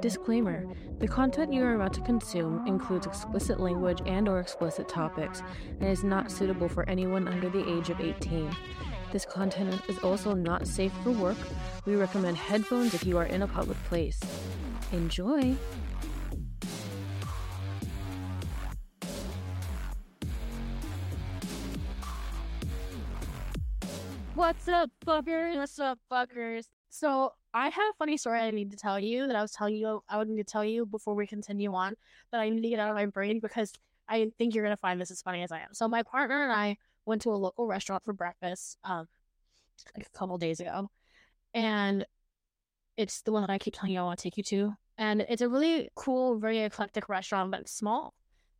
Disclaimer 0.00 0.66
The 0.98 1.06
content 1.06 1.52
you 1.52 1.62
are 1.62 1.74
about 1.74 1.92
to 1.92 2.00
consume 2.00 2.66
includes 2.66 3.06
explicit 3.06 3.60
language 3.60 4.00
and 4.06 4.28
or 4.28 4.40
explicit 4.40 4.88
topics 4.88 5.42
and 5.80 5.90
is 5.90 6.02
not 6.02 6.30
suitable 6.30 6.70
for 6.70 6.88
anyone 6.88 7.28
under 7.28 7.50
the 7.50 7.68
age 7.70 7.90
of 7.90 8.00
18. 8.00 8.50
This 9.12 9.26
content 9.26 9.78
is 9.88 9.98
also 9.98 10.32
not 10.32 10.66
safe 10.66 10.92
for 11.02 11.10
work. 11.10 11.36
We 11.84 11.96
recommend 11.96 12.38
headphones 12.38 12.94
if 12.94 13.04
you 13.04 13.18
are 13.18 13.26
in 13.26 13.42
a 13.42 13.46
public 13.46 13.76
place. 13.84 14.18
Enjoy! 14.92 15.54
What's 24.34 24.66
up, 24.66 24.90
fuckers? 25.04 25.56
What's 25.56 25.78
up, 25.78 25.98
fuckers? 26.10 26.68
So 26.88 27.32
I 27.52 27.64
have 27.64 27.74
a 27.90 27.96
funny 27.98 28.16
story 28.16 28.40
I 28.40 28.50
need 28.50 28.70
to 28.70 28.76
tell 28.76 28.98
you 28.98 29.26
that 29.26 29.36
I 29.36 29.42
was 29.42 29.52
telling 29.52 29.76
you 29.76 30.02
I 30.08 30.18
would 30.18 30.28
need 30.28 30.46
to 30.46 30.50
tell 30.50 30.64
you 30.64 30.86
before 30.86 31.14
we 31.14 31.26
continue 31.26 31.72
on 31.74 31.94
that 32.30 32.40
I 32.40 32.48
need 32.48 32.62
to 32.62 32.68
get 32.68 32.78
out 32.78 32.90
of 32.90 32.94
my 32.94 33.06
brain 33.06 33.40
because 33.40 33.72
I 34.08 34.30
think 34.38 34.54
you're 34.54 34.64
gonna 34.64 34.76
find 34.76 35.00
this 35.00 35.10
as 35.10 35.22
funny 35.22 35.42
as 35.42 35.50
I 35.52 35.58
am. 35.60 35.72
So 35.72 35.88
my 35.88 36.02
partner 36.02 36.42
and 36.42 36.52
I 36.52 36.76
went 37.06 37.22
to 37.22 37.30
a 37.30 37.34
local 37.36 37.66
restaurant 37.66 38.04
for 38.04 38.12
breakfast 38.12 38.78
um 38.84 39.06
like 39.96 40.06
a 40.06 40.18
couple 40.18 40.38
days 40.38 40.60
ago. 40.60 40.90
And 41.54 42.06
it's 42.96 43.22
the 43.22 43.32
one 43.32 43.42
that 43.42 43.50
I 43.50 43.58
keep 43.58 43.74
telling 43.74 43.94
you 43.94 44.00
I 44.00 44.04
want 44.04 44.18
to 44.18 44.22
take 44.22 44.36
you 44.36 44.42
to. 44.44 44.74
And 44.98 45.22
it's 45.28 45.42
a 45.42 45.48
really 45.48 45.88
cool, 45.94 46.38
very 46.38 46.58
eclectic 46.58 47.08
restaurant, 47.08 47.50
but 47.50 47.60
it's 47.60 47.72
small. 47.72 48.14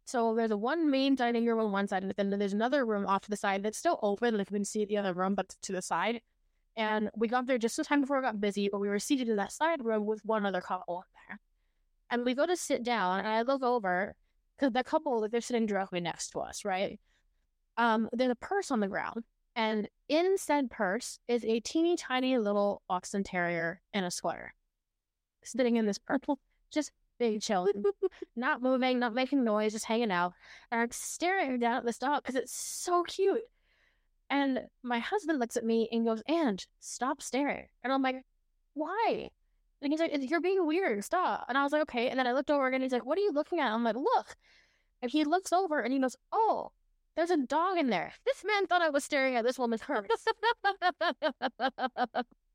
So 0.06 0.34
there's 0.34 0.50
a 0.50 0.56
one 0.56 0.90
main 0.90 1.14
dining 1.14 1.46
room 1.46 1.60
on 1.60 1.70
one 1.70 1.86
side, 1.86 2.02
and 2.02 2.12
then 2.16 2.38
there's 2.38 2.54
another 2.54 2.84
room 2.84 3.06
off 3.06 3.22
to 3.22 3.30
the 3.30 3.36
side 3.36 3.62
that's 3.62 3.78
still 3.78 3.98
open. 4.02 4.36
Like 4.36 4.50
you 4.50 4.56
can 4.56 4.64
see 4.64 4.84
the 4.84 4.96
other 4.96 5.12
room, 5.12 5.34
but 5.34 5.54
to 5.62 5.72
the 5.72 5.82
side. 5.82 6.22
And 6.76 7.10
we 7.16 7.28
got 7.28 7.46
there 7.46 7.58
just 7.58 7.78
in 7.78 7.84
time 7.84 8.00
before 8.00 8.18
it 8.18 8.22
got 8.22 8.40
busy, 8.40 8.68
but 8.70 8.80
we 8.80 8.88
were 8.88 8.98
seated 8.98 9.28
in 9.28 9.36
that 9.36 9.52
side 9.52 9.84
room 9.84 10.06
with 10.06 10.24
one 10.24 10.46
other 10.46 10.60
couple 10.60 10.98
in 10.98 11.02
there. 11.28 11.40
And 12.10 12.24
we 12.24 12.34
go 12.34 12.46
to 12.46 12.56
sit 12.56 12.82
down, 12.82 13.20
and 13.20 13.28
I 13.28 13.42
look 13.42 13.62
over 13.62 14.14
because 14.56 14.72
that 14.72 14.86
couple, 14.86 15.20
like, 15.20 15.30
they're 15.30 15.40
sitting 15.40 15.66
directly 15.66 16.00
next 16.00 16.30
to 16.30 16.40
us, 16.40 16.64
right? 16.64 16.98
Um, 17.76 18.08
there's 18.12 18.30
a 18.30 18.36
purse 18.36 18.70
on 18.70 18.80
the 18.80 18.88
ground, 18.88 19.24
and 19.56 19.88
in 20.08 20.36
said 20.36 20.70
purse 20.70 21.18
is 21.28 21.44
a 21.44 21.60
teeny 21.60 21.96
tiny 21.96 22.36
little 22.38 22.82
Boston 22.88 23.24
Terrier 23.24 23.80
in 23.94 24.04
a 24.04 24.10
square, 24.10 24.54
sitting 25.44 25.76
in 25.76 25.86
this 25.86 25.98
purple, 25.98 26.38
just 26.70 26.92
big 27.18 27.40
chill, 27.40 27.68
not 28.34 28.62
moving, 28.62 28.98
not 28.98 29.14
making 29.14 29.44
noise, 29.44 29.72
just 29.72 29.84
hanging 29.84 30.10
out. 30.10 30.32
And 30.70 30.80
I'm 30.80 30.90
staring 30.90 31.58
down 31.58 31.78
at 31.78 31.84
this 31.84 31.98
dog 31.98 32.22
because 32.22 32.34
it's 32.34 32.52
so 32.52 33.02
cute. 33.04 33.42
And 34.30 34.60
my 34.82 35.00
husband 35.00 35.40
looks 35.40 35.56
at 35.56 35.64
me 35.64 35.88
and 35.90 36.06
goes, 36.06 36.22
And 36.26 36.64
stop 36.78 37.20
staring. 37.20 37.66
And 37.82 37.92
I'm 37.92 38.02
like, 38.02 38.22
Why? 38.74 39.30
And 39.82 39.92
he's 39.92 40.00
like, 40.00 40.12
You're 40.14 40.40
being 40.40 40.66
weird. 40.66 41.04
Stop. 41.04 41.46
And 41.48 41.58
I 41.58 41.64
was 41.64 41.72
like, 41.72 41.82
Okay. 41.82 42.08
And 42.08 42.18
then 42.18 42.26
I 42.26 42.32
looked 42.32 42.50
over 42.50 42.66
again. 42.66 42.76
And 42.76 42.84
he's 42.84 42.92
like, 42.92 43.04
What 43.04 43.18
are 43.18 43.22
you 43.22 43.32
looking 43.32 43.58
at? 43.60 43.72
I'm 43.72 43.84
like, 43.84 43.96
Look. 43.96 44.36
And 45.02 45.10
he 45.10 45.24
looks 45.24 45.52
over 45.52 45.80
and 45.80 45.92
he 45.92 45.98
goes, 45.98 46.16
Oh, 46.32 46.70
there's 47.16 47.30
a 47.30 47.36
dog 47.36 47.76
in 47.76 47.90
there. 47.90 48.12
This 48.24 48.44
man 48.44 48.66
thought 48.66 48.82
I 48.82 48.90
was 48.90 49.04
staring 49.04 49.36
at 49.36 49.44
this 49.44 49.58
woman's 49.58 49.82
purse. 49.82 50.06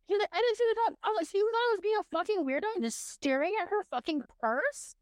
He's 0.07 0.19
like, 0.19 0.29
I 0.31 0.39
didn't 0.39 0.57
see 0.57 0.69
the 0.69 0.75
dog. 0.85 0.97
I 1.03 1.09
was 1.09 1.17
like, 1.17 1.27
so 1.27 1.37
you 1.37 1.51
thought 1.51 1.57
I 1.57 1.73
was 1.73 1.79
being 1.81 1.97
a 1.99 2.03
fucking 2.11 2.45
weirdo 2.45 2.75
and 2.75 2.83
just 2.83 3.11
staring 3.11 3.53
at 3.59 3.69
her 3.69 3.83
fucking 3.89 4.21
purse? 4.39 4.95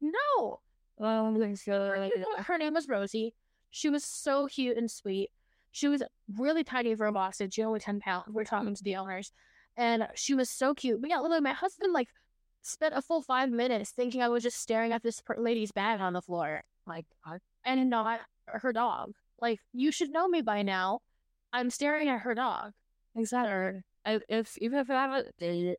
No. 0.00 0.60
Oh 1.00 1.30
my 1.30 1.54
god. 1.66 2.44
Her 2.46 2.58
name 2.58 2.74
was 2.74 2.88
Rosie. 2.88 3.34
She 3.70 3.90
was 3.90 4.04
so 4.04 4.46
cute 4.46 4.76
and 4.76 4.90
sweet. 4.90 5.30
She 5.78 5.86
was 5.86 6.02
really 6.36 6.64
tiny 6.64 6.96
for 6.96 7.06
a 7.06 7.12
Boston. 7.12 7.50
She 7.50 7.62
only 7.62 7.78
10 7.78 8.00
pounds. 8.00 8.24
We're 8.28 8.42
talking 8.42 8.74
to 8.74 8.82
the 8.82 8.96
owners. 8.96 9.30
And 9.76 10.08
she 10.16 10.34
was 10.34 10.50
so 10.50 10.74
cute. 10.74 11.00
But 11.00 11.08
yeah, 11.08 11.20
literally, 11.20 11.40
my 11.40 11.52
husband, 11.52 11.92
like, 11.92 12.08
spent 12.62 12.94
a 12.96 13.00
full 13.00 13.22
five 13.22 13.48
minutes 13.50 13.92
thinking 13.92 14.20
I 14.20 14.28
was 14.28 14.42
just 14.42 14.58
staring 14.60 14.90
at 14.92 15.04
this 15.04 15.22
lady's 15.36 15.70
bag 15.70 16.00
on 16.00 16.14
the 16.14 16.20
floor. 16.20 16.64
Like. 16.84 17.06
And 17.64 17.88
not 17.90 18.18
her 18.46 18.72
dog. 18.72 19.12
Like, 19.40 19.60
you 19.72 19.92
should 19.92 20.10
know 20.10 20.26
me 20.26 20.42
by 20.42 20.62
now. 20.62 20.98
I'm 21.52 21.70
staring 21.70 22.08
at 22.08 22.22
her 22.22 22.34
dog. 22.34 22.72
Exactly. 23.14 23.82
I- 24.04 24.20
If 24.28 24.58
even 24.58 24.80
if 24.80 24.90
I 24.90 24.94
have 24.94 25.24
a 25.40 25.76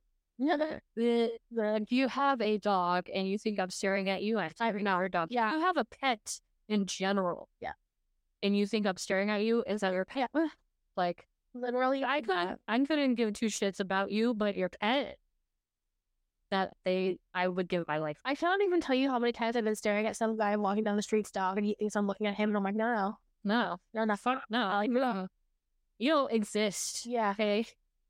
if 0.96 1.92
you 1.92 2.08
have 2.08 2.40
a 2.42 2.58
dog 2.58 3.10
and 3.14 3.28
you 3.28 3.38
think 3.38 3.60
I'm 3.60 3.70
staring 3.70 4.08
at 4.10 4.24
you, 4.24 4.40
I'm 4.40 4.52
staring 4.56 4.88
at 4.88 4.98
your 4.98 5.10
dog. 5.10 5.28
Yeah. 5.30 5.52
You 5.54 5.60
have 5.60 5.76
a 5.76 5.84
pet 5.84 6.40
in 6.70 6.86
general. 6.86 7.50
Yeah. 7.60 7.74
And 8.42 8.56
you 8.58 8.66
think 8.66 8.86
I'm 8.88 8.98
staring 8.98 9.30
at 9.30 9.44
you, 9.44 9.64
is 9.68 9.82
that 9.82 9.94
your 9.94 10.06
pet? 10.06 10.30
Like 10.98 11.26
Literally, 11.54 12.04
I 12.04 12.22
could 12.22 12.58
I 12.68 12.80
couldn't 12.86 13.16
give 13.16 13.34
two 13.34 13.46
shits 13.48 13.80
about 13.80 14.12
you, 14.12 14.34
but 14.34 14.56
your 14.58 14.70
pet 14.70 15.18
that 16.52 16.74
they 16.84 17.20
I 17.34 17.48
would 17.48 17.68
give 17.68 17.88
my 17.88 17.98
life. 18.00 18.18
I 18.26 18.36
cannot 18.36 18.62
even 18.62 18.82
tell 18.82 18.96
you 18.96 19.10
how 19.10 19.20
many 19.20 19.32
times 19.32 19.56
I've 19.56 19.64
been 19.64 19.76
staring 19.76 20.06
at 20.08 20.16
some 20.18 20.36
guy 20.38 20.56
walking 20.58 20.84
down 20.84 20.96
the 20.96 21.02
street's 21.02 21.32
dog 21.32 21.58
and 21.58 21.66
he 21.66 21.76
thinks 21.76 21.96
I'm 21.96 22.08
looking 22.08 22.28
at 22.28 22.36
him 22.36 22.50
and 22.50 22.58
I'm 22.58 22.64
like, 22.64 22.76
no, 22.76 23.16
no, 23.44 23.78
No. 23.94 24.06
no, 24.06 24.16
fuck. 24.16 24.44
No. 24.50 24.60
Like, 24.68 24.90
no. 24.90 25.28
You 26.00 26.10
don't 26.12 26.32
exist. 26.32 27.06
Yeah, 27.06 27.32
Okay. 27.32 27.66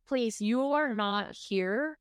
please. 0.07 0.39
You 0.41 0.61
are 0.71 0.93
not 0.95 1.35
here. 1.35 1.97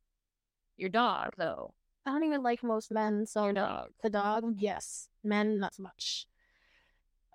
Your 0.76 0.90
dog 0.90 1.30
though. 1.36 1.74
I 2.06 2.12
don't 2.12 2.24
even 2.24 2.42
like 2.42 2.62
most 2.62 2.90
men, 2.90 3.26
so 3.26 3.44
Your 3.44 3.52
dog. 3.52 3.88
the 4.02 4.10
dog, 4.10 4.54
yes. 4.58 5.08
Men, 5.22 5.58
not 5.58 5.74
so 5.74 5.82
much. 5.82 6.26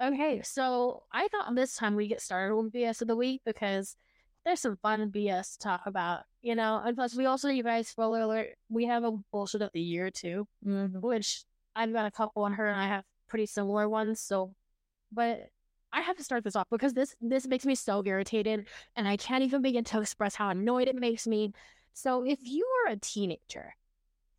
Okay, 0.03 0.41
so 0.44 1.03
I 1.14 1.30
thought 1.30 1.56
this 1.56 1.78
time 1.78 1.96
we 1.96 2.09
get 2.09 2.22
started 2.22 2.53
with 2.53 2.74
BS 2.74 3.02
of 3.02 3.08
the 3.08 3.16
week 3.16 3.41
because 3.46 3.96
there's 4.44 4.59
some 4.59 4.75
fun 4.75 5.09
BS 5.12 5.53
to 5.53 5.59
talk 5.59 5.81
about, 5.86 6.24
you 6.41 6.56
know. 6.56 6.81
And 6.86 6.97
plus, 6.97 7.16
we 7.16 7.25
also, 7.25 7.47
you 7.47 7.64
guys, 7.64 7.88
spoiler 7.88 8.19
alert, 8.19 8.50
we 8.68 8.86
have 8.86 9.06
a 9.06 9.13
bullshit 9.31 9.62
of 9.62 9.69
the 9.74 9.80
year 9.80 10.12
too, 10.12 10.46
mm-hmm. 10.66 11.00
which 11.00 11.46
I've 11.74 11.94
got 11.94 12.06
a 12.06 12.12
couple 12.12 12.44
on 12.44 12.53
her 12.53 12.68
and 12.68 12.80
I 12.80 12.88
have 12.88 13.06
pretty 13.30 13.46
similar 13.46 13.88
ones. 13.88 14.19
So, 14.19 14.53
but 15.09 15.50
I 15.94 16.02
have 16.02 16.18
to 16.18 16.24
start 16.24 16.44
this 16.44 16.58
off 16.58 16.68
because 16.69 16.94
this 16.94 17.16
this 17.22 17.47
makes 17.47 17.66
me 17.66 17.75
so 17.75 18.03
irritated, 18.06 18.66
and 18.97 19.08
I 19.08 19.16
can't 19.16 19.44
even 19.44 19.62
begin 19.62 19.86
to 19.86 20.02
express 20.02 20.36
how 20.36 20.50
annoyed 20.50 20.90
it 20.90 20.96
makes 20.96 21.28
me. 21.28 21.53
So, 21.94 22.25
if 22.25 22.40
you 22.42 22.68
are 22.86 22.92
a 22.92 22.97
teenager, 22.97 23.74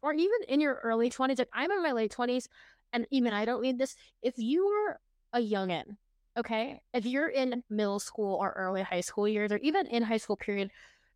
or 0.03 0.12
even 0.12 0.38
in 0.47 0.60
your 0.60 0.74
early 0.82 1.08
twenties, 1.08 1.38
like 1.38 1.48
I'm 1.54 1.70
in 1.70 1.82
my 1.82 1.92
late 1.92 2.10
twenties, 2.10 2.50
and 2.92 3.06
even 3.10 3.32
I 3.32 3.47
don't 3.47 3.62
need 3.62 3.78
this. 3.78 3.97
If 4.20 4.34
you 4.36 4.66
are 4.66 5.00
a 5.34 5.39
youngin, 5.39 5.97
okay, 6.39 6.81
if 6.95 7.05
you're 7.05 7.28
in 7.28 7.62
middle 7.69 7.99
school 7.99 8.39
or 8.41 8.53
early 8.56 8.83
high 8.83 9.03
school 9.03 9.28
years, 9.28 9.53
or 9.53 9.59
even 9.59 9.87
in 9.87 10.03
high 10.03 10.17
school 10.17 10.37
period, 10.37 10.71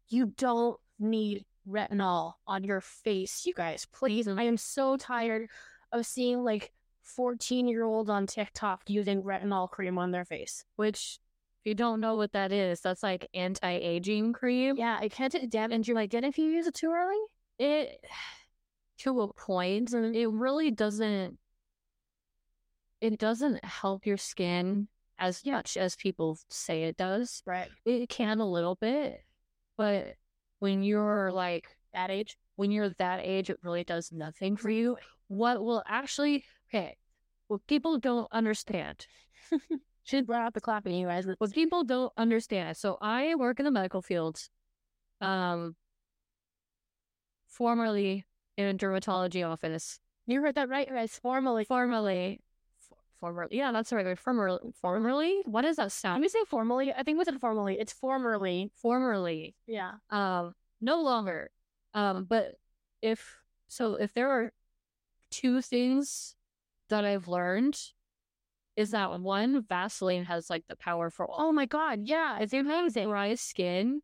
you 0.08 0.26
don't 0.36 0.78
need 0.98 1.46
retinol 1.66 2.34
on 2.46 2.64
your 2.64 2.82
face, 2.82 3.46
you 3.46 3.54
guys. 3.54 3.86
Please, 3.92 4.28
I 4.28 4.42
am 4.42 4.58
so 4.58 4.96
tired 4.96 5.48
of 5.92 6.04
seeing 6.04 6.44
like 6.44 6.72
14 7.02 7.66
year 7.66 7.84
olds 7.84 8.10
on 8.10 8.26
TikTok 8.26 8.82
using 8.88 9.22
retinol 9.22 9.70
cream 9.70 9.96
on 9.96 10.10
their 10.10 10.26
face. 10.26 10.64
Which 10.76 11.18
if 11.62 11.70
you 11.70 11.74
don't 11.74 12.00
know 12.00 12.16
what 12.16 12.32
that 12.32 12.52
is, 12.52 12.80
that's 12.82 13.02
like 13.02 13.28
anti 13.32 13.70
aging 13.70 14.34
cream. 14.34 14.76
Yeah, 14.76 15.00
it 15.00 15.12
can't 15.12 15.50
damage. 15.50 15.88
You're 15.88 15.94
like, 15.94 16.10
then 16.10 16.24
if 16.24 16.36
you 16.36 16.46
use 16.46 16.66
it 16.66 16.74
too 16.74 16.90
early? 16.90 17.18
it 17.58 18.04
to 18.98 19.20
a 19.20 19.32
point 19.32 19.90
mm-hmm. 19.90 20.14
it 20.14 20.28
really 20.30 20.70
doesn't 20.70 21.38
it 23.00 23.18
doesn't 23.18 23.64
help 23.64 24.04
your 24.06 24.16
skin 24.16 24.88
as 25.18 25.44
much 25.44 25.76
as 25.76 25.96
people 25.96 26.38
say 26.48 26.84
it 26.84 26.96
does 26.96 27.42
Right. 27.46 27.68
it 27.84 28.08
can 28.08 28.40
a 28.40 28.48
little 28.50 28.74
bit 28.76 29.24
but 29.76 30.14
when 30.60 30.82
you're 30.82 31.30
like 31.32 31.66
That 31.92 32.10
age. 32.10 32.36
when 32.56 32.70
you're 32.70 32.90
that 32.98 33.20
age 33.22 33.50
it 33.50 33.58
really 33.62 33.84
does 33.84 34.10
nothing 34.12 34.56
for 34.56 34.70
you 34.70 34.96
what 35.28 35.62
will 35.62 35.82
actually 35.86 36.44
okay 36.70 36.96
what 37.48 37.66
people 37.66 37.98
don't 37.98 38.28
understand 38.32 39.06
She 40.04 40.22
brought 40.22 40.40
out 40.40 40.54
the 40.54 40.60
clapping, 40.62 40.94
you 40.94 41.06
guys. 41.06 41.26
what 41.38 41.52
people 41.52 41.84
don't 41.84 42.12
understand 42.16 42.76
so 42.76 42.96
i 43.00 43.34
work 43.34 43.58
in 43.58 43.64
the 43.64 43.70
medical 43.70 44.00
field 44.02 44.40
um 45.20 45.76
formerly 47.48 48.24
in 48.56 48.66
a 48.66 48.74
dermatology 48.74 49.46
office 49.46 49.98
You 50.26 50.40
heard 50.42 50.54
that 50.56 50.68
right, 50.68 50.88
guys. 50.88 51.18
Formally. 51.22 51.64
formerly 51.64 52.40
f- 52.40 52.47
formerly 53.20 53.56
yeah 53.56 53.72
that's 53.72 53.92
right 53.92 54.04
word. 54.06 54.18
formerly 54.18 54.58
formerly 54.80 55.42
what 55.44 55.62
does 55.62 55.76
that 55.76 55.84
Let 55.84 55.92
sound 55.92 56.22
me 56.22 56.28
say 56.28 56.38
formally. 56.48 56.92
I 56.92 57.02
think 57.02 57.18
we 57.18 57.24
said 57.24 57.40
formally. 57.40 57.78
It's 57.78 57.92
formerly. 57.92 58.70
formerly 58.80 59.54
Yeah. 59.66 59.92
um 60.10 60.54
no 60.80 61.02
longer 61.02 61.50
um 61.94 62.24
but 62.24 62.54
if 63.02 63.36
so 63.68 63.94
if 63.94 64.12
there 64.14 64.30
are 64.30 64.52
two 65.30 65.60
things 65.60 66.34
that 66.88 67.04
i've 67.04 67.28
learned 67.28 67.78
is 68.76 68.92
that 68.92 69.18
one 69.20 69.62
vaseline 69.68 70.24
has 70.24 70.48
like 70.48 70.64
the 70.68 70.76
power 70.76 71.10
for 71.10 71.26
all 71.28 71.48
Oh 71.48 71.52
my 71.52 71.66
god. 71.66 72.00
Yeah. 72.04 72.38
you 72.52 72.64
have 72.64 72.92
dry 72.94 73.34
skin 73.34 74.00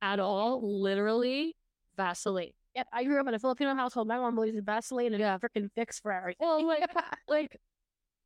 at 0.00 0.20
all 0.20 0.80
literally 0.80 1.56
vaseline 1.96 2.52
Yep. 2.74 2.86
I 2.90 3.04
grew 3.04 3.20
up 3.20 3.26
in 3.28 3.34
a 3.34 3.38
Filipino 3.38 3.74
household. 3.74 4.08
My 4.08 4.16
mom 4.16 4.34
believes 4.34 4.56
in 4.56 4.64
Vaseline 4.64 5.12
and 5.12 5.20
Yeah. 5.20 5.36
freaking 5.36 5.68
fix 5.74 6.00
for 6.00 6.10
everything. 6.10 6.38
well 6.40 6.66
like 6.66 6.84
like 7.28 7.60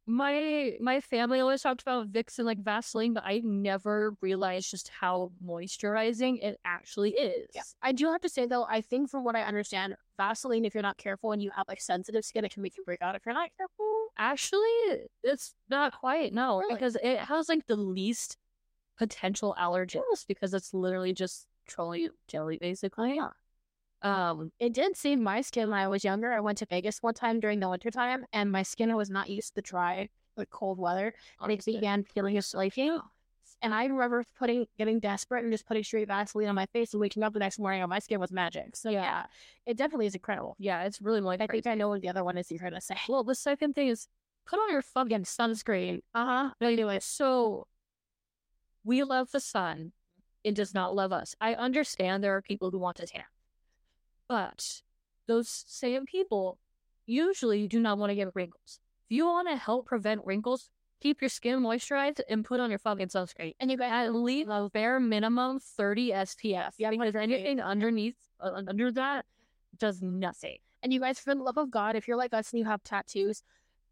my 0.06 0.76
my 0.81 1.00
family 1.00 1.41
always 1.41 1.62
talked 1.62 1.82
about 1.82 2.12
Vicks 2.12 2.38
and 2.38 2.47
like 2.47 2.62
Vaseline, 2.62 3.12
but 3.12 3.25
I 3.26 3.41
never 3.44 4.14
realized 4.20 4.70
just 4.70 4.88
how 4.88 5.32
moisturizing 5.44 6.43
it 6.43 6.61
actually 6.64 7.11
is. 7.11 7.49
Yeah. 7.55 7.62
I 7.82 7.93
do 7.93 8.06
have 8.12 8.20
to 8.20 8.29
say 8.29 8.47
though, 8.47 8.64
I 8.64 8.81
think 8.81 9.11
from 9.11 9.25
what 9.25 9.35
I 9.35 9.43
understand, 9.43 9.97
Vaseline, 10.17 10.64
if 10.64 10.75
you're 10.75 10.82
not 10.82 10.97
careful 10.97 11.32
and 11.32 11.43
you 11.43 11.50
have 11.50 11.67
like 11.67 11.81
sensitive 11.81 12.25
skin, 12.25 12.44
it 12.44 12.53
can 12.53 12.62
make 12.62 12.76
you 12.76 12.85
break 12.85 13.03
out 13.03 13.17
if 13.17 13.23
you're 13.26 13.35
not 13.35 13.50
careful. 13.56 14.06
Actually, 14.17 15.08
it's 15.25 15.55
not 15.69 15.93
quite 15.93 16.32
no, 16.32 16.61
Really? 16.61 16.75
because 16.75 16.97
it 17.03 17.19
has 17.19 17.49
like 17.49 17.67
the 17.67 17.76
least 17.76 18.37
potential 18.97 19.55
allergens 19.58 20.25
because 20.26 20.55
it's 20.55 20.73
literally 20.73 21.12
just 21.12 21.47
petroleum 21.67 22.12
jelly 22.29 22.58
basically. 22.58 23.17
Yeah. 23.17 23.31
Um, 24.06 24.53
It 24.58 24.73
did 24.73 24.97
save 24.97 25.19
my 25.19 25.41
skin 25.41 25.70
when 25.70 25.79
I 25.79 25.88
was 25.88 26.05
younger. 26.05 26.32
I 26.32 26.41
went 26.41 26.58
to 26.58 26.67
Vegas 26.67 27.03
one 27.03 27.14
time 27.14 27.41
during 27.41 27.61
the 27.61 27.69
wintertime 27.69 28.25
and 28.32 28.50
my 28.53 28.62
skin 28.62 28.94
was 28.97 29.11
not 29.11 29.29
used 29.29 29.55
to 29.56 29.62
dry, 29.62 30.08
like 30.37 30.50
cold 30.50 30.79
weather. 30.79 31.12
And 31.41 31.53
it 31.53 31.64
began 31.64 32.05
feeling 32.05 32.41
flaking. 32.41 32.99
And 33.62 33.73
I 33.75 33.85
remember 33.87 34.25
putting 34.38 34.67
getting 34.79 35.00
desperate 35.00 35.43
and 35.43 35.53
just 35.53 35.67
putting 35.67 35.82
straight 35.82 36.08
Vaseline 36.08 36.49
on 36.49 36.55
my 36.55 36.67
face 36.67 36.93
and 36.93 37.00
waking 37.00 37.23
up 37.23 37.32
the 37.32 37.38
next 37.38 37.58
morning 37.58 37.81
and 37.82 37.88
my 37.88 37.99
skin 38.00 38.20
was 38.20 38.31
magic. 38.31 38.76
So 38.76 38.91
yeah, 38.91 39.03
Yeah. 39.03 39.26
it 39.64 39.76
definitely 39.79 40.06
is 40.06 40.14
incredible. 40.14 40.56
yeah, 40.58 40.85
it's 40.85 41.00
really 41.00 41.20
like 41.23 41.41
I 41.41 41.47
think 41.47 41.67
I 41.67 41.75
know 41.75 41.88
what 41.88 42.03
the 42.03 42.08
other 42.11 42.23
one 42.23 42.37
is 42.37 42.50
you're 42.50 42.61
gonna 42.61 42.81
say. 42.82 42.97
Well, 43.08 43.25
the 43.25 43.35
second 43.35 43.73
thing 43.75 43.88
is 43.88 44.08
put 44.47 44.58
on 44.58 44.70
your 44.70 44.82
fucking 44.82 45.25
sunscreen. 45.25 46.03
Uh 46.14 46.26
huh. 46.26 46.50
Anyway, 46.61 46.99
so 47.00 47.67
we 48.85 49.03
love 49.03 49.31
the 49.32 49.41
sun. 49.41 49.93
It 50.44 50.55
does 50.55 50.75
not 50.75 50.94
love 50.94 51.11
us. 51.12 51.35
I 51.41 51.55
understand 51.55 52.23
there 52.23 52.37
are 52.37 52.43
people 52.43 52.70
who 52.70 52.79
want 52.79 52.99
to 52.99 53.06
tan, 53.06 53.25
but 54.28 54.82
those 55.26 55.64
same 55.67 56.06
people 56.06 56.58
usually 57.06 57.69
do 57.69 57.81
not 57.81 57.99
want 57.99 58.11
to 58.11 58.14
get 58.14 58.34
wrinkles. 58.34 58.81
If 59.08 59.17
you 59.17 59.26
want 59.26 59.49
to 59.49 59.56
help 59.56 59.87
prevent 59.87 60.25
wrinkles, 60.25 60.70
keep 61.00 61.20
your 61.20 61.28
skin 61.28 61.61
moisturized 61.61 62.20
and 62.28 62.44
put 62.44 62.61
on 62.61 62.70
your 62.70 62.78
fucking 62.78 63.08
sunscreen. 63.08 63.55
And 63.61 63.70
you 63.70 63.76
guys 63.76 64.08
At 64.08 64.14
least 64.14 64.49
a 64.50 64.69
bare 64.73 64.99
minimum 64.99 65.61
30 65.61 66.11
SPF. 66.11 66.73
Yeah, 66.78 66.90
because 66.90 67.14
anything 67.14 67.61
underneath, 67.61 68.17
uh, 68.40 68.62
under 68.67 68.90
that, 68.93 69.26
does 69.78 70.02
nothing. 70.02 70.58
And 70.82 70.93
you 70.93 71.00
guys, 71.00 71.19
for 71.19 71.34
the 71.34 71.43
love 71.43 71.58
of 71.58 71.70
God, 71.70 71.96
if 71.96 72.08
you're 72.08 72.17
like 72.17 72.34
us 72.34 72.52
and 72.52 72.58
you 72.58 72.64
have 72.64 72.82
tattoos, 72.82 73.43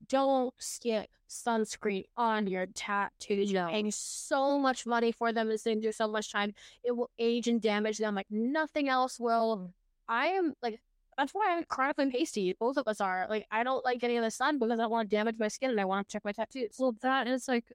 don't 0.08 0.54
skip 0.58 1.08
sunscreen 1.28 2.04
on 2.16 2.46
your 2.46 2.66
tattoos. 2.66 3.50
You're 3.50 3.68
paying 3.68 3.90
so 3.90 4.58
much 4.58 4.86
money 4.86 5.12
for 5.12 5.32
them 5.32 5.50
and 5.50 5.60
sitting 5.60 5.80
through 5.82 5.92
so 5.92 6.08
much 6.08 6.32
time. 6.32 6.54
It 6.82 6.92
will 6.92 7.10
age 7.18 7.48
and 7.48 7.60
damage 7.60 7.98
them 7.98 8.14
like 8.14 8.26
nothing 8.30 8.88
else 8.88 9.18
will. 9.18 9.72
I 10.08 10.28
am 10.28 10.54
like, 10.62 10.80
that's 11.16 11.32
why 11.32 11.54
I'm 11.56 11.64
chronically 11.64 12.10
pasty. 12.10 12.54
Both 12.58 12.76
of 12.76 12.88
us 12.88 13.00
are. 13.00 13.26
Like, 13.30 13.46
I 13.50 13.62
don't 13.62 13.84
like 13.84 14.00
getting 14.00 14.16
in 14.16 14.22
the 14.22 14.30
sun 14.30 14.58
because 14.58 14.78
I 14.78 14.82
don't 14.82 14.90
want 14.90 15.08
to 15.10 15.16
damage 15.16 15.36
my 15.38 15.48
skin 15.48 15.70
and 15.70 15.80
I 15.80 15.84
want 15.84 16.08
to 16.08 16.12
check 16.12 16.24
my 16.24 16.32
tattoos. 16.32 16.76
Well, 16.78 16.96
that 17.02 17.26
is 17.28 17.46
like 17.48 17.72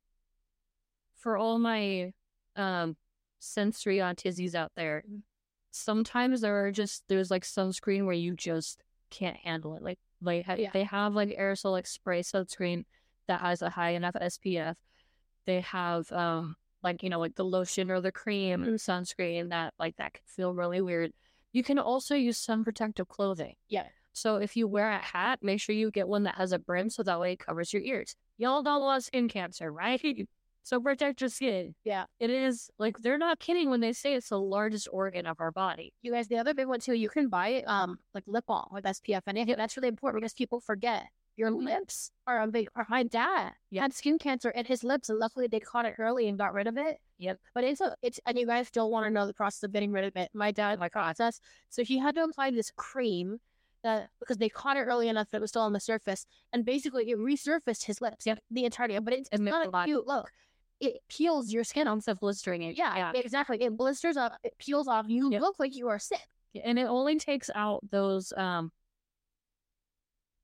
for 1.16 1.38
all 1.38 1.60
my 1.60 2.14
um 2.56 2.96
sensory 3.40 3.98
autisties 3.98 4.56
out 4.56 4.72
there. 4.76 5.04
Sometimes 5.72 6.42
there 6.42 6.66
are 6.66 6.72
just 6.72 7.04
there's 7.08 7.32
like 7.32 7.44
sunscreen 7.44 8.06
where 8.06 8.14
you 8.14 8.36
just 8.36 8.84
can't 9.10 9.38
handle 9.38 9.76
it. 9.76 9.84
Like 9.84 10.00
like 10.22 10.46
Yeah. 10.58 10.72
they 10.74 10.84
have 10.84 11.14
like 11.14 11.30
aerosol 11.30 11.72
like 11.72 11.88
spray 11.88 12.22
sunscreen 12.22 12.86
that 13.28 13.42
has 13.42 13.62
a 13.62 13.70
high 13.70 13.92
enough 13.92 14.16
SPF. 14.16 14.76
They 15.46 15.62
have 15.62 16.12
um 16.12 16.56
like 16.84 17.04
you 17.04 17.10
know 17.10 17.20
like 17.20 17.36
the 17.36 17.46
lotion 17.46 17.92
or 17.92 18.02
the 18.02 18.12
cream 18.12 18.64
Mhm. 18.64 18.74
sunscreen 18.76 19.50
that 19.50 19.74
like 19.80 19.96
that 19.98 20.14
can 20.14 20.24
feel 20.26 20.54
really 20.54 20.82
weird. 20.82 21.14
You 21.52 21.64
can 21.64 21.80
also 21.80 22.16
use 22.16 22.38
sun 22.38 22.64
protective 22.64 23.08
clothing. 23.08 23.56
Yeah. 23.68 23.88
So 24.14 24.38
if 24.38 24.56
you 24.56 24.68
wear 24.68 24.92
a 24.92 24.98
hat, 24.98 25.40
make 25.42 25.62
sure 25.62 25.76
you 25.76 25.92
get 25.92 26.08
one 26.08 26.24
that 26.24 26.36
has 26.36 26.52
a 26.52 26.60
brim 26.60 26.90
so 26.90 27.04
that 27.04 27.20
way 27.20 27.34
it 27.34 27.40
covers 27.40 27.74
your 27.74 27.82
ears. 27.82 28.16
Y'all 28.38 28.64
don't 28.64 28.82
want 28.82 29.04
skin 29.04 29.28
cancer, 29.28 29.72
right? 29.72 30.28
So 30.64 30.80
protect 30.80 31.22
your 31.22 31.30
skin. 31.30 31.74
Yeah. 31.84 32.06
It 32.20 32.30
is 32.30 32.70
like 32.78 33.00
they're 33.00 33.18
not 33.18 33.40
kidding 33.40 33.70
when 33.70 33.80
they 33.80 33.94
say 33.94 34.14
it's 34.14 34.30
the 34.30 34.40
largest 34.40 34.88
organ 34.92 35.26
of 35.26 35.40
our 35.40 35.52
body. 35.52 35.94
You 36.02 36.12
guys, 36.12 36.28
the 36.28 36.38
other 36.38 36.54
big 36.54 36.68
one 36.68 36.80
too, 36.80 36.94
you 36.94 37.10
can 37.10 37.30
buy 37.30 37.64
um 37.66 37.98
like 38.14 38.24
lip 38.28 38.46
balm 38.46 38.68
with 38.72 38.84
SPF 38.84 39.22
in 39.28 39.38
it. 39.38 39.58
That's 39.58 39.78
really 39.78 39.88
important 39.88 40.22
because 40.22 40.34
people 40.34 40.60
forget 40.60 41.06
your 41.40 41.50
lips 41.52 42.12
are 42.28 42.42
a 42.42 42.48
big 42.48 42.72
part. 42.74 42.90
My 42.90 43.04
dad 43.04 43.54
Yeah. 43.72 43.82
had 43.84 43.94
skin 43.94 44.20
cancer 44.20 44.50
in 44.50 44.66
his 44.66 44.84
lips, 44.84 45.10
and 45.10 45.18
luckily 45.18 45.48
they 45.48 45.60
caught 45.60 45.86
it 45.86 45.96
early 45.98 46.28
and 46.28 46.38
got 46.38 46.54
rid 46.54 46.68
of 46.68 46.78
it. 46.78 47.00
Yep. 47.18 47.40
But 47.56 47.64
it's 47.64 47.82
a 47.82 47.96
it's 48.02 48.20
and 48.26 48.38
you 48.38 48.46
guys 48.46 48.70
don't 48.70 48.92
want 48.92 49.06
to 49.06 49.10
know 49.10 49.26
the 49.26 49.34
process 49.34 49.64
of 49.64 49.72
getting 49.72 49.92
rid 49.92 50.04
of 50.04 50.16
it. 50.16 50.30
My 50.34 50.52
dad 50.52 50.78
my 50.80 50.90
God. 50.90 50.92
process. 51.16 51.40
So 51.70 51.84
he 51.84 51.98
had 51.98 52.16
to 52.16 52.24
apply 52.24 52.52
this 52.52 52.72
cream 52.76 53.40
that 53.84 54.10
because 54.20 54.38
they 54.38 54.50
caught 54.50 54.76
it 54.78 54.82
early 54.82 55.08
enough 55.08 55.30
that 55.32 55.38
it 55.38 55.42
was 55.42 55.52
still 55.52 55.62
on 55.64 55.74
the 55.74 55.80
surface, 55.80 56.26
and 56.52 56.66
basically 56.66 57.10
it 57.10 57.18
resurfaced 57.18 57.86
his 57.86 58.02
lips. 58.02 58.26
Yep. 58.26 58.40
The 58.52 58.66
entirety, 58.66 59.00
but 59.00 59.14
it's, 59.14 59.30
it's 59.32 59.42
not 59.42 59.66
a 59.66 59.70
lot- 59.70 59.86
cute 59.86 60.06
look. 60.06 60.30
It 60.82 60.98
peels 61.10 61.52
your 61.52 61.64
skin 61.66 61.88
off. 61.88 61.96
Instead 61.96 62.12
of 62.14 62.20
blistering 62.22 62.62
it. 62.64 62.78
Yeah, 62.78 63.12
exactly. 63.16 63.62
It 63.62 63.76
blisters 63.76 64.16
up. 64.18 64.34
It 64.44 64.58
peels 64.60 64.88
off. 64.88 65.06
You 65.10 65.32
Yep. 65.32 65.42
look 65.42 65.60
like 65.60 65.76
you 65.76 65.88
are 65.90 66.00
sick. 66.00 66.26
And 66.64 66.80
it 66.80 66.86
only 66.88 67.18
takes 67.20 67.50
out 67.54 67.82
those 67.92 68.32
um 68.38 68.72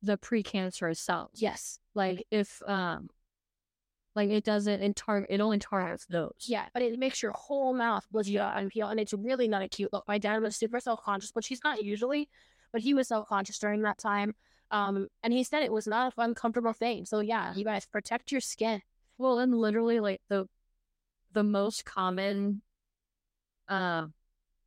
the 0.06 0.18
precancerous 0.18 0.98
cells. 0.98 1.32
Yes. 1.36 1.80
Like 1.94 2.26
if 2.32 2.62
um 2.68 3.10
like 4.16 4.30
it 4.30 4.44
doesn't 4.44 4.82
in 4.82 4.94
tar 4.94 5.26
it 5.30 5.42
only 5.42 5.60
targets 5.60 6.06
those. 6.06 6.34
Yeah, 6.40 6.66
but 6.74 6.82
it 6.82 6.98
makes 6.98 7.22
your 7.22 7.34
whole 7.34 7.74
mouth 7.74 8.06
up 8.16 8.26
and 8.58 8.72
peel, 8.72 8.88
and 8.88 9.00
it's 9.00 9.14
really 9.14 9.48
not 9.48 9.62
a 9.62 9.68
cute 9.68 9.92
look. 9.92 10.08
My 10.08 10.18
dad 10.18 10.42
was 10.42 10.56
super 10.56 10.80
self 10.80 11.02
conscious, 11.04 11.32
which 11.34 11.48
he's 11.48 11.64
not 11.64 11.84
usually, 11.84 12.30
but 12.72 12.82
he 12.82 12.94
was 12.94 13.10
self 13.10 13.28
conscious 13.28 13.60
during 13.60 13.82
that 13.82 13.98
time. 13.98 14.36
Um, 14.72 15.08
and 15.22 15.34
he 15.34 15.44
said 15.44 15.64
it 15.64 15.72
was 15.72 15.86
not 15.86 16.08
a 16.08 16.12
fun, 16.12 16.34
comfortable 16.34 16.74
thing. 16.74 17.06
So 17.06 17.20
yeah, 17.20 17.54
you 17.56 17.66
guys 17.66 17.86
protect 17.86 18.32
your 18.32 18.42
skin. 18.42 18.82
Well, 19.18 19.40
and 19.40 19.54
literally 19.54 20.00
like 20.00 20.22
the 20.30 20.48
the 21.34 21.44
most 21.44 21.84
common 21.84 22.62
uh, 23.68 24.08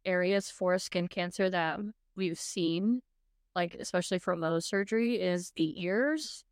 areas 0.05 0.50
for 0.50 0.79
skin 0.79 1.08
cancer 1.08 1.49
that 1.49 1.81
we've 2.14 2.38
seen, 2.38 3.00
like 3.58 3.75
especially 3.75 4.20
for 4.20 4.37
Mohs 4.37 4.62
surgery, 4.62 5.20
is 5.20 5.52
the 5.56 5.82
ears, 5.82 6.44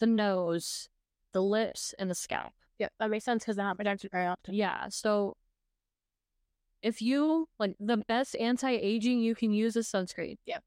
the 0.00 0.06
nose, 0.06 0.88
the 1.34 1.42
lips, 1.42 1.94
and 1.98 2.10
the 2.10 2.14
scalp. 2.14 2.52
Yeah, 2.78 2.88
that 2.98 3.10
makes 3.10 3.26
sense 3.26 3.44
because 3.44 3.56
they're 3.56 3.66
not 3.66 3.76
protected 3.76 4.10
very 4.10 4.26
often. 4.26 4.54
Yeah. 4.54 4.86
So 4.88 5.36
if 6.82 7.02
you 7.02 7.48
like 7.58 7.76
the 7.78 7.98
best 7.98 8.34
anti 8.36 8.70
aging 8.70 9.20
you 9.20 9.34
can 9.34 9.52
use 9.52 9.76
is 9.76 9.86
sunscreen. 9.86 10.36
Yeah. 10.46 10.58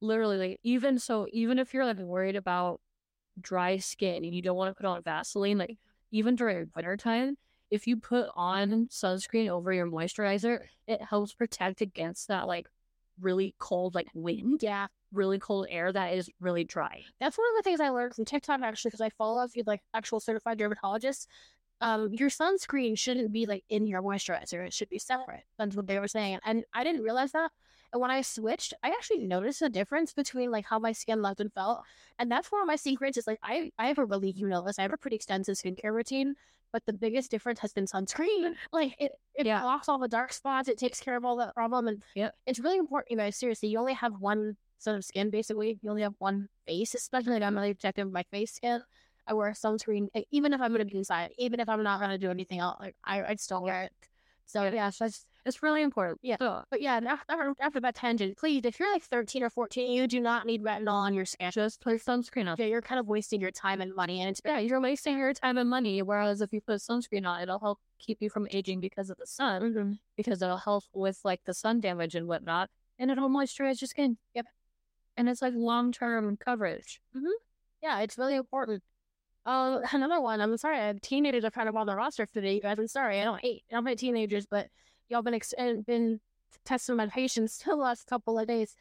Literally, 0.00 0.38
like 0.38 0.60
even 0.62 1.00
so, 1.00 1.26
even 1.32 1.58
if 1.58 1.74
you're 1.74 1.84
like 1.84 1.98
worried 1.98 2.36
about 2.36 2.80
dry 3.40 3.78
skin 3.78 4.24
and 4.24 4.32
you 4.32 4.40
don't 4.40 4.56
want 4.56 4.70
to 4.70 4.80
put 4.80 4.86
on 4.86 5.02
Vaseline, 5.02 5.58
like 5.58 5.78
even 6.12 6.36
during 6.36 6.70
wintertime, 6.76 7.36
if 7.72 7.88
you 7.88 7.96
put 7.96 8.28
on 8.36 8.86
sunscreen 8.86 9.48
over 9.48 9.72
your 9.72 9.86
moisturizer, 9.86 10.60
it 10.86 11.02
helps 11.02 11.34
protect 11.34 11.80
against 11.80 12.28
that 12.28 12.46
like 12.46 12.68
really 13.20 13.54
cold 13.58 13.94
like 13.94 14.08
wind, 14.14 14.62
Yeah, 14.62 14.86
really 15.12 15.38
cold 15.38 15.66
air 15.70 15.92
that 15.92 16.14
is 16.14 16.28
really 16.40 16.64
dry. 16.64 17.04
that's 17.20 17.38
one 17.38 17.46
of 17.52 17.56
the 17.56 17.62
things 17.62 17.80
I 17.80 17.90
learned 17.90 18.14
from 18.14 18.24
TikTok 18.24 18.60
actually 18.62 18.90
because 18.90 19.00
I 19.00 19.10
follow 19.10 19.42
a 19.42 19.48
few 19.48 19.62
like 19.66 19.82
actual 19.94 20.20
certified 20.20 20.58
dermatologists. 20.58 21.26
Um, 21.80 22.12
your 22.12 22.30
sunscreen 22.30 22.96
shouldn't 22.98 23.32
be 23.32 23.46
like 23.46 23.64
in 23.68 23.86
your 23.86 24.00
moisturizer; 24.02 24.64
it 24.66 24.72
should 24.72 24.88
be 24.88 24.98
separate. 24.98 25.42
That's 25.58 25.76
what 25.76 25.86
they 25.86 25.98
were 25.98 26.08
saying, 26.08 26.38
and 26.44 26.64
I 26.72 26.84
didn't 26.84 27.02
realize 27.02 27.32
that. 27.32 27.50
And 27.92 28.00
when 28.00 28.10
I 28.10 28.22
switched, 28.22 28.74
I 28.82 28.88
actually 28.88 29.18
noticed 29.20 29.62
a 29.62 29.68
difference 29.68 30.12
between 30.12 30.50
like 30.50 30.66
how 30.66 30.78
my 30.78 30.92
skin 30.92 31.22
looked 31.22 31.40
and 31.40 31.52
felt. 31.52 31.82
And 32.18 32.30
that's 32.30 32.50
one 32.50 32.60
of 32.62 32.66
my 32.66 32.76
secrets 32.76 33.16
is 33.18 33.26
like 33.26 33.38
I 33.42 33.70
I 33.78 33.86
have 33.88 33.98
a 33.98 34.04
really 34.04 34.30
you 34.30 34.46
know 34.48 34.62
this 34.64 34.78
I 34.78 34.82
have 34.82 34.92
a 34.92 34.96
pretty 34.96 35.16
extensive 35.16 35.56
skincare 35.56 35.92
routine, 35.92 36.34
but 36.74 36.84
the 36.86 36.92
biggest 36.92 37.30
difference 37.30 37.60
has 37.60 37.72
been 37.72 37.86
sunscreen. 37.86 38.54
Like 38.72 38.96
it 38.98 39.12
it 39.36 39.46
Yeah. 39.46 39.62
blocks 39.62 39.88
all 39.88 40.00
the 40.00 40.08
dark 40.08 40.32
spots. 40.32 40.68
It 40.68 40.76
takes 40.76 40.98
care 41.00 41.16
of 41.16 41.24
all 41.24 41.36
that 41.36 41.54
problem, 41.54 41.86
and 41.86 42.02
Yep. 42.16 42.34
it's 42.46 42.58
really 42.58 42.78
important. 42.78 43.12
You 43.12 43.16
guys, 43.16 43.36
seriously, 43.36 43.68
you 43.68 43.78
only 43.78 43.94
have 43.94 44.14
one 44.18 44.56
set 44.78 44.96
of 44.96 45.04
skin 45.04 45.30
basically. 45.30 45.78
You 45.82 45.90
only 45.90 46.02
have 46.02 46.16
one 46.18 46.48
face, 46.66 46.94
especially 46.96 47.34
like 47.34 47.42
I'm 47.44 47.54
really 47.54 47.74
protective 47.74 48.08
of 48.08 48.12
my 48.12 48.24
face 48.32 48.52
skin. 48.52 48.82
I 49.26 49.34
wear 49.34 49.50
sunscreen 49.52 50.08
even 50.32 50.52
if 50.52 50.60
I'm 50.60 50.72
gonna 50.72 50.84
be 50.84 50.98
inside, 50.98 51.30
even 51.38 51.60
if 51.60 51.68
I'm 51.68 51.84
not 51.84 52.00
gonna 52.00 52.18
do 52.18 52.30
anything 52.30 52.58
else. 52.58 52.78
Like 52.80 52.96
I 53.04 53.22
I'd 53.22 53.40
still 53.40 53.62
wear 53.62 53.84
it. 53.84 53.92
So 54.46 54.64
yeah, 54.64 54.90
so 54.90 55.04
that's 55.04 55.24
It's 55.44 55.62
really 55.62 55.82
important. 55.82 56.20
Yeah. 56.22 56.36
So 56.38 56.62
but 56.70 56.80
yeah, 56.80 57.00
after, 57.06 57.54
after 57.60 57.80
that 57.80 57.94
tangent, 57.94 58.36
please, 58.36 58.62
if 58.64 58.78
you're 58.78 58.92
like 58.92 59.02
13 59.02 59.42
or 59.42 59.50
14, 59.50 59.90
you 59.90 60.06
do 60.06 60.20
not 60.20 60.46
need 60.46 60.62
retinol 60.62 60.92
on 60.92 61.14
your 61.14 61.24
skin. 61.24 61.50
just 61.50 61.80
put 61.80 62.04
sunscreen 62.04 62.46
on. 62.46 62.54
Okay, 62.54 62.70
you're 62.70 62.82
kind 62.82 62.98
of 62.98 63.06
wasting 63.06 63.40
your 63.40 63.50
time 63.50 63.80
and 63.80 63.94
money, 63.94 64.20
and 64.20 64.30
it's 64.30 64.40
Yeah, 64.44 64.58
you're 64.58 64.80
wasting 64.80 65.18
your 65.18 65.32
time 65.32 65.58
and 65.58 65.68
money. 65.68 66.02
Whereas 66.02 66.40
if 66.40 66.52
you 66.52 66.60
put 66.60 66.80
sunscreen 66.80 67.26
on, 67.26 67.40
it'll 67.42 67.58
help 67.58 67.78
keep 67.98 68.18
you 68.20 68.30
from 68.30 68.46
aging 68.50 68.80
because 68.80 69.10
of 69.10 69.16
the 69.18 69.26
sun, 69.26 69.62
mm-hmm. 69.62 69.92
because 70.16 70.42
it'll 70.42 70.56
help 70.56 70.84
with 70.92 71.20
like 71.24 71.40
the 71.44 71.54
sun 71.54 71.80
damage 71.80 72.14
and 72.14 72.28
whatnot, 72.28 72.70
and 72.98 73.10
it'll 73.10 73.30
moisturize 73.30 73.80
your 73.80 73.88
skin. 73.88 74.18
Yep. 74.34 74.46
And 75.16 75.28
it's 75.28 75.42
like 75.42 75.54
long 75.56 75.92
term 75.92 76.36
coverage. 76.36 77.00
Mm-hmm. 77.16 77.26
yeah, 77.82 78.00
it's 78.00 78.18
really 78.18 78.36
important. 78.36 78.82
Uh, 79.46 79.80
another 79.92 80.20
one. 80.20 80.40
I'm 80.40 80.56
sorry, 80.56 80.78
I 80.78 80.94
teenagers 81.00 81.44
are 81.44 81.50
kind 81.50 81.68
of 81.68 81.76
on 81.76 81.86
the 81.86 81.96
roster 81.96 82.26
today, 82.26 82.54
you 82.54 82.60
guys. 82.60 82.78
I'm 82.78 82.88
sorry, 82.88 83.20
I 83.20 83.24
don't 83.24 83.40
hate, 83.40 83.64
I 83.70 83.74
don't 83.74 83.86
hate 83.86 83.98
teenagers, 83.98 84.46
but 84.46 84.68
y'all 85.08 85.22
been 85.22 85.34
ex- 85.34 85.54
been 85.86 86.20
testing 86.64 86.96
my 86.96 87.06
patience 87.06 87.58
the 87.66 87.76
last 87.76 88.06
couple 88.06 88.38
of 88.38 88.46
days. 88.46 88.74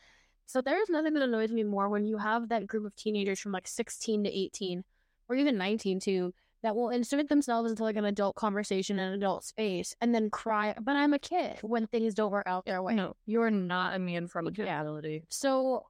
So 0.45 0.61
there's 0.61 0.89
nothing 0.89 1.13
that 1.13 1.23
annoys 1.23 1.51
me 1.51 1.63
more 1.63 1.89
when 1.89 2.05
you 2.05 2.17
have 2.17 2.49
that 2.49 2.67
group 2.67 2.85
of 2.85 2.95
teenagers 2.95 3.39
from 3.39 3.51
like 3.51 3.67
16 3.67 4.25
to 4.25 4.29
18 4.29 4.83
or 5.29 5.35
even 5.35 5.57
19 5.57 5.99
too, 5.99 6.33
that 6.63 6.75
will 6.75 6.89
insert 6.89 7.29
themselves 7.29 7.69
into 7.69 7.83
like 7.83 7.97
an 7.97 8.05
adult 8.05 8.35
conversation 8.35 8.97
in 8.97 9.07
an 9.07 9.13
adult 9.13 9.43
space 9.43 9.95
and 9.99 10.15
then 10.15 10.29
cry, 10.29 10.73
but 10.81 10.95
I'm 10.95 11.13
a 11.13 11.19
kid 11.19 11.57
when 11.61 11.87
things 11.87 12.13
don't 12.13 12.31
work 12.31 12.47
out 12.47 12.65
their 12.65 12.81
way. 12.81 12.95
No, 12.95 13.15
you're 13.25 13.51
not 13.51 13.95
immune 13.95 14.27
from 14.27 14.47
reality. 14.47 15.23
So 15.29 15.87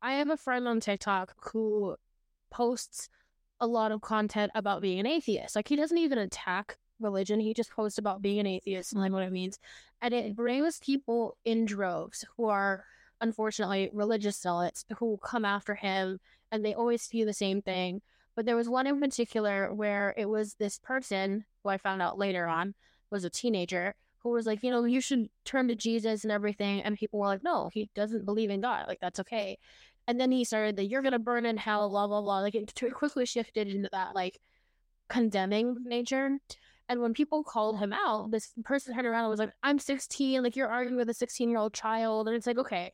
I 0.00 0.14
have 0.14 0.30
a 0.30 0.36
friend 0.36 0.68
on 0.68 0.80
TikTok 0.80 1.34
who 1.52 1.96
posts 2.50 3.08
a 3.64 3.66
lot 3.66 3.92
of 3.92 4.02
content 4.02 4.52
about 4.54 4.82
being 4.82 5.00
an 5.00 5.06
atheist. 5.06 5.56
Like 5.56 5.68
he 5.68 5.76
doesn't 5.76 5.96
even 5.96 6.18
attack 6.18 6.76
religion. 7.00 7.40
He 7.40 7.54
just 7.54 7.70
posts 7.70 7.98
about 7.98 8.22
being 8.22 8.38
an 8.38 8.46
atheist 8.46 8.92
and 8.92 9.00
like 9.00 9.10
what 9.10 9.22
it 9.22 9.32
means. 9.32 9.58
And 10.02 10.12
it 10.12 10.36
brings 10.36 10.78
people 10.78 11.38
in 11.44 11.64
droves 11.64 12.24
who 12.36 12.46
are 12.46 12.84
unfortunately 13.20 13.90
religious 13.92 14.40
zealots 14.40 14.84
who 14.98 15.18
come 15.24 15.46
after 15.46 15.74
him 15.74 16.20
and 16.52 16.64
they 16.64 16.74
always 16.74 17.02
see 17.02 17.24
the 17.24 17.32
same 17.32 17.62
thing. 17.62 18.02
But 18.36 18.44
there 18.44 18.56
was 18.56 18.68
one 18.68 18.86
in 18.86 19.00
particular 19.00 19.72
where 19.72 20.14
it 20.18 20.28
was 20.28 20.54
this 20.54 20.78
person 20.78 21.46
who 21.62 21.70
I 21.70 21.78
found 21.78 22.02
out 22.02 22.18
later 22.18 22.46
on 22.46 22.74
was 23.10 23.24
a 23.24 23.30
teenager 23.30 23.94
who 24.18 24.30
was 24.30 24.46
like, 24.46 24.62
you 24.62 24.70
know, 24.70 24.84
you 24.84 25.00
should 25.00 25.28
turn 25.44 25.68
to 25.68 25.74
Jesus 25.74 26.24
and 26.24 26.32
everything. 26.32 26.82
And 26.82 26.98
people 26.98 27.20
were 27.20 27.26
like, 27.26 27.44
no, 27.44 27.70
he 27.72 27.88
doesn't 27.94 28.24
believe 28.24 28.50
in 28.50 28.60
God. 28.60 28.86
Like, 28.88 28.98
that's 29.00 29.20
okay. 29.20 29.58
And 30.06 30.20
then 30.20 30.30
he 30.30 30.44
started 30.44 30.76
that 30.76 30.86
you're 30.86 31.02
to 31.02 31.18
burn 31.18 31.46
in 31.46 31.56
hell, 31.56 31.88
blah, 31.88 32.06
blah, 32.06 32.20
blah. 32.20 32.40
Like, 32.40 32.54
it 32.54 32.72
quickly 32.94 33.26
shifted 33.26 33.68
into 33.68 33.88
that, 33.92 34.14
like, 34.14 34.38
condemning 35.08 35.76
nature. 35.84 36.38
And 36.88 37.00
when 37.00 37.14
people 37.14 37.42
called 37.42 37.78
him 37.78 37.92
out, 37.92 38.30
this 38.30 38.52
person 38.64 38.94
turned 38.94 39.06
around 39.06 39.24
and 39.24 39.30
was 39.30 39.40
like, 39.40 39.52
I'm 39.62 39.78
16. 39.78 40.42
Like, 40.42 40.56
you're 40.56 40.68
arguing 40.68 40.96
with 40.96 41.08
a 41.08 41.14
16 41.14 41.48
year 41.48 41.58
old 41.58 41.72
child. 41.72 42.28
And 42.28 42.36
it's 42.36 42.46
like, 42.46 42.58
okay, 42.58 42.92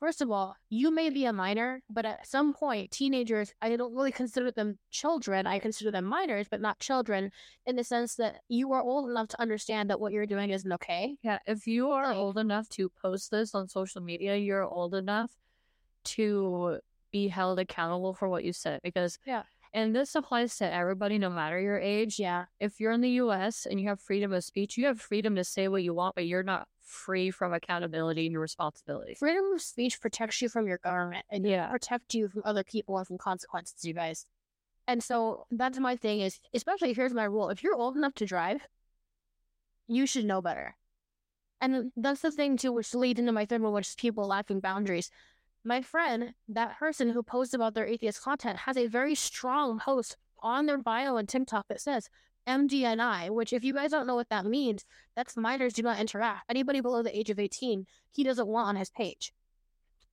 First 0.00 0.22
of 0.22 0.30
all, 0.30 0.56
you 0.70 0.90
may 0.90 1.10
be 1.10 1.26
a 1.26 1.32
minor, 1.32 1.82
but 1.90 2.06
at 2.06 2.26
some 2.26 2.54
point, 2.54 2.90
teenagers, 2.90 3.52
I 3.60 3.76
don't 3.76 3.94
really 3.94 4.12
consider 4.12 4.50
them 4.50 4.78
children. 4.90 5.46
I 5.46 5.58
consider 5.58 5.90
them 5.90 6.06
minors, 6.06 6.46
but 6.50 6.62
not 6.62 6.80
children 6.80 7.30
in 7.66 7.76
the 7.76 7.84
sense 7.84 8.14
that 8.14 8.36
you 8.48 8.72
are 8.72 8.80
old 8.80 9.10
enough 9.10 9.28
to 9.28 9.40
understand 9.42 9.90
that 9.90 10.00
what 10.00 10.12
you're 10.12 10.24
doing 10.24 10.48
isn't 10.50 10.72
okay. 10.72 11.18
Yeah, 11.22 11.38
if 11.46 11.66
you 11.66 11.90
are 11.90 12.14
old 12.14 12.38
enough 12.38 12.66
to 12.70 12.88
post 13.02 13.30
this 13.30 13.54
on 13.54 13.68
social 13.68 14.00
media, 14.00 14.36
you're 14.36 14.64
old 14.64 14.94
enough 14.94 15.32
to 16.04 16.78
be 17.12 17.28
held 17.28 17.58
accountable 17.58 18.14
for 18.14 18.28
what 18.28 18.44
you 18.44 18.52
said 18.52 18.80
because 18.82 19.18
yeah 19.26 19.42
and 19.72 19.94
this 19.94 20.14
applies 20.14 20.56
to 20.56 20.72
everybody 20.72 21.18
no 21.18 21.30
matter 21.30 21.60
your 21.60 21.78
age 21.78 22.18
yeah 22.18 22.44
if 22.58 22.80
you're 22.80 22.92
in 22.92 23.00
the 23.00 23.10
us 23.10 23.66
and 23.66 23.80
you 23.80 23.88
have 23.88 24.00
freedom 24.00 24.32
of 24.32 24.44
speech 24.44 24.76
you 24.76 24.86
have 24.86 25.00
freedom 25.00 25.34
to 25.34 25.44
say 25.44 25.68
what 25.68 25.82
you 25.82 25.94
want 25.94 26.14
but 26.14 26.26
you're 26.26 26.42
not 26.42 26.66
free 26.90 27.30
from 27.30 27.52
accountability 27.52 28.26
and 28.26 28.38
responsibility. 28.38 29.14
Freedom 29.14 29.44
of 29.54 29.62
speech 29.62 30.00
protects 30.00 30.42
you 30.42 30.48
from 30.48 30.66
your 30.66 30.78
government 30.78 31.24
and 31.30 31.46
yeah. 31.46 31.68
protect 31.68 32.14
you 32.14 32.28
from 32.28 32.42
other 32.44 32.64
people 32.64 32.98
and 32.98 33.06
from 33.06 33.16
consequences, 33.16 33.84
you 33.84 33.94
guys. 33.94 34.26
And 34.86 35.02
so 35.02 35.46
that's 35.50 35.78
my 35.78 35.96
thing 35.96 36.20
is, 36.20 36.40
especially 36.52 36.92
here's 36.92 37.14
my 37.14 37.24
rule. 37.24 37.48
If 37.48 37.62
you're 37.62 37.76
old 37.76 37.96
enough 37.96 38.14
to 38.14 38.26
drive, 38.26 38.66
you 39.86 40.06
should 40.06 40.24
know 40.24 40.42
better. 40.42 40.76
And 41.60 41.92
that's 41.96 42.22
the 42.22 42.32
thing 42.32 42.56
too, 42.56 42.72
which 42.72 42.94
leads 42.94 43.20
into 43.20 43.32
my 43.32 43.44
third 43.44 43.62
one, 43.62 43.72
which 43.72 43.88
is 43.88 43.94
people 43.94 44.26
lacking 44.26 44.60
boundaries. 44.60 45.10
My 45.62 45.82
friend, 45.82 46.34
that 46.48 46.78
person 46.78 47.10
who 47.10 47.22
posts 47.22 47.52
about 47.52 47.74
their 47.74 47.86
atheist 47.86 48.22
content, 48.22 48.60
has 48.60 48.76
a 48.76 48.86
very 48.86 49.14
strong 49.14 49.78
post 49.78 50.16
on 50.42 50.66
their 50.66 50.78
bio 50.78 51.16
and 51.16 51.28
TikTok 51.28 51.66
that 51.68 51.80
says, 51.80 52.08
MDNI, 52.46 53.30
which 53.30 53.52
if 53.52 53.62
you 53.62 53.74
guys 53.74 53.90
don't 53.90 54.06
know 54.06 54.14
what 54.14 54.30
that 54.30 54.46
means, 54.46 54.84
that's 55.14 55.36
minors 55.36 55.74
do 55.74 55.82
not 55.82 56.00
interact. 56.00 56.44
Anybody 56.48 56.80
below 56.80 57.02
the 57.02 57.16
age 57.16 57.28
of 57.28 57.38
18, 57.38 57.86
he 58.10 58.24
doesn't 58.24 58.48
want 58.48 58.68
on 58.68 58.76
his 58.76 58.90
page. 58.90 59.32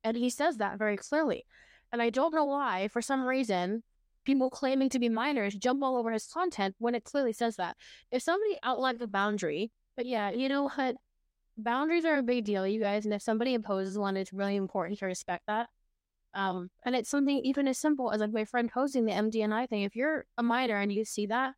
And 0.03 0.17
he 0.17 0.29
says 0.29 0.57
that 0.57 0.77
very 0.77 0.97
clearly. 0.97 1.45
And 1.91 2.01
I 2.01 2.09
don't 2.09 2.35
know 2.35 2.45
why, 2.45 2.89
for 2.89 3.01
some 3.01 3.25
reason, 3.25 3.83
people 4.25 4.49
claiming 4.49 4.89
to 4.89 4.99
be 4.99 5.07
minors 5.07 5.55
jump 5.55 5.81
all 5.81 5.95
over 5.95 6.11
his 6.11 6.27
content 6.27 6.75
when 6.79 6.95
it 6.95 7.05
clearly 7.05 7.31
says 7.31 7.55
that. 7.55 7.77
If 8.11 8.21
somebody 8.21 8.57
outlines 8.61 8.99
the 8.99 9.07
boundary, 9.07 9.71
but 9.95 10.05
yeah, 10.05 10.29
you 10.29 10.49
know 10.49 10.67
what? 10.67 10.97
Boundaries 11.57 12.05
are 12.05 12.17
a 12.17 12.23
big 12.23 12.45
deal, 12.45 12.67
you 12.67 12.79
guys. 12.79 13.05
And 13.05 13.13
if 13.13 13.21
somebody 13.21 13.53
imposes 13.53 13.97
one, 13.97 14.15
it's 14.15 14.33
really 14.33 14.55
important 14.55 14.99
to 14.99 15.05
respect 15.05 15.43
that. 15.47 15.69
Um, 16.33 16.69
and 16.85 16.95
it's 16.95 17.09
something 17.09 17.39
even 17.43 17.67
as 17.67 17.79
simple 17.79 18.11
as 18.11 18.21
like 18.21 18.31
my 18.31 18.45
friend 18.45 18.71
posing 18.71 19.05
the 19.05 19.13
MDNI 19.13 19.67
thing. 19.67 19.81
If 19.81 19.95
you're 19.95 20.25
a 20.37 20.43
minor 20.43 20.77
and 20.77 20.91
you 20.91 21.03
see 21.03 21.25
that, 21.27 21.55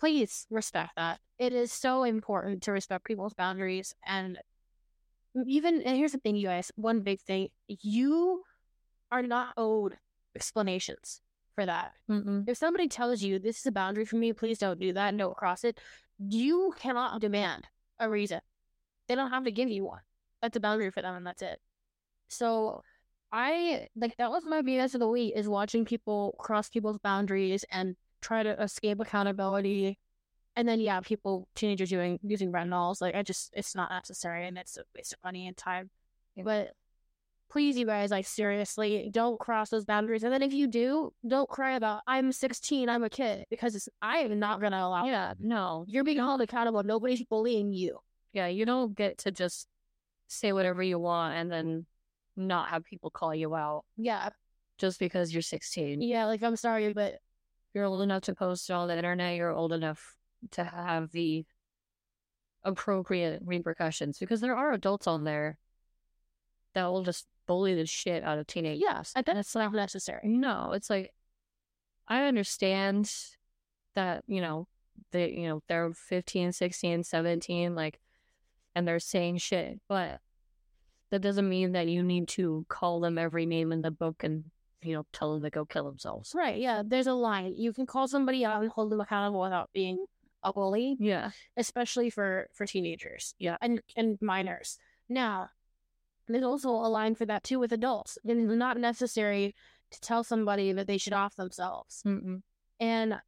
please 0.00 0.46
respect 0.50 0.92
that. 0.96 1.20
It 1.38 1.52
is 1.52 1.72
so 1.72 2.02
important 2.02 2.62
to 2.64 2.72
respect 2.72 3.04
people's 3.04 3.34
boundaries. 3.34 3.94
And 4.04 4.38
even, 5.46 5.82
and 5.82 5.96
here's 5.96 6.12
the 6.12 6.18
thing, 6.18 6.34
you 6.34 6.48
guys 6.48 6.72
one 6.74 7.00
big 7.02 7.20
thing 7.20 7.48
you 7.68 8.42
are 9.12 9.22
not 9.22 9.54
owed 9.56 9.96
explanations 10.34 11.20
for 11.54 11.66
that. 11.66 11.92
Mm-mm. 12.10 12.48
If 12.48 12.56
somebody 12.56 12.88
tells 12.88 13.22
you 13.22 13.38
this 13.38 13.60
is 13.60 13.66
a 13.66 13.72
boundary 13.72 14.04
for 14.04 14.16
me, 14.16 14.32
please 14.32 14.58
don't 14.58 14.80
do 14.80 14.92
that, 14.94 15.16
don't 15.16 15.36
cross 15.36 15.62
it, 15.62 15.78
you 16.18 16.74
cannot 16.78 17.20
demand 17.20 17.66
a 17.98 18.08
reason. 18.08 18.40
They 19.10 19.16
don't 19.16 19.30
have 19.30 19.42
to 19.42 19.50
give 19.50 19.68
you 19.68 19.86
one. 19.86 20.02
That's 20.40 20.56
a 20.56 20.60
boundary 20.60 20.92
for 20.92 21.02
them, 21.02 21.16
and 21.16 21.26
that's 21.26 21.42
it. 21.42 21.58
So, 22.28 22.82
I 23.32 23.88
like 23.96 24.16
that 24.18 24.30
was 24.30 24.44
my 24.44 24.62
BS 24.62 24.94
of 24.94 25.00
the 25.00 25.08
week 25.08 25.32
is 25.34 25.48
watching 25.48 25.84
people 25.84 26.36
cross 26.38 26.68
people's 26.68 26.98
boundaries 26.98 27.64
and 27.72 27.96
try 28.20 28.44
to 28.44 28.62
escape 28.62 29.00
accountability. 29.00 29.98
And 30.54 30.68
then 30.68 30.78
yeah, 30.78 31.00
people 31.00 31.48
teenagers 31.56 31.90
doing 31.90 32.20
using 32.22 32.52
retinols, 32.52 33.00
like 33.00 33.16
I 33.16 33.24
just 33.24 33.50
it's 33.52 33.74
not 33.74 33.90
necessary 33.90 34.46
and 34.46 34.56
it's 34.56 34.76
a 34.76 34.82
waste 34.96 35.12
of 35.12 35.18
money 35.24 35.48
and 35.48 35.56
time. 35.56 35.90
But 36.36 36.70
please 37.50 37.76
you 37.76 37.86
guys, 37.86 38.12
like 38.12 38.28
seriously, 38.28 39.10
don't 39.12 39.40
cross 39.40 39.70
those 39.70 39.84
boundaries. 39.84 40.22
And 40.22 40.32
then 40.32 40.42
if 40.42 40.52
you 40.52 40.68
do, 40.68 41.12
don't 41.26 41.48
cry 41.48 41.72
about 41.74 42.02
I'm 42.06 42.30
sixteen, 42.30 42.88
I'm 42.88 43.02
a 43.02 43.10
kid, 43.10 43.46
because 43.50 43.74
it's 43.74 43.88
I 44.00 44.18
am 44.18 44.38
not 44.38 44.60
gonna 44.60 44.78
allow 44.78 45.04
Yeah, 45.04 45.28
that. 45.30 45.40
no. 45.40 45.84
You're 45.88 46.04
being 46.04 46.18
held 46.18 46.40
accountable. 46.42 46.84
Nobody's 46.84 47.24
bullying 47.24 47.72
you. 47.72 47.98
Yeah, 48.32 48.46
you 48.46 48.64
don't 48.64 48.94
get 48.96 49.18
to 49.18 49.30
just 49.30 49.66
say 50.28 50.52
whatever 50.52 50.82
you 50.82 50.98
want 50.98 51.34
and 51.34 51.50
then 51.50 51.86
not 52.36 52.68
have 52.68 52.84
people 52.84 53.10
call 53.10 53.34
you 53.34 53.54
out 53.54 53.84
Yeah. 53.96 54.30
just 54.78 54.98
because 55.00 55.32
you're 55.32 55.42
16. 55.42 56.00
Yeah, 56.00 56.26
like 56.26 56.42
I'm 56.42 56.56
sorry, 56.56 56.92
but 56.92 57.18
You're 57.74 57.84
old 57.84 58.02
enough 58.02 58.22
to 58.22 58.34
post 58.34 58.70
on 58.70 58.88
the 58.88 58.96
internet. 58.96 59.36
You're 59.36 59.52
old 59.52 59.72
enough 59.72 60.16
to 60.52 60.64
have 60.64 61.10
the 61.12 61.44
appropriate 62.62 63.40
repercussions 63.44 64.18
because 64.18 64.40
there 64.40 64.56
are 64.56 64.72
adults 64.72 65.06
on 65.06 65.24
there 65.24 65.56
that 66.74 66.86
will 66.86 67.02
just 67.02 67.26
bully 67.46 67.74
the 67.74 67.86
shit 67.86 68.22
out 68.22 68.38
of 68.38 68.46
teenagers. 68.46 68.80
yes, 68.80 69.12
and 69.16 69.24
that's 69.26 69.54
not 69.54 69.72
necessary. 69.72 70.20
No, 70.28 70.72
it's 70.72 70.90
like 70.90 71.12
I 72.06 72.24
understand 72.26 73.12
that, 73.94 74.24
you 74.26 74.40
know, 74.40 74.68
they 75.12 75.30
you 75.30 75.48
know, 75.48 75.62
they're 75.68 75.92
15, 75.92 76.52
16, 76.52 77.04
17 77.04 77.74
like 77.74 77.98
and 78.74 78.86
they're 78.86 78.98
saying 79.00 79.38
shit, 79.38 79.80
but 79.88 80.20
that 81.10 81.20
doesn't 81.22 81.48
mean 81.48 81.72
that 81.72 81.88
you 81.88 82.02
need 82.02 82.28
to 82.28 82.64
call 82.68 83.00
them 83.00 83.18
every 83.18 83.46
name 83.46 83.72
in 83.72 83.82
the 83.82 83.90
book 83.90 84.22
and 84.22 84.44
you 84.82 84.94
know, 84.94 85.04
tell 85.12 85.34
them 85.34 85.42
to 85.42 85.50
go 85.50 85.66
kill 85.66 85.84
themselves. 85.84 86.32
Right, 86.34 86.58
yeah. 86.58 86.82
There's 86.86 87.06
a 87.06 87.12
line. 87.12 87.54
You 87.56 87.72
can 87.74 87.84
call 87.84 88.08
somebody 88.08 88.46
out 88.46 88.62
and 88.62 88.70
hold 88.70 88.90
them 88.90 89.00
accountable 89.00 89.40
without 89.42 89.68
being 89.74 90.06
a 90.42 90.54
bully. 90.54 90.96
Yeah. 90.98 91.32
especially 91.58 92.08
for 92.08 92.48
for 92.54 92.64
teenagers 92.64 93.34
Yeah. 93.38 93.58
and 93.60 93.82
and 93.94 94.16
minors 94.22 94.78
now 95.06 95.50
there's 96.28 96.44
also 96.44 96.70
a 96.70 96.88
line 96.88 97.14
for 97.14 97.26
that 97.26 97.44
too 97.44 97.58
with 97.58 97.72
adults 97.72 98.16
it 98.24 98.34
is 98.38 98.44
not 98.56 98.78
necessary 98.78 99.54
to 99.90 100.00
tell 100.00 100.24
somebody 100.24 100.72
that 100.72 100.86
they 100.86 100.96
should 100.96 101.12
off 101.12 101.36
themselves 101.36 102.02
Mm-mm. 102.06 102.40
and 102.78 103.20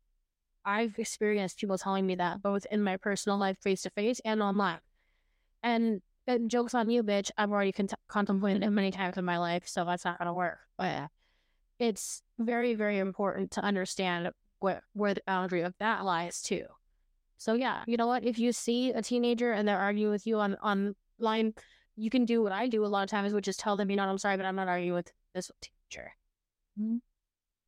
i've 0.64 0.98
experienced 0.98 1.58
people 1.58 1.76
telling 1.76 2.06
me 2.06 2.14
that 2.14 2.40
both 2.40 2.64
in 2.70 2.82
my 2.82 2.96
personal 2.96 3.36
life 3.36 3.58
face 3.58 3.82
to 3.82 3.90
face 3.90 4.18
and 4.24 4.40
online 4.40 4.78
and 5.62 6.00
and 6.26 6.50
jokes 6.50 6.74
on 6.74 6.88
you 6.88 7.02
bitch 7.02 7.30
i've 7.36 7.50
already 7.50 7.72
con- 7.72 7.88
contemplated 8.08 8.62
it 8.62 8.70
many 8.70 8.90
times 8.90 9.16
in 9.16 9.24
my 9.24 9.38
life 9.38 9.66
so 9.66 9.84
that's 9.84 10.04
not 10.04 10.18
gonna 10.18 10.34
work 10.34 10.58
but 10.78 11.08
it's 11.78 12.22
very 12.38 12.74
very 12.74 12.98
important 12.98 13.50
to 13.50 13.60
understand 13.60 14.30
where 14.60 14.82
where 14.92 15.14
the 15.14 15.22
boundary 15.26 15.62
of 15.62 15.74
that 15.78 16.04
lies 16.04 16.42
too 16.42 16.64
so 17.42 17.54
yeah, 17.54 17.82
you 17.88 17.96
know 17.96 18.06
what? 18.06 18.24
If 18.24 18.38
you 18.38 18.52
see 18.52 18.92
a 18.92 19.02
teenager 19.02 19.50
and 19.50 19.66
they're 19.66 19.76
arguing 19.76 20.12
with 20.12 20.28
you 20.28 20.38
on 20.38 20.54
online, 20.62 21.54
you 21.96 22.08
can 22.08 22.24
do 22.24 22.40
what 22.40 22.52
I 22.52 22.68
do 22.68 22.84
a 22.84 22.86
lot 22.86 23.02
of 23.02 23.10
times, 23.10 23.32
which 23.32 23.48
is 23.48 23.56
tell 23.56 23.76
them, 23.76 23.90
you 23.90 23.96
know, 23.96 24.04
I'm 24.04 24.16
sorry, 24.16 24.36
but 24.36 24.46
I'm 24.46 24.54
not 24.54 24.68
arguing 24.68 24.94
with 24.94 25.10
this 25.34 25.50
teacher. 25.60 26.12
Mhm. 26.80 27.00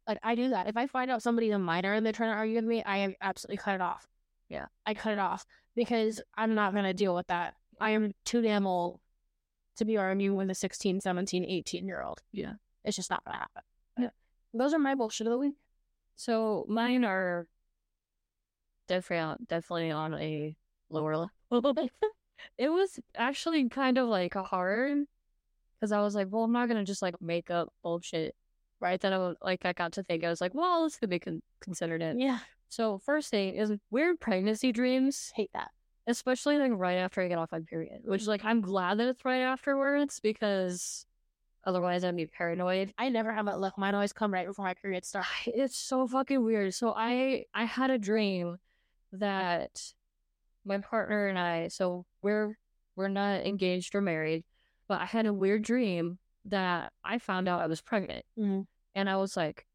Like 0.07 0.21
I 0.23 0.37
do 0.37 0.51
that. 0.51 0.69
If 0.69 0.77
I 0.77 0.87
find 0.87 1.11
out 1.11 1.25
somebody's 1.25 1.55
a 1.55 1.59
minor 1.59 1.93
and 1.93 2.07
they're 2.07 2.13
trying 2.13 2.31
to 2.31 2.37
argue 2.37 2.55
with 2.55 2.67
me, 2.67 2.85
I 2.87 3.17
absolutely 3.21 3.57
cut 3.57 3.75
it 3.75 3.81
off. 3.81 4.07
Yeah. 4.49 4.67
I 4.87 4.95
cut 4.95 5.15
it 5.15 5.19
off 5.19 5.45
because 5.75 6.23
I'm 6.37 6.55
not 6.55 6.73
gonna 6.73 6.95
deal 6.95 7.17
with 7.17 7.27
that. 7.27 7.57
I 7.81 7.91
am 7.91 8.13
too 8.25 8.43
damn 8.43 8.67
old 8.67 9.01
to 9.77 9.85
be 9.85 9.97
arguing 9.97 10.37
with 10.37 10.51
a 10.51 10.55
16, 10.55 11.01
17, 11.01 11.45
18 11.45 11.87
year 11.87 12.03
old. 12.03 12.23
Yeah. 12.33 12.55
It's 12.85 12.97
just 12.97 13.11
not 13.11 13.25
gonna 13.25 13.39
happen. 13.39 13.63
Yeah. 13.99 14.11
Those 14.53 14.75
are 14.75 14.79
my 14.79 14.95
bullshit 14.95 15.27
of 15.27 15.33
the 15.33 15.39
week. 15.39 15.55
So 16.17 16.65
mine 16.69 17.05
are 17.05 17.47
definitely 18.89 19.25
on, 19.25 19.37
definitely 19.49 19.91
on 19.91 20.15
a 20.15 20.57
lower 20.91 21.17
level. 21.17 21.31
it 22.59 22.69
was 22.69 23.01
actually 23.17 23.69
kind 23.69 23.99
of 23.99 24.09
like 24.09 24.35
hard 24.35 25.05
because 25.81 25.93
I 25.93 26.01
was 26.01 26.15
like, 26.15 26.29
well, 26.31 26.45
I'm 26.45 26.53
not 26.53 26.69
gonna 26.69 26.85
just 26.85 27.03
like 27.03 27.21
make 27.21 27.51
up 27.51 27.73
bullshit 27.83 28.35
right? 28.85 29.01
Then 29.01 29.13
I 29.13 29.19
was, 29.19 29.37
like 29.43 29.65
I 29.65 29.73
got 29.73 29.93
to 29.93 30.03
think 30.03 30.23
I 30.25 30.29
was 30.29 30.41
like, 30.41 30.55
well, 30.55 30.85
this 30.85 30.97
could 30.97 31.11
be 31.11 31.19
con- 31.19 31.43
considered 31.61 32.03
it. 32.03 32.17
Yeah. 32.19 32.39
So 32.69 32.99
first 32.99 33.31
thing 33.31 33.55
is 33.55 33.73
weird 33.91 34.21
pregnancy 34.21 34.73
dreams, 34.73 35.33
Hate 35.35 35.51
that. 35.55 35.71
Especially 36.07 36.59
like 36.59 36.73
right 36.75 36.97
after 36.97 37.21
I 37.23 37.29
get 37.29 37.39
off 37.39 37.53
my 37.53 37.61
period, 37.61 38.03
which 38.05 38.27
like 38.27 38.45
I'm 38.45 38.61
glad 38.61 38.99
that 38.99 39.09
it's 39.09 39.25
right 39.25 39.41
afterwards 39.41 40.21
because 40.21 41.07
otherwise 41.65 42.05
I'd 42.05 42.17
be 42.17 42.27
paranoid. 42.27 42.93
I 42.99 43.09
never 43.09 43.33
have 43.33 43.49
it 43.49 43.57
look. 43.57 43.79
Mine 43.79 43.95
always 43.95 44.13
come 44.13 44.33
right 44.33 44.47
before 44.47 44.65
my 44.65 44.75
period 44.75 45.05
starts. 45.05 45.29
It's 45.47 45.77
so 45.79 46.07
fucking 46.07 46.45
weird. 46.45 46.75
So 46.75 46.93
I 46.97 47.45
I 47.55 47.65
had 47.65 47.91
a 47.91 47.99
dream 47.99 48.59
that 49.13 49.93
my 50.65 50.79
partner 50.79 51.29
and 51.29 51.39
I 51.39 51.69
so 51.69 52.05
we're 52.23 52.59
we're 52.97 53.09
not 53.09 53.47
engaged 53.47 53.95
or 53.95 54.01
married, 54.01 54.45
but 54.89 55.01
I 55.01 55.07
had 55.07 55.27
a 55.27 55.33
weird 55.33 55.63
dream 55.63 56.19
that 56.47 56.93
I 57.05 57.19
found 57.19 57.49
out 57.49 57.63
I 57.63 57.67
was 57.67 57.81
pregnant. 57.81 58.25
Mhm. 58.39 58.67
And 58.95 59.09
I 59.11 59.17
was 59.17 59.37
like 59.37 59.67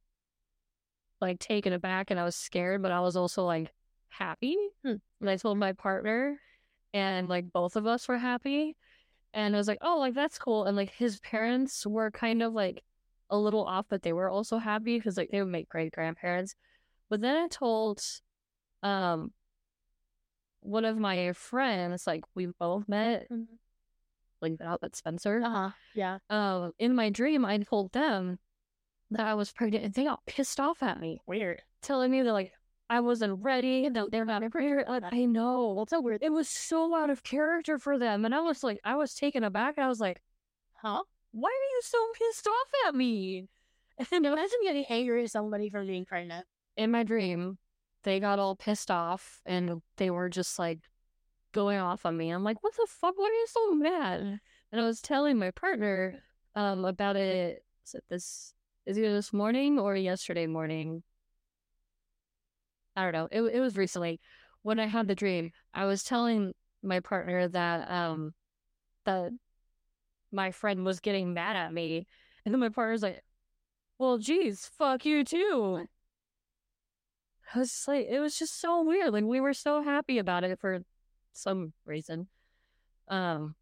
like 1.21 1.39
taken 1.39 1.73
aback 1.73 2.11
and 2.11 2.19
I 2.19 2.23
was 2.23 2.35
scared, 2.35 2.81
but 2.81 2.91
I 2.91 2.99
was 3.01 3.15
also 3.17 3.45
like 3.45 3.73
happy. 4.09 4.57
Hmm. 4.83 4.95
And 5.21 5.29
I 5.29 5.37
told 5.37 5.57
my 5.57 5.73
partner 5.73 6.39
and 6.93 7.29
like 7.29 7.51
both 7.51 7.75
of 7.75 7.85
us 7.87 8.07
were 8.07 8.17
happy. 8.17 8.75
And 9.33 9.55
I 9.55 9.57
was 9.57 9.67
like, 9.67 9.79
oh, 9.81 9.99
like 9.99 10.13
that's 10.15 10.39
cool. 10.39 10.65
And 10.65 10.75
like 10.75 10.91
his 10.91 11.19
parents 11.19 11.85
were 11.85 12.09
kind 12.11 12.41
of 12.41 12.53
like 12.53 12.83
a 13.29 13.37
little 13.37 13.65
off, 13.65 13.85
but 13.89 14.01
they 14.01 14.13
were 14.13 14.29
also 14.29 14.57
happy 14.57 14.97
because 14.97 15.17
like 15.17 15.29
they 15.31 15.41
would 15.41 15.51
make 15.51 15.69
great 15.69 15.93
grandparents. 15.93 16.55
But 17.09 17.21
then 17.21 17.35
I 17.37 17.47
told 17.47 18.01
um 18.81 19.31
one 20.61 20.85
of 20.85 20.97
my 20.97 21.31
friends, 21.33 22.05
like 22.07 22.23
we 22.35 22.47
both 22.47 22.87
met, 22.89 23.29
Mhm. 23.29 23.47
like 24.41 24.59
out 24.61 24.81
with 24.81 24.95
Spencer. 24.95 25.41
Uh 25.43 25.49
huh. 25.49 25.69
Yeah. 25.93 26.17
Um, 26.29 26.73
in 26.79 26.95
my 26.95 27.09
dream, 27.09 27.45
I 27.45 27.57
told 27.59 27.91
them 27.91 28.39
that 29.11 29.25
I 29.25 29.33
was 29.35 29.51
pregnant, 29.51 29.85
and 29.85 29.93
they 29.93 30.03
got 30.03 30.25
pissed 30.25 30.59
off 30.59 30.83
at 30.83 30.99
me, 30.99 31.21
Weird. 31.25 31.63
telling 31.81 32.11
me 32.11 32.21
that 32.23 32.33
like 32.33 32.51
I 32.89 33.01
wasn't 33.01 33.43
ready, 33.43 33.87
that 33.89 34.11
they're 34.11 34.25
not 34.25 34.41
pregnant. 34.51 34.87
I 35.11 35.25
know 35.25 35.81
it's 35.81 35.91
so 35.91 36.01
weird. 36.01 36.23
it 36.23 36.31
was 36.31 36.49
so 36.49 36.95
out 36.95 37.09
of 37.09 37.23
character 37.23 37.77
for 37.77 37.99
them, 37.99 38.25
and 38.25 38.33
I 38.33 38.41
was 38.41 38.63
like, 38.63 38.79
I 38.83 38.95
was 38.95 39.13
taken 39.13 39.43
aback. 39.43 39.77
I 39.77 39.87
was 39.87 39.99
like, 39.99 40.21
Huh? 40.81 41.03
why 41.31 41.49
are 41.49 41.69
you 41.75 41.81
so 41.83 41.97
pissed 42.17 42.47
off 42.47 42.87
at 42.87 42.95
me? 42.95 43.47
And 44.11 44.25
Imagine 44.25 44.59
getting 44.63 44.85
angry 44.89 45.23
at 45.25 45.31
somebody 45.31 45.69
for 45.69 45.83
being 45.83 46.05
pregnant. 46.05 46.45
in 46.77 46.89
my 46.89 47.03
dream, 47.03 47.57
they 48.03 48.19
got 48.19 48.39
all 48.39 48.55
pissed 48.55 48.89
off, 48.89 49.41
and 49.45 49.81
they 49.97 50.09
were 50.09 50.29
just 50.29 50.57
like 50.57 50.79
going 51.51 51.77
off 51.79 52.05
on 52.05 52.15
me. 52.17 52.29
I'm 52.31 52.43
like, 52.43 52.63
what 52.63 52.73
the 52.75 52.87
fuck? 52.89 53.15
Why 53.17 53.25
are 53.25 53.27
you 53.29 53.47
so 53.49 53.73
mad? 53.75 54.39
And 54.71 54.81
I 54.81 54.85
was 54.85 55.01
telling 55.01 55.37
my 55.37 55.51
partner 55.51 56.23
um 56.55 56.85
about 56.85 57.17
it. 57.17 57.63
Is 57.85 57.93
it 57.95 58.03
this? 58.09 58.53
Is 58.85 58.97
it 58.97 59.01
this 59.01 59.33
morning 59.33 59.77
or 59.77 59.95
yesterday 59.95 60.47
morning? 60.47 61.03
I 62.99 63.03
don't 63.03 63.13
know. 63.13 63.27
It 63.31 63.55
it 63.55 63.59
was 63.61 63.77
recently 63.77 64.19
when 64.63 64.79
I 64.79 64.87
had 64.87 65.07
the 65.07 65.15
dream. 65.15 65.51
I 65.73 65.85
was 65.85 66.03
telling 66.03 66.53
my 66.83 66.99
partner 66.99 67.47
that 67.47 67.89
um 67.89 68.33
that 69.05 69.31
my 70.31 70.51
friend 70.51 70.85
was 70.85 70.99
getting 70.99 71.33
mad 71.33 71.55
at 71.55 71.73
me, 71.73 72.07
and 72.45 72.53
then 72.53 72.59
my 72.59 72.69
partner's 72.69 73.03
like, 73.03 73.23
"Well, 73.99 74.17
geez, 74.19 74.67
fuck 74.77 75.05
you 75.05 75.23
too." 75.23 75.87
I 77.53 77.59
was 77.59 77.69
just 77.71 77.87
like, 77.87 78.07
it 78.07 78.19
was 78.19 78.37
just 78.37 78.59
so 78.59 78.83
weird. 78.83 79.11
Like 79.13 79.23
we 79.23 79.41
were 79.41 79.53
so 79.53 79.81
happy 79.83 80.17
about 80.19 80.43
it 80.43 80.59
for 80.59 80.79
some 81.33 81.73
reason. 81.85 82.27
Um, 83.07 83.55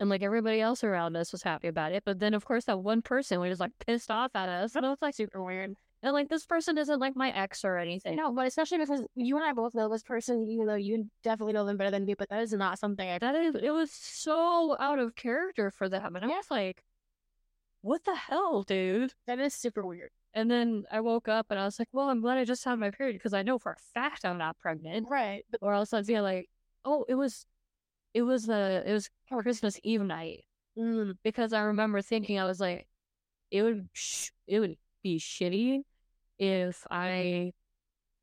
and 0.00 0.10
like 0.10 0.22
everybody 0.22 0.60
else 0.60 0.84
around 0.84 1.16
us 1.16 1.32
was 1.32 1.42
happy 1.42 1.68
about 1.68 1.92
it. 1.92 2.04
But 2.04 2.18
then, 2.18 2.34
of 2.34 2.44
course, 2.44 2.64
that 2.66 2.80
one 2.80 3.02
person 3.02 3.40
was 3.40 3.50
just 3.50 3.60
like 3.60 3.72
pissed 3.86 4.10
off 4.10 4.32
at 4.34 4.48
us. 4.48 4.74
And 4.74 4.84
I 4.84 4.90
was 4.90 4.98
like, 5.00 5.14
Super 5.14 5.42
weird. 5.42 5.74
And 6.04 6.12
like 6.12 6.28
this 6.28 6.44
person 6.44 6.76
isn't 6.76 7.00
like 7.00 7.16
my 7.16 7.30
ex 7.30 7.64
or 7.64 7.78
anything. 7.78 8.16
No, 8.16 8.30
but 8.30 8.46
especially 8.46 8.76
because 8.76 9.02
you 9.14 9.36
and 9.36 9.44
I 9.44 9.54
both 9.54 9.74
know 9.74 9.88
this 9.88 10.02
person, 10.02 10.46
even 10.46 10.66
though 10.66 10.74
you 10.74 11.08
definitely 11.22 11.54
know 11.54 11.64
them 11.64 11.78
better 11.78 11.90
than 11.90 12.04
me, 12.04 12.12
but 12.12 12.28
that 12.28 12.42
is 12.42 12.52
not 12.52 12.78
something 12.78 13.08
I 13.08 13.18
That 13.18 13.34
is, 13.34 13.54
it 13.54 13.70
was 13.70 13.90
so 13.90 14.76
out 14.78 14.98
of 14.98 15.16
character 15.16 15.70
for 15.70 15.88
them. 15.88 16.14
And 16.14 16.22
I 16.22 16.28
was 16.28 16.50
like, 16.50 16.84
what 17.80 18.04
the 18.04 18.14
hell, 18.14 18.64
dude? 18.64 19.14
that 19.26 19.38
is 19.38 19.54
super 19.54 19.82
weird. 19.82 20.10
And 20.34 20.50
then 20.50 20.84
I 20.92 21.00
woke 21.00 21.26
up 21.26 21.46
and 21.48 21.58
I 21.58 21.64
was 21.64 21.78
like, 21.78 21.88
well, 21.90 22.10
I'm 22.10 22.20
glad 22.20 22.36
I 22.36 22.44
just 22.44 22.64
had 22.66 22.78
my 22.78 22.90
period 22.90 23.14
because 23.14 23.32
I 23.32 23.42
know 23.42 23.58
for 23.58 23.72
a 23.72 23.80
fact 23.94 24.26
I'm 24.26 24.36
not 24.36 24.58
pregnant. 24.58 25.08
Right. 25.08 25.46
Or 25.62 25.72
else 25.72 25.94
I'd 25.94 26.06
be 26.06 26.20
like, 26.20 26.50
oh, 26.84 27.06
it 27.08 27.14
was, 27.14 27.46
it 28.12 28.22
was 28.22 28.44
the, 28.44 28.82
it 28.84 28.92
was 28.92 29.08
Christmas 29.32 29.80
Eve 29.82 30.02
night. 30.02 30.44
mm, 30.78 31.14
because 31.22 31.54
I 31.54 31.60
remember 31.62 32.02
thinking 32.02 32.38
I 32.38 32.44
was 32.44 32.60
like, 32.60 32.86
it 33.50 33.62
would 33.62 33.88
sh- 33.94 34.30
it 34.46 34.60
would 34.60 34.76
be 35.02 35.18
shitty 35.18 35.82
if 36.38 36.80
mm-hmm. 36.80 36.92
I 36.92 37.52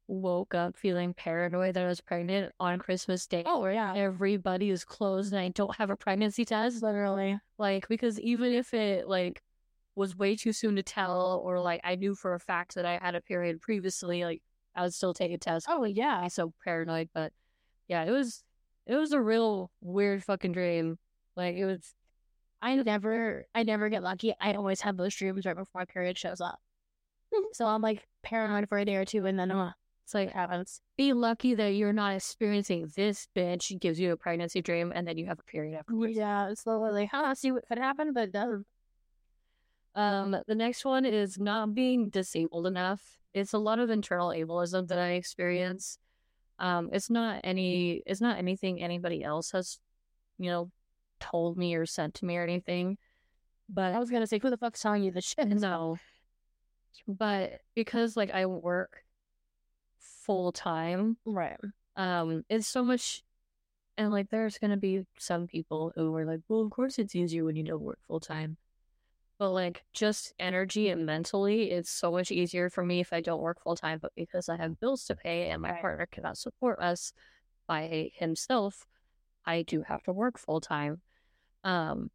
woke 0.08 0.54
up 0.54 0.76
feeling 0.76 1.14
paranoid 1.14 1.74
that 1.76 1.86
I 1.86 1.88
was 1.88 2.02
pregnant 2.02 2.52
on 2.60 2.80
Christmas 2.80 3.26
Day. 3.28 3.44
oh 3.46 3.66
yeah. 3.66 3.94
Everybody 3.96 4.70
is 4.70 4.84
closed 4.84 5.32
and 5.32 5.42
I 5.42 5.50
don't 5.50 5.76
have 5.78 5.90
a 5.90 5.96
pregnancy 5.96 6.46
test. 6.46 6.84
Literally. 6.84 7.40
Like 7.58 7.88
because 7.88 8.20
even 8.20 8.52
if 8.52 8.74
it 8.74 9.08
like 9.08 9.42
was 9.96 10.18
way 10.18 10.36
too 10.36 10.54
soon 10.54 10.76
to 10.76 10.84
tell 10.84 11.42
or 11.44 11.60
like 11.60 11.82
I 11.84 11.96
knew 11.96 12.16
for 12.16 12.34
a 12.34 12.40
fact 12.40 12.76
that 12.76 12.86
I 12.86 13.00
had 13.02 13.16
a 13.16 13.22
period 13.22 13.62
previously, 13.62 14.24
like 14.24 14.42
I 14.76 14.84
would 14.84 14.94
still 14.94 15.14
take 15.14 15.32
a 15.32 15.38
test. 15.38 15.68
Oh 15.70 15.86
yeah. 15.86 16.20
I'm 16.24 16.30
so 16.30 16.54
paranoid, 16.64 17.10
but 17.14 17.32
yeah, 17.88 18.04
it 18.04 18.12
was 18.12 18.44
it 18.86 18.96
was 18.96 19.14
a 19.14 19.22
real 19.22 19.72
weird 19.80 20.24
fucking 20.24 20.52
dream. 20.52 20.98
Like 21.38 21.56
it 21.56 21.66
was 21.66 21.94
I 22.62 22.76
never 22.76 23.46
I 23.56 23.64
never 23.64 23.90
get 23.90 24.04
lucky. 24.04 24.34
I 24.40 24.54
always 24.54 24.82
have 24.82 24.98
those 24.98 25.16
dreams 25.16 25.46
right 25.46 25.56
before 25.56 25.82
my 25.82 25.86
period 25.86 26.18
shows 26.18 26.42
up. 26.42 26.60
so 27.54 27.66
I'm 27.66 27.82
like 27.82 28.08
paranoid 28.24 28.70
for 28.70 28.78
a 28.78 28.86
day 28.86 28.96
or 28.96 29.06
two 29.06 29.26
and 29.26 29.40
then 29.40 29.52
uh, 29.52 29.72
it's 30.04 30.14
like 30.14 30.32
happens. 30.32 30.82
be 30.98 31.14
lucky 31.14 31.56
that 31.56 31.70
you're 31.70 31.94
not 31.94 32.16
experiencing 32.16 32.92
this 32.96 33.28
bitch 33.36 33.80
gives 33.80 34.00
you 34.00 34.12
a 34.12 34.18
pregnancy 34.18 34.62
dream 34.62 34.92
and 34.94 35.08
then 35.08 35.18
you 35.18 35.26
have 35.28 35.40
a 35.40 35.44
period 35.44 35.78
after. 35.78 35.94
Yeah, 36.08 36.50
it's 36.50 36.64
slowly 36.64 36.92
like, 36.92 37.10
huh, 37.12 37.34
see 37.36 37.52
what 37.52 37.68
could 37.68 37.78
happen, 37.78 38.12
but 38.14 38.24
it 38.24 38.32
doesn't. 38.34 38.66
Um, 39.96 40.36
the 40.48 40.56
next 40.56 40.86
one 40.86 41.06
is 41.06 41.38
not 41.40 41.74
being 41.74 42.10
disabled 42.10 42.68
enough. 42.68 43.02
It's 43.34 43.54
a 43.54 43.58
lot 43.58 43.80
of 43.80 43.90
internal 43.90 44.30
ableism 44.30 44.88
that 44.88 45.00
I 45.00 45.12
experience. 45.12 45.98
Um, 46.60 46.90
it's 46.92 47.10
not 47.10 47.42
any, 47.44 48.04
it's 48.06 48.22
not 48.22 48.38
anything 48.38 48.82
anybody 48.82 49.24
else 49.24 49.52
has, 49.52 49.80
you 50.38 50.50
know, 50.50 50.72
told 51.20 51.58
me 51.58 51.76
or 51.76 51.86
sent 51.86 52.16
to 52.16 52.26
me 52.26 52.38
or 52.38 52.44
anything. 52.44 52.98
But 53.70 53.94
I 53.94 54.00
was 54.00 54.10
gonna 54.10 54.28
say, 54.28 54.40
who 54.40 54.50
the 54.50 54.58
fuck's 54.58 54.82
telling 54.82 55.04
you 55.04 55.12
this 55.12 55.24
shit? 55.24 55.48
No. 55.48 55.98
But 57.08 57.62
because 57.76 58.16
like 58.18 58.32
I 58.32 58.46
work 58.46 59.04
full 60.00 60.52
time, 60.52 61.18
Right. 61.26 61.60
um, 61.96 62.44
it's 62.50 62.68
so 62.68 62.84
much 62.84 63.24
and 63.98 64.12
like 64.12 64.30
there's 64.30 64.58
gonna 64.60 64.78
be 64.78 65.06
some 65.20 65.48
people 65.48 65.94
who 65.96 66.16
are 66.16 66.26
like, 66.26 66.42
Well, 66.50 66.62
of 66.62 66.72
course 66.72 67.00
it's 67.00 67.16
easier 67.16 67.46
when 67.46 67.56
you 67.56 67.64
don't 67.64 67.82
work 67.82 68.00
full 68.08 68.20
time. 68.20 68.58
But 69.40 69.52
like 69.52 69.84
just 69.94 70.34
energy 70.40 70.90
and 70.90 71.06
mentally, 71.06 71.72
it's 71.72 71.90
so 71.92 72.12
much 72.12 72.32
easier 72.32 72.70
for 72.70 72.86
me 72.86 73.00
if 73.02 73.14
I 73.14 73.22
don't 73.22 73.42
work 73.42 73.62
full 73.62 73.76
time, 73.76 74.00
but 74.02 74.14
because 74.16 74.50
I 74.50 74.58
have 74.58 74.80
bills 74.80 75.06
to 75.06 75.16
pay 75.16 75.50
and 75.50 75.62
my 75.62 75.72
Right. 75.72 75.82
partner 75.82 76.08
cannot 76.08 76.38
support 76.38 76.80
us 76.80 77.14
by 77.68 78.12
himself, 78.16 78.88
I 79.46 79.64
do 79.64 79.84
have 79.84 80.04
to 80.04 80.14
work 80.14 80.38
full 80.40 80.62
time. 80.62 81.02
Um 81.64 82.12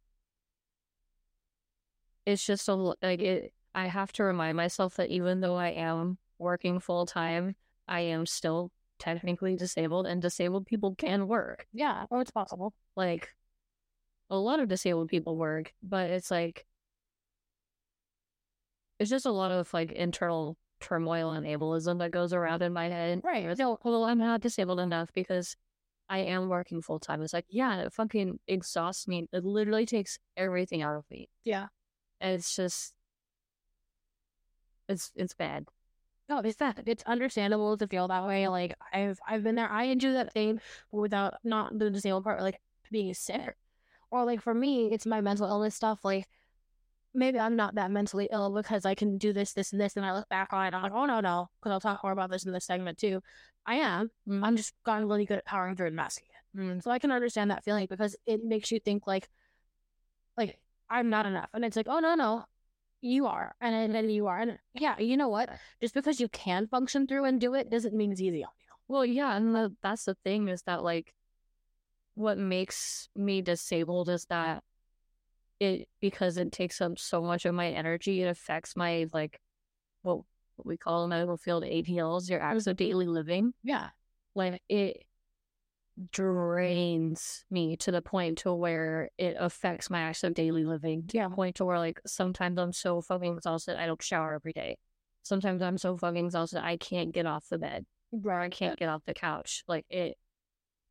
it's 2.25 2.45
just 2.45 2.67
a 2.67 2.73
like 2.75 3.21
it 3.21 3.53
I 3.75 3.87
have 3.87 4.11
to 4.13 4.23
remind 4.23 4.57
myself 4.57 4.95
that 4.95 5.09
even 5.09 5.41
though 5.41 5.55
I 5.55 5.69
am 5.69 6.17
working 6.39 6.79
full 6.79 7.05
time, 7.05 7.55
I 7.87 8.01
am 8.01 8.25
still 8.25 8.71
technically 8.99 9.55
disabled 9.55 10.07
and 10.07 10.21
disabled 10.21 10.65
people 10.65 10.95
can 10.95 11.27
work. 11.27 11.67
Yeah. 11.73 12.05
Oh, 12.09 12.19
it's 12.19 12.31
possible. 12.31 12.73
Like 12.95 13.29
a 14.29 14.37
lot 14.37 14.59
of 14.59 14.67
disabled 14.67 15.09
people 15.09 15.37
work, 15.37 15.73
but 15.83 16.09
it's 16.09 16.31
like 16.31 16.65
it's 18.99 19.09
just 19.09 19.25
a 19.25 19.31
lot 19.31 19.51
of 19.51 19.71
like 19.73 19.91
internal 19.91 20.57
turmoil 20.79 21.31
and 21.31 21.45
ableism 21.45 21.99
that 21.99 22.11
goes 22.11 22.33
around 22.33 22.61
in 22.61 22.73
my 22.73 22.89
head. 22.89 23.21
Right. 23.23 23.45
It's, 23.45 23.59
oh, 23.59 23.79
well, 23.83 24.05
I'm 24.05 24.17
not 24.17 24.41
disabled 24.41 24.79
enough 24.79 25.09
because 25.13 25.55
I 26.09 26.19
am 26.19 26.49
working 26.49 26.81
full 26.81 26.99
time. 26.99 27.21
It's 27.21 27.33
like, 27.33 27.45
yeah, 27.49 27.81
it 27.81 27.93
fucking 27.93 28.39
exhausts 28.47 29.07
me. 29.07 29.27
It 29.31 29.43
literally 29.43 29.85
takes 29.85 30.17
everything 30.35 30.81
out 30.81 30.95
of 30.95 31.05
me. 31.11 31.29
Yeah. 31.43 31.67
And 32.21 32.33
it's 32.33 32.55
just 32.55 32.93
it's 34.87 35.11
it's 35.15 35.33
bad. 35.33 35.67
No, 36.29 36.39
it's 36.39 36.57
that. 36.57 36.83
It's 36.85 37.03
understandable 37.03 37.77
to 37.77 37.87
feel 37.87 38.07
that 38.09 38.25
way. 38.25 38.47
Like 38.47 38.75
I've 38.93 39.19
I've 39.27 39.43
been 39.43 39.55
there. 39.55 39.69
I 39.69 39.85
enjoy 39.85 40.13
that 40.13 40.33
thing 40.33 40.59
without 40.91 41.35
not 41.43 41.77
the 41.77 41.89
disabled 41.89 42.23
part, 42.23 42.41
like 42.41 42.59
being 42.91 43.13
sick. 43.13 43.55
Or 44.11 44.25
like 44.25 44.41
for 44.41 44.53
me, 44.53 44.91
it's 44.91 45.05
my 45.05 45.21
mental 45.21 45.47
illness 45.47 45.75
stuff. 45.75 45.99
Like 46.03 46.27
maybe 47.13 47.39
I'm 47.39 47.55
not 47.55 47.75
that 47.75 47.91
mentally 47.91 48.29
ill 48.31 48.53
because 48.53 48.85
I 48.85 48.95
can 48.95 49.17
do 49.17 49.33
this, 49.33 49.53
this, 49.53 49.71
and 49.71 49.81
this, 49.81 49.95
and 49.95 50.05
I 50.05 50.13
look 50.13 50.29
back 50.29 50.53
on 50.53 50.65
it. 50.65 50.73
I'm 50.73 50.83
like, 50.83 50.91
oh 50.93 51.05
no, 51.05 51.19
no, 51.19 51.49
because 51.59 51.71
I'll 51.71 51.79
talk 51.79 52.03
more 52.03 52.11
about 52.11 52.29
this 52.29 52.45
in 52.45 52.51
this 52.51 52.65
segment 52.65 52.97
too. 52.97 53.21
I 53.65 53.75
am. 53.75 54.11
Mm. 54.27 54.43
I'm 54.43 54.55
just 54.55 54.73
gotten 54.85 55.07
really 55.07 55.25
good 55.25 55.39
at 55.39 55.45
powering 55.45 55.75
through 55.75 55.87
and 55.87 55.95
masking 55.95 56.27
it. 56.29 56.59
Mm. 56.59 56.83
So 56.83 56.91
I 56.91 56.99
can 56.99 57.11
understand 57.11 57.51
that 57.51 57.63
feeling 57.63 57.87
because 57.89 58.15
it 58.25 58.43
makes 58.43 58.71
you 58.71 58.79
think 58.79 59.07
like, 59.07 59.29
like 60.37 60.59
I'm 60.89 61.09
not 61.09 61.25
enough, 61.25 61.49
and 61.53 61.65
it's 61.65 61.75
like, 61.75 61.87
oh 61.89 61.99
no, 61.99 62.15
no, 62.15 62.45
You 63.01 63.27
are, 63.27 63.55
and 63.61 63.93
then 63.93 64.09
you 64.09 64.27
are, 64.27 64.39
and 64.39 64.57
yeah, 64.73 64.97
you 64.97 65.17
know 65.17 65.29
what? 65.29 65.49
Just 65.79 65.93
because 65.93 66.19
you 66.19 66.27
can 66.29 66.67
function 66.67 67.05
through 67.05 67.25
and 67.25 67.39
do 67.39 67.53
it 67.53 67.69
doesn't 67.69 67.93
mean 67.95 68.11
it's 68.11 68.21
easy 68.21 68.43
on 68.43 68.49
you. 68.59 68.73
Well, 68.87 69.05
yeah, 69.05 69.35
and 69.35 69.53
the, 69.53 69.75
that's 69.83 70.05
the 70.05 70.15
thing 70.23 70.47
is 70.47 70.63
that 70.63 70.83
like 70.83 71.13
what 72.15 72.39
makes 72.39 73.09
me 73.15 73.43
disabled 73.43 74.09
is 74.09 74.25
that 74.25 74.63
it 75.59 75.87
because 76.01 76.37
it 76.37 76.51
takes 76.51 76.81
up 76.81 76.97
so 76.97 77.21
much 77.21 77.45
of 77.45 77.53
my 77.53 77.69
energy, 77.69 78.23
it 78.23 78.27
affects 78.27 78.75
my 78.75 79.05
like 79.13 79.39
what, 80.01 80.21
what 80.55 80.65
we 80.65 80.77
call 80.77 81.03
in 81.03 81.11
medical 81.11 81.37
field 81.37 81.63
ADLs, 81.63 82.29
your 82.29 82.39
mm-hmm. 82.39 82.55
acts 82.55 82.67
of 82.67 82.77
daily 82.77 83.05
living. 83.05 83.53
Yeah, 83.63 83.89
Like 84.33 84.61
it 84.67 85.03
drains 86.11 87.45
me 87.49 87.75
to 87.77 87.91
the 87.91 88.01
point 88.01 88.39
to 88.39 88.53
where 88.53 89.09
it 89.17 89.35
affects 89.39 89.89
my 89.89 90.01
actual 90.01 90.29
daily 90.29 90.63
living. 90.63 91.07
To 91.07 91.17
Yeah. 91.17 91.29
the 91.29 91.35
point 91.35 91.55
to 91.57 91.65
where 91.65 91.79
like 91.79 91.99
sometimes 92.05 92.59
I'm 92.59 92.73
so 92.73 93.01
fucking 93.01 93.35
exhausted 93.37 93.77
I 93.79 93.85
don't 93.87 94.01
shower 94.01 94.33
every 94.35 94.53
day. 94.53 94.77
Sometimes 95.23 95.61
I'm 95.61 95.77
so 95.77 95.97
fucking 95.97 96.25
exhausted 96.25 96.63
I 96.63 96.77
can't 96.77 97.11
get 97.11 97.25
off 97.25 97.49
the 97.49 97.57
bed 97.57 97.85
Right. 98.11 98.45
I 98.45 98.49
can't 98.49 98.79
get 98.79 98.89
off 98.89 99.03
the 99.05 99.13
couch. 99.13 99.63
Like 99.67 99.85
it 99.89 100.17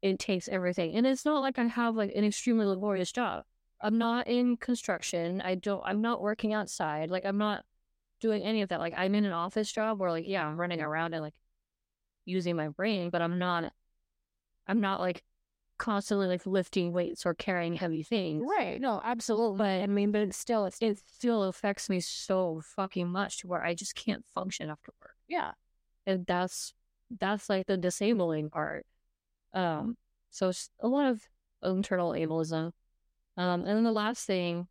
it 0.02 0.18
takes 0.18 0.48
everything. 0.48 0.94
And 0.94 1.06
it's 1.06 1.24
not 1.24 1.40
like 1.40 1.58
I 1.58 1.64
have 1.64 1.94
like 1.96 2.12
an 2.14 2.24
extremely 2.24 2.66
laborious 2.66 3.12
job. 3.12 3.44
I'm 3.80 3.98
not 3.98 4.26
in 4.26 4.56
construction. 4.56 5.40
I 5.40 5.54
don't 5.54 5.82
I'm 5.84 6.00
not 6.00 6.20
working 6.20 6.52
outside. 6.52 7.10
Like 7.10 7.24
I'm 7.24 7.38
not 7.38 7.64
doing 8.20 8.42
any 8.42 8.62
of 8.62 8.70
that. 8.70 8.80
Like 8.80 8.94
I'm 8.96 9.14
in 9.14 9.24
an 9.24 9.32
office 9.32 9.70
job 9.70 9.98
where 9.98 10.10
like 10.10 10.24
yeah, 10.26 10.46
I'm 10.46 10.58
running 10.58 10.80
around 10.80 11.14
and 11.14 11.22
like 11.22 11.34
using 12.24 12.56
my 12.56 12.68
brain, 12.68 13.10
but 13.10 13.22
I'm 13.22 13.38
not 13.38 13.72
I'm 14.66 14.80
not 14.80 15.00
like 15.00 15.22
constantly 15.78 16.26
like 16.26 16.46
lifting 16.46 16.92
weights 16.92 17.26
or 17.26 17.34
carrying 17.34 17.74
heavy 17.74 18.02
things. 18.02 18.44
right. 18.48 18.80
No, 18.80 19.00
absolutely. 19.04 19.58
But 19.58 19.82
I 19.82 19.86
mean, 19.86 20.10
but 20.12 20.22
it's 20.22 20.36
still 20.36 20.66
it's, 20.66 20.78
it 20.80 20.98
still 20.98 21.44
affects 21.44 21.88
me 21.88 22.00
so 22.00 22.62
fucking 22.64 23.08
much 23.08 23.38
to 23.38 23.46
where 23.46 23.62
I 23.62 23.74
just 23.74 23.94
can't 23.94 24.24
function 24.34 24.70
after 24.70 24.92
work 25.02 25.16
Yeah, 25.28 25.52
and 26.06 26.26
that's 26.26 26.74
that's 27.18 27.48
like 27.48 27.66
the 27.66 27.76
disabling 27.76 28.50
part. 28.50 28.86
Um, 29.52 29.96
so 30.30 30.48
it's 30.48 30.70
a 30.80 30.88
lot 30.88 31.06
of 31.06 31.22
internal 31.62 32.10
ableism. 32.12 32.72
Um, 33.36 33.60
and 33.60 33.66
then 33.66 33.84
the 33.84 33.92
last 33.92 34.26
thing, 34.26 34.66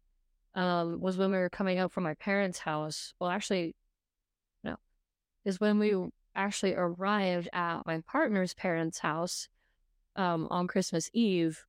um, 0.56 1.00
was 1.00 1.18
when 1.18 1.32
we 1.32 1.38
were 1.38 1.50
coming 1.50 1.80
up 1.80 1.92
from 1.92 2.04
my 2.04 2.14
parents' 2.16 2.60
house. 2.60 3.14
Well, 3.20 3.30
actually, 3.30 3.76
no, 4.64 4.78
is 5.44 5.60
when 5.60 5.80
we 5.80 5.96
actually 6.36 6.74
arrived 6.76 7.50
at 7.54 7.86
my 7.86 8.02
partner's 8.08 8.54
parents' 8.54 9.00
house, 9.00 9.50
um, 10.15 10.47
on 10.49 10.67
Christmas 10.67 11.10
Eve. 11.13 11.65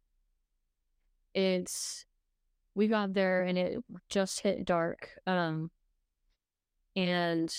It's 1.35 2.06
we 2.74 2.88
got 2.88 3.14
there 3.14 3.42
and 3.42 3.56
it 3.59 3.82
just 4.09 4.40
hit 4.40 4.64
dark. 4.64 5.11
Um, 5.26 5.70
and 6.94 7.54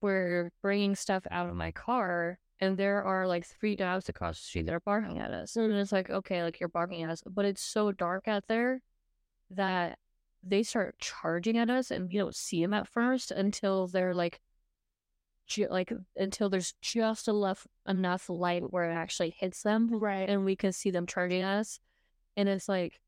we're 0.00 0.50
bringing 0.62 0.94
stuff 0.94 1.24
out 1.30 1.48
of 1.48 1.54
my 1.54 1.70
car 1.70 2.38
and 2.60 2.76
there 2.76 3.02
are 3.02 3.26
like 3.26 3.46
three 3.46 3.74
dogs 3.74 4.08
across 4.08 4.38
the 4.38 4.44
street 4.44 4.66
that 4.66 4.74
are 4.74 4.80
barking 4.80 5.18
at 5.18 5.30
us. 5.30 5.56
And 5.56 5.72
it's 5.72 5.92
like, 5.92 6.10
okay, 6.10 6.42
like 6.42 6.60
you're 6.60 6.68
barking 6.68 7.02
at 7.02 7.10
us, 7.10 7.22
but 7.26 7.46
it's 7.46 7.62
so 7.62 7.90
dark 7.90 8.28
out 8.28 8.44
there 8.48 8.82
that 9.50 9.98
they 10.42 10.62
start 10.62 10.98
charging 10.98 11.56
at 11.56 11.70
us 11.70 11.90
and 11.90 12.08
we 12.08 12.18
don't 12.18 12.36
see 12.36 12.60
them 12.60 12.74
at 12.74 12.86
first 12.86 13.30
until 13.30 13.86
they're 13.86 14.14
like, 14.14 14.40
ju- 15.50 15.68
like 15.70 15.92
until 16.16 16.48
there's 16.48 16.74
just 16.80 17.28
enough 17.28 17.66
enough 17.86 18.30
light 18.30 18.72
where 18.72 18.90
it 18.90 18.94
actually 18.94 19.34
hits 19.36 19.62
them 19.62 19.90
right. 19.92 20.28
and 20.28 20.44
we 20.44 20.56
can 20.56 20.72
see 20.72 20.90
them 20.90 21.06
charging 21.06 21.42
us. 21.42 21.80
And 22.36 22.48
it's 22.48 22.68
like, 22.68 23.00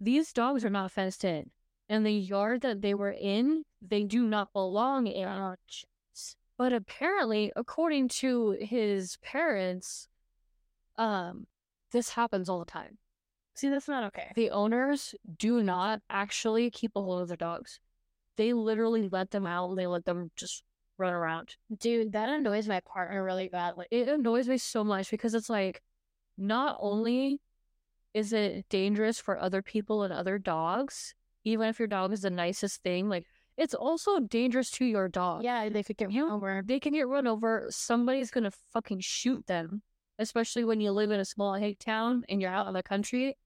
these 0.00 0.32
dogs 0.32 0.64
are 0.64 0.70
not 0.70 0.90
fenced 0.90 1.24
in. 1.24 1.50
And 1.88 2.04
the 2.04 2.12
yard 2.12 2.62
that 2.62 2.80
they 2.80 2.94
were 2.94 3.12
in, 3.12 3.64
they 3.80 4.02
do 4.02 4.26
not 4.26 4.52
belong 4.52 5.06
in. 5.06 5.56
But 6.58 6.72
apparently, 6.72 7.52
according 7.54 8.08
to 8.08 8.56
his 8.60 9.18
parents, 9.22 10.08
um, 10.96 11.46
this 11.92 12.10
happens 12.10 12.48
all 12.48 12.60
the 12.60 12.64
time. 12.64 12.98
See, 13.54 13.68
that's 13.68 13.88
not 13.88 14.04
okay. 14.04 14.32
The 14.34 14.50
owners 14.50 15.14
do 15.38 15.62
not 15.62 16.00
actually 16.08 16.70
keep 16.70 16.92
a 16.96 17.02
hold 17.02 17.22
of 17.22 17.28
their 17.28 17.36
dogs. 17.36 17.80
They 18.36 18.54
literally 18.54 19.08
let 19.10 19.30
them 19.30 19.46
out 19.46 19.68
and 19.68 19.78
they 19.78 19.86
let 19.86 20.06
them 20.06 20.30
just 20.36 20.64
run 20.98 21.12
around. 21.12 21.56
Dude, 21.76 22.12
that 22.12 22.28
annoys 22.28 22.68
my 22.68 22.80
partner 22.80 23.24
really 23.24 23.48
badly. 23.48 23.86
it 23.90 24.08
annoys 24.08 24.48
me 24.48 24.58
so 24.58 24.84
much 24.84 25.10
because 25.10 25.34
it's 25.34 25.50
like 25.50 25.82
not 26.38 26.76
only 26.80 27.40
is 28.14 28.32
it 28.32 28.68
dangerous 28.68 29.18
for 29.18 29.38
other 29.38 29.62
people 29.62 30.02
and 30.02 30.12
other 30.12 30.38
dogs 30.38 31.14
even 31.44 31.68
if 31.68 31.78
your 31.78 31.88
dog 31.88 32.12
is 32.12 32.22
the 32.22 32.30
nicest 32.30 32.82
thing 32.82 33.08
like 33.08 33.24
it's 33.56 33.74
also 33.74 34.18
dangerous 34.20 34.70
to 34.70 34.84
your 34.84 35.08
dog 35.08 35.42
Yeah, 35.44 35.68
they 35.68 35.82
could 35.82 35.96
get 35.96 36.10
You- 36.10 36.24
run 36.24 36.32
over. 36.32 36.62
they 36.64 36.78
can 36.80 36.92
get 36.92 37.06
run 37.08 37.26
over 37.26 37.66
somebody's 37.70 38.30
gonna 38.30 38.50
fucking 38.72 39.00
shoot 39.00 39.46
them 39.46 39.82
especially 40.18 40.64
when 40.64 40.80
you 40.80 40.90
live 40.92 41.10
in 41.10 41.20
a 41.20 41.24
small 41.24 41.54
hick 41.54 41.78
town 41.78 42.24
and 42.28 42.40
you're 42.40 42.50
out 42.50 42.66
in 42.68 42.74
the 42.74 42.82
country 42.82 43.36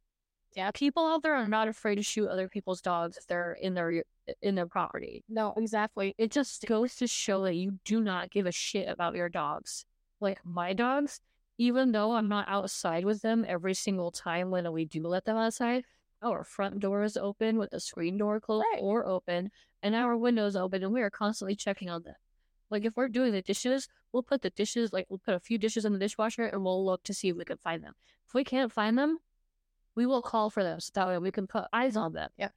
yeah 0.54 0.70
people 0.70 1.06
out 1.06 1.22
there 1.22 1.34
are 1.34 1.48
not 1.48 1.68
afraid 1.68 1.96
to 1.96 2.02
shoot 2.02 2.28
other 2.28 2.48
people's 2.48 2.80
dogs 2.80 3.16
if 3.16 3.26
they're 3.26 3.52
in 3.60 3.74
their 3.74 4.04
in 4.42 4.54
their 4.54 4.66
property 4.66 5.22
No, 5.28 5.54
exactly. 5.56 6.14
it 6.18 6.30
just 6.30 6.64
goes 6.66 6.96
to 6.96 7.06
show 7.06 7.42
that 7.44 7.54
you 7.54 7.78
do 7.84 8.00
not 8.00 8.30
give 8.30 8.46
a 8.46 8.52
shit 8.52 8.88
about 8.88 9.14
your 9.14 9.28
dogs. 9.28 9.84
Like 10.20 10.44
my 10.44 10.72
dogs, 10.72 11.20
even 11.58 11.92
though 11.92 12.12
I'm 12.12 12.28
not 12.28 12.48
outside 12.48 13.04
with 13.04 13.22
them 13.22 13.44
every 13.46 13.74
single 13.74 14.10
time 14.10 14.50
when 14.50 14.70
we 14.72 14.84
do 14.84 15.06
let 15.06 15.24
them 15.26 15.36
outside, 15.36 15.84
our 16.22 16.42
front 16.42 16.80
door 16.80 17.04
is 17.04 17.16
open 17.16 17.56
with 17.56 17.70
the 17.70 17.78
screen 17.80 18.18
door 18.18 18.40
closed 18.40 18.66
Right. 18.72 18.80
or 18.82 19.06
open, 19.06 19.50
and 19.82 19.94
our 19.94 20.16
windows 20.16 20.56
open, 20.56 20.82
and 20.82 20.92
we 20.92 21.02
are 21.02 21.10
constantly 21.10 21.54
checking 21.54 21.88
on 21.88 22.02
them. 22.02 22.14
Like 22.70 22.84
if 22.84 22.96
we're 22.96 23.08
doing 23.08 23.30
the 23.32 23.42
dishes, 23.42 23.86
we'll 24.12 24.22
put 24.24 24.42
the 24.42 24.50
dishes, 24.50 24.92
like 24.92 25.06
we'll 25.08 25.20
put 25.20 25.34
a 25.34 25.40
few 25.40 25.58
dishes 25.58 25.84
in 25.84 25.92
the 25.92 25.98
dishwasher, 26.00 26.46
and 26.46 26.64
we'll 26.64 26.84
look 26.84 27.02
to 27.04 27.14
see 27.14 27.28
if 27.28 27.36
we 27.36 27.44
can 27.44 27.58
find 27.58 27.84
them. 27.84 27.94
If 28.26 28.34
we 28.34 28.42
can't 28.42 28.72
find 28.72 28.98
them, 28.98 29.18
we 29.96 30.06
will 30.06 30.22
call 30.22 30.50
for 30.50 30.62
them 30.62 30.78
so 30.78 30.90
that 30.94 31.08
way 31.08 31.18
we 31.18 31.32
can 31.32 31.46
put 31.46 31.64
eyes 31.72 31.96
on 31.96 32.12
them. 32.12 32.30
Yeah. 32.36 32.50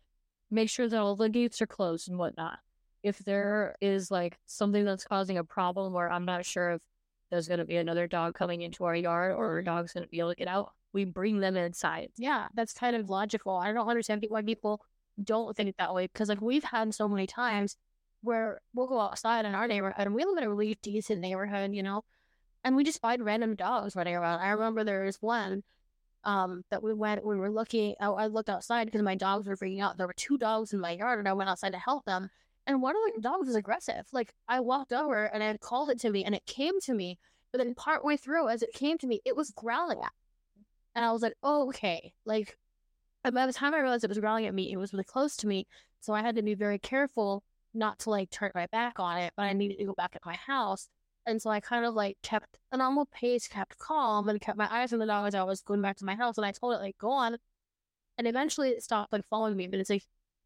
Make 0.52 0.69
sure 0.69 0.88
that 0.88 0.99
all 0.99 1.15
the 1.15 1.30
gates 1.30 1.62
are 1.62 1.67
closed 1.67 2.10
and 2.10 2.19
whatnot 2.19 2.60
if 3.04 3.19
there 3.19 3.75
is 3.82 4.12
like 4.12 4.38
something 4.45 4.86
that's 4.86 5.06
causing 5.06 5.38
a 5.38 5.43
problem 5.43 5.93
where 5.93 6.12
I'm 6.12 6.25
not 6.25 6.45
sure 6.45 6.71
if 6.71 6.82
there's 7.30 7.47
going 7.47 7.60
to 7.60 7.65
be 7.65 7.78
another 7.78 8.08
dog 8.08 8.34
coming 8.34 8.62
into 8.62 8.84
our 8.86 8.95
yard 8.95 9.34
or 9.36 9.52
our 9.52 9.62
dog's 9.62 9.93
going 9.93 10.04
to 10.04 10.10
be 10.10 10.19
able 10.19 10.32
to 10.32 10.36
get 10.36 10.47
out, 10.47 10.73
we 10.93 11.06
bring 11.06 11.39
them 11.39 11.56
inside. 11.56 12.10
Yeah, 12.17 12.47
that's 12.54 12.73
kind 12.73 12.95
of 12.95 13.10
logical. 13.10 13.56
I 13.56 13.71
don't 13.71 13.88
understand 13.88 14.25
why 14.28 14.41
people 14.41 14.82
don't 15.23 15.56
think 15.56 15.75
that 15.78 15.93
way 15.93 16.08
because, 16.08 16.30
like, 16.30 16.41
we've 16.41 16.63
had 16.63 16.93
so 16.93 17.08
many 17.08 17.28
times 17.28 17.78
where 18.21 18.62
we'll 18.73 18.88
go 18.88 18.99
outside 18.99 19.45
in 19.45 19.56
our 19.56 19.67
neighborhood 19.67 20.06
and 20.06 20.15
we 20.15 20.25
live 20.25 20.38
in 20.38 20.43
a 20.43 20.49
really 20.49 20.78
decent 20.82 21.21
neighborhood, 21.21 21.73
you 21.73 21.84
know, 21.84 22.04
and 22.63 22.75
we 22.75 22.84
just 22.84 23.02
find 23.02 23.23
random 23.23 23.56
dogs 23.56 23.95
running 23.95 24.15
around. 24.15 24.39
I 24.39 24.49
remember 24.49 24.84
there 24.84 25.06
was 25.06 25.21
one 25.21 25.63
um 26.30 26.63
that 26.70 26.84
we 26.84 26.94
went 26.94 27.26
we 27.26 27.36
were 27.38 27.50
looking 27.50 27.96
I, 28.00 28.06
I 28.06 28.28
looked 28.28 28.50
outside 28.50 28.86
because 28.86 29.02
my 29.02 29.15
dogs 29.15 29.48
were 29.48 29.58
freaking 29.58 29.82
out. 29.82 29.98
There 29.98 30.06
were 30.06 30.13
two 30.13 30.38
dogs 30.38 30.74
in 30.74 30.80
my 30.80 30.92
yard 30.92 31.18
and 31.18 31.28
i 31.28 31.34
went 31.34 31.50
outside 31.50 31.72
to 31.74 31.80
help 31.80 32.06
them 32.06 32.30
and 32.68 32.84
one 32.84 32.96
of 32.96 33.15
the 33.15 33.22
dogs 33.22 33.48
was 33.48 33.56
aggressive. 33.56 34.06
Like 34.13 34.34
i 34.48 34.60
walked 34.60 34.94
over 34.94 35.26
and 35.26 35.44
i 35.44 35.58
called 35.58 35.89
it 35.89 36.00
to 36.02 36.12
me 36.12 36.24
and 36.24 36.36
it 36.36 36.46
came 36.46 36.80
to 36.82 36.94
me 36.94 37.18
but 37.52 37.58
then 37.58 37.74
partway 37.74 38.15
through 38.15 38.48
as 38.48 38.62
it 38.62 38.74
came 38.74 38.98
to 39.00 39.08
me 39.08 39.22
it 39.26 39.36
was 39.36 39.50
growling 39.52 39.98
at 39.98 40.12
me. 40.56 40.65
and 40.96 41.04
i 41.04 41.12
was 41.12 41.24
like 41.24 41.34
oh, 41.42 41.70
okay. 41.70 42.13
Like 42.26 42.58
and 43.24 43.34
by 43.34 43.48
the 43.48 43.54
time 43.54 43.74
i 43.74 43.80
realized 43.80 44.04
it 44.04 44.10
was 44.10 44.20
growling 44.20 44.46
at 44.46 44.54
me 44.54 44.72
it 44.72 44.78
was 44.78 44.94
really 44.94 45.04
close 45.06 45.36
to 45.38 45.48
me 45.48 45.65
so 46.00 46.13
i 46.13 46.22
had 46.22 46.36
to 46.36 46.44
be 46.44 46.54
very 46.54 46.78
careful 46.78 47.44
not 47.74 47.98
to 48.00 48.12
like 48.12 48.30
turn 48.30 48.52
my 48.54 48.68
back 48.68 49.00
on 49.00 49.18
it 49.18 49.34
but 49.36 49.44
i 49.44 49.54
needed 49.54 49.80
to 49.80 49.86
go 49.86 49.94
back 49.94 50.15
at 50.15 50.26
my 50.26 50.36
house 50.36 50.88
and 51.26 51.42
so 51.42 51.50
I 51.50 51.60
kind 51.60 51.86
of 51.86 51.94
like 51.94 52.18
kept 52.24 52.58
a 52.72 52.78
normal 52.78 53.06
pace, 53.06 53.48
kept 53.48 53.78
calm, 53.78 54.30
and 54.30 54.42
kept 54.42 54.58
my 54.58 54.68
eyes 54.72 54.94
on 54.94 55.00
the 55.00 55.06
dog 55.06 55.28
as 55.28 55.36
I 55.36 55.44
was 55.44 55.62
going 55.62 55.82
back 55.82 55.98
to 55.98 56.06
my 56.06 56.16
house. 56.16 56.38
And 56.38 56.46
I 56.46 56.52
told 56.52 56.74
it 56.74 56.82
like, 56.82 56.98
go 56.98 57.12
on. 57.12 57.38
And 58.18 58.28
eventually 58.28 58.70
it 58.70 58.84
stopped 58.84 59.14
like 59.14 59.26
following 59.30 59.56
me. 59.56 59.68
But 59.68 59.80
it's 59.80 59.90
like, 59.90 60.04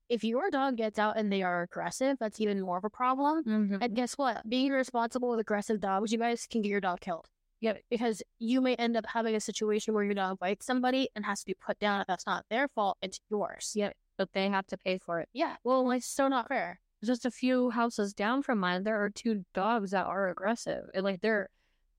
if 0.09 0.23
your 0.23 0.49
dog 0.51 0.77
gets 0.77 0.99
out 0.99 1.17
and 1.17 1.31
they 1.31 1.43
are 1.43 1.63
aggressive, 1.63 2.17
that's 2.19 2.39
even 2.41 2.61
more 2.61 2.77
of 2.77 2.83
a 2.83 2.89
problem. 2.89 3.43
Mm-hmm. 3.43 3.77
And 3.81 3.95
guess 3.95 4.13
what? 4.13 4.47
Being 4.47 4.67
irresponsible 4.67 5.29
with 5.29 5.39
aggressive 5.39 5.79
dogs, 5.79 6.11
you 6.11 6.19
guys 6.19 6.45
can 6.45 6.61
get 6.61 6.69
your 6.69 6.81
dog 6.81 6.99
killed. 6.99 7.27
Yeah, 7.61 7.75
because 7.89 8.21
you 8.39 8.59
may 8.59 8.75
end 8.75 8.97
up 8.97 9.05
having 9.07 9.35
a 9.35 9.39
situation 9.39 9.93
where 9.93 10.03
your 10.03 10.13
dog 10.13 10.37
bites 10.37 10.65
somebody 10.65 11.07
and 11.15 11.25
has 11.25 11.39
to 11.39 11.45
be 11.45 11.55
put 11.65 11.79
down. 11.79 12.01
If 12.01 12.07
that's 12.07 12.27
not 12.27 12.43
their 12.49 12.67
fault, 12.67 12.97
it's 13.01 13.21
yours. 13.29 13.71
Yeah, 13.73 13.91
but 14.17 14.33
they 14.33 14.49
have 14.49 14.67
to 14.67 14.77
pay 14.77 14.97
for 14.97 15.21
it. 15.21 15.29
Yeah, 15.31 15.55
well, 15.63 15.89
it's 15.91 16.05
so 16.05 16.27
not 16.27 16.49
fair. 16.49 16.81
Just 17.03 17.25
a 17.25 17.31
few 17.31 17.69
houses 17.69 18.13
down 18.13 18.41
from 18.43 18.59
mine, 18.59 18.83
there 18.83 19.03
are 19.03 19.09
two 19.09 19.43
dogs 19.53 19.91
that 19.91 20.05
are 20.05 20.29
aggressive. 20.29 20.85
And 20.93 21.03
like 21.03 21.21
they're 21.21 21.49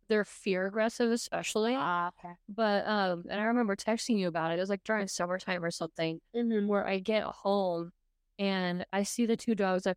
they're 0.09 0.25
fear 0.25 0.67
aggressive 0.67 1.11
especially. 1.11 1.75
Ah, 1.77 2.11
okay. 2.19 2.35
But 2.49 2.87
um 2.87 3.25
and 3.29 3.41
I 3.41 3.45
remember 3.45 3.77
texting 3.77 4.19
you 4.19 4.29
about 4.29 4.51
it. 4.53 4.59
It 4.59 4.61
was 4.61 4.71
like 4.71 4.85
during 4.85 5.09
summertime 5.09 5.65
or 5.65 5.71
something. 5.71 6.21
Mm-hmm. 6.37 6.67
where 6.67 6.87
I 6.87 6.99
get 6.99 7.25
home 7.25 7.93
and 8.39 8.85
I 8.93 9.03
see 9.05 9.27
the 9.27 9.37
two 9.37 9.55
dogs 9.55 9.87
like 9.87 9.97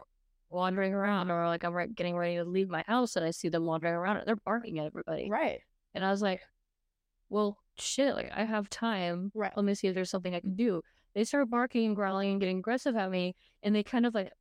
wandering 0.50 0.94
around, 0.94 1.30
or 1.30 1.46
like 1.48 1.64
I'm 1.64 1.74
re- 1.74 1.88
getting 1.88 2.16
ready 2.16 2.36
to 2.38 2.46
leave 2.46 2.70
my 2.70 2.84
house 2.88 3.16
and 3.16 3.26
I 3.26 3.32
see 3.32 3.50
them 3.50 3.66
wandering 3.66 3.96
around 3.96 4.18
and 4.18 4.28
they're 4.28 4.36
barking 4.38 4.80
at 4.80 4.86
everybody. 4.86 5.30
Right. 5.30 5.60
And 5.94 6.06
I 6.06 6.12
was 6.12 6.22
like, 6.22 6.42
well, 7.30 7.58
shit, 7.78 8.16
like 8.16 8.32
I 8.34 8.46
have 8.46 8.70
time. 8.70 9.32
Right. 9.36 9.52
Let 9.56 9.66
me 9.66 9.74
see 9.74 9.88
if 9.88 9.96
there's 9.96 10.10
something 10.10 10.34
I 10.36 10.40
can 10.40 10.56
do. 10.56 10.82
they 11.14 11.24
start 11.26 11.50
barking 11.50 11.86
and 11.88 11.96
growling 11.96 12.32
and 12.32 12.40
getting 12.40 12.60
aggressive 12.60 12.96
at 12.96 13.10
me, 13.12 13.36
and 13.64 13.76
they 13.76 13.84
kind 13.84 14.06
of 14.06 14.14
like 14.16 14.32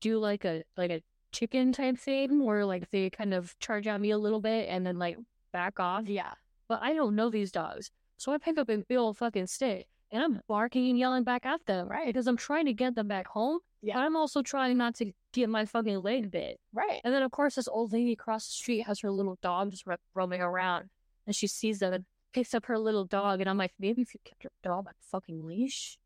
do 0.00 0.18
like 0.18 0.44
a 0.44 0.62
like 0.76 0.90
a 0.90 1.02
chicken 1.32 1.72
type 1.72 1.98
thing 1.98 2.44
where 2.44 2.64
like 2.64 2.90
they 2.90 3.10
kind 3.10 3.34
of 3.34 3.58
charge 3.58 3.86
at 3.86 4.00
me 4.00 4.10
a 4.10 4.18
little 4.18 4.40
bit 4.40 4.68
and 4.68 4.86
then 4.86 4.98
like 4.98 5.16
back 5.52 5.80
off. 5.80 6.06
Yeah. 6.08 6.32
But 6.68 6.80
I 6.82 6.94
don't 6.94 7.14
know 7.16 7.28
these 7.30 7.50
dogs. 7.52 7.90
So 8.16 8.32
I 8.32 8.38
pick 8.38 8.56
up 8.58 8.68
a 8.68 8.78
big 8.78 8.96
old 8.96 9.18
fucking 9.18 9.48
stick 9.48 9.86
and 10.10 10.22
I'm 10.22 10.40
barking 10.48 10.88
and 10.90 10.98
yelling 10.98 11.24
back 11.24 11.44
at 11.44 11.66
them. 11.66 11.88
Right. 11.88 12.06
Because 12.06 12.26
I'm 12.26 12.36
trying 12.36 12.66
to 12.66 12.72
get 12.72 12.94
them 12.94 13.08
back 13.08 13.26
home. 13.26 13.58
Yeah. 13.82 13.94
But 13.94 14.00
I'm 14.04 14.16
also 14.16 14.42
trying 14.42 14.78
not 14.78 14.94
to 14.96 15.12
get 15.32 15.48
my 15.48 15.64
fucking 15.64 16.00
leg 16.02 16.30
bit. 16.30 16.60
Right. 16.72 17.00
And 17.04 17.12
then 17.12 17.22
of 17.22 17.32
course 17.32 17.56
this 17.56 17.68
old 17.68 17.92
lady 17.92 18.12
across 18.12 18.46
the 18.46 18.52
street 18.52 18.82
has 18.86 19.00
her 19.00 19.10
little 19.10 19.36
dog 19.42 19.72
just 19.72 19.86
ro- 19.86 19.96
roaming 20.14 20.40
around 20.40 20.88
and 21.26 21.34
she 21.34 21.46
sees 21.48 21.80
them 21.80 21.92
and 21.92 22.04
picks 22.32 22.54
up 22.54 22.66
her 22.66 22.78
little 22.78 23.04
dog 23.04 23.40
and 23.40 23.50
I'm 23.50 23.58
like, 23.58 23.72
maybe 23.78 24.02
if 24.02 24.14
you 24.14 24.20
kept 24.24 24.44
your 24.44 24.52
dog 24.62 24.86
on 24.86 24.92
a 24.92 25.04
fucking 25.10 25.44
leash. 25.44 25.98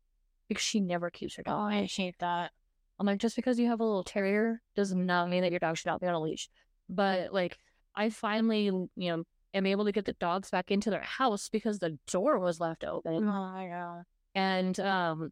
Because 0.47 0.63
she 0.63 0.79
never 0.79 1.11
keeps 1.11 1.35
her 1.35 1.43
Oh, 1.45 1.51
dog. 1.51 1.73
I 1.73 1.83
hate 1.85 2.15
that. 2.19 2.51
I'm 2.99 3.05
like, 3.05 3.19
just 3.19 3.35
because 3.35 3.57
you 3.57 3.67
have 3.67 3.79
a 3.79 3.85
little 3.85 4.03
terrier 4.03 4.61
does 4.75 4.93
not 4.93 5.29
mean 5.29 5.41
that 5.43 5.51
your 5.51 5.59
dog 5.59 5.77
should 5.77 5.87
not 5.87 6.01
be 6.01 6.07
on 6.07 6.15
a 6.15 6.19
leash. 6.19 6.49
But 6.89 7.33
like, 7.33 7.57
I 7.95 8.09
finally, 8.09 8.65
you 8.65 8.89
know, 8.97 9.23
am 9.53 9.65
able 9.65 9.85
to 9.85 9.91
get 9.91 10.05
the 10.05 10.13
dogs 10.13 10.49
back 10.49 10.69
into 10.69 10.89
their 10.89 11.01
house 11.01 11.49
because 11.49 11.79
the 11.79 11.97
door 12.07 12.39
was 12.39 12.59
left 12.59 12.83
open. 12.83 13.27
Oh 13.27 13.51
my 13.51 13.67
god. 13.67 14.03
And 14.35 14.79
um, 14.81 15.31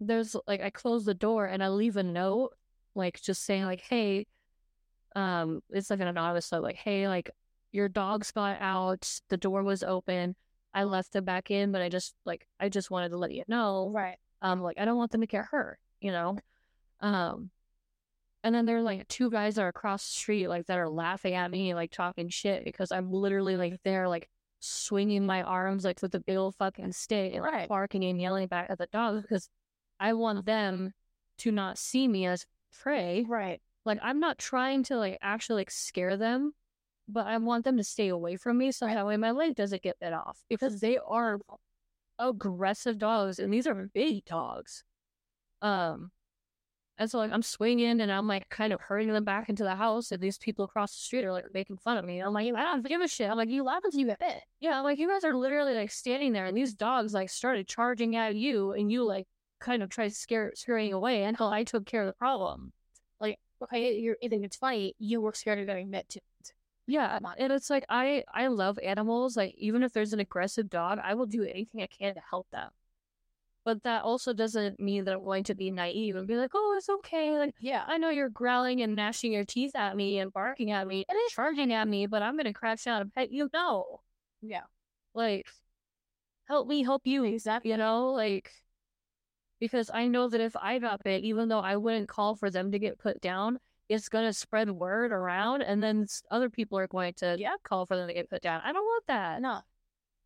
there's 0.00 0.34
like, 0.46 0.62
I 0.62 0.70
close 0.70 1.04
the 1.04 1.14
door 1.14 1.46
and 1.46 1.62
I 1.62 1.68
leave 1.68 1.96
a 1.96 2.02
note, 2.02 2.50
like 2.94 3.20
just 3.20 3.44
saying 3.44 3.64
like, 3.64 3.82
hey, 3.82 4.26
um, 5.14 5.60
it's 5.70 5.90
like 5.90 6.00
an 6.00 6.08
anonymous 6.08 6.50
note, 6.50 6.62
like, 6.62 6.76
hey, 6.76 7.06
like 7.06 7.30
your 7.70 7.88
dogs 7.88 8.32
got 8.32 8.60
out, 8.60 9.20
the 9.28 9.36
door 9.36 9.62
was 9.62 9.82
open, 9.82 10.36
I 10.74 10.84
left 10.84 11.12
them 11.12 11.24
back 11.24 11.50
in, 11.50 11.70
but 11.70 11.82
I 11.82 11.88
just 11.90 12.14
like, 12.24 12.46
I 12.58 12.68
just 12.68 12.90
wanted 12.90 13.10
to 13.10 13.18
let 13.18 13.32
you 13.32 13.44
know, 13.46 13.90
Right. 13.94 14.16
um, 14.40 14.62
like 14.62 14.78
I 14.78 14.84
don't 14.84 14.96
want 14.96 15.10
them 15.10 15.20
to 15.20 15.26
get 15.26 15.44
hurt, 15.44 15.78
you 16.00 16.10
know. 16.12 16.38
Um, 17.02 17.50
and 18.44 18.54
then 18.54 18.66
there 18.66 18.78
are 18.78 18.82
like 18.82 19.06
two 19.08 19.30
guys 19.30 19.56
that 19.56 19.62
are 19.62 19.68
across 19.68 20.06
the 20.06 20.18
street, 20.18 20.48
like 20.48 20.66
that 20.66 20.78
are 20.78 20.88
laughing 20.88 21.34
at 21.34 21.50
me, 21.50 21.74
like 21.74 21.90
talking 21.90 22.28
shit 22.28 22.64
because 22.64 22.90
I'm 22.90 23.12
literally 23.12 23.56
like 23.56 23.80
there, 23.84 24.08
like 24.08 24.28
swinging 24.60 25.26
my 25.26 25.42
arms 25.42 25.84
like 25.84 26.00
with 26.02 26.14
a 26.14 26.20
big 26.20 26.36
old 26.36 26.54
fucking 26.56 26.92
stick 26.92 27.34
and 27.34 27.42
like 27.42 27.52
Right. 27.52 27.68
barking 27.68 28.04
and 28.04 28.20
yelling 28.20 28.46
back 28.48 28.70
at 28.70 28.78
the 28.78 28.86
dogs 28.92 29.22
because 29.22 29.48
I 30.00 30.14
want 30.14 30.46
them 30.46 30.92
to 31.38 31.52
not 31.52 31.78
see 31.78 32.08
me 32.08 32.26
as 32.26 32.46
prey. 32.80 33.24
Right. 33.28 33.60
Like 33.84 33.98
I'm 34.02 34.20
not 34.20 34.38
trying 34.38 34.84
to 34.84 34.96
like 34.96 35.18
actually 35.20 35.62
like 35.62 35.70
scare 35.70 36.16
them, 36.16 36.52
but 37.08 37.26
I 37.26 37.36
want 37.38 37.64
them 37.64 37.76
to 37.76 37.84
stay 37.84 38.08
away 38.08 38.36
from 38.36 38.58
me 38.58 38.72
so 38.72 38.86
that 38.86 39.06
way 39.06 39.16
my 39.16 39.30
leg 39.32 39.54
doesn't 39.54 39.82
get 39.82 39.98
bit 40.00 40.12
off 40.12 40.40
because 40.48 40.80
they 40.80 40.98
are 40.98 41.38
aggressive 42.18 42.98
dogs 42.98 43.38
and 43.38 43.52
these 43.52 43.66
are 43.66 43.88
big 43.92 44.24
dogs. 44.24 44.84
Um, 45.60 46.10
and 46.98 47.10
so 47.10 47.18
like 47.18 47.32
I'm 47.32 47.42
swinging 47.42 48.00
and 48.00 48.12
I'm 48.12 48.26
like 48.26 48.48
kind 48.48 48.72
of 48.72 48.80
hurrying 48.80 49.12
them 49.12 49.24
back 49.24 49.48
into 49.48 49.64
the 49.64 49.74
house 49.74 50.12
and 50.12 50.22
these 50.22 50.38
people 50.38 50.64
across 50.64 50.94
the 50.94 51.00
street 51.00 51.24
are 51.24 51.32
like 51.32 51.46
making 51.52 51.78
fun 51.78 51.96
of 51.96 52.04
me. 52.04 52.20
I'm 52.20 52.32
like, 52.32 52.52
I 52.54 52.62
don't 52.62 52.86
give 52.86 53.00
a 53.00 53.08
shit. 53.08 53.30
I'm 53.30 53.36
like, 53.36 53.48
you 53.48 53.64
laugh 53.64 53.82
until 53.84 54.00
you 54.00 54.06
get 54.06 54.20
bit. 54.20 54.42
Yeah, 54.60 54.78
I'm 54.78 54.84
like 54.84 54.98
you 54.98 55.08
guys 55.08 55.24
are 55.24 55.34
literally 55.34 55.74
like 55.74 55.90
standing 55.90 56.32
there 56.32 56.46
and 56.46 56.56
these 56.56 56.74
dogs 56.74 57.14
like 57.14 57.30
started 57.30 57.66
charging 57.66 58.16
at 58.16 58.36
you 58.36 58.72
and 58.72 58.92
you 58.92 59.04
like 59.04 59.26
kind 59.58 59.82
of 59.82 59.88
tried 59.88 60.08
to 60.08 60.14
scare 60.14 60.52
scaring 60.54 60.92
away 60.92 61.24
until 61.24 61.48
I 61.48 61.64
took 61.64 61.86
care 61.86 62.02
of 62.02 62.06
the 62.08 62.12
problem. 62.12 62.72
Like, 63.20 63.38
okay, 63.62 63.98
you're, 63.98 64.16
it's 64.20 64.56
funny. 64.56 64.94
You 64.98 65.20
were 65.20 65.32
scared 65.34 65.60
of 65.60 65.66
getting 65.66 65.90
bit 65.90 66.08
too. 66.08 66.20
Yeah, 66.86 67.18
and 67.38 67.52
it's 67.52 67.70
like 67.70 67.84
I 67.88 68.24
I 68.34 68.48
love 68.48 68.78
animals. 68.82 69.36
Like 69.36 69.54
even 69.56 69.82
if 69.84 69.92
there's 69.92 70.12
an 70.12 70.20
aggressive 70.20 70.68
dog, 70.68 70.98
I 71.02 71.14
will 71.14 71.26
do 71.26 71.44
anything 71.44 71.80
I 71.80 71.86
can 71.86 72.14
to 72.14 72.20
help 72.28 72.50
them. 72.50 72.70
But 73.64 73.84
that 73.84 74.02
also 74.02 74.32
doesn't 74.32 74.80
mean 74.80 75.04
that 75.04 75.14
I'm 75.14 75.24
going 75.24 75.44
to 75.44 75.54
be 75.54 75.70
naive 75.70 76.16
and 76.16 76.26
be 76.26 76.36
like, 76.36 76.50
"Oh, 76.54 76.74
it's 76.76 76.88
okay." 76.88 77.38
Like 77.38 77.54
Yeah. 77.60 77.84
I 77.86 77.96
know 77.98 78.10
you're 78.10 78.28
growling 78.28 78.82
and 78.82 78.96
gnashing 78.96 79.32
your 79.32 79.44
teeth 79.44 79.76
at 79.76 79.96
me 79.96 80.18
and 80.18 80.32
barking 80.32 80.72
at 80.72 80.86
me 80.86 81.04
and 81.08 81.18
charging 81.30 81.72
at 81.72 81.86
me, 81.86 82.06
but 82.06 82.22
I'm 82.22 82.36
gonna 82.36 82.52
crash 82.52 82.84
down 82.84 83.02
and 83.02 83.12
pet 83.14 83.30
you. 83.30 83.48
No, 83.52 84.00
Yeah. 84.40 84.64
like 85.14 85.46
help 86.48 86.66
me 86.66 86.82
help 86.82 87.06
you. 87.06 87.24
Exactly. 87.24 87.70
You 87.70 87.76
know, 87.76 88.10
like 88.12 88.50
because 89.60 89.90
I 89.94 90.08
know 90.08 90.28
that 90.28 90.40
if 90.40 90.56
I 90.56 90.80
got 90.80 91.04
bit, 91.04 91.22
even 91.22 91.48
though 91.48 91.60
I 91.60 91.76
wouldn't 91.76 92.08
call 92.08 92.34
for 92.34 92.50
them 92.50 92.72
to 92.72 92.80
get 92.80 92.98
put 92.98 93.20
down, 93.20 93.60
it's 93.88 94.08
gonna 94.08 94.32
spread 94.32 94.70
word 94.70 95.12
around, 95.12 95.62
and 95.62 95.80
then 95.80 96.06
other 96.32 96.50
people 96.50 96.78
are 96.78 96.88
going 96.88 97.14
to 97.14 97.36
Yeah. 97.38 97.54
call 97.62 97.86
for 97.86 97.96
them 97.96 98.08
to 98.08 98.14
get 98.14 98.28
put 98.28 98.42
down. 98.42 98.60
I 98.64 98.72
don't 98.72 98.84
want 98.84 99.06
that. 99.06 99.40
No. 99.40 99.60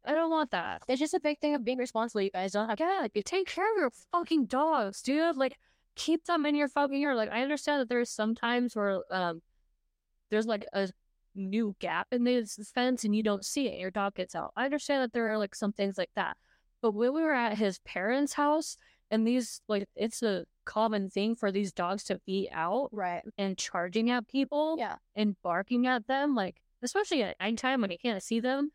I 0.06 0.14
don't 0.14 0.30
want 0.30 0.50
that. 0.52 0.82
It's 0.88 1.00
just 1.00 1.14
a 1.14 1.20
big 1.20 1.38
thing 1.40 1.54
of 1.54 1.64
being 1.64 1.78
responsible. 1.78 2.22
You 2.22 2.30
guys 2.30 2.52
don't 2.52 2.68
have 2.68 2.78
Yeah, 2.78 3.06
you 3.14 3.22
take 3.22 3.48
care 3.48 3.70
of 3.72 3.78
your 3.78 3.90
fucking 4.12 4.46
dogs, 4.46 5.02
dude. 5.02 5.36
Like, 5.36 5.58
keep 5.96 6.24
them 6.24 6.46
in 6.46 6.54
your 6.54 6.68
fucking 6.68 7.00
yard. 7.00 7.16
Like, 7.16 7.30
I 7.32 7.42
understand 7.42 7.80
that 7.80 7.88
there's 7.88 8.10
sometimes 8.10 8.76
where 8.76 9.00
um, 9.10 9.42
there's 10.30 10.46
like 10.46 10.64
a 10.72 10.88
new 11.34 11.74
gap 11.80 12.06
in 12.12 12.24
the 12.24 12.44
fence 12.74 13.04
and 13.04 13.14
you 13.14 13.22
don't 13.22 13.44
see 13.44 13.68
it. 13.68 13.78
Your 13.78 13.90
dog 13.90 14.14
gets 14.14 14.34
out. 14.34 14.52
I 14.56 14.64
understand 14.64 15.02
that 15.02 15.12
there 15.12 15.28
are 15.28 15.38
like 15.38 15.54
some 15.54 15.72
things 15.72 15.98
like 15.98 16.10
that. 16.14 16.36
But 16.82 16.92
when 16.92 17.12
we 17.12 17.22
were 17.22 17.34
at 17.34 17.58
his 17.58 17.78
parents' 17.80 18.34
house, 18.34 18.76
and 19.10 19.24
these 19.26 19.60
like 19.68 19.88
it's 19.94 20.22
a 20.22 20.44
common 20.64 21.08
thing 21.10 21.36
for 21.36 21.52
these 21.52 21.72
dogs 21.72 22.02
to 22.04 22.20
be 22.26 22.48
out 22.52 22.88
Right. 22.92 23.22
and 23.38 23.56
charging 23.56 24.10
at 24.10 24.26
people 24.26 24.74
Yeah. 24.78 24.96
and 25.14 25.40
barking 25.42 25.86
at 25.86 26.08
them, 26.08 26.34
like 26.34 26.56
especially 26.82 27.22
at 27.22 27.36
nighttime 27.38 27.80
when 27.82 27.90
you 27.92 27.98
can't 27.98 28.22
see 28.22 28.40
them. 28.40 28.72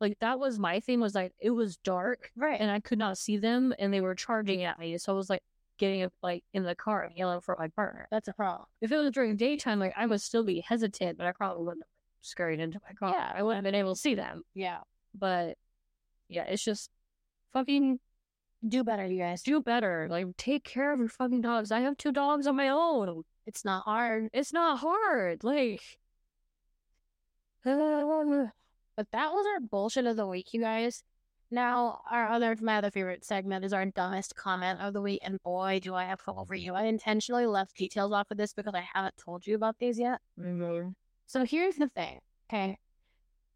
Like 0.00 0.18
that 0.20 0.38
was 0.38 0.58
my 0.58 0.80
thing 0.80 0.98
was 1.00 1.14
like 1.14 1.32
it 1.38 1.50
was 1.50 1.76
dark 1.78 2.30
Right. 2.36 2.58
and 2.60 2.70
I 2.70 2.80
could 2.80 2.98
not 2.98 3.18
see 3.18 3.36
them 3.36 3.74
and 3.78 3.92
they 3.92 4.00
were 4.00 4.14
charging 4.14 4.62
at 4.64 4.78
me. 4.78 4.96
So 4.98 5.12
I 5.12 5.16
was 5.16 5.28
like 5.30 5.42
getting 5.78 6.08
like 6.22 6.42
in 6.54 6.62
the 6.62 6.74
car 6.74 7.02
and 7.04 7.16
yelling 7.16 7.40
for 7.42 7.54
my 7.58 7.68
partner. 7.68 8.08
That's 8.10 8.28
a 8.28 8.32
problem. 8.32 8.66
If 8.80 8.92
it 8.92 8.96
was 8.98 9.10
during 9.12 9.36
daytime, 9.36 9.78
like 9.78 9.92
I 9.96 10.06
would 10.06 10.20
still 10.20 10.42
be 10.44 10.60
hesitant, 10.60 11.18
but 11.18 11.26
I 11.26 11.32
probably 11.32 11.64
wouldn't 11.64 11.82
have 11.84 11.88
scurried 12.22 12.60
into 12.60 12.80
my 12.88 12.94
car. 12.94 13.14
Yeah. 13.16 13.32
I 13.34 13.42
wouldn't 13.42 13.64
have 13.64 13.72
been 13.72 13.78
able 13.78 13.94
to 13.94 14.00
see 14.00 14.14
them. 14.14 14.42
Yeah. 14.54 14.78
But 15.14 15.56
yeah, 16.28 16.44
it's 16.44 16.62
just 16.64 16.90
fucking 17.52 17.98
Do 18.66 18.84
better, 18.84 19.06
you 19.06 19.18
guys. 19.18 19.42
do 19.42 19.60
better. 19.60 20.06
Like 20.10 20.26
take 20.36 20.64
care 20.64 20.92
of 20.92 20.98
your 20.98 21.08
fucking 21.08 21.40
dogs. 21.42 21.70
I 21.72 21.80
have 21.80 21.96
two 21.96 22.12
dogs 22.12 22.46
on 22.46 22.56
my 22.56 22.68
own. 22.68 23.22
It's 23.46 23.64
not 23.64 23.84
hard. 23.84 24.28
It's 24.32 24.52
not 24.52 24.78
hard. 24.78 25.44
Like 25.44 25.80
But 29.00 29.12
that 29.12 29.32
was 29.32 29.46
our 29.46 29.60
bullshit 29.60 30.04
of 30.04 30.16
the 30.16 30.26
week, 30.26 30.52
you 30.52 30.60
guys. 30.60 31.04
Now, 31.50 32.02
our 32.10 32.28
other, 32.28 32.54
my 32.60 32.76
other 32.76 32.90
favorite 32.90 33.24
segment 33.24 33.64
is 33.64 33.72
our 33.72 33.86
dumbest 33.86 34.36
comment 34.36 34.78
of 34.78 34.92
the 34.92 35.00
week. 35.00 35.20
And 35.22 35.42
boy, 35.42 35.80
do 35.82 35.94
I 35.94 36.04
have 36.04 36.20
hope 36.20 36.48
for 36.48 36.54
you. 36.54 36.74
I 36.74 36.82
intentionally 36.82 37.46
left 37.46 37.78
details 37.78 38.12
off 38.12 38.30
of 38.30 38.36
this 38.36 38.52
because 38.52 38.74
I 38.74 38.86
haven't 38.92 39.16
told 39.16 39.46
you 39.46 39.54
about 39.54 39.78
these 39.78 39.98
yet. 39.98 40.20
So 41.24 41.46
here's 41.46 41.76
the 41.76 41.88
thing, 41.88 42.18
okay? 42.52 42.76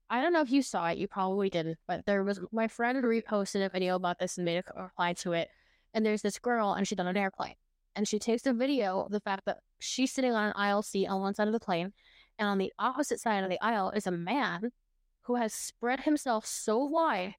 I 0.08 0.22
don't 0.22 0.32
know 0.32 0.40
if 0.40 0.50
you 0.50 0.62
saw 0.62 0.88
it. 0.88 0.96
You 0.96 1.08
probably 1.08 1.50
didn't, 1.50 1.76
but 1.86 2.06
there 2.06 2.24
was 2.24 2.40
my 2.50 2.66
friend 2.66 3.04
reposted 3.04 3.66
a 3.66 3.68
video 3.68 3.96
about 3.96 4.18
this 4.18 4.38
and 4.38 4.46
made 4.46 4.64
a 4.74 4.82
reply 4.82 5.12
to 5.12 5.34
it. 5.34 5.50
And 5.92 6.06
there's 6.06 6.22
this 6.22 6.38
girl, 6.38 6.72
and 6.72 6.88
she's 6.88 6.98
on 6.98 7.06
an 7.06 7.18
airplane, 7.18 7.56
and 7.94 8.08
she 8.08 8.18
takes 8.18 8.46
a 8.46 8.54
video 8.54 9.02
of 9.02 9.12
the 9.12 9.20
fact 9.20 9.44
that 9.44 9.58
she's 9.78 10.10
sitting 10.10 10.32
on 10.32 10.46
an 10.46 10.54
aisle 10.56 10.80
seat 10.80 11.06
on 11.06 11.20
one 11.20 11.34
side 11.34 11.48
of 11.48 11.52
the 11.52 11.60
plane, 11.60 11.92
and 12.38 12.48
on 12.48 12.56
the 12.56 12.72
opposite 12.78 13.20
side 13.20 13.44
of 13.44 13.50
the 13.50 13.62
aisle 13.62 13.90
is 13.90 14.06
a 14.06 14.10
man 14.10 14.70
who 15.24 15.36
has 15.36 15.52
spread 15.52 16.00
himself 16.00 16.46
so 16.46 16.78
wide 16.78 17.34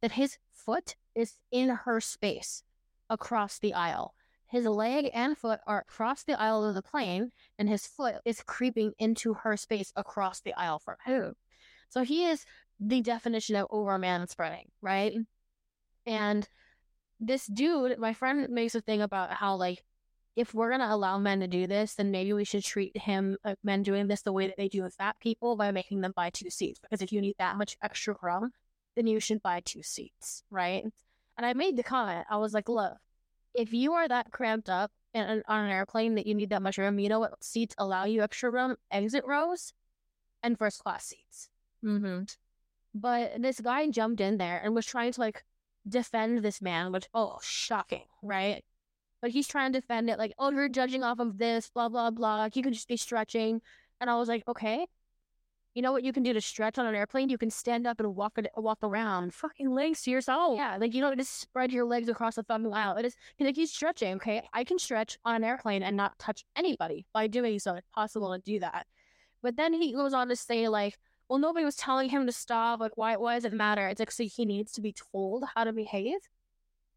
that 0.00 0.12
his 0.12 0.38
foot 0.52 0.96
is 1.14 1.38
in 1.50 1.68
her 1.68 2.00
space 2.00 2.62
across 3.08 3.58
the 3.58 3.74
aisle. 3.74 4.14
His 4.46 4.64
leg 4.64 5.10
and 5.14 5.38
foot 5.38 5.60
are 5.66 5.80
across 5.80 6.24
the 6.24 6.38
aisle 6.40 6.64
of 6.64 6.74
the 6.74 6.82
plane, 6.82 7.30
and 7.58 7.68
his 7.68 7.86
foot 7.86 8.16
is 8.24 8.42
creeping 8.42 8.92
into 8.98 9.34
her 9.34 9.56
space 9.56 9.92
across 9.94 10.40
the 10.40 10.54
aisle 10.54 10.78
from 10.78 10.96
him. 11.04 11.36
So 11.88 12.02
he 12.02 12.24
is 12.24 12.44
the 12.80 13.00
definition 13.00 13.56
of 13.56 13.66
over 13.70 13.96
man 13.98 14.26
spreading, 14.26 14.70
right? 14.80 15.14
And 16.06 16.48
this 17.20 17.46
dude, 17.46 17.98
my 17.98 18.14
friend 18.14 18.48
makes 18.48 18.74
a 18.74 18.80
thing 18.80 19.02
about 19.02 19.30
how 19.30 19.56
like 19.56 19.84
if 20.40 20.54
we're 20.54 20.70
gonna 20.70 20.88
allow 20.88 21.18
men 21.18 21.40
to 21.40 21.46
do 21.46 21.66
this, 21.66 21.94
then 21.94 22.10
maybe 22.10 22.32
we 22.32 22.44
should 22.44 22.64
treat 22.64 22.96
him 22.96 23.36
like 23.44 23.58
men 23.62 23.82
doing 23.82 24.06
this 24.06 24.22
the 24.22 24.32
way 24.32 24.46
that 24.46 24.56
they 24.56 24.68
do 24.68 24.82
with 24.82 24.94
fat 24.94 25.16
people 25.20 25.54
by 25.54 25.70
making 25.70 26.00
them 26.00 26.14
buy 26.16 26.30
two 26.30 26.48
seats. 26.48 26.80
Because 26.80 27.02
if 27.02 27.12
you 27.12 27.20
need 27.20 27.36
that 27.38 27.56
much 27.56 27.76
extra 27.82 28.16
room, 28.22 28.50
then 28.96 29.06
you 29.06 29.20
should 29.20 29.42
buy 29.42 29.60
two 29.60 29.82
seats, 29.82 30.42
right? 30.50 30.82
And 31.36 31.46
I 31.46 31.52
made 31.52 31.76
the 31.76 31.82
comment. 31.82 32.26
I 32.30 32.38
was 32.38 32.54
like, 32.54 32.70
look, 32.70 32.94
if 33.54 33.74
you 33.74 33.92
are 33.92 34.08
that 34.08 34.32
cramped 34.32 34.70
up 34.70 34.90
and 35.12 35.42
on 35.46 35.64
an 35.64 35.70
airplane 35.70 36.14
that 36.14 36.26
you 36.26 36.34
need 36.34 36.50
that 36.50 36.62
much 36.62 36.78
room, 36.78 36.98
you 36.98 37.10
know 37.10 37.20
what 37.20 37.44
seats 37.44 37.74
allow 37.76 38.04
you 38.04 38.22
extra 38.22 38.50
room? 38.50 38.76
Exit 38.90 39.24
rows 39.26 39.74
and 40.42 40.58
first 40.58 40.82
class 40.82 41.04
seats. 41.04 41.50
Mm-hmm. 41.84 42.22
But 42.94 43.42
this 43.42 43.60
guy 43.60 43.88
jumped 43.90 44.22
in 44.22 44.38
there 44.38 44.58
and 44.64 44.74
was 44.74 44.86
trying 44.86 45.12
to 45.12 45.20
like 45.20 45.44
defend 45.86 46.38
this 46.38 46.62
man, 46.62 46.92
which 46.92 47.08
oh 47.12 47.38
shocking, 47.42 48.06
right? 48.22 48.64
But 49.22 49.30
he's 49.32 49.48
trying 49.48 49.72
to 49.72 49.80
defend 49.80 50.10
it 50.10 50.18
like, 50.18 50.32
oh, 50.38 50.50
you're 50.50 50.68
judging 50.68 51.02
off 51.04 51.18
of 51.20 51.38
this, 51.38 51.70
blah 51.70 51.88
blah 51.88 52.10
blah. 52.10 52.48
You 52.52 52.62
could 52.62 52.72
just 52.74 52.88
be 52.88 52.96
stretching. 52.96 53.60
And 54.00 54.08
I 54.10 54.16
was 54.16 54.28
like, 54.28 54.44
okay, 54.48 54.86
You 55.74 55.82
know 55.82 55.92
what 55.92 56.02
you 56.02 56.12
can 56.12 56.24
do 56.24 56.32
to 56.32 56.40
stretch 56.40 56.78
on 56.78 56.86
an 56.86 56.96
airplane? 56.96 57.28
You 57.28 57.38
can 57.38 57.50
stand 57.50 57.86
up 57.86 58.00
and 58.00 58.16
walk 58.16 58.38
walk 58.56 58.78
around. 58.82 59.32
Fucking 59.34 59.70
legs 59.72 60.02
to 60.02 60.10
yourself. 60.10 60.56
Yeah, 60.58 60.76
like 60.80 60.94
you 60.94 61.00
don't 61.00 61.16
just 61.16 61.40
spread 61.40 61.70
your 61.70 61.84
legs 61.84 62.08
across 62.08 62.34
the 62.34 62.42
fucking 62.42 62.72
aisle. 62.72 62.96
It 62.96 63.04
is 63.04 63.14
like 63.38 63.54
he's 63.54 63.72
stretching. 63.72 64.14
Okay, 64.16 64.42
I 64.52 64.64
can 64.64 64.78
stretch 64.80 65.16
on 65.24 65.36
an 65.36 65.44
airplane 65.44 65.84
and 65.84 65.96
not 65.96 66.18
touch 66.18 66.44
anybody 66.56 67.06
by 67.14 67.28
doing 67.28 67.60
so. 67.60 67.74
It's 67.74 67.86
possible 67.94 68.32
to 68.34 68.40
do 68.40 68.58
that. 68.60 68.86
But 69.42 69.56
then 69.56 69.72
he 69.72 69.92
goes 69.92 70.12
on 70.12 70.28
to 70.28 70.36
say 70.36 70.66
like, 70.68 70.98
well, 71.28 71.38
nobody 71.38 71.64
was 71.64 71.76
telling 71.76 72.08
him 72.10 72.26
to 72.26 72.32
stop. 72.32 72.80
Like, 72.80 72.96
why? 72.96 73.16
Why 73.16 73.36
does 73.36 73.44
it 73.44 73.52
matter? 73.52 73.86
It's 73.86 74.00
like 74.00 74.10
so 74.10 74.24
he 74.24 74.44
needs 74.44 74.72
to 74.72 74.80
be 74.80 74.92
told 75.12 75.44
how 75.54 75.64
to 75.64 75.72
behave. 75.72 76.18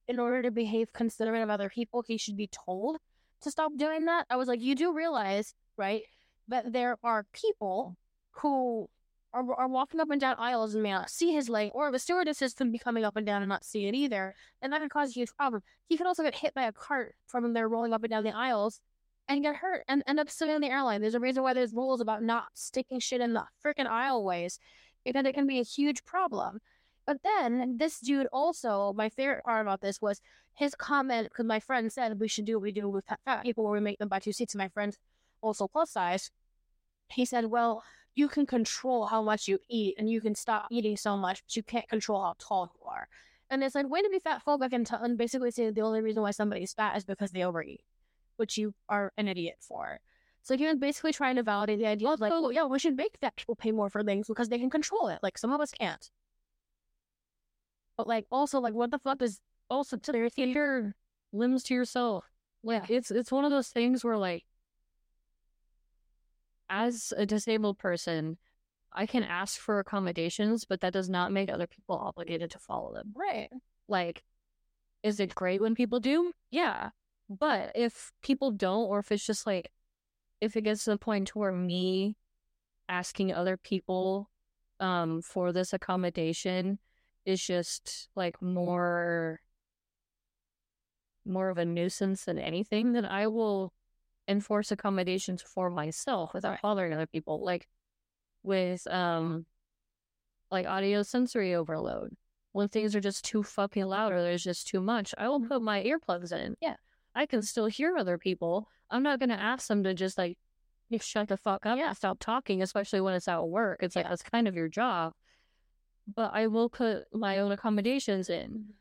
In 0.07 0.19
order 0.19 0.41
to 0.41 0.51
behave 0.51 0.91
considerate 0.93 1.41
of 1.41 1.49
other 1.49 1.69
people, 1.69 2.03
he 2.05 2.17
should 2.17 2.35
be 2.35 2.47
told 2.47 2.97
to 3.41 3.51
stop 3.51 3.71
doing 3.77 4.05
that. 4.05 4.25
I 4.29 4.35
was 4.35 4.47
like, 4.47 4.61
you 4.61 4.75
do 4.75 4.93
realize, 4.93 5.53
right, 5.77 6.03
that 6.47 6.73
there 6.73 6.97
are 7.03 7.25
people 7.31 7.95
who 8.31 8.89
are, 9.33 9.53
are 9.55 9.67
walking 9.67 9.99
up 9.99 10.09
and 10.09 10.21
down 10.21 10.35
aisles 10.37 10.73
and 10.73 10.83
may 10.83 10.91
not 10.91 11.09
see 11.09 11.33
his 11.33 11.49
leg, 11.49 11.71
or 11.73 11.91
the 11.91 11.99
stewardesses 11.99 12.53
can 12.53 12.71
be 12.71 12.77
coming 12.77 13.03
up 13.03 13.15
and 13.15 13.25
down 13.25 13.41
and 13.41 13.49
not 13.49 13.63
see 13.65 13.85
it 13.87 13.95
either, 13.95 14.35
and 14.61 14.71
that 14.71 14.79
can 14.79 14.89
cause 14.89 15.09
a 15.09 15.13
huge 15.13 15.35
problem. 15.35 15.63
He 15.87 15.97
could 15.97 16.07
also 16.07 16.23
get 16.23 16.35
hit 16.35 16.53
by 16.53 16.63
a 16.63 16.71
cart 16.71 17.15
from 17.27 17.53
there 17.53 17.67
rolling 17.67 17.93
up 17.93 18.03
and 18.03 18.11
down 18.11 18.23
the 18.23 18.35
aisles 18.35 18.81
and 19.27 19.41
get 19.41 19.55
hurt 19.55 19.83
and 19.87 20.03
end 20.05 20.19
up 20.19 20.29
sitting 20.29 20.53
on 20.53 20.61
the 20.61 20.69
airline. 20.69 21.01
There's 21.01 21.15
a 21.15 21.19
reason 21.19 21.43
why 21.43 21.53
there's 21.53 21.73
rules 21.73 22.01
about 22.01 22.23
not 22.23 22.45
sticking 22.53 22.99
shit 22.99 23.21
in 23.21 23.33
the 23.33 23.45
freaking 23.63 23.87
aisleways 23.87 24.59
because 25.05 25.25
it 25.25 25.33
can 25.33 25.47
be 25.47 25.59
a 25.59 25.63
huge 25.63 26.03
problem. 26.05 26.59
But 27.05 27.17
then 27.23 27.77
this 27.77 27.99
dude 27.99 28.27
also, 28.31 28.93
my 28.95 29.09
favorite 29.09 29.43
part 29.43 29.61
about 29.61 29.81
this 29.81 30.01
was 30.01 30.21
his 30.53 30.75
comment 30.75 31.29
because 31.29 31.45
my 31.45 31.59
friend 31.59 31.91
said 31.91 32.19
we 32.19 32.27
should 32.27 32.45
do 32.45 32.55
what 32.55 32.63
we 32.63 32.71
do 32.71 32.87
with 32.87 33.05
fat 33.25 33.43
people 33.43 33.63
where 33.63 33.73
we 33.73 33.79
make 33.79 33.99
them 33.99 34.07
buy 34.07 34.19
two 34.19 34.31
seats. 34.31 34.53
And 34.53 34.59
my 34.59 34.69
friend, 34.69 34.97
also 35.41 35.67
plus 35.67 35.91
size, 35.91 36.31
he 37.09 37.25
said, 37.25 37.45
well, 37.45 37.83
you 38.15 38.27
can 38.27 38.45
control 38.45 39.07
how 39.07 39.21
much 39.21 39.47
you 39.47 39.59
eat 39.69 39.95
and 39.97 40.09
you 40.09 40.21
can 40.21 40.35
stop 40.35 40.67
eating 40.71 40.95
so 40.95 41.17
much, 41.17 41.43
but 41.43 41.55
you 41.55 41.63
can't 41.63 41.89
control 41.89 42.21
how 42.21 42.35
tall 42.37 42.71
you 42.79 42.87
are. 42.87 43.07
And 43.49 43.63
it's 43.63 43.75
like, 43.75 43.89
way 43.89 44.01
to 44.01 44.09
be 44.09 44.19
fat 44.19 44.41
phobic 44.45 44.71
and, 44.71 44.85
t- 44.85 44.95
and 44.99 45.17
basically 45.17 45.51
say 45.51 45.69
the 45.69 45.81
only 45.81 46.01
reason 46.01 46.23
why 46.23 46.31
somebody's 46.31 46.73
fat 46.73 46.95
is 46.95 47.03
because 47.03 47.31
they 47.31 47.43
overeat, 47.43 47.81
which 48.37 48.57
you 48.57 48.73
are 48.87 49.11
an 49.17 49.27
idiot 49.27 49.57
for. 49.59 49.99
So 50.43 50.57
he 50.57 50.65
was 50.65 50.77
basically 50.77 51.13
trying 51.13 51.35
to 51.35 51.43
validate 51.43 51.79
the 51.79 51.87
idea 51.87 52.09
of 52.09 52.19
like, 52.19 52.31
oh, 52.33 52.49
yeah, 52.49 52.65
we 52.65 52.79
should 52.79 52.97
make 52.97 53.17
fat 53.19 53.35
people 53.35 53.55
pay 53.55 53.71
more 53.71 53.89
for 53.89 54.03
things 54.03 54.27
because 54.27 54.49
they 54.49 54.59
can 54.59 54.69
control 54.69 55.07
it. 55.07 55.19
Like 55.21 55.37
some 55.37 55.51
of 55.51 55.61
us 55.61 55.71
can't. 55.71 56.09
But 57.97 58.07
like 58.07 58.25
also 58.31 58.59
like 58.59 58.73
what 58.73 58.91
the 58.91 58.99
fuck 58.99 59.21
is 59.21 59.39
also 59.69 59.97
to 59.97 60.29
your 60.37 60.95
limbs 61.31 61.63
to 61.63 61.73
yourself. 61.73 62.25
Yeah, 62.63 62.85
it's 62.89 63.11
it's 63.11 63.31
one 63.31 63.45
of 63.45 63.51
those 63.51 63.69
things 63.69 64.03
where 64.03 64.17
like 64.17 64.43
as 66.69 67.13
a 67.15 67.25
disabled 67.25 67.77
person, 67.77 68.37
I 68.91 69.05
can 69.05 69.23
ask 69.23 69.59
for 69.59 69.79
accommodations, 69.79 70.65
but 70.65 70.81
that 70.81 70.93
does 70.93 71.09
not 71.09 71.31
make 71.31 71.51
other 71.51 71.67
people 71.67 71.95
obligated 71.95 72.51
to 72.51 72.59
follow 72.59 72.93
them. 72.93 73.13
Right. 73.15 73.49
Like, 73.87 74.23
is 75.03 75.19
it 75.19 75.35
great 75.35 75.61
when 75.61 75.75
people 75.75 75.99
do? 75.99 76.31
Yeah. 76.51 76.89
But 77.29 77.73
if 77.75 78.11
people 78.21 78.51
don't, 78.51 78.85
or 78.85 78.99
if 78.99 79.11
it's 79.11 79.25
just 79.25 79.45
like, 79.45 79.71
if 80.41 80.55
it 80.55 80.61
gets 80.61 80.85
to 80.85 80.91
the 80.91 80.97
point 80.97 81.27
to 81.29 81.39
where 81.39 81.51
me 81.51 82.15
asking 82.89 83.33
other 83.33 83.57
people 83.57 84.29
um, 84.79 85.21
for 85.21 85.51
this 85.51 85.73
accommodation 85.73 86.79
is 87.25 87.43
just 87.43 88.09
like 88.15 88.41
more 88.41 89.39
more 91.25 91.49
of 91.49 91.57
a 91.57 91.65
nuisance 91.65 92.25
than 92.25 92.37
anything, 92.37 92.93
then 92.93 93.05
I 93.05 93.27
will 93.27 93.73
enforce 94.27 94.71
accommodations 94.71 95.41
for 95.41 95.69
myself 95.69 96.33
without 96.33 96.61
bothering 96.61 96.93
other 96.93 97.07
people. 97.07 97.43
Like 97.43 97.67
with 98.43 98.85
um 98.87 99.45
like 100.51 100.67
audio 100.67 101.01
sensory 101.03 101.55
overload. 101.55 102.15
When 102.51 102.67
things 102.67 102.95
are 102.95 103.01
just 103.01 103.25
too 103.25 103.41
fucking 103.41 103.85
loud 103.85 104.11
or 104.11 104.21
there's 104.21 104.43
just 104.43 104.67
too 104.67 104.79
much, 104.79 105.15
I 105.17 105.27
will 105.27 105.41
put 105.41 105.61
my 105.63 105.83
earplugs 105.83 106.31
in. 106.31 106.55
Yeah. 106.61 106.75
I 107.15 107.25
can 107.25 107.41
still 107.41 107.65
hear 107.65 107.97
other 107.97 108.19
people. 108.19 108.67
I'm 108.91 109.01
not 109.01 109.19
gonna 109.19 109.33
ask 109.33 109.67
them 109.67 109.83
to 109.83 109.93
just 109.93 110.17
like 110.17 110.37
shut 110.99 111.27
the 111.29 111.37
fuck 111.37 111.65
up 111.65 111.79
yeah. 111.79 111.87
and 111.87 111.97
stop 111.97 112.19
talking, 112.19 112.61
especially 112.61 113.01
when 113.01 113.15
it's 113.15 113.27
at 113.27 113.47
work. 113.47 113.79
It's 113.81 113.95
like 113.95 114.07
that's 114.07 114.21
kind 114.21 114.47
of 114.47 114.55
your 114.55 114.67
job. 114.67 115.13
But 116.07 116.31
I 116.33 116.47
will 116.47 116.69
put 116.69 117.05
my 117.13 117.39
own 117.39 117.51
accommodations 117.51 118.29
in. 118.29 118.49
Mm-hmm. 118.49 118.71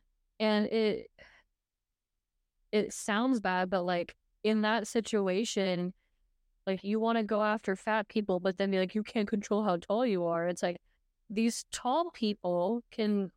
And 0.40 0.66
it 0.66 1.10
it 2.72 2.92
sounds 2.92 3.38
bad, 3.38 3.70
but 3.70 3.84
like 3.84 4.16
in 4.42 4.62
that 4.62 4.88
situation, 4.88 5.92
like 6.66 6.82
you 6.82 6.98
want 6.98 7.18
to 7.18 7.24
go 7.24 7.42
after 7.42 7.76
fat 7.76 8.08
people, 8.08 8.40
but 8.40 8.56
then 8.56 8.70
be 8.70 8.78
like, 8.78 8.94
you 8.94 9.02
can't 9.02 9.28
control 9.28 9.62
how 9.62 9.76
tall 9.76 10.06
you 10.06 10.24
are. 10.24 10.48
It's 10.48 10.62
like 10.62 10.78
these 11.28 11.64
tall 11.70 12.10
people 12.10 12.82
can 12.90 13.30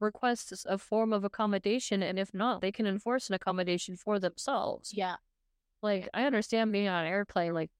request 0.00 0.66
a 0.68 0.76
form 0.76 1.12
of 1.12 1.24
accommodation, 1.24 2.02
and 2.02 2.18
if 2.18 2.34
not, 2.34 2.60
they 2.60 2.72
can 2.72 2.86
enforce 2.86 3.28
an 3.28 3.34
accommodation 3.34 3.96
for 3.96 4.18
themselves. 4.18 4.92
Yeah. 4.94 5.16
Like 5.82 6.08
I 6.12 6.24
understand 6.24 6.72
being 6.72 6.88
on 6.88 7.04
an 7.04 7.10
airplane, 7.10 7.54
like 7.54 7.70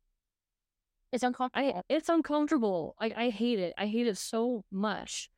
it's 1.13 1.23
uncomfortable. 1.23 1.69
I, 1.69 1.83
it's 1.89 2.09
uncomfortable. 2.09 2.97
Like 3.01 3.15
I 3.17 3.29
hate 3.29 3.59
it. 3.59 3.75
I 3.77 3.87
hate 3.87 4.07
it 4.07 4.17
so 4.17 4.65
much. 4.71 5.31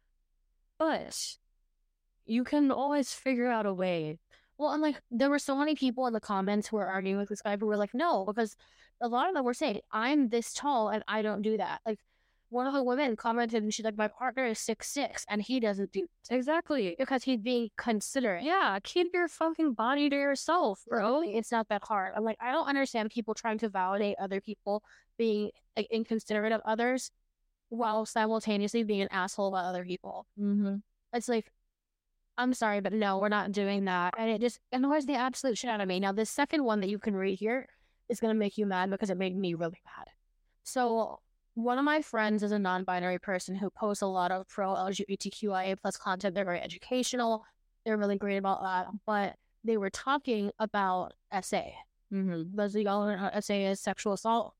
But 0.79 1.37
you 2.27 2.45
can 2.45 2.71
always 2.71 3.13
figure 3.13 3.49
out 3.49 3.67
a 3.67 3.75
way 3.75 4.19
well, 4.59 4.73
and 4.73 4.83
like 4.83 5.01
there 5.11 5.31
were 5.31 5.39
so 5.39 5.57
many 5.57 5.75
people 5.75 6.07
in 6.07 6.13
the 6.13 6.21
comments 6.21 6.69
who 6.69 6.77
were 6.77 6.87
arguing 6.87 7.19
with 7.19 7.29
this 7.29 7.43
guy 7.43 7.57
who 7.57 7.67
were 7.67 7.77
like, 7.77 7.95
no, 7.95 8.25
because 8.25 8.57
a 9.01 9.09
lot 9.09 9.29
of 9.29 9.35
them 9.35 9.45
were 9.45 9.55
saying, 9.55 9.81
I'm 9.91 10.29
this 10.29 10.53
tall 10.53 10.89
and 10.91 11.03
I 11.09 11.23
don't 11.23 11.43
do 11.43 11.57
that. 11.57 11.81
Like 11.85 11.99
one 12.51 12.69
of 12.69 12.73
the 12.73 12.85
women 12.85 13.17
commented 13.17 13.65
and 13.65 13.75
she's 13.75 13.85
like, 13.85 13.97
My 13.97 14.07
partner 14.07 14.47
is 14.47 14.61
six 14.61 14.89
six 14.89 15.27
and 15.29 15.43
he 15.43 15.59
doesn't 15.59 15.91
do 15.93 16.07
that. 16.29 16.37
exactly 16.37 16.95
because 16.97 17.25
he's 17.25 17.41
being 17.41 17.71
considerate. 17.77 18.45
Yeah, 18.45 18.79
keep 18.85 19.09
your 19.13 19.27
fucking 19.27 19.73
body 19.75 20.09
to 20.09 20.17
yourself, 20.17 20.85
bro. 20.89 21.23
It's 21.25 21.51
not 21.51 21.69
that 21.69 21.83
hard. 21.85 22.13
I'm 22.17 22.23
like, 22.23 22.39
I 22.41 22.53
don't 22.53 22.69
understand 22.69 23.11
people 23.11 23.35
trying 23.35 23.59
to 23.59 23.69
validate 23.69 24.17
other 24.21 24.41
people 24.41 24.85
being 25.19 25.51
like 25.77 25.89
inconsiderate 25.91 26.53
of 26.53 26.61
others 26.65 27.11
while 27.75 28.07
simultaneously 28.07 28.85
being 28.85 29.03
an 29.03 29.09
asshole 29.11 29.49
about 29.49 29.67
other 29.67 29.85
people. 29.85 30.27
Mm-hmm. 30.39 30.77
It's 31.13 31.29
like 31.29 31.51
I'm 32.37 32.53
sorry, 32.53 32.81
but 32.81 32.93
no, 32.93 33.19
we're 33.19 33.29
not 33.29 33.53
doing 33.53 33.85
that. 33.85 34.15
And 34.19 34.29
it 34.31 34.41
just 34.41 34.59
annoys 34.73 35.07
the 35.07 35.15
absolute 35.15 35.57
shit 35.57 35.71
out 35.71 35.81
of 35.81 35.87
me. 35.87 36.01
Now, 36.01 36.13
the 36.13 36.27
second 36.27 36.65
one 36.65 36.81
that 36.81 36.89
you 36.91 36.99
can 36.99 37.15
read 37.15 37.39
here 37.39 37.69
is 38.09 38.21
going 38.21 38.35
to 38.35 38.39
make 38.39 38.59
you 38.59 38.67
mad 38.67 38.91
because 38.91 39.11
it 39.11 39.17
made 39.17 39.37
me 39.37 39.55
really 39.55 39.81
mad. 39.85 40.09
So, 40.65 41.21
one 41.55 41.79
of 41.79 41.85
my 41.85 42.03
friends 42.03 42.43
is 42.43 42.51
a 42.51 42.59
non 42.59 42.83
binary 42.83 43.21
person 43.21 43.55
who 43.55 43.71
posts 43.71 44.03
a 44.03 44.07
lot 44.07 44.33
of 44.33 44.49
pro 44.49 44.75
LGBTQIA 44.75 45.81
plus 45.81 45.97
content. 45.97 46.35
They're 46.35 46.45
very 46.45 46.61
educational, 46.61 47.45
they're 47.85 47.97
really 47.97 48.19
great 48.19 48.39
about 48.39 48.63
that. 48.63 48.87
But 49.07 49.37
they 49.63 49.77
were 49.77 49.91
talking 49.91 50.51
about 50.59 51.13
SA. 51.43 51.63
Mm-hmm. 52.13 52.57
Those 52.57 52.75
of 52.75 52.83
y'all 52.83 53.07
know 53.07 53.31
SA 53.41 53.55
is 53.55 53.81
sexual 53.81 54.15
assault. 54.15 54.55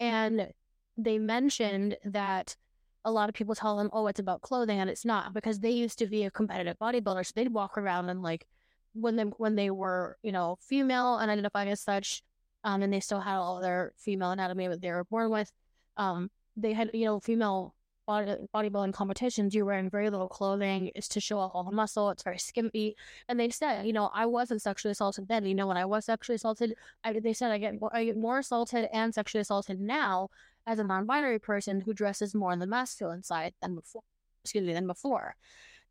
And 0.00 0.48
they 0.96 1.18
mentioned 1.18 1.96
that 2.04 2.56
a 3.04 3.10
lot 3.10 3.28
of 3.28 3.34
people 3.34 3.54
tell 3.54 3.76
them, 3.76 3.90
oh, 3.92 4.06
it's 4.06 4.20
about 4.20 4.42
clothing, 4.42 4.78
and 4.78 4.88
it's 4.88 5.04
not 5.04 5.34
because 5.34 5.58
they 5.60 5.70
used 5.70 5.98
to 5.98 6.06
be 6.06 6.24
a 6.24 6.30
competitive 6.30 6.78
bodybuilder, 6.78 7.26
so 7.26 7.32
they'd 7.34 7.52
walk 7.52 7.76
around 7.76 8.08
and 8.08 8.22
like 8.22 8.46
when 8.94 9.16
they 9.16 9.22
when 9.22 9.54
they 9.54 9.70
were 9.70 10.18
you 10.22 10.32
know 10.32 10.58
female 10.60 11.16
and 11.16 11.30
identifying 11.30 11.70
as 11.70 11.80
such, 11.80 12.22
um, 12.64 12.82
and 12.82 12.92
they 12.92 13.00
still 13.00 13.20
had 13.20 13.36
all 13.36 13.60
their 13.60 13.92
female 13.96 14.30
anatomy 14.30 14.68
that 14.68 14.80
they 14.80 14.90
were 14.90 15.04
born 15.04 15.30
with, 15.30 15.50
um, 15.96 16.30
they 16.56 16.72
had 16.72 16.90
you 16.94 17.04
know 17.04 17.20
female 17.20 17.74
body, 18.06 18.34
bodybuilding 18.54 18.92
competitions. 18.92 19.54
You're 19.54 19.64
wearing 19.64 19.90
very 19.90 20.10
little 20.10 20.28
clothing, 20.28 20.88
is 20.94 21.08
to 21.08 21.20
show 21.20 21.38
off 21.38 21.52
all 21.54 21.64
the 21.64 21.72
muscle. 21.72 22.10
It's 22.10 22.22
very 22.22 22.38
skimpy, 22.38 22.96
and 23.28 23.38
they 23.40 23.50
said, 23.50 23.86
you 23.86 23.92
know, 23.92 24.10
I 24.14 24.26
wasn't 24.26 24.62
sexually 24.62 24.92
assaulted 24.92 25.28
then. 25.28 25.46
You 25.46 25.54
know, 25.54 25.66
when 25.66 25.76
I 25.76 25.84
was 25.84 26.04
sexually 26.04 26.36
assaulted, 26.36 26.74
I, 27.04 27.18
they 27.18 27.32
said 27.32 27.50
I 27.50 27.58
get 27.58 27.74
I 27.92 28.04
get 28.04 28.16
more 28.16 28.38
assaulted 28.38 28.88
and 28.92 29.14
sexually 29.14 29.40
assaulted 29.42 29.80
now 29.80 30.28
as 30.66 30.78
a 30.78 30.84
non-binary 30.84 31.38
person 31.38 31.80
who 31.80 31.92
dresses 31.92 32.34
more 32.34 32.52
on 32.52 32.58
the 32.58 32.66
masculine 32.66 33.22
side 33.22 33.54
than 33.60 33.74
before. 33.74 34.02
Excuse 34.44 34.64
me, 34.64 34.72
than 34.72 34.86
before. 34.86 35.36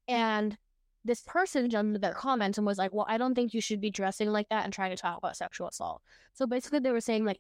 Mm-hmm. 0.10 0.16
And 0.16 0.58
this 1.04 1.22
person 1.22 1.70
jumped 1.70 1.90
into 1.90 2.00
their 2.00 2.14
comments 2.14 2.58
and 2.58 2.68
was 2.68 2.78
like, 2.78 2.94
"Well, 2.94 3.06
I 3.10 3.18
don't 3.18 3.34
think 3.34 3.54
you 3.54 3.62
should 3.62 3.82
be 3.82 3.90
dressing 3.90 4.32
like 4.32 4.50
that 4.50 4.64
and 4.64 4.74
trying 4.74 4.92
to 4.92 4.98
talk 4.98 5.18
about 5.18 5.38
sexual 5.38 5.68
assault." 5.68 6.02
So 6.34 6.46
basically, 6.46 6.80
they 6.80 6.92
were 6.92 7.02
saying 7.02 7.26
like 7.26 7.40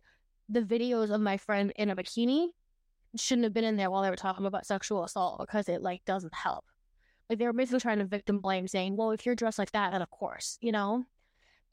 the 0.49 0.61
videos 0.61 1.11
of 1.11 1.21
my 1.21 1.37
friend 1.37 1.71
in 1.75 1.89
a 1.89 1.95
bikini 1.95 2.47
shouldn't 3.15 3.43
have 3.43 3.53
been 3.53 3.63
in 3.63 3.77
there 3.77 3.91
while 3.91 4.01
they 4.01 4.09
were 4.09 4.15
talking 4.15 4.45
about 4.45 4.65
sexual 4.65 5.03
assault 5.03 5.39
because 5.39 5.69
it 5.69 5.81
like 5.81 6.03
doesn't 6.05 6.33
help. 6.33 6.65
Like 7.29 7.39
they 7.39 7.45
were 7.45 7.53
basically 7.53 7.79
trying 7.79 7.99
to 7.99 8.05
victim 8.05 8.39
blame, 8.39 8.67
saying, 8.67 8.97
"Well, 8.97 9.11
if 9.11 9.25
you're 9.25 9.35
dressed 9.35 9.59
like 9.59 9.71
that, 9.71 9.91
then 9.91 10.01
of 10.01 10.09
course, 10.09 10.57
you 10.61 10.71
know." 10.71 11.05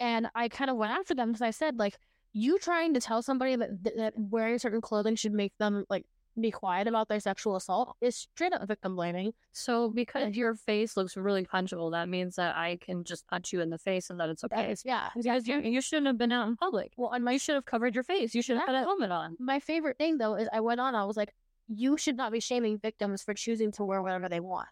And 0.00 0.28
I 0.34 0.48
kind 0.48 0.70
of 0.70 0.76
went 0.76 0.92
after 0.92 1.14
them 1.14 1.30
because 1.30 1.42
I 1.42 1.50
said, 1.50 1.78
like, 1.78 1.98
you 2.38 2.58
trying 2.58 2.94
to 2.94 3.00
tell 3.00 3.20
somebody 3.20 3.56
that, 3.56 3.82
that 3.96 4.12
wearing 4.16 4.58
certain 4.58 4.80
clothing 4.80 5.16
should 5.16 5.32
make 5.32 5.52
them 5.58 5.84
like 5.90 6.04
be 6.40 6.52
quiet 6.52 6.86
about 6.86 7.08
their 7.08 7.18
sexual 7.18 7.56
assault 7.56 7.96
is 8.00 8.14
straight 8.14 8.52
up 8.52 8.66
victim 8.68 8.94
blaming. 8.94 9.32
So 9.52 9.90
because 9.90 10.36
your 10.36 10.54
face 10.54 10.96
looks 10.96 11.16
really 11.16 11.44
punchable, 11.44 11.90
that 11.92 12.08
means 12.08 12.36
that 12.36 12.56
I 12.56 12.78
can 12.80 13.02
just 13.02 13.26
punch 13.26 13.52
you 13.52 13.60
in 13.60 13.70
the 13.70 13.78
face 13.78 14.08
and 14.08 14.20
that 14.20 14.28
it's 14.28 14.44
okay. 14.44 14.54
That 14.54 14.70
is, 14.70 14.84
yeah, 14.84 15.08
because 15.16 15.48
you, 15.48 15.60
you 15.60 15.80
shouldn't 15.80 16.06
have 16.06 16.16
been 16.16 16.30
out 16.30 16.46
in 16.46 16.56
public. 16.56 16.92
Well, 16.96 17.10
and 17.10 17.24
my 17.24 17.32
you 17.32 17.38
should 17.40 17.56
have 17.56 17.64
covered 17.64 17.94
your 17.96 18.04
face. 18.04 18.36
You 18.36 18.42
should 18.42 18.56
have 18.56 18.68
had 18.68 18.76
a 18.76 18.80
helmet 18.80 19.10
on. 19.10 19.36
My 19.40 19.58
favorite 19.58 19.98
thing 19.98 20.18
though 20.18 20.34
is 20.34 20.48
I 20.52 20.60
went 20.60 20.80
on. 20.80 20.94
I 20.94 21.04
was 21.04 21.16
like, 21.16 21.34
you 21.66 21.96
should 21.98 22.16
not 22.16 22.30
be 22.30 22.40
shaming 22.40 22.78
victims 22.78 23.22
for 23.22 23.34
choosing 23.34 23.72
to 23.72 23.84
wear 23.84 24.00
whatever 24.00 24.28
they 24.28 24.40
want. 24.40 24.68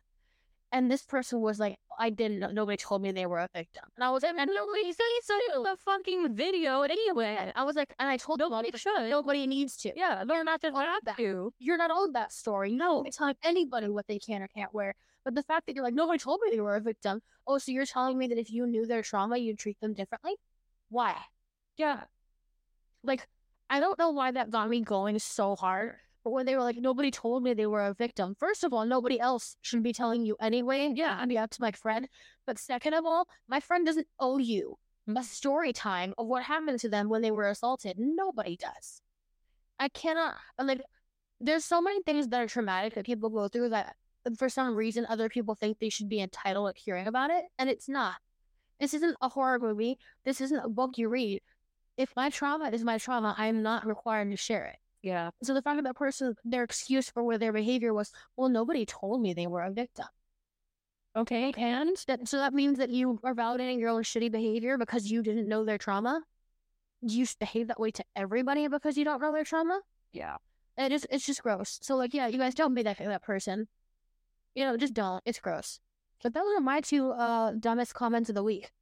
And 0.77 0.91
this 0.91 1.05
person 1.05 1.41
was 1.41 1.59
like, 1.59 1.79
I 1.99 2.11
didn't 2.11 2.39
know. 2.39 2.51
Nobody 2.51 2.77
told 2.77 3.01
me 3.01 3.11
they 3.11 3.25
were 3.25 3.39
a 3.39 3.49
victim. 3.55 3.85
And 3.97 4.05
I 4.05 4.11
was 4.11 4.23
like, 4.23 4.35
and 4.37 4.51
nobody 4.55 4.93
said 4.93 5.39
the 5.55 5.75
fucking 5.87 6.35
video 6.35 6.83
anyway. 6.83 7.51
I 7.57 7.65
was 7.65 7.77
like, 7.77 7.95
and 7.99 8.07
I 8.11 8.19
told 8.19 8.41
Nobody 8.41 8.69
nobody, 8.69 8.79
should. 8.79 9.09
nobody 9.09 9.47
needs 9.47 9.79
to. 9.79 9.93
Yeah, 9.97 10.25
they're 10.27 10.45
not 10.45 10.61
just 10.61 10.77
have 10.77 11.03
that. 11.07 11.17
to. 11.17 11.55
You're 11.59 11.79
not 11.79 11.91
owed 11.91 12.13
that 12.13 12.31
story. 12.31 12.73
No, 12.73 13.03
it's 13.07 13.17
telling 13.17 13.37
anybody 13.43 13.89
what 13.89 14.07
they 14.07 14.19
can 14.19 14.43
or 14.43 14.49
can't 14.49 14.75
wear. 14.75 14.95
But 15.25 15.35
the 15.35 15.43
fact 15.43 15.65
that 15.67 15.75
you're 15.75 15.83
like, 15.83 15.95
nobody 15.95 16.19
told 16.19 16.41
me 16.45 16.51
they 16.55 16.61
were 16.61 16.77
a 16.77 16.81
victim. 16.83 17.23
Oh, 17.47 17.57
so 17.57 17.73
you're 17.73 17.87
telling 17.87 18.19
me 18.19 18.27
that 18.27 18.37
if 18.39 18.51
you 18.51 18.67
knew 18.67 18.85
their 18.85 19.01
trauma, 19.01 19.39
you'd 19.39 19.59
treat 19.59 19.81
them 19.81 19.95
differently? 19.95 20.35
Why? 20.91 21.17
Yeah. 21.79 22.03
Like, 23.03 23.27
I 23.71 23.81
don't 23.81 23.99
know 23.99 24.11
why 24.11 24.31
that 24.33 24.51
got 24.51 24.69
me 24.69 24.83
going 24.83 25.19
so 25.21 25.57
hard. 25.57 25.95
But 26.27 26.33
when 26.33 26.45
they 26.45 26.57
were 26.57 26.65
like, 26.65 26.79
nobody 26.79 27.13
told 27.13 27.45
me 27.45 27.55
they 27.55 27.69
were 27.69 27.87
a 27.87 27.95
victim. 27.95 28.35
First 28.35 28.65
of 28.65 28.73
all, 28.73 28.85
nobody 28.85 29.21
else 29.21 29.57
should 29.63 29.85
be 29.85 29.93
telling 29.93 30.27
you 30.27 30.35
anyway. 30.41 30.93
Yeah. 30.93 31.17
I'd 31.21 31.29
be 31.29 31.39
up 31.39 31.51
to 31.51 31.63
my 31.63 31.71
friend. 31.71 32.09
But 32.45 32.59
second 32.59 32.95
of 32.95 33.07
all, 33.07 33.29
my 33.47 33.61
friend 33.61 33.87
doesn't 33.87 34.09
owe 34.19 34.39
you 34.39 34.77
a 35.17 35.23
story 35.23 35.73
time 35.73 36.15
of 36.19 36.27
what 36.27 36.43
happened 36.43 36.81
to 36.81 36.89
them 36.89 37.09
when 37.09 37.23
they 37.23 37.31
were 37.31 37.49
assaulted. 37.49 37.97
Nobody 37.97 38.57
does. 38.57 39.03
I 39.79 39.89
cannot 39.89 40.35
like. 40.59 40.81
There's 41.41 41.65
so 41.65 41.81
many 41.81 42.03
things 42.03 42.27
that 42.27 42.43
are 42.43 42.49
traumatic 42.49 42.95
that 42.95 43.07
people 43.07 43.31
go 43.31 43.47
through 43.47 43.69
that 43.69 43.95
for 44.37 44.49
some 44.49 44.75
reason 44.75 45.07
other 45.09 45.29
people 45.29 45.55
think 45.55 45.79
they 45.79 45.91
should 45.91 46.09
be 46.09 46.21
entitled 46.21 46.75
to 46.75 46.81
hearing 46.83 47.07
about 47.07 47.31
it, 47.31 47.45
and 47.57 47.71
it's 47.71 47.89
not. 47.89 48.17
This 48.81 48.95
isn't 48.95 49.17
a 49.21 49.29
horror 49.29 49.61
movie. 49.61 49.97
This 50.25 50.41
isn't 50.41 50.65
a 50.65 50.69
book 50.69 50.99
you 50.99 51.09
read. 51.09 51.41
If 51.97 52.17
my 52.17 52.31
trauma 52.31 52.71
is 52.71 52.83
my 52.83 52.99
trauma, 52.99 53.37
I 53.39 53.47
am 53.47 53.63
not 53.63 53.87
required 53.87 54.29
to 54.33 54.37
share 54.37 54.65
it. 54.65 54.79
Yeah. 55.07 55.31
So 55.45 55.55
the 55.55 55.63
fact 55.63 55.77
that 55.77 55.85
that 55.85 55.95
person, 55.95 56.35
their 56.45 56.65
excuse 56.65 57.09
for 57.09 57.23
where 57.23 57.39
their 57.39 57.53
behavior 57.53 57.95
was, 57.95 58.11
well, 58.37 58.49
nobody 58.49 58.85
told 58.85 59.23
me 59.23 59.33
they 59.35 59.47
were 59.47 59.63
a 59.63 59.71
victim. 59.71 60.07
Okay. 61.15 61.55
And 61.57 61.97
That, 62.09 62.27
so 62.27 62.39
that 62.39 62.53
means 62.53 62.79
that 62.79 62.91
you 62.91 63.21
are 63.23 63.33
validating 63.33 63.79
your 63.79 63.91
own 63.91 64.03
shitty 64.03 64.33
behavior 64.33 64.77
because 64.77 65.09
you 65.09 65.23
didn't 65.23 65.47
know 65.47 65.65
their 65.65 65.79
trauma. 65.79 66.23
You 67.03 67.25
behave 67.39 67.69
that 67.69 67.79
way 67.79 67.93
to 67.93 68.05
everybody 68.17 68.67
because 68.67 68.97
you 68.99 69.05
don't 69.05 69.23
know 69.23 69.33
their 69.33 69.45
trauma. 69.45 69.81
yeah. 70.13 70.39
It 70.77 70.91
is, 70.91 71.07
it's 71.09 71.25
just 71.25 71.43
gross. 71.43 71.79
So 71.83 71.95
like, 71.95 72.13
yeah, 72.13 72.27
you 72.27 72.37
guys 72.37 72.55
don't 72.57 72.75
be 72.75 72.83
that 72.83 72.99
that 72.99 73.23
person. 73.23 73.69
You 74.57 74.65
know, 74.65 74.77
just 74.77 74.93
don't. 74.93 75.23
It's 75.25 75.39
gross. 75.39 75.79
But 76.21 76.35
those 76.35 76.45
are 76.57 76.61
my 76.61 76.81
two 76.81 77.13
uh 77.13 77.53
dumbest 77.53 77.95
comments 77.95 78.29
of 78.29 78.35
the 78.35 78.43
week. 78.43 78.73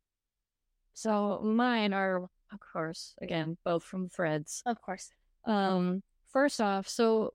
So 0.94 1.40
mine 1.44 1.92
are, 1.92 2.16
of 2.50 2.60
course, 2.72 3.14
again, 3.20 3.58
both 3.62 3.84
from 3.84 4.08
threads. 4.08 4.62
Of 4.64 4.80
course. 4.80 5.10
Um, 5.44 6.02
first 6.34 6.60
off, 6.60 6.86
so 6.86 7.32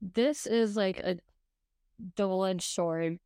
this 0.00 0.46
is 0.46 0.76
like 0.76 0.98
a 0.98 1.18
double-edged 2.16 2.62
sword, 2.62 3.18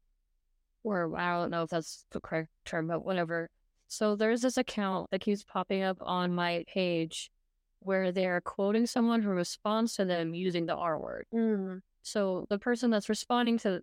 or 0.84 1.16
I 1.16 1.38
don't 1.38 1.50
know 1.50 1.62
if 1.62 1.70
that's 1.70 2.04
the 2.10 2.20
correct 2.20 2.50
term, 2.66 2.88
but 2.88 3.04
whatever. 3.04 3.48
So 3.86 4.16
there's 4.16 4.42
this 4.42 4.58
account 4.58 5.10
that 5.10 5.22
keeps 5.22 5.44
popping 5.44 5.82
up 5.82 5.96
on 6.02 6.34
my 6.34 6.64
page 6.68 7.30
where 7.78 8.12
they're 8.12 8.40
quoting 8.40 8.86
someone 8.86 9.22
who 9.22 9.30
responds 9.30 9.94
to 9.94 10.04
them 10.04 10.34
using 10.34 10.66
the 10.66 10.76
R 10.76 10.98
word. 10.98 11.26
Mm. 11.32 11.80
So 12.02 12.46
the 12.50 12.58
person 12.58 12.90
that's 12.90 13.08
responding 13.08 13.56
to 13.60 13.82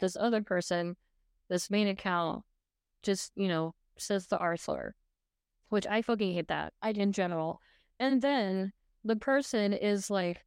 this 0.00 0.16
other 0.18 0.42
person, 0.42 0.96
this 1.48 1.70
main 1.70 1.86
account, 1.86 2.44
just, 3.02 3.32
you 3.36 3.48
know, 3.48 3.74
says 3.96 4.26
the 4.26 4.38
R 4.38 4.56
slur, 4.56 4.94
which 5.68 5.86
I 5.86 6.02
fucking 6.02 6.34
hate 6.34 6.48
that 6.48 6.72
I 6.82 6.90
in 6.90 7.12
general. 7.12 7.60
And 8.02 8.20
then 8.20 8.72
the 9.04 9.14
person 9.14 9.72
is 9.72 10.10
like 10.10 10.44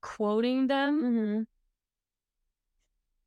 quoting 0.00 0.68
them 0.68 1.02
Mm-hmm. 1.02 1.42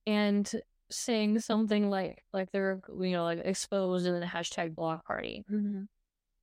and 0.08 0.51
saying 0.89 1.39
something 1.39 1.89
like 1.91 2.24
like 2.34 2.51
they're 2.51 2.80
you 2.99 3.12
know 3.12 3.24
like 3.24 3.41
exposed 3.45 4.08
in 4.08 4.20
the 4.20 4.26
hashtag 4.26 4.74
block 4.74 5.06
party. 5.06 5.43
Mm-hmm. 5.51 5.84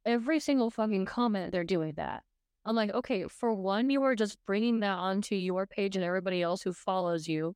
Every 0.07 0.39
single 0.39 0.71
fucking 0.71 1.07
comment 1.07 1.51
they're 1.51 1.65
doing 1.65 1.95
that. 1.97 2.23
I'm 2.65 2.77
like, 2.77 2.95
okay, 2.95 3.27
for 3.29 3.53
one, 3.53 3.91
you 3.91 4.05
are 4.05 4.15
just 4.15 4.39
bringing 4.47 4.79
that 4.81 4.97
onto 4.97 5.35
your 5.35 5.67
page 5.67 5.97
and 5.97 6.05
everybody 6.05 6.41
else 6.41 6.63
who 6.63 6.73
follows 6.73 7.27
you. 7.27 7.55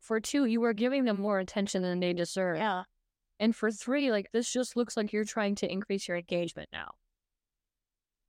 For 0.00 0.20
two, 0.20 0.44
you 0.44 0.62
are 0.64 0.74
giving 0.74 1.04
them 1.04 1.18
more 1.20 1.38
attention 1.38 1.80
than 1.80 2.00
they 2.00 2.12
deserve. 2.12 2.58
Yeah. 2.58 2.82
And 3.40 3.56
for 3.56 3.72
three, 3.72 4.12
like 4.12 4.30
this 4.32 4.52
just 4.52 4.76
looks 4.76 4.96
like 4.96 5.12
you're 5.12 5.24
trying 5.24 5.56
to 5.56 5.70
increase 5.70 6.06
your 6.06 6.18
engagement 6.18 6.68
now. 6.72 6.92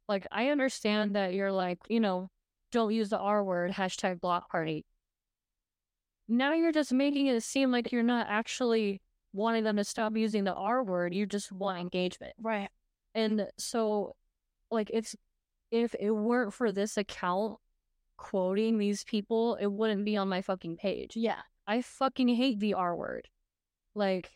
Like 0.07 0.25
I 0.31 0.47
understand 0.47 1.15
that 1.15 1.33
you're 1.35 1.51
like, 1.51 1.77
you 1.89 1.99
know, 1.99 2.29
don't 2.71 2.93
use 2.93 3.09
the 3.09 3.19
R 3.19 3.43
word, 3.43 3.71
hashtag 3.71 4.19
block 4.19 4.49
party. 4.49 4.85
Now 6.27 6.53
you're 6.53 6.71
just 6.71 6.93
making 6.93 7.27
it 7.27 7.43
seem 7.43 7.71
like 7.71 7.91
you're 7.91 8.03
not 8.03 8.27
actually 8.29 9.01
wanting 9.33 9.65
them 9.65 9.77
to 9.77 9.83
stop 9.83 10.15
using 10.15 10.45
the 10.45 10.53
R 10.53 10.83
word. 10.83 11.13
You 11.13 11.25
just 11.25 11.51
want 11.51 11.79
engagement. 11.79 12.33
Right. 12.41 12.69
And 13.13 13.47
so, 13.57 14.15
like, 14.69 14.89
it's 14.93 15.15
if 15.71 15.93
it 15.99 16.11
weren't 16.11 16.53
for 16.53 16.71
this 16.71 16.97
account 16.97 17.57
quoting 18.17 18.77
these 18.77 19.03
people, 19.03 19.55
it 19.55 19.67
wouldn't 19.67 20.05
be 20.05 20.15
on 20.17 20.29
my 20.29 20.41
fucking 20.41 20.77
page. 20.77 21.15
Yeah. 21.15 21.39
I 21.67 21.81
fucking 21.81 22.29
hate 22.29 22.59
the 22.59 22.75
R 22.75 22.95
word. 22.95 23.27
Like, 23.93 24.31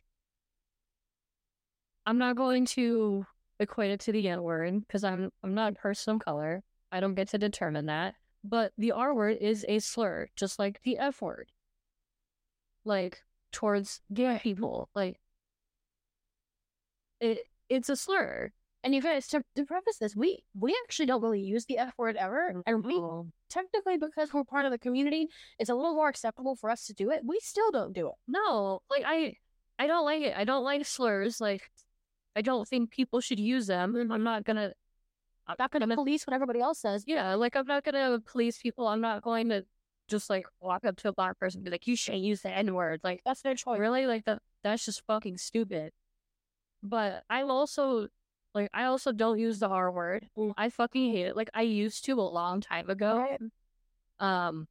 I'm 2.05 2.17
not 2.17 2.35
going 2.35 2.65
to 2.67 3.25
equate 3.59 3.91
it 3.91 3.99
to 4.01 4.11
the 4.11 4.27
N 4.27 4.43
word 4.43 4.81
because 4.81 5.03
I'm 5.03 5.31
I'm 5.43 5.53
not 5.53 5.73
a 5.73 5.75
person 5.75 6.15
of 6.15 6.21
color. 6.21 6.63
I 6.91 6.99
don't 6.99 7.15
get 7.15 7.29
to 7.29 7.37
determine 7.37 7.87
that. 7.87 8.15
But 8.43 8.73
the 8.77 8.91
R 8.91 9.13
word 9.13 9.37
is 9.41 9.65
a 9.67 9.79
slur, 9.79 10.27
just 10.35 10.59
like 10.59 10.81
the 10.83 10.97
F 10.97 11.21
word. 11.21 11.49
Like 12.83 13.23
towards 13.51 14.01
gay 14.13 14.39
people, 14.41 14.89
like 14.93 15.19
it 17.19 17.39
it's 17.69 17.89
a 17.89 17.95
slur. 17.95 18.51
And 18.83 18.93
you 18.93 19.01
guys, 19.01 19.27
to, 19.29 19.41
to 19.55 19.65
preface 19.65 19.97
this, 19.97 20.15
we 20.15 20.43
we 20.53 20.77
actually 20.83 21.07
don't 21.07 21.23
really 21.23 21.41
use 21.41 21.65
the 21.65 21.79
F 21.79 21.95
word 21.97 22.15
ever. 22.17 22.61
And 22.67 22.85
we 22.85 23.01
technically, 23.49 23.97
because 23.97 24.31
we're 24.31 24.43
part 24.43 24.65
of 24.65 24.71
the 24.71 24.77
community, 24.77 25.27
it's 25.57 25.71
a 25.71 25.75
little 25.75 25.95
more 25.95 26.07
acceptable 26.07 26.55
for 26.55 26.69
us 26.69 26.85
to 26.85 26.93
do 26.93 27.09
it. 27.09 27.21
We 27.25 27.39
still 27.41 27.71
don't 27.71 27.93
do 27.93 28.09
it. 28.09 28.13
No, 28.27 28.83
like 28.91 29.01
I, 29.03 29.37
I 29.79 29.87
don't 29.87 30.05
like 30.05 30.21
it. 30.21 30.35
I 30.37 30.43
don't 30.43 30.63
like 30.63 30.85
slurs. 30.85 31.41
Like, 31.41 31.63
I 32.35 32.41
don't 32.41 32.67
think 32.67 32.91
people 32.91 33.21
should 33.21 33.39
use 33.39 33.67
them. 33.67 33.95
I'm 34.11 34.23
not 34.23 34.43
gonna. 34.43 34.73
I'm 35.47 35.55
Not 35.59 35.71
gonna 35.71 35.93
police 35.95 36.25
what 36.25 36.33
everybody 36.33 36.59
else 36.59 36.79
says. 36.79 37.03
Yeah, 37.05 37.35
like 37.35 37.55
I'm 37.55 37.67
not 37.67 37.83
gonna 37.83 38.19
police 38.19 38.57
people. 38.57 38.87
I'm 38.87 39.01
not 39.01 39.21
going 39.21 39.49
to 39.49 39.63
just 40.07 40.29
like 40.29 40.47
walk 40.59 40.85
up 40.85 40.97
to 40.97 41.09
a 41.09 41.13
black 41.13 41.37
person 41.39 41.59
and 41.59 41.65
be 41.65 41.71
like, 41.71 41.85
"You 41.87 41.95
shouldn't 41.95 42.23
use 42.23 42.41
the 42.41 42.49
N 42.51 42.73
word." 42.73 43.01
Like, 43.03 43.21
That's 43.25 43.41
their 43.41 43.55
choice. 43.55 43.79
really, 43.79 44.07
like 44.07 44.25
that. 44.25 44.41
That's 44.63 44.83
just 44.85 45.05
fucking 45.05 45.37
stupid. 45.37 45.91
But 46.81 47.23
I'm 47.29 47.49
also 47.51 48.07
like, 48.55 48.69
I 48.73 48.85
also 48.85 49.11
don't 49.11 49.37
use 49.39 49.59
the 49.59 49.67
R 49.67 49.91
word. 49.91 50.27
Mm. 50.37 50.53
I 50.57 50.69
fucking 50.69 51.11
hate 51.11 51.27
it. 51.27 51.35
Like 51.35 51.49
I 51.53 51.61
used 51.61 52.05
to 52.05 52.13
a 52.19 52.21
long 52.23 52.61
time 52.61 52.89
ago. 52.89 53.17
Right. 53.17 53.39
Um, 54.19 54.67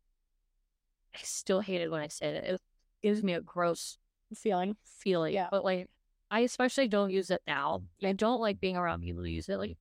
I 1.15 1.19
still 1.23 1.61
hate 1.61 1.81
it 1.83 1.91
when 1.91 2.01
I 2.01 2.09
say 2.09 2.27
it. 2.27 2.45
It 2.45 2.61
gives 3.03 3.23
me 3.23 3.35
a 3.35 3.41
gross 3.41 3.99
Feeling. 4.35 4.77
feeling. 4.85 5.35
Yeah. 5.35 5.49
But 5.51 5.65
like 5.65 5.89
I 6.35 6.41
especially 6.41 6.89
don't 6.89 7.13
use 7.13 7.31
it 7.31 7.43
now. 7.47 7.85
I 8.03 8.13
don't 8.13 8.41
like 8.41 8.59
being 8.61 8.77
around 8.77 9.03
people 9.03 9.23
who 9.23 9.29
use 9.29 9.49
it. 9.49 9.57
Like 9.57 9.77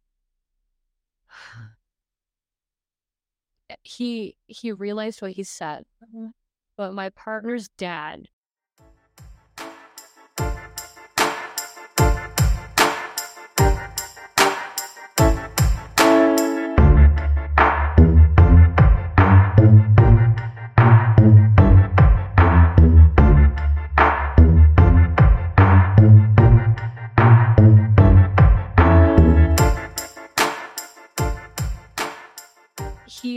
he 3.84 4.38
he 4.48 4.72
realized 4.72 5.22
what 5.22 5.32
he 5.32 5.44
said. 5.44 5.86
Mhm. 6.14 6.34
But 6.76 6.94
my 6.94 7.10
partner's 7.10 7.70
dad 7.70 8.30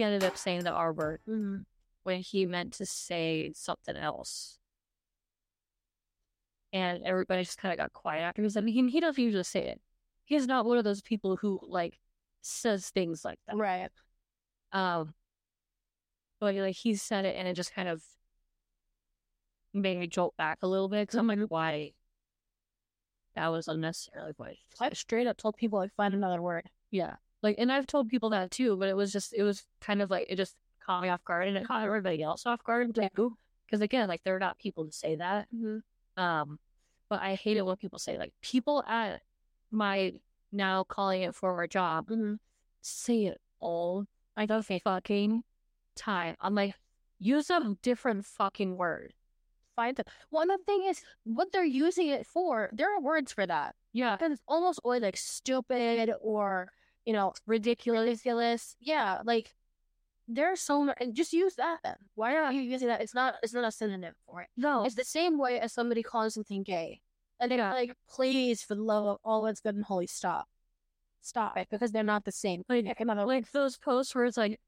ended 0.07 0.25
up 0.25 0.37
saying 0.37 0.65
the 0.65 0.71
R 0.71 0.93
word 0.93 1.21
Mm-hmm. 1.29 1.63
when 2.05 2.21
he 2.21 2.47
meant 2.47 2.73
to 2.75 2.87
say 2.87 3.53
something 3.55 3.97
else. 3.97 4.59
And 6.73 7.05
everybody 7.05 7.43
just 7.43 7.59
kind 7.59 7.73
of 7.73 7.79
got 7.79 7.93
quiet 7.93 8.23
after 8.23 8.43
because 8.43 8.57
I 8.57 8.61
mean 8.61 8.89
he 8.89 9.01
doesn't 9.01 9.23
usually 9.23 9.45
say 9.45 9.67
it. 9.69 9.81
He's 10.25 10.47
not 10.47 10.67
one 10.67 10.79
of 10.79 10.85
those 10.85 11.01
people 11.03 11.37
who 11.37 11.61
like 11.63 11.99
says 12.43 12.91
things 12.91 13.25
like 13.25 13.39
that. 13.47 13.57
Right. 13.57 13.89
Um, 14.73 15.15
but 16.41 16.55
like 16.55 16.77
he 16.77 16.95
said 16.95 17.25
it, 17.25 17.37
and 17.37 17.49
it 17.49 17.55
just 17.55 17.75
kind 17.75 17.89
of 17.89 18.03
made 19.73 19.99
me 19.99 20.07
jolt 20.07 20.37
back 20.37 20.59
a 20.63 20.67
little 20.67 20.89
bit 20.89 21.03
because 21.03 21.19
I'm 21.19 21.27
like, 21.27 21.39
why? 21.49 21.93
That 23.35 23.49
was 23.49 23.69
unnecessarily 23.69 24.33
why? 24.37 24.57
I 24.81 24.91
straight 24.95 25.27
up 25.27 25.37
told 25.37 25.57
people 25.57 25.79
I'd 25.79 25.93
find 25.93 26.15
another 26.15 26.41
word. 26.43 26.69
Yeah, 26.91 27.17
Like, 27.43 27.57
and 27.59 27.71
I've 27.71 27.87
told 27.87 28.09
people 28.09 28.31
that 28.31 28.51
too, 28.51 28.77
but 28.77 28.89
it 28.89 28.97
was 28.97 29.13
just, 29.13 29.35
it 29.35 29.43
was 29.43 29.65
kind 29.81 30.03
of 30.03 30.11
like, 30.11 30.27
it 30.29 30.37
just 30.37 30.57
caught 30.85 31.03
me 31.03 31.09
off 31.09 31.25
guard 31.25 31.49
and 31.49 31.57
it 31.57 31.67
caught 31.67 31.85
everybody 31.85 32.23
else 32.23 32.47
off 32.47 32.63
guard 32.65 32.95
too. 32.95 33.37
Because 33.67 33.81
again, 33.81 34.09
like, 34.09 34.23
they're 34.25 34.39
not 34.39 34.59
people 34.59 34.85
to 34.87 34.93
say 34.93 35.17
that. 35.17 35.47
Mm-hmm. 35.55 36.23
Um, 36.23 36.59
but 37.09 37.21
I 37.21 37.35
hate 37.35 37.57
it 37.57 37.67
when 37.67 37.77
people 37.77 37.99
say, 37.99 38.19
like, 38.19 38.33
people 38.41 38.83
at 38.87 39.21
my 39.71 40.15
now 40.53 40.85
calling 40.85 41.23
it 41.23 41.35
former 41.35 41.67
job 41.67 42.09
Mm-hmm. 42.09 42.35
say 42.81 43.27
it 43.27 43.41
all 43.61 44.07
like 44.37 44.49
the 44.49 44.63
fucking 44.63 45.43
time. 45.95 46.37
I'm 46.41 46.55
like, 46.55 46.75
use 47.19 47.51
a 47.51 47.77
different 47.83 48.25
fucking 48.25 48.77
word. 48.77 49.13
Find 49.75 49.99
it. 49.99 50.09
Well, 50.31 50.43
and 50.43 50.51
the 50.51 50.59
thing 50.65 50.85
is, 50.89 51.03
what 51.25 51.53
they're 51.53 51.65
using 51.65 52.09
it 52.09 52.27
for, 52.27 52.71
there 52.73 52.95
are 52.97 53.01
words 53.01 53.33
for 53.33 53.47
that. 53.47 53.75
Yeah. 53.93 54.17
Because 54.17 54.33
it's 54.33 54.43
almost 54.47 54.81
always 54.85 55.03
like 55.03 55.17
stupid 55.17 56.13
or, 56.21 56.71
you 57.07 57.15
know, 57.15 57.33
ridiculous. 57.47 58.77
Yeah, 58.81 59.21
like 59.25 59.55
there's 60.29 60.61
so 60.61 60.83
much. 60.85 60.99
And 61.01 61.15
just 61.15 61.33
use 61.33 61.55
that 61.55 61.79
then. 61.83 61.97
Why 62.17 62.37
are 62.37 62.53
you 62.53 62.61
using 62.61 62.89
that? 62.89 63.01
It's 63.01 63.15
not. 63.15 63.37
It's 63.43 63.55
not 63.55 63.65
a 63.65 63.73
synonym 63.73 64.15
for 64.27 64.43
it. 64.43 64.49
No. 64.57 64.85
It's 64.85 64.97
the 64.97 65.05
same 65.05 65.39
way 65.39 65.61
as 65.61 65.73
somebody 65.73 66.03
calling 66.03 66.31
something 66.31 66.63
gay. 66.63 67.01
And 67.39 67.51
they're 67.51 67.59
Yeah. 67.59 67.73
like, 67.73 67.95
please, 68.09 68.63
for 68.63 68.75
the 68.75 68.83
love 68.83 69.07
of 69.07 69.19
all 69.25 69.43
that's 69.43 69.61
good 69.61 69.75
and 69.75 69.85
holy, 69.85 70.07
stop. 70.07 70.49
Stop 71.21 71.57
it, 71.57 71.69
because 71.71 71.93
they're 71.93 72.03
not 72.03 72.25
the 72.25 72.33
same. 72.33 72.65
Like, 72.69 72.87
like 72.99 73.51
those 73.53 73.77
posts 73.77 74.15
where 74.15 74.25
it's 74.25 74.37
like, 74.37 74.61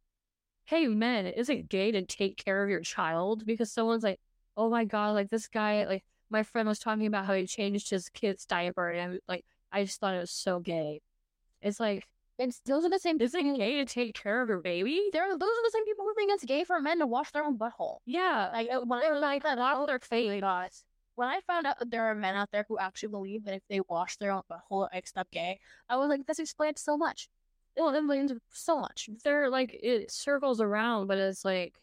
hey, 0.65 0.87
men, 0.87 1.27
is 1.27 1.49
it 1.49 1.69
gay 1.69 1.91
to 1.93 2.03
take 2.05 2.37
care 2.37 2.63
of 2.63 2.69
your 2.69 2.81
child? 2.81 3.47
Because 3.47 3.73
someone's 3.73 4.03
like, 4.03 4.21
oh 4.57 4.69
my 4.69 4.85
God, 4.85 5.15
like 5.15 5.31
this 5.31 5.49
guy, 5.49 5.87
like 5.87 6.05
my 6.31 6.43
friend 6.43 6.69
was 6.69 6.79
talking 6.79 7.07
about 7.07 7.27
how 7.27 7.35
he 7.35 7.47
changed 7.47 7.91
his 7.91 8.09
kid's 8.11 8.45
diaper. 8.45 8.91
And 8.91 9.01
I'm 9.01 9.19
like, 9.29 9.45
I 9.73 9.85
just 9.85 9.99
thought 9.99 10.15
it 10.15 10.19
was 10.21 10.31
so 10.31 10.61
gay. 10.61 11.01
It's 11.63 11.81
like, 11.81 12.07
It's 12.39 12.61
those 12.61 12.85
are 12.85 12.91
the 12.91 12.99
same. 13.01 13.21
is 13.21 13.35
it 13.35 13.57
gay 13.57 13.77
to 13.77 13.85
take 13.85 14.15
care 14.15 14.41
of 14.41 14.49
your 14.49 14.61
baby? 14.61 15.09
They're 15.13 15.29
those 15.29 15.43
are 15.43 15.65
the 15.65 15.71
same 15.73 15.85
people 15.85 16.05
who 16.05 16.15
think 16.15 16.33
it's 16.33 16.45
gay 16.45 16.65
for 16.65 16.81
men 16.81 17.01
to 17.01 17.07
wash 17.07 17.33
their 17.33 17.45
own 17.45 17.59
butthole. 17.59 17.99
Yeah. 18.07 18.51
Like 18.53 18.69
uh, 18.71 18.81
when 18.81 19.01
I 19.03 19.11
like 19.19 19.43
that, 19.43 19.59
all 19.59 19.87
their 19.87 19.99
fake 19.99 20.41
guys. 20.41 20.85
When 21.17 21.29
I 21.29 21.41
found 21.49 21.67
out 21.67 21.81
that 21.81 21.91
there 21.91 22.05
are 22.05 22.15
men 22.15 22.37
out 22.37 22.51
there 22.53 22.65
who 22.69 22.79
actually 22.79 23.09
believe 23.09 23.45
that 23.45 23.55
if 23.55 23.63
they 23.69 23.81
wash 23.89 24.17
their 24.19 24.31
own 24.31 24.43
butthole, 24.51 24.89
it's 24.93 25.17
not 25.17 25.29
gay, 25.33 25.59
I 25.89 25.97
was 25.97 26.09
like, 26.09 26.27
this 26.27 26.39
explains 26.39 26.81
so 26.81 26.97
much. 26.97 27.29
It 27.75 27.83
explains 27.83 28.33
so 28.53 28.79
much. 28.79 29.11
They're 29.25 29.51
like, 29.51 29.77
it 29.83 30.13
circles 30.13 30.61
around, 30.61 31.09
but 31.09 31.19
it's 31.19 31.45
like, 31.45 31.81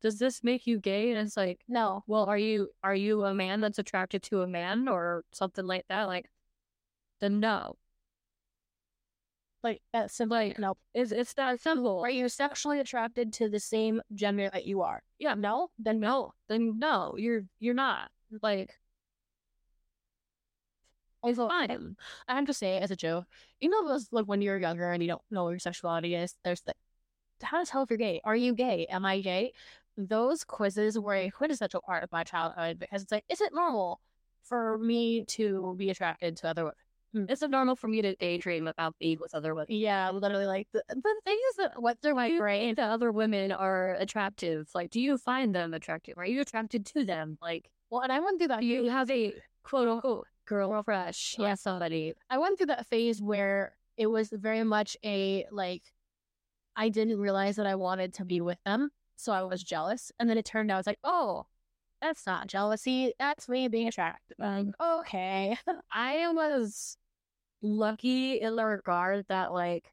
does 0.00 0.18
this 0.18 0.42
make 0.42 0.66
you 0.66 0.78
gay? 0.78 1.10
And 1.10 1.18
it's 1.18 1.36
like, 1.36 1.60
No, 1.68 2.04
well, 2.06 2.24
are 2.24 2.38
you 2.38 2.70
are 2.82 2.94
you 2.94 3.24
a 3.24 3.34
man 3.34 3.60
that's 3.60 3.78
attracted 3.78 4.22
to 4.24 4.40
a 4.42 4.46
man 4.46 4.88
or 4.88 5.24
something 5.32 5.66
like 5.66 5.86
that? 5.88 6.04
Like, 6.04 6.30
then 7.20 7.40
no. 7.40 7.76
Like 9.62 9.82
that's 9.92 10.14
simple. 10.14 10.36
Like, 10.36 10.58
no. 10.58 10.76
it's 10.94 11.12
it's 11.12 11.34
that 11.34 11.60
simple. 11.60 12.00
Are 12.00 12.10
you 12.10 12.28
sexually 12.28 12.80
attracted 12.80 13.32
to 13.34 13.48
the 13.48 13.60
same 13.60 14.02
gender 14.14 14.50
that 14.52 14.66
you 14.66 14.82
are? 14.82 15.02
Yeah, 15.18 15.34
No, 15.34 15.70
then 15.78 16.00
no, 16.00 16.34
then 16.48 16.78
no, 16.78 17.14
you're 17.18 17.42
you're 17.58 17.74
not. 17.74 18.10
Like, 18.42 18.70
Also, 21.22 21.48
fine. 21.48 21.96
I 22.28 22.34
have 22.34 22.46
to 22.46 22.54
say 22.54 22.78
as 22.78 22.90
a 22.90 22.96
joke, 22.96 23.26
you 23.60 23.68
know 23.68 23.86
those 23.86 24.08
like 24.12 24.24
when 24.26 24.40
you're 24.40 24.58
younger 24.58 24.90
and 24.90 25.02
you 25.02 25.08
don't 25.08 25.22
know 25.30 25.44
what 25.44 25.50
your 25.50 25.58
sexuality 25.58 26.14
is. 26.14 26.34
There's 26.44 26.62
the 26.62 26.74
how 27.42 27.62
to 27.62 27.66
tell 27.70 27.82
if 27.82 27.90
you're 27.90 27.98
gay. 27.98 28.20
Are 28.24 28.36
you 28.36 28.54
gay? 28.54 28.86
Am 28.90 29.04
I 29.04 29.20
gay? 29.20 29.52
Those 29.96 30.44
quizzes 30.44 30.98
were 30.98 31.14
a 31.14 31.30
quintessential 31.30 31.82
part 31.82 32.04
of 32.04 32.12
my 32.12 32.24
childhood 32.24 32.78
because 32.78 33.02
it's 33.02 33.12
like, 33.12 33.24
is 33.28 33.40
it 33.40 33.52
normal 33.54 34.00
for 34.44 34.78
me 34.78 35.24
to 35.26 35.74
be 35.78 35.90
attracted 35.90 36.36
to 36.38 36.48
other 36.48 36.64
women? 36.64 36.76
Hmm. 37.12 37.24
It's 37.28 37.42
normal 37.42 37.74
for 37.76 37.88
me 37.88 38.02
to 38.02 38.14
daydream 38.16 38.68
about 38.68 38.94
being 38.98 39.18
with 39.20 39.34
other 39.34 39.54
women. 39.54 39.66
Yeah, 39.70 40.10
literally. 40.10 40.46
Like 40.46 40.68
the, 40.72 40.82
the 40.88 41.14
thing 41.24 41.38
is 41.50 41.56
that 41.56 41.80
what 41.82 42.00
Do 42.00 42.08
you 42.10 42.40
right? 42.42 42.60
think 42.60 42.78
other 42.78 43.10
women 43.10 43.50
are 43.52 43.94
attractive? 43.98 44.68
Like, 44.74 44.90
do 44.90 45.00
you 45.00 45.18
find 45.18 45.54
them 45.54 45.74
attractive? 45.74 46.18
Are 46.18 46.26
you 46.26 46.40
attracted 46.40 46.86
to 46.86 47.04
them? 47.04 47.36
Like, 47.42 47.68
Well, 47.90 48.02
and 48.02 48.12
I 48.12 48.20
went 48.20 48.38
through 48.38 48.48
that. 48.48 48.62
you 48.62 48.88
have 48.90 49.10
a 49.10 49.32
quote 49.64 49.88
unquote 49.88 50.26
girl 50.46 50.82
crush 50.82 51.36
on 51.38 51.56
somebody? 51.56 52.14
I 52.28 52.38
went 52.38 52.58
through 52.58 52.66
that 52.66 52.86
phase 52.86 53.20
where 53.20 53.76
it 53.96 54.06
was 54.06 54.30
very 54.30 54.62
much 54.64 54.96
a 55.04 55.46
like 55.50 55.82
I 56.76 56.88
didn't 56.88 57.18
realize 57.18 57.56
that 57.56 57.66
I 57.66 57.74
wanted 57.74 58.14
to 58.14 58.24
be 58.24 58.40
with 58.40 58.58
them, 58.64 58.90
so 59.16 59.32
I 59.32 59.42
was 59.42 59.62
jealous. 59.62 60.12
And 60.18 60.30
then 60.30 60.38
it 60.38 60.44
turned 60.44 60.70
out 60.70 60.78
it's 60.78 60.86
like, 60.86 61.00
oh, 61.04 61.46
that's 62.00 62.24
not 62.26 62.46
jealousy. 62.46 63.12
That's 63.18 63.48
me 63.48 63.68
being 63.68 63.88
attracted. 63.88 64.36
Like, 64.38 64.66
okay. 64.80 65.58
I 65.92 66.30
was 66.32 66.96
lucky 67.62 68.40
in 68.40 68.56
the 68.56 68.64
regard 68.64 69.26
that 69.28 69.52
like 69.52 69.92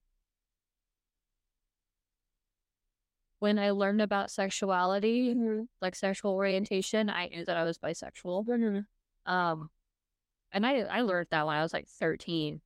when 3.39 3.59
I 3.59 3.71
learned 3.71 4.01
about 4.01 4.31
sexuality, 4.31 5.35
like 5.81 5.95
sexual 5.95 6.31
orientation, 6.31 7.09
I 7.09 7.27
knew 7.27 7.45
that 7.45 7.57
I 7.57 7.63
was 7.63 7.77
bisexual. 7.77 8.85
Um 9.25 9.69
and 10.51 10.65
I 10.65 10.79
I 10.81 11.01
learned 11.01 11.27
that 11.31 11.45
when 11.45 11.55
I 11.55 11.61
was 11.61 11.73
like 11.73 11.87
13. 11.87 12.61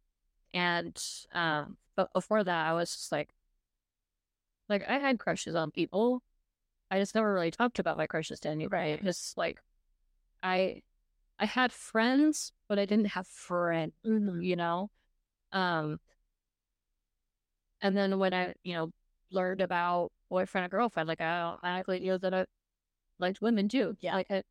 And 0.54 1.04
um 1.34 1.78
but 1.96 2.14
before 2.14 2.44
that 2.44 2.68
I 2.68 2.74
was 2.74 2.92
just 2.92 3.12
like 3.12 3.34
like 4.70 4.88
I 4.88 5.00
had 5.00 5.20
crushes 5.20 5.56
on 5.56 5.72
people. 5.72 6.22
I 6.90 7.00
just 7.00 7.16
never 7.16 7.34
really 7.34 7.52
talked 7.52 7.80
about 7.80 7.98
my 7.98 8.08
crushes 8.08 8.40
to 8.42 8.50
anybody. 8.50 8.92
Right. 8.92 9.04
Just 9.04 9.38
like 9.38 9.62
I 10.44 10.84
I 11.42 11.46
had 11.46 11.74
friends, 11.74 12.54
but 12.70 12.80
I 12.80 12.86
didn't 12.86 13.08
have 13.08 13.28
friends 13.28 13.94
Mhm. 14.06 14.46
you 14.46 14.56
know 14.56 14.90
um 15.54 16.00
and 17.82 17.96
then 17.96 18.20
when 18.20 18.34
i 18.34 18.54
you 18.64 18.74
know 18.74 18.92
learned 19.32 19.62
about 19.62 20.12
boyfriend 20.30 20.66
and 20.66 20.72
girlfriend 20.72 21.08
like 21.08 21.22
i 21.22 21.42
automatically 21.42 22.00
knew 22.00 22.18
that 22.18 22.34
i 22.34 22.46
liked 23.20 23.42
women 23.42 23.70
too 23.70 23.96
Yeah. 24.02 24.16
like 24.16 24.30
it, 24.30 24.46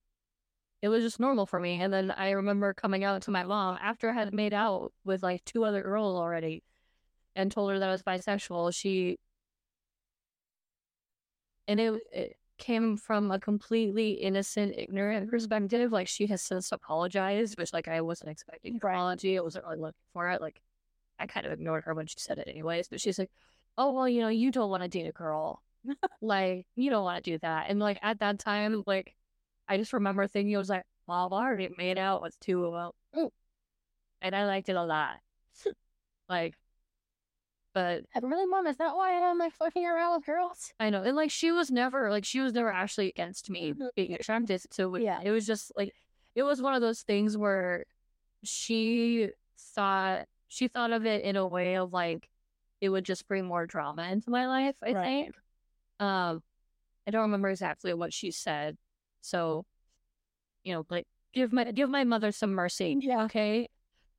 it 0.83 0.89
was 0.89 1.05
just 1.05 1.21
normal 1.21 1.47
for 1.47 1.61
me 1.61 1.81
and 1.83 1.93
then 1.93 2.11
i 2.13 2.31
remember 2.33 2.75
coming 2.75 3.05
out 3.05 3.23
to 3.23 3.31
my 3.33 3.45
mom 3.45 3.79
after 3.83 4.11
i 4.11 4.15
had 4.15 4.35
made 4.35 4.55
out 4.55 4.93
with 5.05 5.23
like 5.23 5.45
two 5.45 5.65
other 5.65 5.83
girls 5.83 6.17
already 6.17 6.63
and 7.37 7.53
told 7.53 7.73
her 7.73 7.79
that 7.81 7.89
i 7.89 7.93
was 7.93 8.05
bisexual 8.05 8.75
she 8.75 9.19
and 11.69 11.81
it, 11.81 12.01
it 12.13 12.37
came 12.61 12.97
from 12.97 13.31
a 13.33 13.41
completely 13.41 14.13
innocent, 14.13 14.77
ignorant 14.79 15.31
perspective. 15.31 15.93
Like 15.93 16.09
she 16.09 16.27
has 16.29 16.43
since 16.43 16.73
apologized, 16.73 17.59
which 17.59 17.73
like 17.73 17.89
I 17.89 18.03
wasn't 18.03 18.31
expecting 18.31 18.75
an 18.75 18.81
Right. 18.83 18.95
apology. 18.95 19.39
I 19.39 19.43
wasn't 19.43 19.67
really 19.67 19.79
looking 19.81 20.05
for 20.15 20.31
it. 20.31 20.41
Like 20.43 20.61
I 21.19 21.27
kind 21.27 21.47
of 21.47 21.53
ignored 21.53 21.85
her 21.85 21.95
when 21.95 22.07
she 22.07 22.21
said 22.21 22.39
it 22.39 22.49
anyways. 22.49 22.89
But 22.89 23.01
she's 23.01 23.19
like, 23.19 23.31
"Oh 23.79 23.93
well, 23.93 24.09
you 24.09 24.21
know, 24.23 24.29
you 24.29 24.51
don't 24.53 24.71
want 24.71 24.83
to 24.85 24.89
date 24.91 25.09
a 25.09 25.13
girl, 25.13 25.63
like 26.23 26.67
you 26.77 26.91
don't 26.91 27.05
want 27.05 27.25
to 27.25 27.31
do 27.33 27.39
that." 27.41 27.71
And 27.71 27.81
like 27.81 27.99
at 28.03 28.21
that 28.21 28.39
time, 28.41 28.85
like 28.87 29.17
I 29.69 29.79
just 29.79 29.93
remember 29.95 30.27
thinking, 30.29 30.55
I 30.57 30.59
was 30.59 30.71
like, 30.71 30.85
"Well, 31.07 31.33
I 31.35 31.45
already 31.47 31.71
made 31.79 31.99
out 31.99 32.23
with 32.23 32.39
two 32.41 32.65
of 32.67 32.95
them, 33.15 33.31
and 34.23 34.35
I 34.35 34.47
liked 34.47 34.69
it 34.69 34.77
a 34.77 34.85
lot." 34.85 35.19
like, 36.29 36.57
but 37.73 38.05
And 38.15 38.25
really, 38.31 38.47
mom, 38.47 38.67
is 38.67 38.77
that 38.79 38.97
why 38.97 39.13
I'm 39.23 39.39
like 39.39 39.53
fucking 39.55 39.85
around 39.87 40.17
with 40.19 40.27
girls? 40.27 40.73
I 40.81 40.91
know. 40.91 41.03
And 41.03 41.17
like 41.17 41.31
she 41.31 41.53
was 41.53 41.71
never 41.71 42.11
like 42.11 42.25
she 42.25 42.41
was 42.41 42.53
never 42.53 42.73
actually 42.73 43.09
against 43.09 43.49
me 43.51 43.73
Mhm. 43.73 43.89
being 43.95 44.15
attracted 44.15 44.63
to 44.71 44.95
it. 44.97 45.03
Yeah. 45.03 45.21
It 45.23 45.31
was 45.31 45.47
just 45.47 45.73
like 45.77 45.95
it 46.35 46.43
was 46.43 46.61
one 46.63 46.75
of 46.75 46.81
those 46.81 47.03
things 47.03 47.37
where 47.37 47.85
she 48.43 49.29
thought 49.75 50.27
she 50.49 50.69
thought 50.69 50.93
of 50.93 51.07
it 51.07 51.23
in 51.25 51.37
a 51.37 51.47
way 51.47 51.77
of 51.77 51.93
like 51.93 52.29
it 52.81 52.89
would 52.89 53.05
just 53.05 53.29
bring 53.29 53.45
more 53.47 53.67
drama 53.67 54.05
into 54.11 54.31
my 54.31 54.47
life, 54.47 54.75
I 54.83 54.93
Right. 54.93 55.05
think. 55.05 55.35
Um 56.01 56.43
I 57.07 57.11
don't 57.11 57.23
remember 57.23 57.49
exactly 57.51 57.93
what 57.95 58.13
she 58.13 58.31
said. 58.31 58.77
So, 59.21 59.65
you 60.65 60.75
know, 60.75 60.87
like 60.91 61.07
give 61.33 61.53
my 61.53 61.71
give 61.73 61.89
my 61.91 62.05
mother 62.05 62.33
some 62.33 62.53
mercy. 62.53 62.97
Yeah. 63.01 63.25
Okay. 63.25 63.69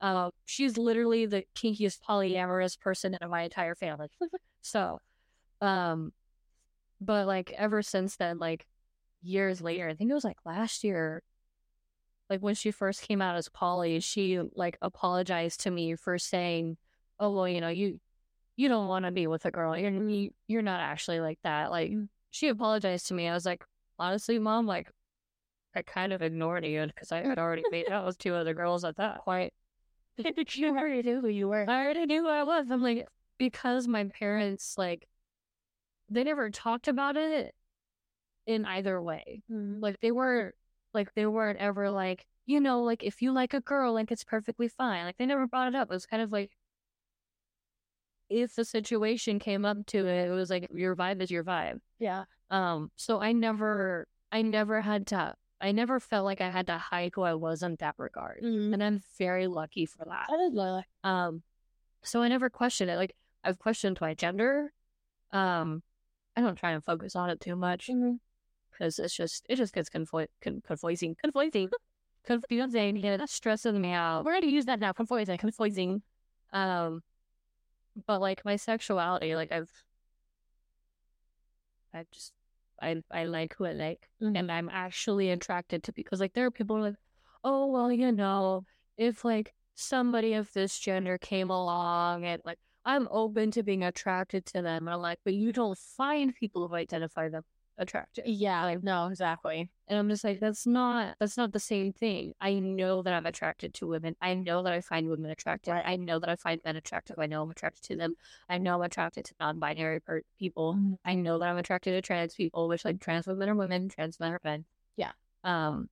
Uh, 0.01 0.31
she's 0.45 0.77
literally 0.77 1.27
the 1.27 1.45
kinkiest 1.55 1.99
polyamorous 2.01 2.79
person 2.79 3.15
in 3.21 3.29
my 3.29 3.43
entire 3.43 3.75
family. 3.75 4.07
so, 4.61 4.99
um, 5.61 6.11
but 6.99 7.27
like 7.27 7.51
ever 7.51 7.83
since 7.83 8.15
then, 8.15 8.39
like 8.39 8.65
years 9.21 9.61
later, 9.61 9.87
I 9.87 9.93
think 9.93 10.09
it 10.09 10.15
was 10.15 10.23
like 10.23 10.39
last 10.43 10.83
year, 10.83 11.21
like 12.29 12.41
when 12.41 12.55
she 12.55 12.71
first 12.71 13.03
came 13.03 13.21
out 13.21 13.35
as 13.35 13.49
poly, 13.49 13.99
she 13.99 14.39
like 14.55 14.77
apologized 14.81 15.61
to 15.61 15.71
me 15.71 15.95
for 15.95 16.17
saying, 16.17 16.77
"Oh 17.19 17.31
well, 17.31 17.47
you 17.47 17.61
know, 17.61 17.69
you 17.69 17.99
you 18.55 18.69
don't 18.69 18.87
want 18.87 19.05
to 19.05 19.11
be 19.11 19.27
with 19.27 19.45
a 19.45 19.51
girl. 19.51 19.77
You're 19.77 19.91
you, 19.91 20.31
you're 20.47 20.61
not 20.63 20.81
actually 20.81 21.19
like 21.19 21.39
that." 21.43 21.71
Like 21.71 21.91
she 22.31 22.47
apologized 22.47 23.07
to 23.07 23.13
me. 23.13 23.27
I 23.27 23.33
was 23.33 23.45
like, 23.45 23.63
honestly, 23.99 24.39
mom, 24.39 24.65
like 24.65 24.89
I 25.75 25.81
kind 25.83 26.13
of 26.13 26.21
ignored 26.21 26.65
you 26.65 26.87
because 26.87 27.11
I 27.11 27.23
had 27.23 27.39
already 27.39 27.63
made 27.71 27.89
out 27.91 28.05
with 28.05 28.17
two 28.17 28.33
other 28.35 28.53
girls 28.53 28.83
at 28.83 28.97
that 28.97 29.23
point. 29.25 29.53
you 30.53 30.69
already 30.69 31.01
knew 31.01 31.21
who 31.21 31.27
you 31.27 31.47
were. 31.47 31.65
I 31.69 31.83
already 31.83 32.05
knew 32.05 32.23
who 32.23 32.29
I 32.29 32.43
was. 32.43 32.67
I'm 32.69 32.81
like, 32.81 33.07
because 33.37 33.87
my 33.87 34.05
parents, 34.05 34.75
like, 34.77 35.07
they 36.09 36.23
never 36.23 36.49
talked 36.49 36.87
about 36.87 37.17
it 37.17 37.55
in 38.45 38.65
either 38.65 39.01
way. 39.01 39.43
Mhm. 39.51 39.81
Like, 39.81 39.99
they 40.01 40.11
weren't, 40.11 40.55
like, 40.93 41.13
they 41.13 41.25
weren't 41.25 41.59
ever 41.59 41.89
like, 41.89 42.25
you 42.45 42.59
know, 42.59 42.83
like, 42.83 43.03
if 43.03 43.21
you 43.21 43.31
like 43.31 43.53
a 43.53 43.61
girl, 43.61 43.93
like, 43.93 44.11
it's 44.11 44.23
perfectly 44.23 44.67
fine. 44.67 45.05
Like, 45.05 45.17
they 45.17 45.25
never 45.25 45.47
brought 45.47 45.69
it 45.69 45.75
up. 45.75 45.89
It 45.89 45.93
was 45.93 46.05
kind 46.05 46.21
of 46.21 46.31
like, 46.31 46.51
if 48.29 48.55
the 48.55 48.63
situation 48.65 49.39
came 49.39 49.65
up 49.65 49.85
to 49.87 50.07
it, 50.07 50.29
it 50.29 50.31
was 50.31 50.49
like 50.49 50.67
your 50.73 50.95
vibe 50.95 51.21
is 51.21 51.29
your 51.29 51.43
vibe. 51.43 51.79
Yeah. 51.99 52.23
Um, 52.49 52.91
so 52.95 53.19
I 53.19 53.33
never, 53.33 54.07
I 54.31 54.41
never 54.41 54.81
had 54.81 55.07
to, 55.07 55.35
I 55.61 55.71
never 55.71 55.99
felt 55.99 56.25
like 56.25 56.41
I 56.41 56.49
had 56.49 56.67
to 56.67 56.77
hide 56.77 57.11
who 57.15 57.21
I 57.21 57.35
was 57.35 57.61
in 57.63 57.75
that 57.79 57.95
regard, 57.97 58.41
Mm-hmm. 58.43 58.73
and 58.73 58.83
I'm 58.83 59.01
very 59.17 59.47
lucky 59.47 59.85
for 59.85 60.03
that. 60.05 60.27
I 60.31 60.37
did 60.37 60.53
like 60.53 60.85
Um, 61.03 61.43
so 62.01 62.21
I 62.23 62.27
never 62.27 62.49
questioned 62.49 62.89
it. 62.89 62.97
Like 62.97 63.15
I've 63.43 63.59
questioned 63.59 63.99
my 64.01 64.13
gender. 64.13 64.73
Um, 65.31 65.83
I 66.35 66.41
don't 66.41 66.55
try 66.57 66.71
and 66.71 66.83
focus 66.83 67.15
on 67.15 67.29
it 67.29 67.39
too 67.39 67.55
much 67.55 67.87
Mm-hmm. 67.87 68.13
because 68.71 68.97
it's 68.99 69.15
just 69.15 69.45
it 69.49 69.55
just 69.57 69.73
gets 69.73 69.89
confl- 69.89 70.27
con- 70.41 70.61
confusing, 70.65 71.15
confusing, 71.21 71.69
confusing. 72.25 72.97
Yeah, 72.97 73.17
that's 73.17 73.33
stressing 73.33 73.79
me 73.79 73.91
out. 73.91 74.25
We're 74.25 74.33
gonna 74.33 74.47
use 74.47 74.65
that 74.65 74.79
now. 74.79 74.93
Confusing. 74.93 75.37
Confusing. 75.37 76.01
Um, 76.53 77.03
but 78.07 78.19
like 78.21 78.43
my 78.45 78.55
sexuality, 78.55 79.35
like 79.35 79.51
I've, 79.51 79.69
I've 81.93 82.09
just, 82.11 82.33
I, 82.81 83.01
I 83.11 83.25
like 83.25 83.55
who 83.55 83.65
I 83.65 83.73
like, 83.73 84.09
Mhm. 84.21 84.37
and 84.37 84.51
I'm 84.51 84.69
actually 84.69 85.29
attracted 85.29 85.83
to 85.83 85.91
because 85.93 86.19
like 86.19 86.33
there 86.33 86.45
are 86.45 86.51
people 86.51 86.75
who 86.77 86.83
are 86.83 86.89
like, 86.89 86.99
oh 87.43 87.67
well, 87.67 87.91
you 87.91 88.11
know, 88.11 88.65
if 88.97 89.23
like 89.25 89.53
somebody 89.75 90.33
of 90.33 90.51
this 90.53 90.77
gender 90.79 91.17
came 91.17 91.49
along 91.49 92.25
and 92.25 92.41
like 92.45 92.59
I'm 92.83 93.07
open 93.11 93.51
to 93.51 93.63
being 93.63 93.83
attracted 93.83 94.45
to 94.47 94.61
them, 94.61 94.87
and 94.87 94.95
I'm 94.95 95.01
like, 95.01 95.19
but 95.23 95.33
you 95.35 95.51
don't 95.53 95.77
find 95.77 96.33
people 96.35 96.67
who 96.67 96.75
identify 96.75 97.29
them 97.29 97.43
attractive. 97.81 98.25
Yeah. 98.27 98.63
Like, 98.65 98.83
no. 98.83 99.07
Exactly. 99.07 99.69
And 99.87 99.99
I'm 99.99 100.07
just 100.09 100.23
like, 100.23 100.39
that's 100.39 100.65
not 100.65 101.15
that's 101.19 101.35
not 101.37 101.51
the 101.51 101.59
same 101.59 101.91
thing. 101.93 102.33
I 102.39 102.59
know 102.59 103.01
that 103.03 103.13
I'm 103.13 103.25
attracted 103.25 103.73
to 103.75 103.87
women. 103.87 104.15
I 104.21 104.35
know 104.35 104.63
that 104.63 104.71
I 104.73 104.79
find 104.81 105.09
women 105.09 105.31
attractive. 105.31 105.73
I 105.73 105.97
know 105.97 106.19
that 106.19 106.29
I 106.29 106.35
find 106.37 106.61
men 106.63 106.77
attractive. 106.77 107.17
I 107.19 107.25
know 107.27 107.41
I'm 107.43 107.51
attracted 107.51 107.83
to 107.85 107.95
them. 107.97 108.15
I 108.49 108.57
know 108.59 108.75
I'm 108.75 108.81
attracted 108.83 109.25
to 109.25 109.35
non-binary 109.39 109.99
per- 110.01 110.21
people. 110.39 110.75
Mhm. 110.75 110.97
I 111.03 111.15
know 111.15 111.39
that 111.39 111.49
I'm 111.49 111.57
attracted 111.57 111.91
to 111.91 112.01
trans 112.01 112.35
people, 112.35 112.67
which 112.69 112.85
like 112.85 113.01
trans 113.01 113.27
women 113.27 113.49
are 113.49 113.55
women, 113.55 113.89
trans 113.89 114.19
men 114.19 114.33
are 114.33 114.41
men. 114.43 114.65
Yeah. 114.95 115.11
Um. 115.43 115.89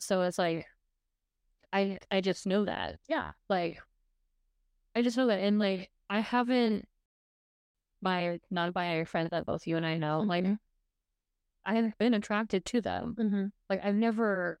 So 0.00 0.22
it's 0.22 0.38
like, 0.38 0.66
I 1.72 1.98
I 2.10 2.20
just 2.20 2.46
know 2.46 2.64
that. 2.64 2.98
Yeah. 3.08 3.32
Like, 3.48 3.80
I 4.96 5.02
just 5.02 5.16
know 5.16 5.26
that, 5.28 5.40
and 5.40 5.58
like 5.58 5.90
I 6.10 6.20
haven't 6.20 6.88
my 8.00 8.38
non-binary 8.50 9.04
friends 9.06 9.30
that 9.30 9.46
both 9.46 9.66
you 9.66 9.76
and 9.76 9.86
I 9.86 9.96
know, 9.98 10.20
like 10.20 10.44
Mhm. 10.44 10.58
I 11.66 11.74
have 11.74 11.96
been 11.98 12.14
attracted 12.14 12.64
to 12.66 12.80
them 12.80 13.16
Mm-hmm. 13.18 13.46
like 13.70 13.84
I've 13.84 13.94
never 13.94 14.60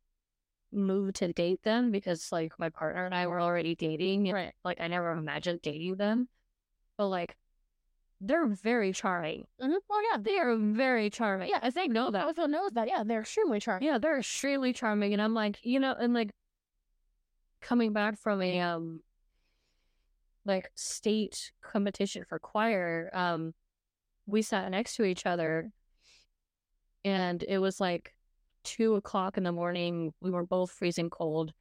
moved 0.72 1.16
to 1.16 1.32
date 1.32 1.62
them 1.62 1.90
because 1.90 2.32
like 2.32 2.52
my 2.58 2.68
partner 2.68 3.04
and 3.04 3.14
I 3.14 3.26
were 3.26 3.40
already 3.40 3.74
dating. 3.74 4.32
Right. 4.32 4.52
Like 4.64 4.80
I 4.80 4.88
never 4.88 5.12
imagined 5.12 5.60
dating 5.62 5.96
them. 5.96 6.28
But 6.96 7.08
like 7.08 7.36
they're 8.20 8.46
very 8.46 8.92
charming. 8.92 9.46
Mm-hmm. 9.60 9.72
Oh 9.90 10.02
yeah. 10.10 10.18
They 10.20 10.38
are 10.38 10.56
very 10.56 11.10
charming. 11.10 11.50
Yeah, 11.50 11.60
I 11.62 11.70
think 11.70 11.92
know 11.92 12.10
that. 12.10 12.24
Also 12.24 12.46
knows 12.46 12.72
that. 12.72 12.88
Yeah, 12.88 13.04
they're 13.04 13.20
extremely 13.20 13.60
charming. 13.60 13.86
Yeah, 13.86 13.98
they're 13.98 14.18
extremely 14.18 14.72
charming 14.72 15.12
and 15.12 15.22
I'm 15.22 15.34
like, 15.34 15.58
you 15.62 15.78
know, 15.78 15.94
and 15.98 16.14
like 16.14 16.30
coming 17.60 17.92
back 17.92 18.18
from 18.18 18.42
a 18.42 18.60
um 18.60 19.00
like 20.44 20.70
state 20.74 21.52
competition 21.62 22.24
for 22.28 22.38
choir, 22.38 23.10
um, 23.14 23.54
we 24.26 24.42
sat 24.42 24.70
next 24.70 24.96
to 24.96 25.04
each 25.04 25.24
other 25.26 25.70
and 27.04 27.42
it 27.46 27.58
was 27.58 27.80
like 27.80 28.14
two 28.64 28.94
o'clock 28.94 29.36
in 29.36 29.44
the 29.44 29.52
morning. 29.52 30.12
We 30.20 30.30
were 30.30 30.46
both 30.46 30.70
freezing 30.70 31.10
cold. 31.10 31.52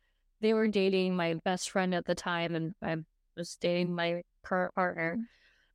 They 0.42 0.54
were 0.54 0.68
dating 0.68 1.16
my 1.16 1.36
best 1.46 1.70
friend 1.70 1.94
at 1.94 2.06
the 2.06 2.16
time, 2.16 2.56
and 2.56 2.74
I 2.82 2.98
was 3.38 3.58
dating 3.60 3.94
my 3.94 4.24
current 4.44 4.74
partner. 4.76 5.20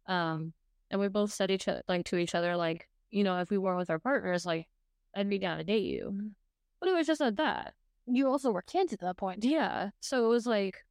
Um, 0.07 0.53
and 0.91 1.01
we 1.01 1.09
both 1.09 1.33
said 1.33 1.51
each 1.51 1.69
other 1.69 1.83
like 1.89 2.07
to 2.07 2.17
each 2.17 2.35
other, 2.35 2.57
like, 2.57 2.89
you 3.11 3.25
know, 3.25 3.39
if 3.41 3.51
we 3.51 3.59
were 3.59 3.77
with 3.77 3.91
our 3.91 3.99
partners, 3.99 4.47
like, 4.47 4.67
I'd 5.15 5.29
be 5.29 5.39
down 5.39 5.59
to 5.59 5.65
date 5.65 5.85
you. 5.85 6.33
But 6.81 6.89
it 6.89 6.95
was 6.95 7.07
just 7.07 7.21
like 7.21 7.37
that. 7.37 7.75
You 8.07 8.29
also 8.29 8.51
were 8.51 8.63
kids 8.63 8.93
at 8.93 9.01
that 9.01 9.17
point. 9.17 9.45
Yeah. 9.45 9.91
So 10.01 10.25
it 10.25 10.29
was 10.29 10.47
like, 10.47 10.85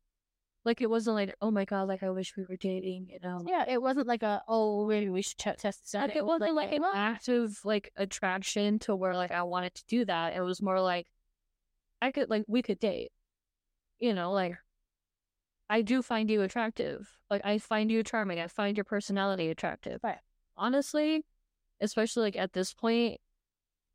like 0.67 0.81
it 0.81 0.89
wasn't 0.89 1.15
like, 1.15 1.33
oh 1.41 1.49
my 1.49 1.63
god, 1.63 1.87
like 1.87 2.03
I 2.03 2.09
wish 2.09 2.35
we 2.35 2.43
were 2.47 2.57
dating, 2.57 3.07
you 3.09 3.19
know. 3.23 3.41
Yeah, 3.47 3.63
it 3.67 3.81
wasn't 3.81 4.05
like 4.05 4.21
a 4.21 4.43
oh 4.49 4.85
maybe 4.85 5.09
we 5.09 5.21
should 5.21 5.37
test 5.37 5.63
this 5.63 5.95
out. 5.95 6.09
Like 6.09 6.17
it 6.17 6.25
wasn't 6.25 6.55
like 6.55 6.73
an 6.73 6.83
active 6.93 7.59
like 7.63 7.91
attraction 7.95 8.77
to 8.79 8.95
where 8.95 9.15
like 9.15 9.31
I 9.31 9.43
wanted 9.43 9.73
to 9.75 9.85
do 9.87 10.03
that. 10.05 10.35
It 10.35 10.41
was 10.41 10.61
more 10.61 10.81
like 10.81 11.07
I 12.01 12.11
could 12.11 12.29
like 12.29 12.43
we 12.47 12.61
could 12.61 12.79
date. 12.79 13.11
You 13.99 14.13
know, 14.13 14.33
like 14.33 14.57
I 15.69 15.81
do 15.81 16.01
find 16.01 16.29
you 16.29 16.41
attractive. 16.41 17.09
Like 17.29 17.45
I 17.45 17.59
find 17.59 17.89
you 17.89 18.03
charming. 18.03 18.41
I 18.41 18.47
find 18.47 18.75
your 18.75 18.83
personality 18.83 19.49
attractive. 19.49 20.01
Right. 20.03 20.19
Honestly, 20.57 21.23
especially 21.79 22.23
like 22.23 22.35
at 22.35 22.51
this 22.51 22.73
point, 22.73 23.21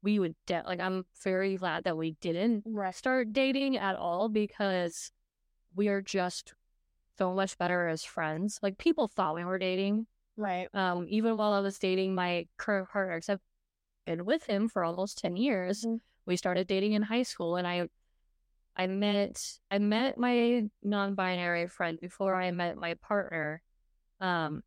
we 0.03 0.19
would 0.19 0.35
de- 0.47 0.65
like 0.67 0.81
I'm 0.81 1.05
very 1.23 1.57
glad 1.57 1.85
that 1.85 1.99
we 1.99 2.13
didn't 2.23 2.65
right. 2.67 2.95
start 2.95 3.35
dating 3.35 3.77
at 3.77 3.97
all 3.97 4.31
because 4.31 5.13
we 5.75 5.89
are 5.89 6.01
just 6.01 6.55
so 7.19 7.35
much 7.35 7.59
better 7.59 7.89
as 7.89 8.05
friends. 8.05 8.59
Like 8.63 8.79
people 8.79 9.09
thought 9.09 9.35
we 9.35 9.45
were 9.45 9.59
dating. 9.59 10.07
Right. 10.37 10.69
Um, 10.75 11.07
even 11.09 11.37
while 11.37 11.53
I 11.53 11.61
was 11.61 11.79
dating 11.79 12.15
my 12.15 12.47
current 12.57 12.89
partner, 12.89 13.21
I've 13.29 13.41
been 14.07 14.25
with 14.25 14.45
him 14.45 14.69
for 14.69 14.85
almost 14.85 15.19
ten 15.19 15.37
years. 15.37 15.85
Mhm. 15.85 16.01
We 16.27 16.37
started 16.37 16.67
dating 16.67 16.93
in 16.93 17.03
high 17.03 17.25
school, 17.25 17.57
and 17.57 17.67
I, 17.67 17.89
I 18.77 18.87
met 18.87 19.59
I 19.71 19.79
met 19.79 20.19
my 20.19 20.69
non-binary 20.83 21.69
friend 21.69 21.99
before 22.01 22.35
I 22.35 22.51
met 22.53 22.77
my 22.77 22.95
partner, 22.95 23.61
um, 24.21 24.63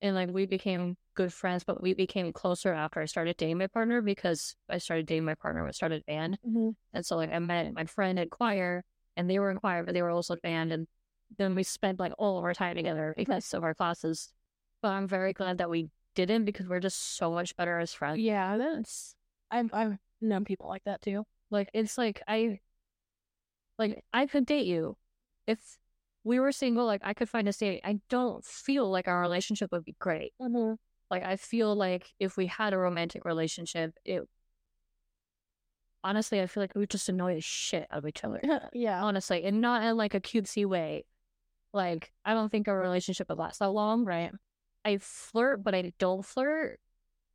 and 0.00 0.14
like 0.14 0.30
we 0.30 0.46
became 0.46 0.96
good 1.14 1.32
friends, 1.32 1.64
but 1.64 1.82
we 1.82 1.92
became 1.94 2.32
closer 2.32 2.72
after 2.72 3.00
I 3.00 3.04
started 3.04 3.36
dating 3.36 3.58
my 3.58 3.66
partner 3.66 4.00
because 4.00 4.56
I 4.68 4.78
started 4.78 5.06
dating 5.06 5.24
my 5.24 5.34
partner 5.34 5.62
when 5.62 5.68
I 5.68 5.72
started 5.72 6.06
band. 6.06 6.38
Mm-hmm. 6.46 6.70
And 6.94 7.04
so 7.04 7.16
like 7.16 7.32
I 7.32 7.38
met 7.38 7.74
my 7.74 7.84
friend 7.84 8.18
at 8.18 8.30
choir 8.30 8.84
and 9.16 9.28
they 9.28 9.38
were 9.38 9.50
in 9.50 9.58
choir, 9.58 9.84
but 9.84 9.94
they 9.94 10.02
were 10.02 10.10
also 10.10 10.36
band 10.36 10.72
and 10.72 10.86
then 11.38 11.54
we 11.54 11.62
spent 11.62 12.00
like 12.00 12.12
all 12.18 12.38
of 12.38 12.44
our 12.44 12.54
time 12.54 12.76
together 12.76 13.14
because 13.16 13.54
of 13.54 13.62
our 13.62 13.74
classes. 13.74 14.32
But 14.82 14.88
I'm 14.88 15.06
very 15.06 15.32
glad 15.32 15.58
that 15.58 15.70
we 15.70 15.90
didn't 16.14 16.44
because 16.44 16.66
we're 16.66 16.80
just 16.80 17.16
so 17.16 17.30
much 17.30 17.56
better 17.56 17.78
as 17.78 17.92
friends. 17.92 18.18
Yeah, 18.18 18.56
that's 18.56 19.14
I've 19.50 19.72
I've 19.72 19.98
known 20.20 20.44
people 20.44 20.68
like 20.68 20.84
that 20.84 21.02
too. 21.02 21.24
Like 21.50 21.70
it's 21.74 21.98
like 21.98 22.22
I 22.26 22.60
like 23.78 24.04
I 24.12 24.26
could 24.26 24.46
date 24.46 24.66
you. 24.66 24.96
If 25.46 25.58
we 26.24 26.38
were 26.38 26.52
single, 26.52 26.86
like 26.86 27.02
I 27.04 27.14
could 27.14 27.28
find 27.28 27.48
a 27.48 27.52
date. 27.52 27.80
I 27.84 28.00
don't 28.08 28.44
feel 28.44 28.90
like 28.90 29.08
our 29.08 29.20
relationship 29.20 29.72
would 29.72 29.84
be 29.84 29.96
great. 29.98 30.32
Mm-hmm. 30.40 30.74
Like 31.10 31.24
I 31.24 31.36
feel 31.36 31.74
like 31.74 32.12
if 32.18 32.36
we 32.36 32.46
had 32.46 32.72
a 32.72 32.78
romantic 32.78 33.24
relationship, 33.24 33.94
it 34.04 34.22
honestly 36.04 36.40
I 36.40 36.46
feel 36.46 36.62
like 36.62 36.74
we 36.74 36.86
just 36.86 37.08
annoy 37.08 37.34
the 37.34 37.40
shit 37.40 37.86
out 37.90 37.98
of 37.98 38.06
each 38.06 38.24
other. 38.24 38.40
yeah. 38.72 39.02
honestly, 39.02 39.44
and 39.44 39.60
not 39.60 39.82
in 39.82 39.96
like 39.96 40.14
a 40.14 40.20
cutesy 40.20 40.66
way. 40.66 41.04
Like, 41.72 42.12
I 42.24 42.34
don't 42.34 42.50
think 42.50 42.66
our 42.66 42.78
relationship 42.78 43.28
would 43.28 43.38
last 43.38 43.60
that 43.60 43.70
long. 43.70 44.04
Right. 44.04 44.32
I 44.84 44.98
flirt, 44.98 45.62
but 45.62 45.74
I 45.74 45.92
don't 45.98 46.24
flirt 46.24 46.80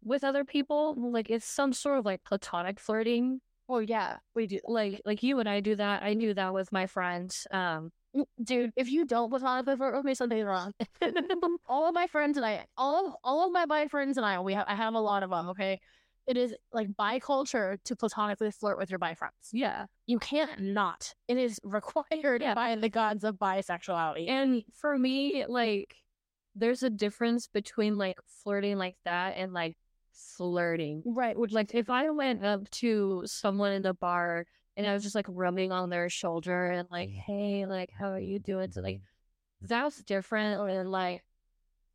with 0.03 0.23
other 0.23 0.43
people. 0.43 0.95
Like, 0.97 1.29
it's 1.29 1.45
some 1.45 1.73
sort 1.73 1.99
of 1.99 2.05
like 2.05 2.23
platonic 2.23 2.79
flirting. 2.79 3.39
Well, 3.67 3.81
yeah, 3.81 4.17
we 4.35 4.47
do. 4.47 4.59
Like, 4.65 5.01
like 5.05 5.23
you 5.23 5.39
and 5.39 5.47
I 5.47 5.59
do 5.61 5.75
that. 5.75 6.03
I 6.03 6.13
do 6.13 6.33
that 6.33 6.53
with 6.53 6.71
my 6.71 6.85
friends. 6.85 7.47
Um, 7.51 7.91
Dude, 8.41 8.71
if 8.75 8.89
you 8.89 9.05
don't 9.05 9.29
platonically 9.29 9.75
flirt 9.75 9.95
with 9.95 10.05
me, 10.05 10.13
something's 10.13 10.45
wrong. 10.45 10.73
all 11.67 11.87
of 11.87 11.93
my 11.93 12.07
friends 12.07 12.37
and 12.37 12.45
I, 12.45 12.65
all 12.77 13.07
of 13.07 13.13
all 13.23 13.45
of 13.45 13.51
my 13.51 13.65
bi 13.65 13.87
friends 13.87 14.17
and 14.17 14.25
I, 14.25 14.39
we 14.39 14.53
have 14.53 14.65
I 14.69 14.75
have 14.75 14.93
a 14.93 14.99
lot 14.99 15.23
of 15.23 15.29
them. 15.31 15.49
Okay, 15.49 15.81
it 16.27 16.37
is 16.37 16.53
like 16.73 16.95
bi 16.95 17.19
culture 17.19 17.77
to 17.85 17.95
platonically 17.95 18.51
flirt 18.51 18.77
with 18.77 18.89
your 18.89 18.99
bi 18.99 19.13
friends. 19.13 19.33
yeah. 19.51 19.85
You 20.07 20.19
can't 20.19 20.59
not. 20.59 21.13
It 21.27 21.37
is 21.37 21.59
required 21.63 22.41
Yeah. 22.41 22.53
by 22.53 22.75
the 22.75 22.89
gods 22.89 23.23
of 23.23 23.35
bisexuality. 23.35 24.27
And 24.29 24.63
for 24.73 24.97
me, 24.97 25.45
like, 25.47 25.95
there's 26.55 26.83
a 26.83 26.89
difference 26.89 27.47
between 27.47 27.97
like 27.97 28.17
flirting 28.43 28.77
like 28.77 28.95
that 29.05 29.35
and 29.37 29.51
like 29.53 29.77
flirting. 30.13 31.03
right, 31.05 31.37
which 31.37 31.51
Like, 31.51 31.73
if 31.75 31.89
I 31.89 32.09
went 32.09 32.43
up 32.45 32.69
to 32.71 33.23
someone 33.25 33.71
in 33.73 33.81
the 33.81 33.93
bar 33.93 34.45
and 34.77 34.87
I 34.87 34.93
was 34.93 35.03
just 35.03 35.15
like 35.15 35.25
rubbing 35.29 35.71
on 35.71 35.89
their 35.89 36.09
shoulder 36.09 36.67
and 36.71 36.87
like, 36.91 37.09
hey, 37.09 37.65
like, 37.65 37.91
how 37.97 38.11
are 38.11 38.19
you 38.19 38.39
doing? 38.39 38.71
So 38.71 38.81
like, 38.81 38.97
mm-hmm. 38.97 39.67
that's 39.67 40.01
different 40.03 40.65
than 40.67 40.89
like, 40.91 41.23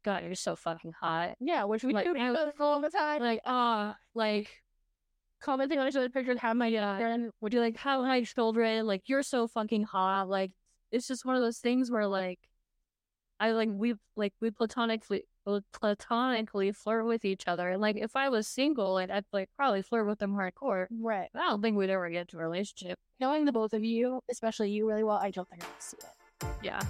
God, 0.03 0.24
you're 0.24 0.34
so 0.34 0.57
fucking 0.57 0.92
hot. 0.92 1.34
yeah, 1.40 1.64
which 1.64 1.84
we 1.84 1.92
Like, 1.92 2.05
do 2.07 2.36
all 2.59 2.80
the 2.80 2.90
time. 2.90 3.20
Like, 3.20 3.40
ah, 3.44 3.96
like, 4.14 4.48
commenting 5.40 5.78
on 5.78 5.88
each 5.88 5.96
other's 5.96 6.11
pictures, 6.11 6.38
have 6.40 6.57
my 6.57 6.66
Yeah. 6.68 6.98
friend. 6.98 7.30
would 7.40 7.53
you 7.55 7.61
like 7.61 7.76
how 7.76 8.03
my 8.03 8.22
children? 8.22 8.86
Like, 8.86 9.09
you're 9.09 9.22
so 9.22 9.46
fucking 9.46 9.84
hot. 9.84 10.28
Like, 10.28 10.53
it's 10.90 11.07
just 11.07 11.24
one 11.24 11.36
of 11.36 11.42
those 11.42 11.59
things 11.59 11.90
where 11.90 12.07
like, 12.07 12.40
I 13.38 13.53
like 13.53 13.70
we 13.72 13.94
like 14.16 14.34
we 14.40 14.51
platonically 14.51 15.22
platonically 15.72 16.72
flirt 16.72 17.07
with 17.07 17.24
each 17.24 17.48
other. 17.48 17.70
And 17.70 17.80
like, 17.80 17.96
if 17.96 18.14
I 18.14 18.28
was 18.28 18.46
single, 18.46 18.98
and 18.98 19.11
I'd 19.11 19.24
like 19.32 19.48
probably 19.57 19.80
flirt 19.82 20.07
with 20.07 20.18
them 20.18 20.34
hardcore. 20.34 20.86
Right. 20.90 21.28
I 21.34 21.38
don't 21.48 21.62
think 21.62 21.76
we'd 21.76 21.88
ever 21.90 22.11
get 22.11 22.28
to 22.28 22.36
a 22.38 22.40
relationship. 22.40 22.98
Knowing 23.18 23.46
the 23.46 23.53
both 23.53 23.72
of 23.72 23.82
you, 23.82 24.20
especially 24.30 24.70
you 24.70 24.86
really 24.86 25.05
well, 25.05 25.16
I 25.16 25.30
don't 25.30 25.48
think 25.48 25.62
I 25.62 25.66
would 25.66 25.82
see 25.82 25.96
it. 25.98 26.48
Yeah. 26.62 26.80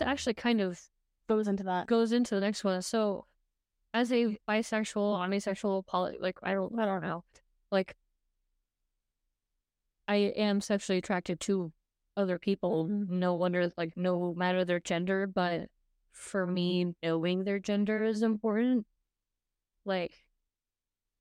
This 0.00 0.08
actually 0.08 0.34
kind 0.34 0.60
of 0.60 0.80
Goes 1.28 1.46
into 1.46 1.62
that. 1.64 1.86
goes 1.86 2.12
into 2.12 2.34
the 2.34 2.40
next 2.40 2.64
one. 2.64 2.82
So, 2.82 3.26
as 3.94 4.10
a 4.12 4.38
bisexual, 4.48 5.16
omnisexual, 5.18 5.86
poly, 5.86 6.16
like 6.20 6.38
I 6.42 6.54
don't, 6.54 6.78
I 6.78 6.86
don't 6.86 7.02
know, 7.02 7.24
like 7.70 7.94
I 10.08 10.16
am 10.16 10.60
sexually 10.60 10.98
attracted 10.98 11.40
to 11.40 11.72
other 12.16 12.38
people. 12.38 12.86
No 12.88 13.34
wonder, 13.34 13.72
like 13.76 13.96
no 13.96 14.34
matter 14.34 14.64
their 14.64 14.80
gender, 14.80 15.26
but 15.26 15.68
for 16.12 16.46
me, 16.46 16.94
knowing 17.02 17.44
their 17.44 17.60
gender 17.60 18.02
is 18.04 18.22
important. 18.22 18.86
Like, 19.84 20.14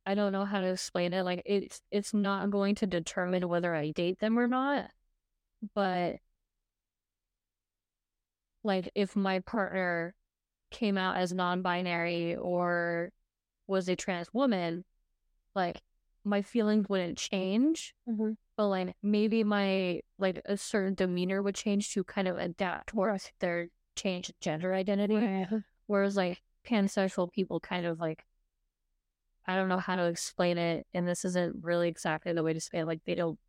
I 0.06 0.16
don't 0.16 0.32
know 0.32 0.46
how 0.46 0.62
to 0.62 0.72
explain 0.72 1.14
it. 1.14 1.24
Like, 1.24 1.44
it's 1.46 1.82
it's 1.92 2.14
not 2.14 2.50
going 2.50 2.76
to 2.76 2.88
determine 2.88 3.48
whether 3.48 3.76
I 3.76 3.92
date 3.92 4.20
them 4.20 4.40
or 4.40 4.48
not, 4.48 4.90
but 5.76 6.18
like 8.64 8.92
if 8.96 9.16
my 9.16 9.40
partner 9.40 10.16
came 10.72 10.98
out 10.98 11.18
as 11.18 11.34
non-binary 11.34 12.36
or 12.36 13.12
was 13.68 13.88
a 13.90 13.96
trans 13.96 14.34
woman, 14.34 14.84
like 15.56 15.82
my 16.24 16.42
feelings 16.42 16.88
wouldn't 16.90 17.18
change, 17.18 17.94
Mhm. 18.08 18.38
but 18.56 18.68
like 18.68 18.96
maybe 19.02 19.44
my 19.44 20.02
like 20.18 20.42
a 20.46 20.58
certain 20.58 20.94
demeanor 20.94 21.42
would 21.42 21.56
change 21.56 21.94
to 21.94 22.04
kind 22.04 22.28
of 22.28 22.38
adapt 22.38 22.90
towards 22.90 23.32
their 23.40 23.70
changed 23.96 24.34
gender 24.42 24.74
identity. 24.74 25.16
Whereas 25.88 26.16
like 26.18 26.42
pansexual 26.66 27.32
people 27.32 27.60
kind 27.60 27.86
of 27.86 28.00
like 28.00 28.26
I 29.48 29.56
don't 29.56 29.70
know 29.70 29.80
how 29.80 29.96
to 29.96 30.06
explain 30.06 30.60
it, 30.60 30.86
and 30.94 31.08
this 31.08 31.26
isn't 31.26 31.64
really 31.64 31.88
exactly 31.88 32.34
the 32.34 32.44
way 32.44 32.54
to 32.54 32.60
say 32.62 32.80
it. 32.80 32.86
Like 32.86 33.04
they 33.06 33.16
don't 33.16 33.40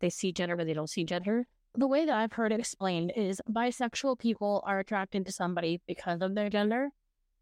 they 0.00 0.10
see 0.10 0.32
gender 0.32 0.56
but 0.56 0.66
they 0.66 0.74
don't 0.74 0.90
see 0.90 1.04
gender. 1.04 1.46
The 1.78 1.86
way 1.86 2.04
that 2.04 2.12
I've 2.16 2.32
heard 2.32 2.50
it 2.50 2.58
explained 2.58 3.12
is 3.14 3.40
bisexual 3.48 4.18
people 4.18 4.64
are 4.66 4.80
attracted 4.80 5.24
to 5.26 5.30
somebody 5.30 5.80
because 5.86 6.22
of 6.22 6.34
their 6.34 6.50
gender. 6.50 6.88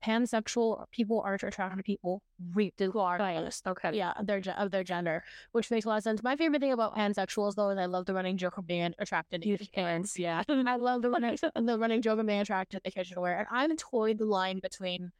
Pansexual 0.04 0.84
people 0.90 1.22
are 1.24 1.36
attracted 1.36 1.78
to 1.78 1.82
people 1.82 2.20
regardless. 2.52 3.62
Okay. 3.66 3.96
Yeah, 3.96 4.12
their 4.22 4.42
of 4.58 4.70
their 4.72 4.84
gender, 4.84 5.24
which 5.52 5.70
makes 5.70 5.86
a 5.86 5.88
lot 5.88 5.96
of 5.96 6.02
sense. 6.02 6.22
My 6.22 6.36
favorite 6.36 6.60
thing 6.60 6.72
about 6.72 6.94
pansexuals, 6.94 7.54
though, 7.54 7.70
is 7.70 7.78
I 7.78 7.86
love 7.86 8.04
the 8.04 8.12
running 8.12 8.36
joke 8.36 8.58
of 8.58 8.66
being 8.66 8.92
attracted 8.98 9.40
to 9.40 9.56
kittens. 9.56 10.18
Yeah, 10.18 10.42
I 10.50 10.76
love 10.76 11.00
the 11.00 11.08
running 11.08 11.38
the 11.54 11.78
running 11.78 12.02
joke 12.02 12.18
of 12.18 12.26
being 12.26 12.40
attracted 12.40 12.84
to 12.84 12.90
kitchen 12.90 13.18
wear, 13.18 13.38
and 13.38 13.48
I'm 13.50 13.74
toying 13.78 14.18
the 14.18 14.26
line 14.26 14.60
between 14.60 15.12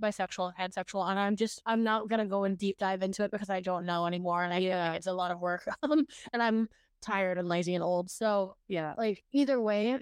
bisexual 0.00 0.54
and 0.56 0.72
pansexual, 0.72 1.10
and 1.10 1.18
I'm 1.18 1.36
just 1.36 1.60
I'm 1.66 1.84
not 1.84 2.08
gonna 2.08 2.24
go 2.24 2.44
and 2.44 2.56
deep 2.56 2.78
dive 2.78 3.02
into 3.02 3.22
it 3.22 3.30
because 3.30 3.50
I 3.50 3.60
don't 3.60 3.84
know 3.84 4.06
anymore, 4.06 4.42
and 4.42 4.54
I 4.54 4.58
Yeah. 4.60 4.94
it's 4.94 5.06
a 5.06 5.12
lot 5.12 5.30
of 5.30 5.40
work, 5.40 5.68
um, 5.82 6.06
and 6.32 6.42
I'm 6.42 6.70
tired 7.02 7.38
and 7.38 7.48
lazy 7.48 7.74
and 7.74 7.84
old. 7.84 8.10
So 8.10 8.56
Yeah. 8.68 8.94
like 8.96 9.22
either 9.32 9.60
way, 9.60 9.98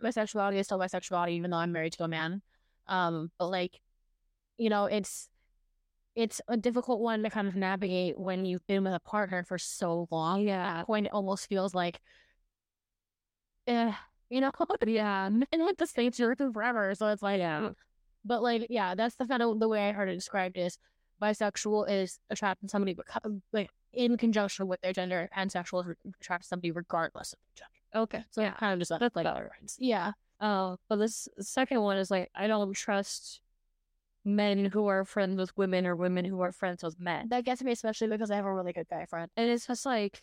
my 0.00 0.10
sexuality 0.10 0.58
is 0.58 0.66
still 0.66 0.78
bisexuality, 0.78 1.30
even 1.32 1.50
though 1.50 1.58
I'm 1.58 1.72
married 1.72 1.92
to 1.94 2.04
a 2.04 2.08
man. 2.08 2.40
Um, 2.86 3.30
but 3.38 3.48
like, 3.48 3.80
you 4.56 4.70
know, 4.70 4.86
it's 4.86 5.28
it's 6.14 6.40
a 6.48 6.56
difficult 6.56 7.00
one 7.00 7.22
to 7.22 7.30
kind 7.30 7.46
of 7.46 7.54
navigate 7.54 8.18
when 8.18 8.44
you've 8.44 8.66
been 8.66 8.82
with 8.82 8.92
a 8.94 9.00
partner 9.00 9.44
for 9.44 9.56
so 9.58 10.08
long. 10.10 10.42
Yeah. 10.42 10.82
Point 10.84 11.06
it 11.06 11.12
almost 11.12 11.48
feels 11.48 11.74
like, 11.74 12.00
eh, 13.66 13.92
you 14.30 14.40
know, 14.40 14.50
Yeah. 14.86 15.26
and 15.26 15.46
like 15.52 15.76
the 15.76 15.86
same 15.86 16.12
circle 16.12 16.52
forever. 16.52 16.94
So 16.94 17.08
it's 17.08 17.22
like, 17.22 17.38
Yeah. 17.38 17.70
but 18.24 18.42
like, 18.42 18.66
yeah, 18.70 18.94
that's 18.94 19.14
the 19.16 19.26
kind 19.26 19.42
of 19.42 19.60
the 19.60 19.68
way 19.68 19.88
I 19.88 19.92
heard 19.92 20.08
it 20.08 20.14
described 20.14 20.56
is 20.56 20.78
bisexual 21.20 21.90
is 21.90 22.18
attracting 22.30 22.68
somebody 22.68 22.94
beco- 22.94 23.40
like 23.52 23.70
in 23.92 24.16
conjunction 24.16 24.68
with 24.68 24.80
their 24.80 24.92
gender, 24.92 25.28
and 25.34 25.50
pansexual 25.50 25.88
is 25.88 25.96
attracting 26.20 26.46
somebody 26.46 26.70
regardless 26.70 27.32
of 27.32 27.38
their 27.40 27.64
gender. 27.64 28.04
Okay. 28.04 28.24
So 28.30 28.42
yeah. 28.42 28.52
kind 28.52 28.72
of 28.72 28.78
just 28.78 28.98
That's 28.98 29.16
like 29.16 29.26
yeah. 29.78 30.12
Uh, 30.40 30.76
but 30.88 30.96
this 30.96 31.28
second 31.40 31.80
one 31.80 31.96
is 31.96 32.10
like 32.10 32.30
I 32.34 32.46
don't 32.46 32.72
trust 32.74 33.40
men 34.24 34.66
who 34.66 34.86
are 34.86 35.04
friends 35.04 35.36
with 35.36 35.56
women 35.56 35.86
or 35.86 35.96
women 35.96 36.24
who 36.24 36.40
are 36.40 36.52
friends 36.52 36.82
with 36.82 37.00
men. 37.00 37.28
That 37.30 37.44
gets 37.44 37.62
me 37.62 37.72
especially 37.72 38.08
because 38.08 38.30
I 38.30 38.36
have 38.36 38.44
a 38.44 38.52
really 38.52 38.72
good 38.72 38.88
guy 38.88 39.06
friend. 39.06 39.30
And 39.36 39.50
it's 39.50 39.66
just 39.66 39.86
like 39.86 40.20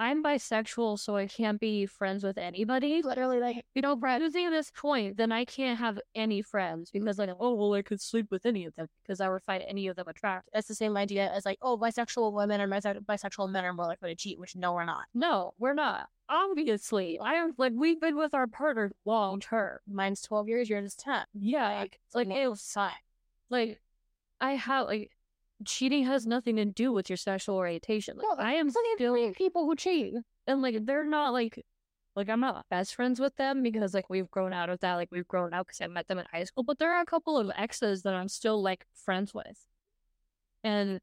I'm 0.00 0.24
bisexual, 0.24 0.98
so 0.98 1.14
I 1.16 1.26
can't 1.26 1.60
be 1.60 1.86
friends 1.86 2.24
with 2.24 2.36
anybody. 2.36 3.00
Literally, 3.02 3.38
like, 3.38 3.64
You 3.74 3.82
know, 3.82 3.94
Brad, 3.94 4.22
using 4.22 4.50
this 4.50 4.72
point, 4.72 5.16
then 5.16 5.30
I 5.30 5.44
can't 5.44 5.78
have 5.78 6.00
any 6.14 6.42
friends 6.42 6.90
because 6.90 7.18
like, 7.18 7.30
oh 7.38 7.54
well, 7.54 7.74
I 7.74 7.82
could 7.82 8.00
sleep 8.00 8.30
with 8.30 8.44
any 8.44 8.64
of 8.64 8.74
them 8.74 8.88
because 9.02 9.20
I 9.20 9.28
would 9.28 9.42
find 9.42 9.62
any 9.66 9.86
of 9.86 9.96
them 9.96 10.08
attractive. 10.08 10.50
that's 10.52 10.66
the 10.66 10.74
same 10.74 10.96
idea 10.96 11.30
as 11.32 11.44
like, 11.44 11.58
oh, 11.62 11.78
bisexual 11.78 12.32
women 12.32 12.60
and 12.60 12.70
bise- 12.70 12.82
bisexual 12.82 13.50
men 13.50 13.64
are 13.64 13.72
more 13.72 13.86
likely 13.86 14.10
to 14.10 14.16
cheat, 14.16 14.38
which 14.38 14.56
no, 14.56 14.72
we're 14.72 14.84
not. 14.84 15.04
No, 15.14 15.54
we're 15.58 15.74
not. 15.74 16.08
Obviously, 16.28 17.18
I 17.20 17.34
am 17.34 17.52
like 17.56 17.72
we've 17.74 18.00
been 18.00 18.16
with 18.16 18.34
our 18.34 18.46
partner 18.46 18.90
long 19.04 19.40
term. 19.40 19.78
Mine's 19.86 20.22
12 20.22 20.48
years, 20.48 20.68
yours 20.68 20.86
is 20.86 20.94
10. 20.96 21.24
Yeah, 21.34 21.68
Like, 21.68 22.00
it's 22.06 22.14
like 22.14 22.28
it 22.28 22.48
was 22.48 22.76
like 23.50 23.80
I 24.40 24.52
have 24.52 24.86
like 24.86 25.10
cheating 25.64 26.04
has 26.04 26.26
nothing 26.26 26.56
to 26.56 26.64
do 26.64 26.92
with 26.92 27.10
your 27.10 27.16
sexual 27.16 27.56
orientation. 27.56 28.16
Like, 28.16 28.38
I 28.38 28.54
am 28.54 28.70
still 28.70 29.32
people 29.32 29.64
who 29.64 29.76
cheat. 29.76 30.14
and 30.46 30.62
like 30.62 30.84
they're 30.84 31.04
not 31.04 31.32
like 31.32 31.64
like 32.16 32.28
I'm 32.28 32.40
not 32.40 32.66
best 32.70 32.94
friends 32.94 33.18
with 33.18 33.34
them 33.36 33.62
because 33.62 33.94
like 33.94 34.08
we've 34.08 34.30
grown 34.30 34.52
out 34.52 34.70
of 34.70 34.80
that. 34.80 34.94
Like 34.94 35.10
we've 35.10 35.26
grown 35.26 35.52
out 35.52 35.66
because 35.66 35.80
I 35.80 35.86
met 35.88 36.06
them 36.08 36.18
in 36.18 36.26
high 36.32 36.44
school, 36.44 36.62
but 36.64 36.78
there 36.78 36.94
are 36.94 37.02
a 37.02 37.06
couple 37.06 37.38
of 37.38 37.50
exes 37.56 38.02
that 38.02 38.14
I'm 38.14 38.28
still 38.28 38.62
like 38.62 38.86
friends 38.94 39.34
with, 39.34 39.66
and 40.62 41.00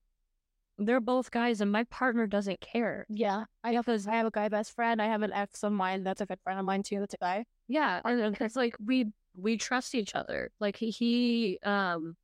they're 0.78 1.02
both 1.02 1.32
guys, 1.32 1.62
and 1.62 1.72
my 1.72 1.84
partner 1.86 2.28
doesn't 2.28 2.62
care. 2.62 3.06
Yeah. 3.10 3.46
I 3.64 3.74
have, 3.74 3.88
I 3.88 4.16
have 4.16 4.26
a 4.26 4.32
guy 4.32 4.50
best 4.50 4.74
friend. 4.74 5.02
I 5.02 5.08
have 5.08 5.22
an 5.22 5.34
ex 5.34 5.64
of 5.64 5.72
mine 5.74 6.04
that's 6.04 6.22
a 6.22 6.26
good 6.26 6.40
friend 6.44 6.60
of 6.60 6.66
mine 6.66 6.84
too. 6.84 7.00
That's 7.00 7.14
a 7.14 7.18
guy. 7.18 7.46
Yeah, 7.68 8.02
and 8.04 8.38
it's 8.42 8.56
like 8.56 8.76
we 8.84 9.12
we 9.36 9.58
trust 9.58 9.96
each 9.96 10.16
other. 10.16 10.52
Like 10.60 10.78
he, 10.78 10.90
he 10.90 11.60
um 11.64 12.16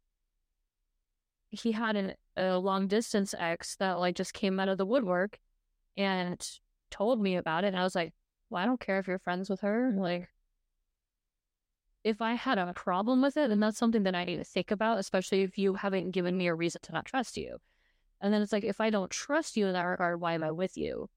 he 1.52 1.72
had 1.72 1.96
an, 1.96 2.14
a 2.38 2.58
long 2.58 2.88
distance 2.88 3.34
ex 3.38 3.76
that 3.78 4.00
like 4.00 4.16
just 4.16 4.34
came 4.34 4.60
out 4.60 4.70
of 4.70 4.78
the 4.78 4.86
woodwork 4.86 5.40
and 5.98 6.48
told 6.92 7.22
me 7.22 7.36
about 7.36 7.64
it, 7.64 7.68
and 7.68 7.78
I 7.78 7.84
was 7.84 7.96
like, 7.96 8.14
well, 8.50 8.62
I 8.62 8.66
don't 8.66 8.80
care 8.80 9.00
if 9.00 9.08
you're 9.08 9.20
friends 9.20 9.50
with 9.50 9.62
her. 9.62 9.92
Like, 9.96 10.30
if 12.04 12.22
I 12.22 12.34
had 12.34 12.58
a 12.58 12.72
problem 12.74 13.22
with 13.22 13.36
it, 13.36 13.50
then 13.50 13.60
that's 13.60 13.78
something 13.78 14.04
that 14.04 14.16
I 14.16 14.24
need 14.24 14.38
to 14.38 14.44
think 14.44 14.72
about, 14.72 15.00
especially 15.00 15.42
if 15.42 15.58
you 15.58 15.74
haven't 15.74 16.12
given 16.12 16.38
me 16.38 16.48
a 16.48 16.56
reason 16.56 16.82
to 16.84 16.94
not 16.94 17.06
trust 17.06 17.36
you. 17.36 17.58
And 18.22 18.34
then 18.34 18.42
it's 18.42 18.54
like, 18.54 18.64
if 18.64 18.80
I 18.80 18.90
don't 18.90 19.12
trust 19.12 19.58
you 19.58 19.68
in 19.68 19.74
that 19.74 19.82
regard, 19.82 20.22
why 20.22 20.34
am 20.34 20.44
I 20.44 20.52
with 20.52 20.78
you? 20.78 21.10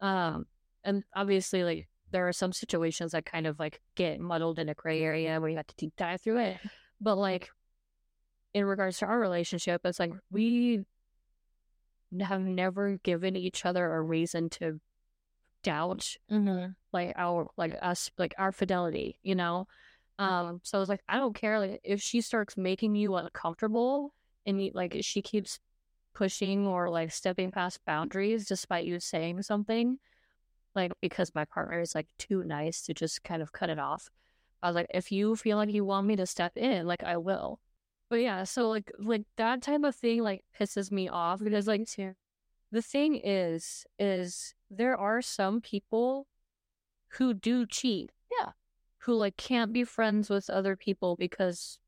Um, 0.00 0.46
and 0.84 1.04
obviously, 1.14 1.64
like 1.64 1.88
there 2.10 2.26
are 2.26 2.32
some 2.32 2.52
situations 2.52 3.12
that 3.12 3.26
kind 3.26 3.46
of 3.46 3.58
like 3.58 3.80
get 3.94 4.20
muddled 4.20 4.58
in 4.58 4.68
a 4.68 4.74
gray 4.74 5.02
area 5.02 5.40
where 5.40 5.50
you 5.50 5.56
have 5.56 5.66
to 5.68 5.76
deep 5.76 5.94
dive 5.96 6.20
through 6.20 6.38
it. 6.38 6.58
But 7.00 7.16
like 7.16 7.50
in 8.54 8.64
regards 8.64 8.98
to 8.98 9.06
our 9.06 9.18
relationship, 9.18 9.82
it's 9.84 9.98
like 10.00 10.12
we 10.30 10.84
have 12.20 12.40
never 12.40 12.96
given 13.02 13.36
each 13.36 13.66
other 13.66 13.94
a 13.94 14.00
reason 14.00 14.48
to 14.48 14.80
doubt 15.62 16.16
Mm-hmm. 16.30 16.70
like 16.92 17.12
our 17.16 17.48
like 17.56 17.76
us 17.82 18.10
like 18.16 18.34
our 18.38 18.52
fidelity, 18.52 19.18
you 19.22 19.34
know? 19.34 19.66
Um 20.18 20.60
so 20.64 20.80
it's 20.80 20.88
like 20.88 21.02
I 21.08 21.18
don't 21.18 21.34
care 21.34 21.58
like 21.60 21.80
if 21.84 22.00
she 22.00 22.20
starts 22.20 22.56
making 22.56 22.94
you 22.94 23.14
uncomfortable 23.16 24.14
and 24.46 24.62
you, 24.64 24.70
like 24.74 24.96
she 25.02 25.20
keeps 25.20 25.60
pushing 26.14 26.66
or 26.66 26.88
like 26.88 27.12
stepping 27.12 27.50
past 27.50 27.80
boundaries 27.84 28.46
despite 28.46 28.86
you 28.86 28.98
saying 28.98 29.42
something 29.42 29.98
like 30.74 30.92
because 31.02 31.34
my 31.34 31.44
partner 31.44 31.80
is 31.80 31.94
like 31.94 32.06
too 32.18 32.42
nice 32.44 32.82
to 32.82 32.94
just 32.94 33.22
kind 33.22 33.42
of 33.42 33.52
cut 33.52 33.68
it 33.70 33.78
off. 33.78 34.10
I 34.62 34.68
was 34.68 34.74
like 34.76 34.90
if 34.94 35.12
you 35.12 35.36
feel 35.36 35.56
like 35.56 35.72
you 35.72 35.84
want 35.84 36.06
me 36.06 36.16
to 36.16 36.26
step 36.26 36.56
in, 36.56 36.86
like 36.86 37.04
I 37.04 37.16
will. 37.18 37.60
But 38.10 38.16
yeah, 38.16 38.44
so 38.44 38.70
like 38.70 38.90
like 38.98 39.24
that 39.36 39.62
type 39.62 39.82
of 39.84 39.94
thing 39.94 40.22
like 40.22 40.44
pisses 40.58 40.90
me 40.90 41.08
off 41.08 41.40
because 41.40 41.66
like 41.66 41.88
the 42.70 42.82
thing 42.82 43.20
is 43.22 43.84
is 43.98 44.54
there 44.70 44.96
are 44.96 45.20
some 45.22 45.60
people 45.60 46.26
who 47.12 47.34
do 47.34 47.66
cheat. 47.66 48.10
Yeah. 48.40 48.52
Who 49.02 49.14
like 49.14 49.36
can't 49.36 49.72
be 49.72 49.84
friends 49.84 50.28
with 50.28 50.50
other 50.50 50.76
people 50.76 51.16
because 51.16 51.78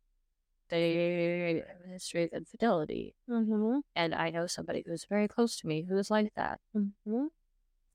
they 0.68 1.64
have 1.66 1.92
history 1.92 2.24
of 2.24 2.30
infidelity. 2.32 3.14
Mm-hmm. 3.28 3.80
And 3.96 4.14
I 4.14 4.30
know 4.30 4.46
somebody 4.46 4.84
who's 4.86 5.04
very 5.04 5.28
close 5.28 5.56
to 5.60 5.66
me 5.66 5.84
who 5.88 5.98
is 5.98 6.10
like 6.10 6.32
that. 6.36 6.60
Mm-hmm. 6.76 7.26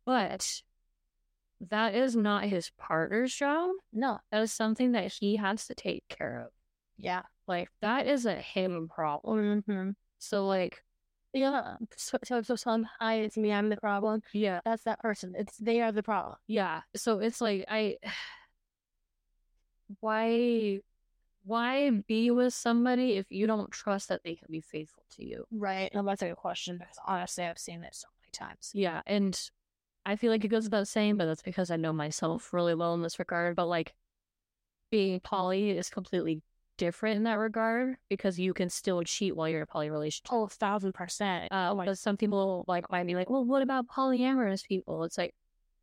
But 0.06 0.62
that 1.62 1.96
is 1.96 2.16
not 2.16 2.44
his 2.44 2.72
partner's 2.78 3.34
job. 3.34 3.72
No. 3.94 4.20
That 4.32 4.42
is 4.42 4.52
something 4.52 4.92
that 4.92 5.14
he 5.20 5.38
has 5.38 5.66
to 5.68 5.76
take 5.76 6.04
care 6.10 6.46
of. 6.46 6.52
Yeah. 6.98 7.24
Like 7.48 7.70
that 7.82 8.08
is 8.08 8.26
a 8.26 8.36
him 8.36 8.90
problem. 8.94 9.64
Mm-hmm. 9.68 9.90
So 10.20 10.48
like 10.48 10.84
Yeah. 11.34 11.76
So, 11.98 12.18
so, 12.24 12.42
so 12.42 12.56
some 12.56 12.88
I, 13.00 13.16
it's 13.16 13.38
me, 13.38 13.52
I'm 13.52 13.70
the 13.70 13.78
problem. 13.78 14.22
yeah. 14.34 14.62
That's 14.66 14.84
that 14.84 15.00
person. 15.00 15.34
It's, 15.38 15.58
they 15.58 15.82
are 15.82 15.92
the 15.92 16.04
problem. 16.04 16.38
Yeah. 16.48 16.82
So 16.96 17.20
it's 17.20 17.42
like 17.42 17.66
I 17.70 17.98
why 20.00 20.80
why 21.44 21.92
be 21.92 22.32
with 22.32 22.54
somebody 22.54 23.14
if 23.14 23.28
you 23.30 23.46
don't 23.46 23.70
trust 23.70 24.10
that 24.10 24.24
they 24.24 24.36
can 24.36 24.48
be 24.50 24.62
faithful 24.62 25.04
to 25.16 25.24
you? 25.24 25.46
Right. 25.52 25.92
And 25.94 26.08
that's 26.08 26.24
a 26.24 26.30
good 26.30 26.38
question 26.38 26.78
because 26.80 26.98
honestly, 27.06 27.44
I've 27.44 27.60
seen 27.60 27.84
it 27.84 27.94
so 27.94 28.08
many 28.20 28.32
times. 28.32 28.72
Yeah, 28.74 29.02
and 29.06 29.40
I 30.08 30.16
feel 30.16 30.32
like 30.32 30.44
it 30.44 30.48
goes 30.50 30.64
without 30.64 30.88
saying, 30.88 31.18
but 31.18 31.26
that's 31.26 31.44
because 31.44 31.70
I 31.70 31.76
know 31.76 31.94
myself 31.94 32.52
really 32.52 32.74
well 32.74 32.96
in 32.96 33.04
this 33.04 33.20
regard. 33.20 33.56
But 33.56 33.68
like 33.68 33.94
being 34.90 35.20
poly 35.20 35.70
is 35.72 35.90
completely 35.90 36.42
different 36.78 37.18
in 37.18 37.24
that 37.24 37.38
regard 37.40 37.98
because 38.10 38.40
you 38.40 38.54
can 38.54 38.70
still 38.70 39.02
cheat 39.04 39.36
while 39.36 39.48
you're 39.48 39.60
in 39.60 39.64
a 39.64 39.68
poly 39.68 39.90
relationship. 39.90 40.32
Oh, 40.32 40.44
a 40.44 40.50
thousand 40.50 40.94
percent. 40.94 41.52
Uh, 41.52 41.74
because 41.74 42.00
some 42.00 42.18
people 42.18 42.66
like 42.68 42.90
might 42.92 43.08
be 43.08 43.16
like, 43.16 43.30
well, 43.30 43.46
what 43.46 43.62
about 43.62 43.88
polyamorous 43.88 44.66
people? 44.66 45.04
It's 45.04 45.18
like 45.18 45.34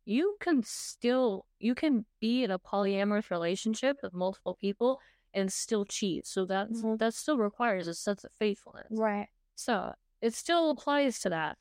you 0.05 0.35
can 0.39 0.63
still 0.63 1.45
you 1.59 1.75
can 1.75 2.05
be 2.19 2.43
in 2.43 2.51
a 2.51 2.59
polyamorous 2.59 3.29
relationship 3.29 3.97
with 4.03 4.13
multiple 4.13 4.57
people 4.59 4.99
and 5.33 5.51
still 5.51 5.85
cheat. 5.85 6.27
So 6.27 6.45
that 6.45 6.69
Mhm. 6.69 6.99
that 6.99 7.13
still 7.13 7.37
requires 7.37 7.87
a 7.87 7.93
sense 7.93 8.23
of 8.23 8.31
faithfulness. 8.33 8.87
Right. 8.89 9.27
So 9.55 9.93
it 10.21 10.33
still 10.33 10.69
applies 10.69 11.19
to 11.21 11.29
that. 11.29 11.57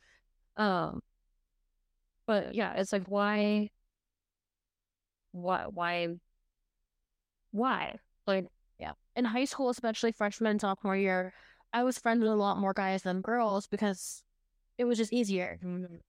Um, 0.56 1.02
but 2.26 2.54
yeah, 2.54 2.74
it's 2.74 2.92
like 2.92 3.06
why, 3.06 3.70
why, 5.32 5.66
why, 5.66 6.08
why? 7.50 7.96
Like. 8.26 8.46
In 9.14 9.24
high 9.26 9.44
school, 9.44 9.68
especially 9.68 10.12
freshman 10.12 10.52
and 10.52 10.60
sophomore 10.60 10.96
year, 10.96 11.34
I 11.72 11.84
was 11.84 11.98
friends 11.98 12.20
with 12.20 12.30
a 12.30 12.36
lot 12.36 12.58
more 12.58 12.72
guys 12.72 13.02
than 13.02 13.20
girls 13.20 13.66
because 13.66 14.22
it 14.78 14.84
was 14.84 14.98
just 14.98 15.12
easier. 15.12 15.58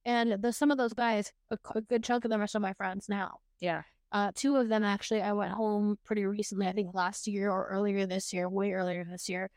And 0.05 0.41
the, 0.41 0.53
some 0.53 0.71
of 0.71 0.77
those 0.77 0.93
guys, 0.93 1.31
a 1.51 1.57
good 1.87 2.03
chunk 2.03 2.25
of 2.25 2.31
them 2.31 2.41
are 2.41 2.47
still 2.47 2.61
my 2.61 2.73
friends 2.73 3.09
now. 3.09 3.39
yeah, 3.59 3.83
Uh, 4.11 4.31
two 4.33 4.55
of 4.55 4.69
them 4.69 4.83
actually, 4.83 5.21
I 5.21 5.33
went 5.33 5.53
home 5.53 5.97
pretty 6.05 6.25
recently. 6.25 6.67
I 6.67 6.71
think 6.71 6.93
last 6.93 7.27
year 7.27 7.49
or 7.51 7.67
earlier 7.67 8.05
this 8.05 8.31
year, 8.31 8.47
way 8.47 8.71
earlier 8.71 9.03
this 9.03 9.27
year, 9.27 9.49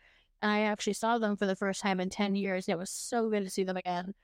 and 0.42 0.50
I 0.50 0.62
actually 0.62 0.94
saw 0.94 1.18
them 1.18 1.36
for 1.36 1.46
the 1.46 1.56
first 1.56 1.80
time 1.80 2.00
in 2.00 2.10
ten 2.10 2.34
years. 2.34 2.66
And 2.66 2.74
it 2.74 2.78
was 2.78 2.90
so 2.90 3.30
good 3.30 3.44
to 3.44 3.50
see 3.50 3.64
them 3.64 3.76
again, 3.76 4.14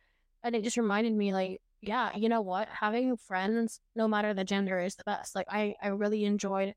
and 0.42 0.56
it 0.56 0.64
just 0.64 0.76
reminded 0.76 1.12
me, 1.12 1.32
like, 1.32 1.60
yeah, 1.80 2.16
you 2.16 2.28
know 2.28 2.42
what? 2.42 2.68
Having 2.68 3.16
friends, 3.18 3.80
no 3.94 4.08
matter 4.08 4.34
the 4.34 4.44
gender, 4.44 4.80
is 4.80 4.96
the 4.96 5.04
best. 5.04 5.34
Like, 5.34 5.46
I 5.50 5.74
I 5.82 5.88
really 5.88 6.24
enjoyed 6.24 6.74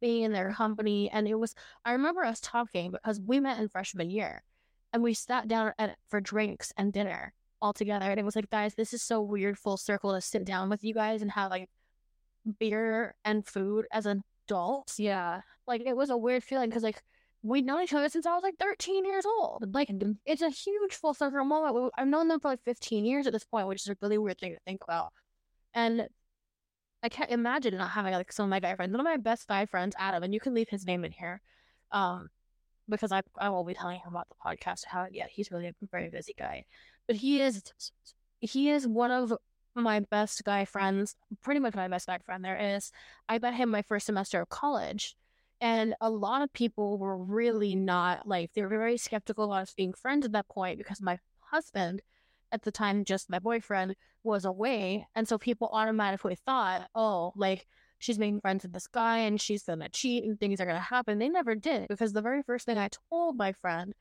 being 0.00 0.22
in 0.22 0.32
their 0.32 0.52
company, 0.52 1.10
and 1.10 1.28
it 1.28 1.34
was. 1.34 1.54
I 1.84 1.92
remember 1.92 2.24
us 2.24 2.40
talking 2.40 2.90
because 2.90 3.20
we 3.20 3.40
met 3.40 3.58
in 3.58 3.68
freshman 3.68 4.10
year, 4.10 4.42
and 4.92 5.02
we 5.02 5.14
sat 5.14 5.48
down 5.48 5.72
at, 5.78 5.96
for 6.08 6.20
drinks 6.20 6.72
and 6.76 6.92
dinner 6.92 7.32
all 7.60 7.72
together, 7.72 8.06
and 8.06 8.20
it 8.20 8.24
was 8.24 8.36
like, 8.36 8.50
guys, 8.50 8.74
this 8.74 8.92
is 8.92 9.02
so 9.02 9.20
weird, 9.20 9.58
full 9.58 9.76
circle 9.76 10.14
to 10.14 10.20
sit 10.20 10.44
down 10.44 10.70
with 10.70 10.84
you 10.84 10.94
guys 10.94 11.22
and 11.22 11.30
have 11.32 11.50
like 11.50 11.68
beer 12.58 13.14
and 13.24 13.46
food 13.46 13.86
as 13.92 14.06
adults. 14.06 14.98
yeah, 14.98 15.42
Like 15.66 15.82
it 15.84 15.96
was 15.96 16.10
a 16.10 16.16
weird 16.16 16.44
feeling 16.44 16.68
because 16.68 16.82
like 16.82 17.02
we'd 17.42 17.64
known 17.64 17.82
each 17.82 17.92
other 17.92 18.08
since 18.08 18.26
I 18.26 18.34
was 18.34 18.42
like 18.42 18.58
13 18.58 19.04
years 19.04 19.24
old. 19.26 19.74
Like 19.74 19.88
mm-hmm. 19.88 20.12
it's 20.24 20.42
a 20.42 20.50
huge 20.50 20.94
full 20.94 21.14
circle 21.14 21.44
moment. 21.44 21.92
I've 21.96 22.08
known 22.08 22.28
them 22.28 22.40
for 22.40 22.48
like 22.48 22.64
15 22.64 23.04
years 23.04 23.26
at 23.26 23.32
this 23.32 23.44
point, 23.44 23.68
which 23.68 23.82
is 23.82 23.88
a 23.88 23.96
really 24.00 24.18
weird 24.18 24.38
thing 24.38 24.52
to 24.52 24.60
think 24.66 24.82
about. 24.82 25.12
And 25.74 26.08
I 27.02 27.08
can't 27.08 27.30
imagine 27.30 27.76
not 27.76 27.90
having 27.90 28.12
like 28.12 28.32
some 28.32 28.44
of 28.44 28.50
my 28.50 28.60
guy 28.60 28.74
friends. 28.74 28.92
One 28.92 29.00
of 29.00 29.04
my 29.04 29.16
best 29.16 29.46
guy 29.48 29.66
friends, 29.66 29.94
Adam, 29.98 30.22
and 30.22 30.34
you 30.34 30.40
can 30.40 30.54
leave 30.54 30.68
his 30.68 30.86
name 30.86 31.04
in 31.04 31.12
here, 31.12 31.40
um, 31.92 32.28
because 32.88 33.12
I 33.12 33.22
I 33.38 33.48
won't 33.50 33.68
be 33.68 33.74
telling 33.74 33.98
him 34.00 34.08
about 34.10 34.28
the 34.28 34.34
podcast 34.44 34.84
how 34.86 35.06
yet. 35.10 35.30
He's 35.30 35.50
really 35.50 35.68
a 35.68 35.74
very 35.90 36.10
busy 36.10 36.34
guy, 36.38 36.64
but 37.06 37.16
he 37.16 37.40
is 37.40 37.62
he 38.40 38.70
is 38.70 38.86
one 38.86 39.10
of 39.10 39.32
my 39.74 40.00
best 40.00 40.44
guy 40.44 40.64
friends. 40.64 41.14
Pretty 41.42 41.60
much 41.60 41.74
my 41.74 41.88
best 41.88 42.06
guy 42.06 42.18
friend 42.18 42.44
there 42.44 42.76
is. 42.76 42.90
I 43.28 43.38
met 43.38 43.54
him 43.54 43.70
my 43.70 43.82
first 43.82 44.06
semester 44.06 44.40
of 44.40 44.48
college. 44.48 45.16
And 45.60 45.94
a 46.00 46.08
lot 46.08 46.42
of 46.42 46.52
people 46.52 46.98
were 46.98 47.16
really 47.16 47.74
not 47.74 48.28
like, 48.28 48.52
they 48.52 48.62
were 48.62 48.68
very 48.68 48.96
skeptical 48.96 49.52
of 49.52 49.62
us 49.62 49.74
being 49.74 49.92
friends 49.92 50.24
at 50.24 50.32
that 50.32 50.48
point 50.48 50.78
because 50.78 51.02
my 51.02 51.18
husband, 51.40 52.00
at 52.52 52.62
the 52.62 52.70
time, 52.70 53.04
just 53.04 53.30
my 53.30 53.38
boyfriend, 53.38 53.94
was 54.22 54.44
away. 54.44 55.06
And 55.14 55.26
so 55.28 55.38
people 55.38 55.70
automatically 55.72 56.36
thought, 56.46 56.88
oh, 56.94 57.32
like 57.36 57.66
she's 57.98 58.18
making 58.18 58.40
friends 58.40 58.64
with 58.64 58.72
this 58.72 58.86
guy 58.86 59.18
and 59.18 59.40
she's 59.40 59.64
to 59.80 59.88
cheat 59.90 60.24
and 60.24 60.38
things 60.38 60.60
are 60.60 60.66
to 60.76 60.80
happen. 60.80 61.18
They 61.18 61.28
never 61.28 61.54
did 61.54 61.88
because 61.88 62.12
the 62.12 62.22
very 62.22 62.42
first 62.42 62.66
thing 62.66 62.78
I 62.78 62.88
told 63.10 63.36
my 63.36 63.52
friend 63.52 63.94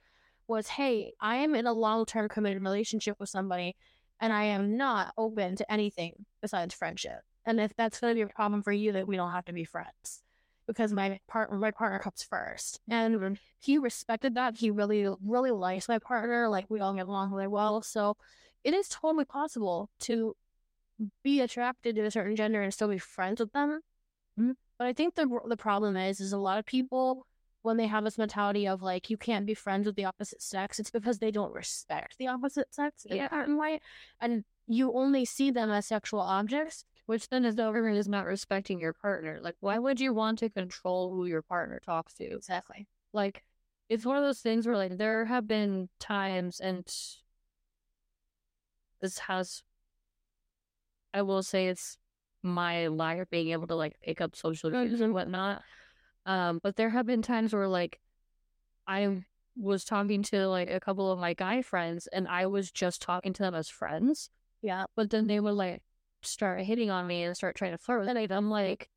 was, 0.48 0.68
hey, 0.68 1.14
I 1.20 1.38
am 1.38 1.56
in 1.56 1.68
a 1.68 1.74
long 1.74 2.06
term 2.06 2.30
committed 2.30 2.62
relationship 2.62 3.18
with 3.20 3.30
somebody 3.30 3.76
and 4.20 4.34
I 4.34 4.46
am 4.46 4.78
not 4.78 5.14
open 5.18 5.56
to 5.58 5.72
anything 5.72 6.14
besides 6.42 6.74
friendship. 6.74 7.20
And 7.46 7.60
if 7.60 7.76
that's 7.76 8.00
to 8.00 8.14
be 8.14 8.22
a 8.22 8.28
problem 8.28 8.62
for 8.62 8.72
you, 8.72 8.92
then 8.92 9.08
we 9.08 9.16
don't 9.16 9.32
have 9.32 9.46
to 9.46 9.54
be 9.54 9.64
friends 9.64 10.24
because 10.68 10.92
my 10.92 11.20
partner, 11.28 11.58
my 11.58 11.72
partner 11.72 12.00
comes 12.00 12.24
first. 12.24 12.80
And 12.90 13.40
he 13.60 13.78
respected 13.78 14.36
that. 14.36 14.58
He 14.58 14.70
really, 14.70 15.08
really 15.24 15.52
likes 15.52 15.88
my 15.88 15.98
partner. 15.98 16.50
Like 16.50 16.66
we 16.70 16.80
all 16.82 16.94
get 16.94 17.08
along 17.08 17.32
really 17.32 17.48
well. 17.48 17.82
So 17.82 18.18
it 18.64 18.74
is 18.74 18.90
totally 18.90 19.26
possible 19.26 19.90
to 20.02 20.36
be 21.24 21.42
attracted 21.42 21.96
to 21.96 22.06
a 22.06 22.12
certain 22.12 22.36
gender 22.36 22.62
and 22.62 22.74
still 22.74 22.90
be 22.90 22.98
friends 22.98 23.40
with 23.40 23.52
them. 23.54 23.80
Mhm. 24.38 24.56
But 24.78 24.88
I 24.88 24.94
think 24.94 25.16
the 25.16 25.28
the 25.48 25.58
problem 25.58 25.96
is, 25.96 26.20
is 26.20 26.34
a 26.34 26.38
lot 26.38 26.60
of 26.60 26.66
people 26.66 27.26
when 27.64 27.78
they 27.78 27.88
have 27.88 28.04
this 28.04 28.18
mentality 28.18 28.68
of 28.68 28.82
like 28.82 29.10
you 29.10 29.18
can't 29.18 29.46
be 29.46 29.54
friends 29.54 29.86
with 29.88 29.96
the 29.96 30.06
opposite 30.06 30.42
sex, 30.42 30.80
it's 30.80 30.92
because 30.92 31.20
they 31.20 31.32
don't 31.32 31.54
respect 31.54 32.18
the 32.18 32.28
opposite 32.28 32.74
sex 32.74 33.06
in 33.06 33.18
Yeah. 33.18 33.26
a 33.28 33.30
certain 33.30 33.58
way, 33.58 33.80
and 34.20 34.44
you 34.68 34.94
only 34.94 35.26
see 35.26 35.50
them 35.52 35.70
as 35.70 35.86
sexual 35.86 36.20
objects. 36.20 36.86
Which 37.08 37.30
then 37.30 37.46
is 37.46 37.58
over 37.58 37.88
is 37.90 38.08
not 38.08 38.26
respecting 38.26 38.80
your 38.80 38.94
partner. 38.94 39.40
Like, 39.42 39.56
why 39.62 39.80
would 39.80 40.00
you 40.00 40.14
want 40.14 40.40
to 40.40 40.50
control 40.50 41.16
who 41.16 41.26
your 41.26 41.42
partner 41.42 41.80
talks 41.84 42.14
to? 42.16 42.26
Exactly. 42.26 42.86
Like, 43.14 43.44
it's 43.90 44.06
one 44.06 44.18
of 44.18 44.24
those 44.24 44.42
things 44.42 44.68
where 44.68 44.76
like 44.76 44.98
there 44.98 45.26
have 45.26 45.48
been 45.48 45.88
times, 46.00 46.60
and 46.60 46.86
this 49.02 49.20
has, 49.20 49.64
I 51.14 51.22
will 51.22 51.44
say, 51.44 51.68
it's 51.68 51.98
my 52.44 52.88
lack 52.88 53.20
of 53.20 53.30
being 53.30 53.50
able 53.50 53.68
to 53.68 53.76
like 53.76 53.96
pick 54.04 54.20
up 54.20 54.36
social 54.36 54.70
cues 54.70 55.00
and 55.00 55.14
whatnot. 55.14 55.64
Um, 56.26 56.60
but 56.62 56.76
there 56.76 56.90
have 56.90 57.06
been 57.06 57.22
times 57.22 57.54
where 57.54 57.70
like 57.70 58.02
I 58.86 59.24
was 59.56 59.86
talking 59.86 60.24
to 60.24 60.48
like 60.50 60.70
a 60.70 60.82
couple 60.82 61.10
of 61.10 61.20
my 61.20 61.34
guy 61.34 61.62
friends, 61.62 62.08
and 62.08 62.28
I 62.28 62.48
was 62.48 62.70
just 62.70 63.02
talking 63.02 63.32
to 63.32 63.44
them 63.44 63.56
as 63.56 63.70
friends. 63.70 64.30
Yeah. 64.62 64.86
But 64.98 65.10
then 65.10 65.28
they 65.28 65.40
would 65.40 65.54
like 65.54 65.82
start 66.22 66.62
hitting 66.62 66.90
on 66.90 67.08
me 67.08 67.24
and 67.24 67.36
start 67.36 67.56
trying 67.56 67.72
to 67.72 67.78
flirt 67.78 68.06
with 68.06 68.16
me. 68.16 68.24
And 68.24 68.32
I'm 68.32 68.50
like, 68.50 68.90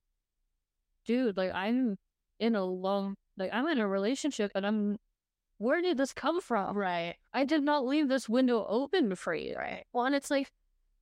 dude, 1.06 1.36
like 1.36 1.52
I'm 1.54 1.96
in 2.38 2.54
a 2.54 2.64
long, 2.64 3.16
like 3.36 3.50
I'm 3.52 3.66
in 3.68 3.78
a 3.78 3.88
relationship, 3.88 4.52
and 4.54 4.66
I'm. 4.66 4.98
Where 5.58 5.82
did 5.82 5.98
this 5.98 6.14
come 6.14 6.40
from? 6.40 6.74
Right. 6.74 7.16
I 7.34 7.44
did 7.44 7.62
not 7.62 7.84
leave 7.84 8.08
this 8.08 8.30
window 8.30 8.64
open 8.66 9.14
for 9.14 9.34
you. 9.34 9.56
Right. 9.56 9.84
Well, 9.92 10.06
and 10.06 10.14
it's 10.14 10.30
like, 10.30 10.50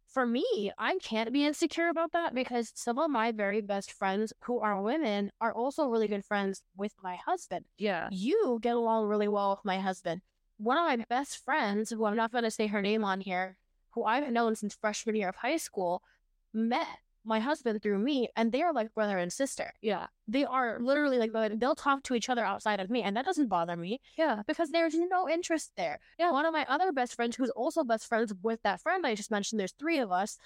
for 0.08 0.26
me, 0.26 0.72
I 0.76 0.98
can't 1.00 1.32
be 1.32 1.46
insecure 1.46 1.88
about 1.90 2.10
that 2.10 2.34
because 2.34 2.72
some 2.74 2.98
of 2.98 3.08
my 3.08 3.30
very 3.30 3.60
best 3.60 3.92
friends 3.92 4.32
who 4.40 4.58
are 4.58 4.82
women 4.82 5.30
are 5.40 5.52
also 5.52 5.86
really 5.86 6.08
good 6.08 6.24
friends 6.24 6.62
with 6.76 6.92
my 7.04 7.14
husband. 7.24 7.66
Yeah. 7.76 8.08
You 8.10 8.58
get 8.60 8.74
along 8.74 9.06
really 9.06 9.28
well 9.28 9.50
with 9.50 9.64
my 9.64 9.78
husband. 9.78 10.22
One 10.56 10.76
of 10.76 10.98
my 10.98 11.04
best 11.08 11.44
friends, 11.44 11.90
who 11.90 12.04
I'm 12.04 12.16
not 12.16 12.32
going 12.32 12.42
to 12.42 12.50
say 12.50 12.66
her 12.66 12.82
name 12.82 13.04
on 13.04 13.20
here, 13.20 13.58
who 13.91 14.05
I've 14.05 14.30
known 14.30 14.55
since 14.57 14.74
freshman 14.74 15.16
year 15.16 15.28
of 15.28 15.36
high 15.36 15.57
school, 15.57 16.03
met 16.53 16.86
my 17.24 17.41
husband 17.41 17.82
through 17.82 17.99
me, 17.99 18.28
and 18.36 18.53
they 18.53 18.62
are 18.62 18.72
like 18.72 18.95
brother 18.95 19.18
and 19.18 19.30
sister. 19.32 19.72
Yeah. 19.82 20.07
They 20.26 20.45
are 20.45 20.78
literally 20.80 21.18
like 21.18 21.32
they'll 21.59 21.74
talk 21.74 22.03
to 22.05 22.14
each 22.14 22.30
other 22.30 22.45
outside 22.45 22.80
of 22.80 22.89
me, 22.89 23.03
and 23.03 23.16
that 23.16 23.24
doesn't 23.26 23.49
bother 23.49 23.76
me 23.76 24.01
Yeah. 24.16 24.43
because 24.47 24.70
there's 24.70 24.95
no 24.95 25.28
interest 25.28 25.72
there. 25.76 26.01
Yeah. 26.18 26.30
One 26.30 26.47
of 26.47 26.53
my 26.53 26.64
other 26.68 26.91
best 26.93 27.14
friends, 27.14 27.36
who's 27.36 27.51
also 27.51 27.84
best 27.84 28.07
friends 28.07 28.32
with 28.43 28.62
that 28.62 28.80
friend 28.80 29.07
I 29.07 29.14
just 29.14 29.30
mentioned, 29.30 29.61
there's 29.61 29.72
three 29.72 29.99
of 29.99 30.11
us, 30.11 30.39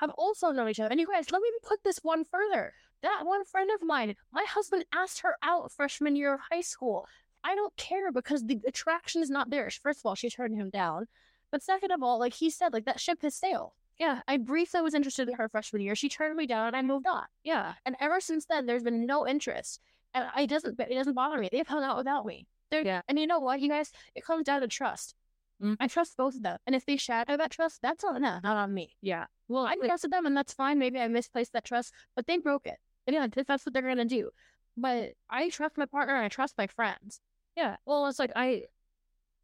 have 0.00 0.10
also 0.16 0.50
known 0.50 0.68
each 0.68 0.80
other. 0.80 0.90
And 0.90 0.98
you 0.98 1.06
guys, 1.06 1.30
let 1.30 1.42
me 1.42 1.50
put 1.62 1.84
this 1.84 1.98
one 2.02 2.24
further. 2.24 2.72
That 3.02 3.22
one 3.24 3.44
friend 3.44 3.70
of 3.74 3.82
mine, 3.86 4.16
my 4.32 4.44
husband 4.48 4.84
asked 4.92 5.20
her 5.20 5.36
out 5.42 5.70
freshman 5.72 6.16
year 6.16 6.34
of 6.34 6.40
high 6.50 6.60
school. 6.62 7.06
I 7.44 7.54
don't 7.54 7.74
care 7.76 8.10
because 8.12 8.44
the 8.44 8.60
attraction 8.66 9.22
is 9.22 9.30
not 9.30 9.50
there. 9.50 9.70
First 9.70 10.00
of 10.00 10.06
all, 10.06 10.14
she 10.14 10.28
turned 10.28 10.56
him 10.56 10.70
down. 10.70 11.06
But 11.52 11.62
second 11.62 11.90
of 11.90 12.02
all, 12.02 12.18
like 12.18 12.34
he 12.34 12.50
said, 12.50 12.72
like 12.72 12.84
that 12.84 13.00
ship 13.00 13.22
has 13.22 13.34
sailed. 13.34 13.72
Yeah. 13.98 14.20
I 14.26 14.36
briefly 14.38 14.80
was 14.80 14.94
interested 14.94 15.28
in 15.28 15.34
her 15.34 15.48
freshman 15.48 15.82
year. 15.82 15.94
She 15.94 16.08
turned 16.08 16.36
me 16.36 16.46
down 16.46 16.68
and 16.68 16.76
I 16.76 16.82
moved 16.82 17.06
on. 17.06 17.24
Yeah. 17.44 17.74
And 17.84 17.96
ever 18.00 18.20
since 18.20 18.46
then, 18.46 18.66
there's 18.66 18.82
been 18.82 19.04
no 19.06 19.26
interest. 19.26 19.80
And 20.14 20.26
it 20.38 20.48
doesn't 20.48 20.80
it 20.80 20.94
doesn't 20.94 21.14
bother 21.14 21.38
me. 21.38 21.48
They've 21.52 21.66
hung 21.66 21.84
out 21.84 21.96
without 21.98 22.24
me. 22.24 22.46
They're, 22.70 22.84
Yeah. 22.84 23.02
And 23.08 23.18
you 23.18 23.26
know 23.26 23.40
what, 23.40 23.60
you 23.60 23.68
guys? 23.68 23.92
It 24.14 24.24
comes 24.24 24.44
down 24.44 24.60
to 24.62 24.68
trust. 24.68 25.14
Mm. 25.62 25.76
I 25.78 25.88
trust 25.88 26.16
both 26.16 26.34
of 26.36 26.42
them. 26.42 26.58
And 26.66 26.74
if 26.74 26.86
they 26.86 26.96
shatter 26.96 27.36
that 27.36 27.50
trust, 27.50 27.80
that's 27.82 28.02
on 28.02 28.22
them, 28.22 28.40
not 28.42 28.56
on 28.56 28.72
me. 28.72 28.96
Yeah. 29.02 29.26
Well, 29.48 29.66
I 29.66 29.76
trusted 29.76 30.10
them 30.10 30.24
and 30.24 30.36
that's 30.36 30.54
fine. 30.54 30.78
Maybe 30.78 30.98
I 30.98 31.08
misplaced 31.08 31.52
that 31.52 31.64
trust, 31.64 31.92
but 32.16 32.26
they 32.26 32.38
broke 32.38 32.66
it. 32.66 32.78
And 33.06 33.14
yeah, 33.14 33.26
if 33.36 33.46
that's 33.46 33.66
what 33.66 33.72
they're 33.74 33.82
gonna 33.82 34.04
do. 34.06 34.30
But 34.76 35.12
I 35.28 35.50
trust 35.50 35.76
my 35.76 35.84
partner 35.86 36.14
and 36.14 36.24
I 36.24 36.28
trust 36.28 36.54
my 36.56 36.68
friends. 36.68 37.20
yeah. 37.56 37.76
Well, 37.84 38.06
it's 38.06 38.18
like 38.18 38.32
I, 38.34 38.62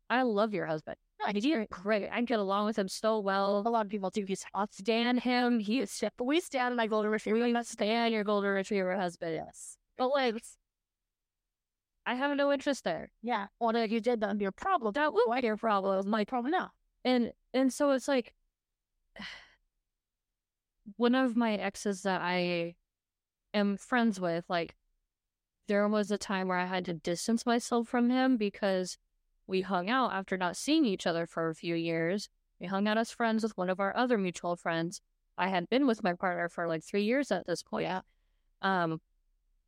I 0.09 0.23
love 0.23 0.55
your 0.55 0.65
husband. 0.67 0.97
I 1.25 1.33
do. 1.33 1.67
great. 1.71 2.09
I 2.11 2.21
get 2.23 2.39
along 2.39 2.67
with 2.67 2.79
him 2.79 2.89
so 2.89 3.19
well. 3.19 3.63
A 3.67 3.71
lot 3.71 3.87
of 3.87 3.91
people 3.91 4.11
do. 4.11 4.25
He's 4.27 4.45
I'll 4.55 4.69
stand 4.71 5.21
him. 5.21 5.59
He 5.59 5.81
is. 5.81 5.97
shit. 5.97 6.13
but 6.17 6.25
we 6.25 6.41
stand 6.41 6.77
my 6.77 6.87
golden 6.87 7.11
retriever. 7.11 7.43
We 7.43 7.53
must 7.53 7.71
stand 7.71 8.13
your 8.13 8.25
golden 8.25 8.51
retriever 8.51 8.95
husband. 8.97 9.35
Yes. 9.35 9.79
But 9.97 10.09
like, 10.09 10.37
I 12.05 12.15
have 12.15 12.37
no 12.37 12.53
interest 12.53 12.85
there. 12.85 13.11
Yeah. 13.23 13.47
Well, 13.59 13.75
if 13.75 13.91
you 13.91 14.01
did, 14.01 14.21
that'd 14.21 14.39
be 14.39 14.45
a 14.45 14.53
problem. 14.53 14.93
That 14.93 15.13
be 15.13 15.47
your 15.47 15.57
problem. 15.57 16.09
My 16.09 16.25
problem 16.25 16.53
now. 16.53 16.71
And 17.05 17.33
and 17.53 17.73
so 17.73 17.91
it's 17.91 18.09
like 18.09 18.35
one 20.97 21.15
of 21.15 21.37
my 21.37 21.55
exes 21.55 22.03
that 22.03 22.21
I 22.23 22.77
am 23.55 23.77
friends 23.77 24.21
with, 24.21 24.45
like 24.49 24.77
there 25.67 25.89
was 25.89 26.11
a 26.11 26.19
time 26.19 26.49
where 26.49 26.59
I 26.59 26.67
had 26.67 26.85
to 26.85 26.95
distance 26.95 27.45
myself 27.45 27.89
from 27.89 28.11
him 28.11 28.37
because 28.37 28.99
we 29.47 29.61
hung 29.63 29.89
out 29.91 30.13
after 30.13 30.37
not 30.37 30.57
seeing 30.57 30.85
each 30.85 31.07
other 31.07 31.27
for 31.27 31.49
a 31.49 31.55
few 31.55 31.75
years. 31.75 32.29
We 32.61 32.67
hung 32.67 32.89
out 32.89 32.99
as 32.99 33.11
friends 33.11 33.43
with 33.43 33.57
one 33.57 33.71
of 33.71 33.81
our 33.81 33.97
other 33.97 34.19
mutual 34.19 34.57
friends. 34.57 35.01
I 35.39 35.49
had 35.49 35.69
been 35.69 35.87
with 35.87 36.03
my 36.03 36.15
partner 36.15 36.49
for 36.49 36.67
like 36.67 36.83
three 36.83 37.05
years 37.05 37.31
at 37.31 37.47
this 37.47 37.63
point. 37.63 37.85
Yeah. 37.85 38.01
Um, 38.63 39.01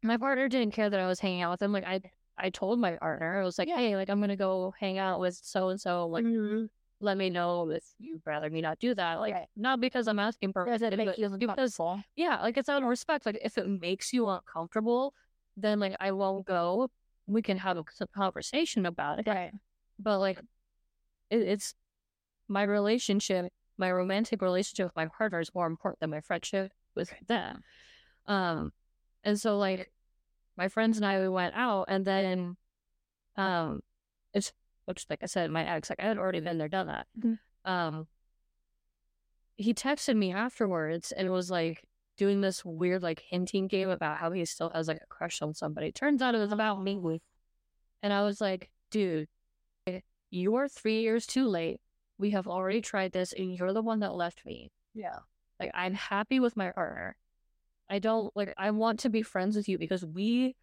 my 0.02 0.16
partner 0.16 0.48
didn't 0.48 0.74
care 0.74 0.88
that 0.88 1.00
I 1.00 1.06
was 1.06 1.20
hanging 1.20 1.42
out 1.42 1.50
with 1.52 1.62
him. 1.62 1.72
Like 1.72 1.84
I, 1.84 2.00
I 2.36 2.50
told 2.50 2.78
my 2.78 2.92
partner, 2.96 3.40
I 3.40 3.44
was 3.44 3.58
like, 3.58 3.68
hey, 3.68 3.96
like 3.96 4.08
I'm 4.08 4.20
gonna 4.20 4.36
go 4.36 4.74
hang 4.78 4.98
out 4.98 5.20
with 5.20 5.38
so 5.42 5.68
and 5.68 5.80
so. 5.80 6.06
Like, 6.06 6.24
Mhm. 6.24 6.68
let 7.00 7.16
me 7.16 7.30
know 7.30 7.68
if 7.70 7.84
you'd 7.98 8.22
rather 8.24 8.48
me 8.50 8.60
not 8.60 8.78
do 8.78 8.94
that. 8.94 9.20
Like, 9.20 9.34
Right. 9.34 9.48
not 9.56 9.80
because 9.80 10.08
I'm 10.08 10.18
asking 10.18 10.52
for 10.52 10.66
it 10.66 10.80
but 10.80 11.18
you 11.18 11.28
because 11.38 11.78
yeah, 12.16 12.40
like 12.40 12.56
it's 12.56 12.68
out 12.68 12.82
of 12.82 12.88
respect. 12.88 13.26
Like 13.26 13.38
if 13.42 13.58
it 13.58 13.68
makes 13.68 14.12
you 14.12 14.28
uncomfortable, 14.28 15.14
then 15.56 15.78
like 15.80 15.96
I 16.00 16.12
won't 16.12 16.46
go. 16.46 16.90
We 17.26 17.42
can 17.42 17.58
have 17.58 17.76
a 17.76 17.84
conversation 18.06 18.86
about 18.86 19.18
it. 19.18 19.26
Right. 19.26 19.52
But 19.98 20.18
like, 20.18 20.38
it, 21.30 21.40
it's 21.40 21.74
my 22.48 22.62
relationship, 22.62 23.52
my 23.76 23.90
romantic 23.90 24.42
relationship 24.42 24.86
with 24.86 24.96
my 24.96 25.06
partner 25.06 25.40
is 25.40 25.54
more 25.54 25.66
important 25.66 26.00
than 26.00 26.10
my 26.10 26.20
friendship 26.20 26.72
with 26.94 27.12
them. 27.26 27.62
Um, 28.26 28.72
and 29.24 29.38
so 29.40 29.58
like, 29.58 29.90
my 30.56 30.68
friends 30.68 30.96
and 30.96 31.06
I 31.06 31.20
we 31.20 31.28
went 31.28 31.54
out, 31.54 31.84
and 31.88 32.04
then, 32.04 32.56
um, 33.36 33.80
it's 34.34 34.52
which 34.86 35.06
like 35.08 35.20
I 35.22 35.26
said, 35.26 35.50
my 35.50 35.64
ex, 35.64 35.90
like 35.90 36.00
I 36.00 36.06
had 36.06 36.18
already 36.18 36.40
been 36.40 36.58
there, 36.58 36.68
done 36.68 36.86
that. 36.88 37.06
Mhm. 37.18 37.38
Um, 37.64 38.06
he 39.56 39.74
texted 39.74 40.16
me 40.16 40.32
afterwards 40.32 41.12
and 41.12 41.30
was 41.30 41.50
like 41.50 41.84
doing 42.16 42.40
this 42.40 42.64
weird 42.64 43.02
like 43.02 43.22
hinting 43.28 43.68
game 43.68 43.90
about 43.90 44.18
how 44.18 44.30
he 44.30 44.44
still 44.44 44.70
has 44.70 44.88
like 44.88 45.00
a 45.02 45.06
crush 45.08 45.42
on 45.42 45.54
somebody. 45.54 45.92
Turns 45.92 46.22
out 46.22 46.34
it 46.34 46.38
was 46.38 46.52
about 46.52 46.82
me. 46.82 47.20
And 48.02 48.12
I 48.12 48.22
was 48.22 48.40
like, 48.40 48.70
dude, 48.90 49.28
you 50.30 50.56
are 50.56 50.68
three 50.68 51.00
years 51.02 51.26
too 51.26 51.46
late. 51.46 51.80
We 52.18 52.30
have 52.30 52.48
already 52.48 52.80
tried 52.80 53.12
this 53.12 53.32
and 53.32 53.54
you're 53.54 53.72
the 53.72 53.82
one 53.82 54.00
that 54.00 54.14
left 54.14 54.44
me. 54.44 54.70
Yeah. 54.94 55.18
Like 55.60 55.70
I'm 55.74 55.94
happy 55.94 56.40
with 56.40 56.56
my 56.56 56.70
partner. 56.70 57.16
I 57.90 57.98
don't 57.98 58.34
like 58.36 58.52
I 58.58 58.70
want 58.70 59.00
to 59.00 59.08
be 59.08 59.22
friends 59.22 59.56
with 59.56 59.68
you 59.68 59.78
because 59.78 60.04
we 60.04 60.56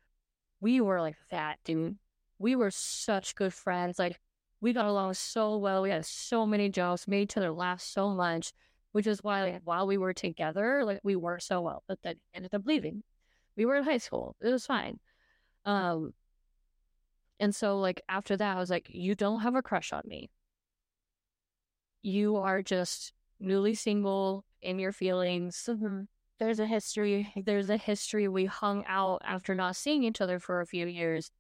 we 0.62 0.82
were 0.82 1.02
like 1.02 1.18
that, 1.32 1.60
dude. 1.64 1.98
We 2.38 2.56
were 2.56 2.72
such 2.72 3.36
good 3.36 3.54
friends. 3.54 3.98
Like 3.98 4.20
we 4.62 4.74
got 4.74 4.86
along 4.86 5.14
so 5.16 5.58
well. 5.58 5.82
We 5.82 5.90
had 5.90 6.06
so 6.06 6.46
many 6.46 6.70
jokes, 6.70 7.08
made 7.08 7.24
each 7.24 7.38
other 7.38 7.52
laugh 7.52 7.82
so 7.82 8.10
much, 8.10 8.54
which 8.92 9.08
is 9.08 9.24
why 9.24 9.44
like 9.44 9.62
while 9.64 9.88
we 9.88 9.98
were 9.98 10.14
together, 10.14 10.84
like 10.86 11.00
we 11.04 11.16
worked 11.16 11.44
so 11.44 11.62
well, 11.62 11.84
but 11.88 12.00
then 12.04 12.16
ended 12.34 12.54
up 12.54 12.66
leaving. 12.66 13.04
We 13.58 13.66
were 13.66 13.76
in 13.76 13.84
high 13.84 13.98
school. 13.98 14.36
It 14.42 14.50
was 14.50 14.66
fine. 14.66 15.00
Um 15.66 16.14
and 17.40 17.54
so 17.54 17.80
like 17.80 18.02
after 18.10 18.38
that 18.38 18.58
I 18.58 18.60
was 18.60 18.70
like, 18.70 18.88
you 18.90 19.16
don't 19.16 19.42
have 19.42 19.56
a 19.56 19.62
crush 19.62 19.92
on 19.94 20.04
me. 20.06 20.30
You 22.02 22.38
are 22.38 22.62
just 22.62 23.14
newly 23.40 23.74
single 23.76 24.46
in 24.62 24.80
your 24.80 24.92
feelings. 24.92 25.68
Mhm. 25.70 26.08
There's 26.40 26.60
a 26.60 26.68
history. 26.68 27.32
There's 27.36 27.70
a 27.70 27.78
history. 27.78 28.28
We 28.28 28.46
hung 28.46 28.84
out 28.88 29.22
after 29.24 29.56
not 29.56 29.76
seeing 29.76 30.04
each 30.04 30.22
other 30.22 30.40
for 30.40 30.62
a 30.62 30.66
few 30.68 30.86
years. 30.86 31.32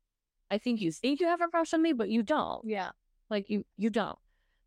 I 0.50 0.58
think 0.58 0.80
you 0.82 0.91
think 0.91 1.20
you 1.20 1.28
have 1.28 1.41
a 1.41 1.48
crush 1.48 1.74
on 1.74 1.82
me, 1.82 1.93
but 1.93 2.10
you 2.10 2.24
don't. 2.24 2.64
Yeah. 2.66 2.91
Like 3.30 3.50
you, 3.50 3.66
you 3.78 3.89
don't. 3.89 4.18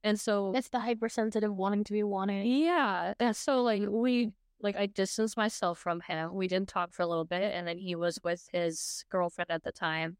And 0.04 0.18
so, 0.18 0.52
it's 0.54 0.68
the 0.68 0.80
hypersensitive 0.80 1.54
wanting 1.54 1.84
to 1.84 1.92
be 1.92 2.02
wanted. 2.02 2.46
yeah, 2.46 3.14
that's 3.18 3.38
so 3.38 3.62
like 3.62 3.82
we 3.88 4.32
like 4.60 4.76
I 4.76 4.86
distanced 4.86 5.36
myself 5.36 5.78
from 5.78 6.00
him. 6.00 6.34
We 6.34 6.46
didn't 6.48 6.68
talk 6.68 6.92
for 6.92 7.02
a 7.02 7.06
little 7.06 7.24
bit, 7.24 7.52
and 7.54 7.66
then 7.66 7.78
he 7.78 7.94
was 7.96 8.18
with 8.22 8.48
his 8.52 9.04
girlfriend 9.10 9.50
at 9.50 9.64
the 9.64 9.72
time. 9.72 10.16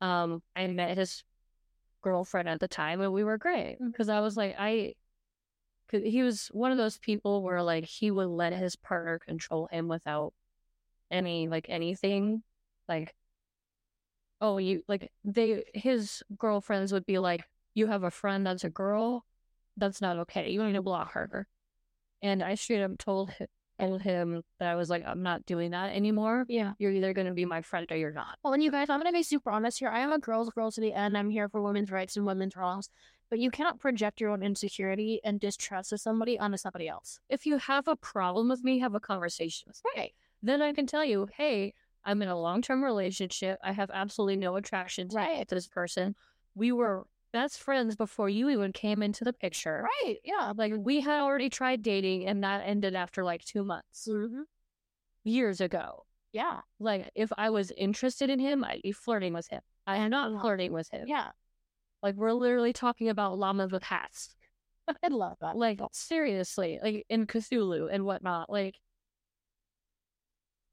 Um, 0.00 0.42
I 0.54 0.66
met 0.66 0.96
his 0.98 1.22
girlfriend 2.02 2.48
at 2.48 2.60
the 2.60 2.68
time, 2.68 3.00
and 3.00 3.12
we 3.12 3.24
were 3.24 3.38
great 3.38 3.78
because 3.80 4.08
I 4.08 4.20
was 4.20 4.36
like, 4.36 4.56
I, 4.58 4.94
cause 5.90 6.02
he 6.04 6.22
was 6.22 6.48
one 6.48 6.72
of 6.72 6.78
those 6.78 6.98
people 6.98 7.42
where 7.42 7.62
like 7.62 7.84
he 7.84 8.10
would 8.10 8.28
let 8.28 8.52
his 8.52 8.76
partner 8.76 9.18
control 9.18 9.68
him 9.70 9.88
without 9.88 10.34
any 11.10 11.48
like 11.48 11.66
anything, 11.68 12.42
like, 12.88 13.14
oh, 14.40 14.58
you 14.58 14.82
like 14.88 15.10
they 15.24 15.64
his 15.74 16.22
girlfriends 16.38 16.92
would 16.92 17.06
be 17.06 17.18
like, 17.18 17.44
you 17.74 17.86
have 17.86 18.02
a 18.02 18.10
friend 18.10 18.46
that's 18.46 18.64
a 18.64 18.70
girl, 18.70 19.24
that's 19.76 20.00
not 20.00 20.18
okay. 20.18 20.50
You 20.50 20.62
need 20.64 20.74
to 20.74 20.82
block 20.82 21.12
her. 21.12 21.46
And 22.22 22.42
I 22.42 22.54
straight 22.54 22.82
up 22.82 22.98
told 22.98 23.30
him, 23.30 23.48
told 23.78 24.02
him 24.02 24.42
that 24.58 24.68
I 24.68 24.74
was 24.74 24.90
like, 24.90 25.04
I'm 25.06 25.22
not 25.22 25.46
doing 25.46 25.72
that 25.72 25.94
anymore. 25.94 26.44
Yeah. 26.48 26.72
You're 26.78 26.92
either 26.92 27.12
going 27.12 27.26
to 27.26 27.32
be 27.34 27.44
my 27.44 27.62
friend 27.62 27.86
or 27.90 27.96
you're 27.96 28.12
not. 28.12 28.38
Well, 28.42 28.52
and 28.52 28.62
you 28.62 28.70
guys, 28.70 28.88
I'm 28.90 29.00
going 29.00 29.12
to 29.12 29.16
be 29.16 29.22
super 29.22 29.50
honest 29.50 29.78
here. 29.78 29.88
I 29.88 30.00
am 30.00 30.12
a 30.12 30.18
girl's 30.18 30.50
girl 30.50 30.70
to 30.70 30.80
the 30.80 30.92
end. 30.92 31.16
I'm 31.16 31.30
here 31.30 31.48
for 31.48 31.62
women's 31.62 31.90
rights 31.90 32.16
and 32.16 32.26
women's 32.26 32.56
wrongs. 32.56 32.88
But 33.30 33.38
you 33.38 33.50
cannot 33.50 33.80
project 33.80 34.20
your 34.20 34.30
own 34.30 34.42
insecurity 34.42 35.20
and 35.24 35.40
distrust 35.40 35.92
of 35.92 36.00
somebody 36.00 36.38
onto 36.38 36.56
somebody 36.56 36.88
else. 36.88 37.20
If 37.28 37.46
you 37.46 37.58
have 37.58 37.88
a 37.88 37.96
problem 37.96 38.48
with 38.48 38.62
me, 38.62 38.78
have 38.80 38.94
a 38.94 39.00
conversation 39.00 39.64
with 39.68 39.80
me. 39.84 40.02
Right. 40.02 40.12
Then 40.42 40.60
I 40.62 40.72
can 40.72 40.86
tell 40.86 41.04
you, 41.04 41.28
hey, 41.36 41.72
I'm 42.04 42.20
in 42.22 42.28
a 42.28 42.38
long 42.38 42.60
term 42.62 42.84
relationship. 42.84 43.58
I 43.64 43.72
have 43.72 43.90
absolutely 43.92 44.36
no 44.36 44.56
attraction 44.56 45.08
to 45.08 45.16
Right. 45.16 45.48
this 45.48 45.66
person. 45.66 46.14
We 46.54 46.70
were 46.70 47.06
best 47.34 47.58
friends 47.58 47.96
before 47.96 48.28
you 48.28 48.48
even 48.48 48.72
came 48.72 49.02
into 49.02 49.24
the 49.24 49.32
picture. 49.32 49.84
Right. 50.04 50.18
Yeah. 50.24 50.52
Like 50.56 50.72
we 50.78 51.00
had 51.00 51.20
already 51.20 51.50
tried 51.50 51.82
dating 51.82 52.26
and 52.28 52.44
that 52.44 52.62
ended 52.64 52.94
after 52.94 53.24
like 53.24 53.44
two 53.44 53.64
months 53.64 54.06
Mm-hmm. 54.08 54.42
years 55.24 55.60
ago. 55.60 56.06
Yeah. 56.32 56.60
Like 56.78 57.10
if 57.16 57.32
I 57.36 57.50
was 57.50 57.72
interested 57.76 58.30
in 58.30 58.38
him, 58.38 58.62
I'd 58.64 58.82
be 58.82 58.92
flirting 58.92 59.34
with 59.34 59.48
him. 59.48 59.60
I 59.86 59.96
am 59.96 60.10
not 60.10 60.30
Uh-huh. 60.30 60.42
flirting 60.42 60.72
with 60.72 60.88
him. 60.90 61.06
Yeah. 61.08 61.30
Like 62.04 62.14
we're 62.14 62.32
literally 62.32 62.72
talking 62.72 63.08
about 63.08 63.36
llamas 63.38 63.72
with 63.72 63.82
hats. 63.82 64.34
I 65.02 65.08
love 65.08 65.36
that. 65.40 65.56
Like 65.56 65.80
seriously, 65.92 66.78
like 66.82 67.04
in 67.08 67.26
Cthulhu 67.26 67.92
and 67.92 68.04
whatnot. 68.04 68.48
Like 68.48 68.76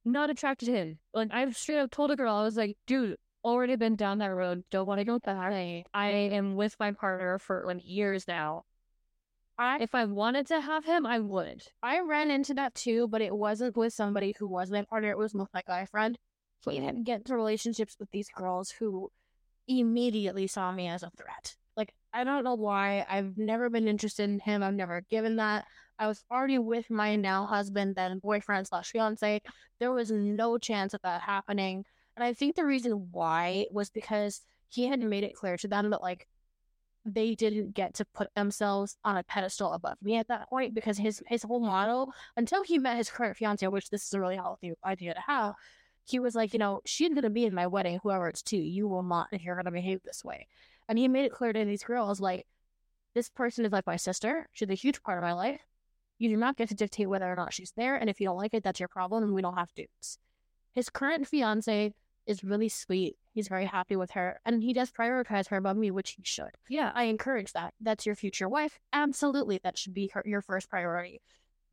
not 0.06 0.30
attracted 0.30 0.66
to 0.68 0.72
him. 0.74 1.00
Like 1.14 1.30
I've 1.32 1.56
straight 1.58 1.80
up 1.80 1.92
told 1.92 2.12
a 2.12 2.16
girl, 2.16 2.34
I 2.36 2.44
was 2.44 2.58
like, 2.58 2.78
dude, 2.88 3.18
already 3.44 3.76
been 3.76 3.96
down 3.96 4.20
that 4.20 4.28
road. 4.28 4.64
Don't 4.72 4.88
want 4.88 5.00
to 5.00 5.06
go 5.06 5.20
back. 5.20 5.86
I 5.94 6.10
am 6.10 6.56
with 6.56 6.76
my 6.80 6.92
partner 6.92 7.40
for 7.40 7.64
like 7.66 7.82
years 7.84 8.28
now. 8.28 8.66
I 9.58 9.78
If 9.80 9.94
I 9.94 10.06
wanted 10.06 10.48
to 10.48 10.62
have 10.62 10.86
him, 10.86 11.06
I 11.06 11.20
would. 11.20 11.64
I 11.84 12.00
ran 12.00 12.32
into 12.32 12.54
that 12.56 12.74
too, 12.74 13.08
but 13.08 13.22
it 13.22 13.36
wasn't 13.36 13.78
with 13.78 13.94
somebody 13.94 14.34
who 14.38 14.48
was 14.48 14.72
my 14.72 14.84
partner. 14.84 15.12
It 15.12 15.18
was 15.18 15.34
with 15.34 15.50
my 15.54 15.62
guy 15.68 15.86
friend. 15.86 16.18
We 16.66 16.80
didn't 16.80 17.04
get 17.04 17.20
into 17.20 17.36
relationships 17.36 17.96
with 18.00 18.10
these 18.12 18.30
girls 18.36 18.72
who 18.72 19.12
immediately 19.68 20.48
saw 20.48 20.72
me 20.72 20.88
as 20.88 21.04
a 21.04 21.12
threat. 21.18 21.56
Like, 21.76 21.94
I 22.14 22.24
don't 22.24 22.44
know 22.44 22.56
why. 22.56 23.06
I've 23.10 23.38
never 23.38 23.70
been 23.70 23.88
interested 23.88 24.30
in 24.30 24.40
him. 24.40 24.62
I've 24.62 24.74
never 24.74 25.02
given 25.10 25.38
that. 25.38 25.66
I 25.98 26.08
was 26.08 26.24
already 26.32 26.58
with 26.60 26.90
my 26.90 27.16
now 27.16 27.46
husband, 27.46 27.96
then 27.96 28.20
boyfriend 28.20 28.68
slash 28.68 28.92
fiance. 28.92 29.42
There 29.80 29.92
was 29.92 30.12
no 30.12 30.58
chance 30.58 30.94
of 30.94 31.02
that 31.04 31.22
happening. 31.22 31.86
And 32.16 32.24
I 32.24 32.34
think 32.34 32.56
the 32.56 32.66
reason 32.66 33.10
why 33.12 33.68
was 33.72 33.90
because 33.90 34.42
he 34.70 34.88
had 34.88 35.00
made 35.00 35.24
it 35.24 35.36
clear 35.36 35.58
to 35.58 35.68
them 35.68 35.90
that, 35.90 36.02
like, 36.02 36.28
they 37.06 37.34
didn't 37.36 37.74
get 37.74 37.96
to 37.96 38.06
put 38.14 38.34
themselves 38.36 38.96
on 39.04 39.18
a 39.18 39.24
pedestal 39.24 39.74
above 39.74 39.98
me 40.02 40.18
at 40.18 40.28
that 40.28 40.48
point 40.50 40.76
because 40.76 40.98
his 40.98 41.24
his 41.28 41.42
whole 41.42 41.60
model 41.60 42.14
until 42.38 42.64
he 42.64 42.78
met 42.78 42.98
his 42.98 43.10
current 43.10 43.36
fiance, 43.36 43.68
which 43.68 43.90
this 43.90 44.06
is 44.06 44.14
a 44.14 44.20
really 44.20 44.36
healthy 44.36 44.74
idea 44.86 45.14
to 45.14 45.20
have, 45.22 45.56
he 46.06 46.20
was 46.20 46.36
like, 46.36 46.54
you 46.54 46.60
know, 46.60 46.82
she's 46.86 47.14
gonna 47.14 47.30
be 47.30 47.46
in 47.46 47.56
my 47.56 47.66
wedding, 47.68 48.00
whoever 48.04 48.28
it's 48.28 48.44
to, 48.44 48.58
you 48.58 48.88
will 48.88 49.04
not, 49.04 49.30
and 49.32 49.42
you're 49.42 49.56
gonna 49.56 49.72
behave 49.72 50.02
this 50.04 50.24
way. 50.24 50.48
And 50.88 51.00
he 51.00 51.08
made 51.08 51.26
it 51.26 51.32
clear 51.32 51.54
to 51.54 51.66
these 51.66 51.84
girls, 51.84 52.20
like, 52.20 52.46
this 53.16 53.30
person 53.30 53.66
is 53.66 53.72
like 53.72 53.88
my 53.88 53.96
sister. 53.96 54.48
She's 54.52 54.70
a 54.70 54.76
huge 54.76 55.02
part 55.04 55.18
of 55.18 55.24
my 55.24 55.34
life. 55.34 55.62
You 56.20 56.30
do 56.30 56.38
not 56.38 56.56
get 56.56 56.70
to 56.70 56.76
dictate 56.76 57.10
whether 57.10 57.32
or 57.32 57.36
not 57.36 57.54
she's 57.54 57.74
there, 57.76 57.96
and 57.96 58.10
if 58.10 58.20
you 58.20 58.28
don't 58.28 58.38
like 58.38 58.54
it, 58.54 58.64
that's 58.64 58.80
your 58.80 58.90
problem, 58.90 59.24
and 59.24 59.34
we 59.34 59.42
don't 59.42 59.58
have 59.58 59.74
to. 59.74 59.88
His 60.74 60.90
current 60.90 61.28
fiance 61.28 61.94
is 62.26 62.44
really 62.44 62.70
sweet. 62.70 63.18
He's 63.34 63.48
very 63.48 63.66
happy 63.66 63.96
with 63.96 64.12
her, 64.12 64.40
and 64.46 64.62
he 64.62 64.74
does 64.74 64.92
prioritize 64.92 65.48
her 65.48 65.58
above 65.58 65.78
me, 65.78 65.92
which 65.92 66.12
he 66.12 66.24
should. 66.24 66.52
Yeah. 66.70 66.92
I 66.94 67.04
encourage 67.04 67.54
that. 67.54 67.74
That's 67.80 68.06
your 68.06 68.16
future 68.16 68.50
wife. 68.50 68.80
Absolutely, 68.94 69.60
that 69.64 69.78
should 69.78 69.94
be 69.94 70.12
her, 70.14 70.24
your 70.26 70.42
first 70.42 70.70
priority. 70.70 71.22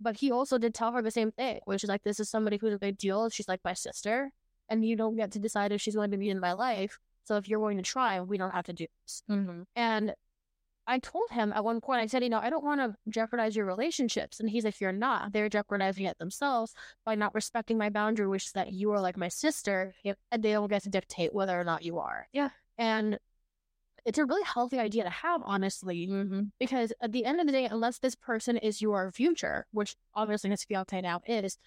But 0.00 0.18
he 0.18 0.30
also 0.30 0.58
did 0.58 0.74
tell 0.74 0.92
her 0.92 1.02
the 1.02 1.10
same 1.10 1.32
thing, 1.32 1.60
which 1.64 1.82
is 1.82 1.88
like, 1.88 2.04
this 2.04 2.20
is 2.20 2.30
somebody 2.30 2.56
who's 2.56 2.74
a 2.74 2.78
big 2.78 2.98
deal. 2.98 3.28
She's 3.30 3.48
like 3.48 3.60
my 3.64 3.74
sister, 3.74 4.30
and 4.68 4.84
you 4.84 4.94
don't 4.96 5.16
get 5.16 5.32
to 5.32 5.38
decide 5.38 5.72
if 5.72 5.80
she's 5.80 5.96
going 5.96 6.12
to 6.12 6.18
be 6.18 6.30
in 6.30 6.38
my 6.38 6.52
life. 6.52 6.98
So 7.24 7.36
if 7.36 7.48
you're 7.48 7.60
going 7.60 7.76
to 7.76 7.82
try, 7.82 8.20
we 8.20 8.38
don't 8.38 8.52
have 8.52 8.66
to 8.66 8.72
do 8.72 8.86
this. 9.04 9.22
Mm-hmm. 9.28 9.62
And 9.76 10.14
I 10.88 10.98
told 10.98 11.30
him 11.30 11.52
at 11.52 11.62
one 11.62 11.80
point, 11.80 12.00
I 12.00 12.06
said, 12.06 12.24
you 12.24 12.30
know, 12.30 12.40
I 12.40 12.48
don't 12.48 12.64
want 12.64 12.80
to 12.80 12.96
jeopardize 13.10 13.54
your 13.54 13.66
relationships. 13.66 14.40
And 14.40 14.48
he's 14.48 14.64
like, 14.64 14.80
you're 14.80 14.90
not. 14.90 15.32
They're 15.32 15.50
jeopardizing 15.50 16.06
it 16.06 16.18
themselves 16.18 16.74
by 17.04 17.14
not 17.14 17.34
respecting 17.34 17.76
my 17.76 17.90
boundary, 17.90 18.26
which 18.26 18.46
is 18.46 18.52
that 18.52 18.72
you 18.72 18.90
are 18.92 19.00
like 19.00 19.18
my 19.18 19.28
sister, 19.28 19.94
and 20.04 20.42
they 20.42 20.52
don't 20.52 20.68
get 20.70 20.82
to 20.84 20.88
dictate 20.88 21.34
whether 21.34 21.60
or 21.60 21.64
not 21.64 21.84
you 21.84 21.98
are. 21.98 22.26
Yeah. 22.32 22.48
And 22.78 23.18
it's 24.06 24.18
a 24.18 24.24
really 24.24 24.44
healthy 24.44 24.78
idea 24.78 25.04
to 25.04 25.10
have, 25.10 25.42
honestly, 25.44 26.08
Mm-hmm. 26.08 26.42
because 26.58 26.92
at 27.02 27.12
the 27.12 27.26
end 27.26 27.40
of 27.40 27.46
the 27.46 27.52
day, 27.52 27.66
unless 27.66 27.98
this 27.98 28.14
person 28.14 28.56
is 28.56 28.80
your 28.80 29.12
future, 29.12 29.66
which 29.72 29.94
obviously 30.14 30.48
his 30.48 30.64
fiance 30.64 30.98
now 31.02 31.20
is, 31.26 31.58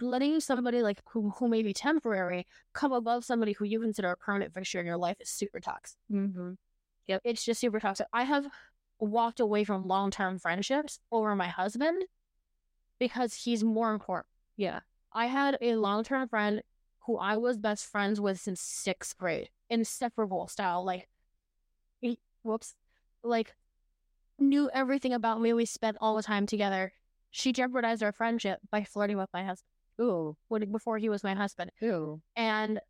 letting 0.00 0.40
somebody 0.40 0.82
like 0.82 1.00
who 1.10 1.30
who 1.30 1.48
may 1.48 1.62
be 1.62 1.72
temporary 1.72 2.46
come 2.74 2.92
above 2.92 3.24
somebody 3.24 3.52
who 3.52 3.64
you 3.64 3.80
consider 3.80 4.10
a 4.10 4.16
permanent 4.16 4.52
fixture 4.52 4.80
in 4.80 4.86
your 4.86 4.98
life 4.98 5.16
is 5.20 5.30
super 5.30 5.60
toxic. 5.60 5.98
Mm-hmm. 6.12 6.52
It's 7.08 7.44
just 7.44 7.60
super 7.60 7.80
toxic. 7.80 8.06
I 8.12 8.24
have 8.24 8.48
walked 8.98 9.40
away 9.40 9.64
from 9.64 9.86
long 9.86 10.10
term 10.10 10.38
friendships 10.38 11.00
over 11.12 11.34
my 11.34 11.48
husband 11.48 12.04
because 12.98 13.34
he's 13.34 13.62
more 13.62 13.92
important. 13.92 14.26
Yeah. 14.56 14.80
I 15.12 15.26
had 15.26 15.58
a 15.60 15.76
long 15.76 16.04
term 16.04 16.28
friend 16.28 16.62
who 17.06 17.16
I 17.18 17.36
was 17.36 17.56
best 17.56 17.86
friends 17.86 18.20
with 18.20 18.40
since 18.40 18.60
sixth 18.60 19.16
grade, 19.16 19.50
inseparable 19.70 20.48
style. 20.48 20.84
Like, 20.84 21.08
he, 22.00 22.18
whoops, 22.42 22.74
like, 23.22 23.54
knew 24.38 24.68
everything 24.74 25.12
about 25.12 25.40
me. 25.40 25.52
We 25.52 25.64
spent 25.64 25.96
all 26.00 26.16
the 26.16 26.22
time 26.22 26.46
together. 26.46 26.92
She 27.30 27.52
jeopardized 27.52 28.02
our 28.02 28.12
friendship 28.12 28.60
by 28.70 28.84
flirting 28.84 29.18
with 29.18 29.30
my 29.32 29.44
husband. 29.44 29.70
Ooh. 30.00 30.36
When, 30.48 30.70
before 30.72 30.98
he 30.98 31.08
was 31.08 31.22
my 31.22 31.34
husband. 31.34 31.70
Ooh. 31.82 32.20
And 32.34 32.80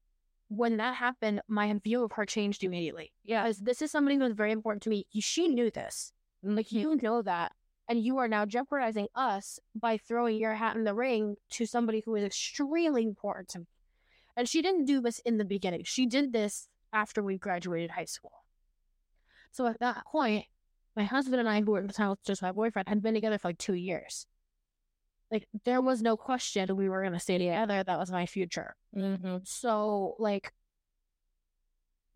when 0.49 0.77
that 0.77 0.95
happened, 0.95 1.43
my 1.49 1.73
view 1.83 2.05
of 2.05 2.13
her 2.13 2.25
changed 2.25 2.63
immediately. 2.63 3.13
Yeah. 3.25 3.45
Because 3.45 3.59
this 3.59 3.83
is 3.83 3.91
somebody 3.91 4.17
who 4.17 4.23
was 4.23 4.33
very 4.33 4.53
important 4.53 4.83
to 4.85 4.91
me. 4.91 5.07
She 5.19 5.49
knew 5.49 5.71
this. 5.71 6.13
Like, 6.43 6.67
mm-hmm. 6.67 6.79
you 6.79 6.97
know 6.97 7.23
that. 7.23 7.53
And 7.89 8.01
you 8.03 8.19
are 8.19 8.29
now 8.29 8.47
jeopardizing 8.47 9.09
us 9.15 9.61
by 9.75 9.97
throwing 9.97 10.39
your 10.39 10.55
hat 10.55 10.77
in 10.77 10.85
the 10.85 10.95
ring 10.95 11.37
to 11.51 11.67
somebody 11.67 12.03
who 12.05 12.17
is 12.17 12.25
extremely 12.25 13.05
important 13.05 13.49
to 13.51 13.61
me. 13.61 13.67
And 14.37 14.49
she 14.49 14.61
didn't 14.61 14.87
do 14.87 15.01
this 15.01 15.21
in 15.21 15.39
the 15.39 15.45
beginning. 15.45 15.85
She 15.85 16.07
did 16.07 16.33
this 16.33 16.69
after 16.93 17.23
we 17.23 17.39
graduated 17.39 17.93
high 17.93 18.05
school. 18.05 18.45
So 19.53 19.67
at 19.67 19.81
that 19.81 20.05
point, 20.05 20.47
my 20.97 21.05
husband 21.05 21.41
and 21.41 21.49
I, 21.49 21.61
who 21.61 21.73
were 21.73 21.79
at 21.79 21.87
the 21.87 21.93
time 21.93 22.15
just 22.25 22.43
my 22.43 22.53
boyfriend, 22.53 22.89
had 22.89 23.03
been 23.03 23.15
together 23.15 23.39
for 23.39 23.49
like 23.49 23.59
two 23.59 23.75
years. 23.75 24.27
Like 25.31 25.49
there 25.65 25.81
was 25.81 26.03
no 26.03 26.17
question 26.17 26.75
we 26.77 26.89
were 26.89 27.03
gonna 27.03 27.21
stay 27.21 27.39
together. 27.39 27.83
That 27.83 27.99
was 27.99 28.11
my 28.11 28.27
future. 28.27 28.77
Mm-hmm. 28.97 29.39
So 29.45 30.15
like 30.19 30.53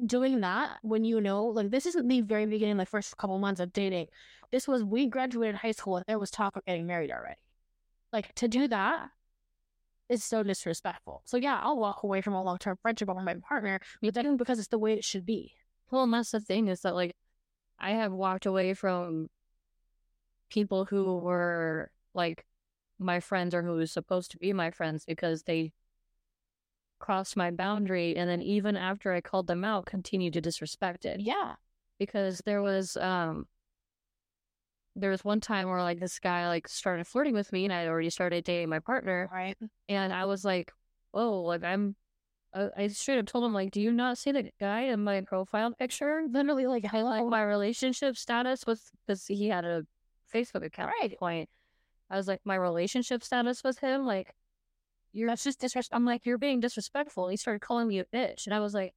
doing 0.04 0.40
that 0.40 0.78
when 0.82 1.04
you 1.04 1.20
know 1.20 1.46
like 1.46 1.70
this 1.70 1.86
isn't 1.86 2.08
the 2.08 2.20
very 2.20 2.46
beginning, 2.46 2.76
the 2.76 2.86
first 2.86 3.16
couple 3.16 3.38
months 3.38 3.60
of 3.60 3.72
dating. 3.72 4.06
This 4.50 4.66
was 4.68 4.84
we 4.84 5.06
graduated 5.06 5.56
high 5.56 5.72
school 5.72 5.96
and 5.96 6.04
there 6.06 6.18
was 6.18 6.30
talk 6.30 6.56
of 6.56 6.64
getting 6.64 6.86
married 6.86 7.10
already. 7.10 7.40
Like 8.12 8.34
to 8.36 8.48
do 8.48 8.68
that 8.68 9.10
is 10.08 10.24
so 10.24 10.42
disrespectful. 10.42 11.22
So 11.24 11.36
yeah, 11.36 11.60
I'll 11.62 11.78
walk 11.78 12.02
away 12.02 12.20
from 12.20 12.34
a 12.34 12.42
long 12.42 12.58
term 12.58 12.76
friendship 12.82 13.08
with 13.08 13.24
my 13.24 13.34
partner, 13.48 13.80
but 14.02 14.14
then 14.14 14.36
because 14.36 14.58
it's 14.58 14.68
the 14.68 14.78
way 14.78 14.94
it 14.94 15.04
should 15.04 15.26
be. 15.26 15.54
Well, 15.90 16.04
and 16.04 16.14
that's 16.14 16.30
the 16.30 16.40
thing 16.40 16.68
is 16.68 16.80
that 16.82 16.94
like 16.94 17.14
I 17.78 17.92
have 17.92 18.12
walked 18.12 18.46
away 18.46 18.74
from 18.74 19.28
people 20.50 20.84
who 20.84 21.18
were 21.18 21.90
like 22.14 22.44
my 23.00 23.18
friends 23.20 23.54
or 23.54 23.62
who 23.62 23.72
was 23.72 23.90
supposed 23.90 24.30
to 24.32 24.38
be 24.38 24.52
my 24.52 24.70
friends 24.70 25.04
because 25.04 25.42
they 25.44 25.72
crossed 26.98 27.36
my 27.36 27.50
boundary 27.50 28.14
and 28.14 28.28
then 28.28 28.42
even 28.42 28.76
after 28.76 29.12
I 29.12 29.20
called 29.22 29.46
them 29.46 29.64
out 29.64 29.86
continued 29.86 30.34
to 30.34 30.40
disrespect 30.40 31.04
it. 31.06 31.20
Yeah. 31.20 31.54
Because 31.98 32.42
there 32.44 32.62
was 32.62 32.96
um 32.96 33.46
there 34.96 35.10
was 35.10 35.24
one 35.24 35.40
time 35.40 35.68
where 35.68 35.82
like 35.82 36.00
this 36.00 36.18
guy 36.18 36.48
like 36.48 36.68
started 36.68 37.06
flirting 37.06 37.34
with 37.34 37.52
me 37.52 37.64
and 37.64 37.72
I 37.72 37.86
already 37.86 38.10
started 38.10 38.44
dating 38.44 38.68
my 38.68 38.80
partner 38.80 39.28
Right. 39.32 39.56
and 39.88 40.12
I 40.12 40.24
was 40.26 40.44
like, 40.44 40.72
"Oh, 41.14 41.42
like 41.42 41.64
I'm." 41.64 41.96
I 42.52 42.68
I 42.76 42.86
straight 42.88 43.18
up 43.18 43.26
told 43.26 43.44
him 43.44 43.54
like, 43.54 43.70
"Do 43.70 43.80
you 43.80 43.92
not 43.92 44.18
see 44.18 44.32
the 44.32 44.50
guy 44.58 44.82
in 44.82 45.04
my 45.04 45.20
profile 45.20 45.72
picture? 45.72 46.22
Literally 46.28 46.66
like 46.66 46.84
highlight 46.84 47.24
My 47.26 47.42
relationship 47.42 48.16
status 48.16 48.66
was 48.66 48.90
because 49.06 49.26
he 49.26 49.48
had 49.48 49.64
a 49.64 49.86
Facebook 50.34 50.64
account 50.64 50.92
Right. 51.00 51.16
point. 51.18 51.48
I 52.10 52.16
was 52.16 52.26
like, 52.28 52.40
my 52.44 52.56
relationship 52.56 53.22
status 53.22 53.62
with 53.62 53.78
him, 53.78 54.04
like, 54.06 54.34
you're 55.12 55.28
that's 55.28 55.44
just 55.44 55.60
disrespect. 55.60 55.94
I'm 55.94 56.04
like, 56.04 56.24
you're 56.26 56.38
being 56.38 56.60
disrespectful. 56.60 57.24
And 57.26 57.32
he 57.32 57.36
started 57.36 57.60
calling 57.60 57.88
me 57.88 57.98
a 57.98 58.04
bitch, 58.04 58.46
and 58.46 58.54
I 58.54 58.60
was 58.60 58.74
like, 58.74 58.94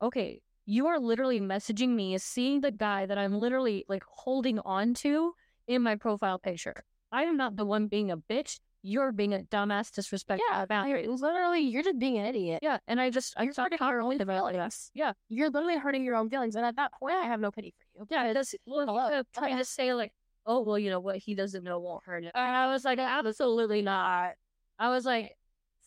okay, 0.00 0.40
you 0.66 0.86
are 0.86 0.98
literally 0.98 1.40
messaging 1.40 1.90
me, 1.90 2.14
as 2.14 2.22
seeing 2.22 2.60
the 2.60 2.70
guy 2.70 3.06
that 3.06 3.18
I'm 3.18 3.38
literally 3.38 3.84
like 3.88 4.04
holding 4.06 4.58
on 4.60 4.94
to 4.94 5.34
in 5.66 5.82
my 5.82 5.96
profile 5.96 6.38
picture. 6.38 6.84
I 7.12 7.24
am 7.24 7.36
not 7.36 7.56
the 7.56 7.64
one 7.64 7.86
being 7.86 8.10
a 8.10 8.16
bitch. 8.16 8.60
You're 8.82 9.12
being 9.12 9.32
a 9.32 9.38
dumbass, 9.38 9.90
disrespectful. 9.92 10.44
Yeah, 10.50 10.62
about 10.62 10.88
you're, 10.88 11.06
literally, 11.06 11.60
you're 11.60 11.82
just 11.82 11.98
being 11.98 12.18
an 12.18 12.26
idiot. 12.26 12.58
yeah. 12.62 12.78
And 12.86 13.00
I 13.00 13.08
just 13.08 13.32
I 13.36 13.44
You're 13.44 13.52
stopped 13.52 13.72
hurting 13.78 13.88
your 13.88 14.02
own 14.02 14.20
about 14.20 14.50
feelings. 14.52 14.90
Yeah. 14.94 15.12
You're 15.30 15.48
literally 15.48 15.78
hurting 15.78 16.04
your 16.04 16.16
own 16.16 16.28
feelings, 16.28 16.54
and 16.54 16.66
at 16.66 16.76
that 16.76 16.92
point, 16.92 17.14
I 17.14 17.24
have 17.24 17.40
no 17.40 17.50
pity 17.50 17.72
for 17.78 18.00
you. 18.00 18.06
Yeah, 18.10 18.32
that's 18.34 18.54
well, 18.66 18.84
Hello. 18.86 19.08
he 19.08 19.40
kept 19.40 19.58
to 19.58 19.64
say 19.64 19.94
like, 19.94 20.12
oh 20.46 20.62
well, 20.62 20.78
you 20.78 20.90
know 20.90 21.00
what 21.00 21.16
he 21.18 21.34
doesn't 21.34 21.64
know 21.64 21.78
won't 21.78 22.04
hurt 22.04 22.24
him. 22.24 22.32
And 22.34 22.56
I 22.56 22.66
was 22.72 22.84
like, 22.84 22.98
absolutely 22.98 23.82
not. 23.82 24.32
I 24.78 24.90
was 24.90 25.04
like, 25.04 25.36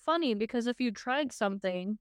funny 0.05 0.34
because 0.34 0.68
if 0.68 0.80
you 0.80 0.91
tried 0.91 1.32
something, 1.32 1.97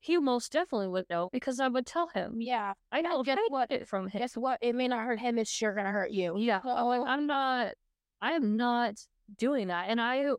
he 0.00 0.18
most 0.18 0.52
definitely 0.52 0.88
would 0.88 1.06
know 1.10 1.28
because 1.32 1.60
I 1.60 1.68
would 1.68 1.86
tell 1.86 2.08
him. 2.08 2.36
Yeah. 2.40 2.74
I 2.92 3.00
know 3.02 3.22
guess 3.22 3.36
get 3.36 3.50
what? 3.50 3.70
it 3.70 3.88
from 3.88 4.08
him. 4.08 4.20
Guess 4.20 4.36
what? 4.36 4.58
It 4.62 4.74
may 4.74 4.88
not 4.88 5.04
hurt 5.04 5.20
him. 5.20 5.38
It's 5.38 5.50
sure 5.50 5.74
gonna 5.74 5.90
hurt 5.90 6.10
you. 6.10 6.36
Yeah, 6.38 6.60
Oh, 6.64 7.04
I'm 7.04 7.26
not. 7.26 7.72
I 8.20 8.32
am 8.32 8.56
not 8.56 8.94
doing 9.36 9.68
that, 9.68 9.86
and 9.88 10.00
I, 10.00 10.30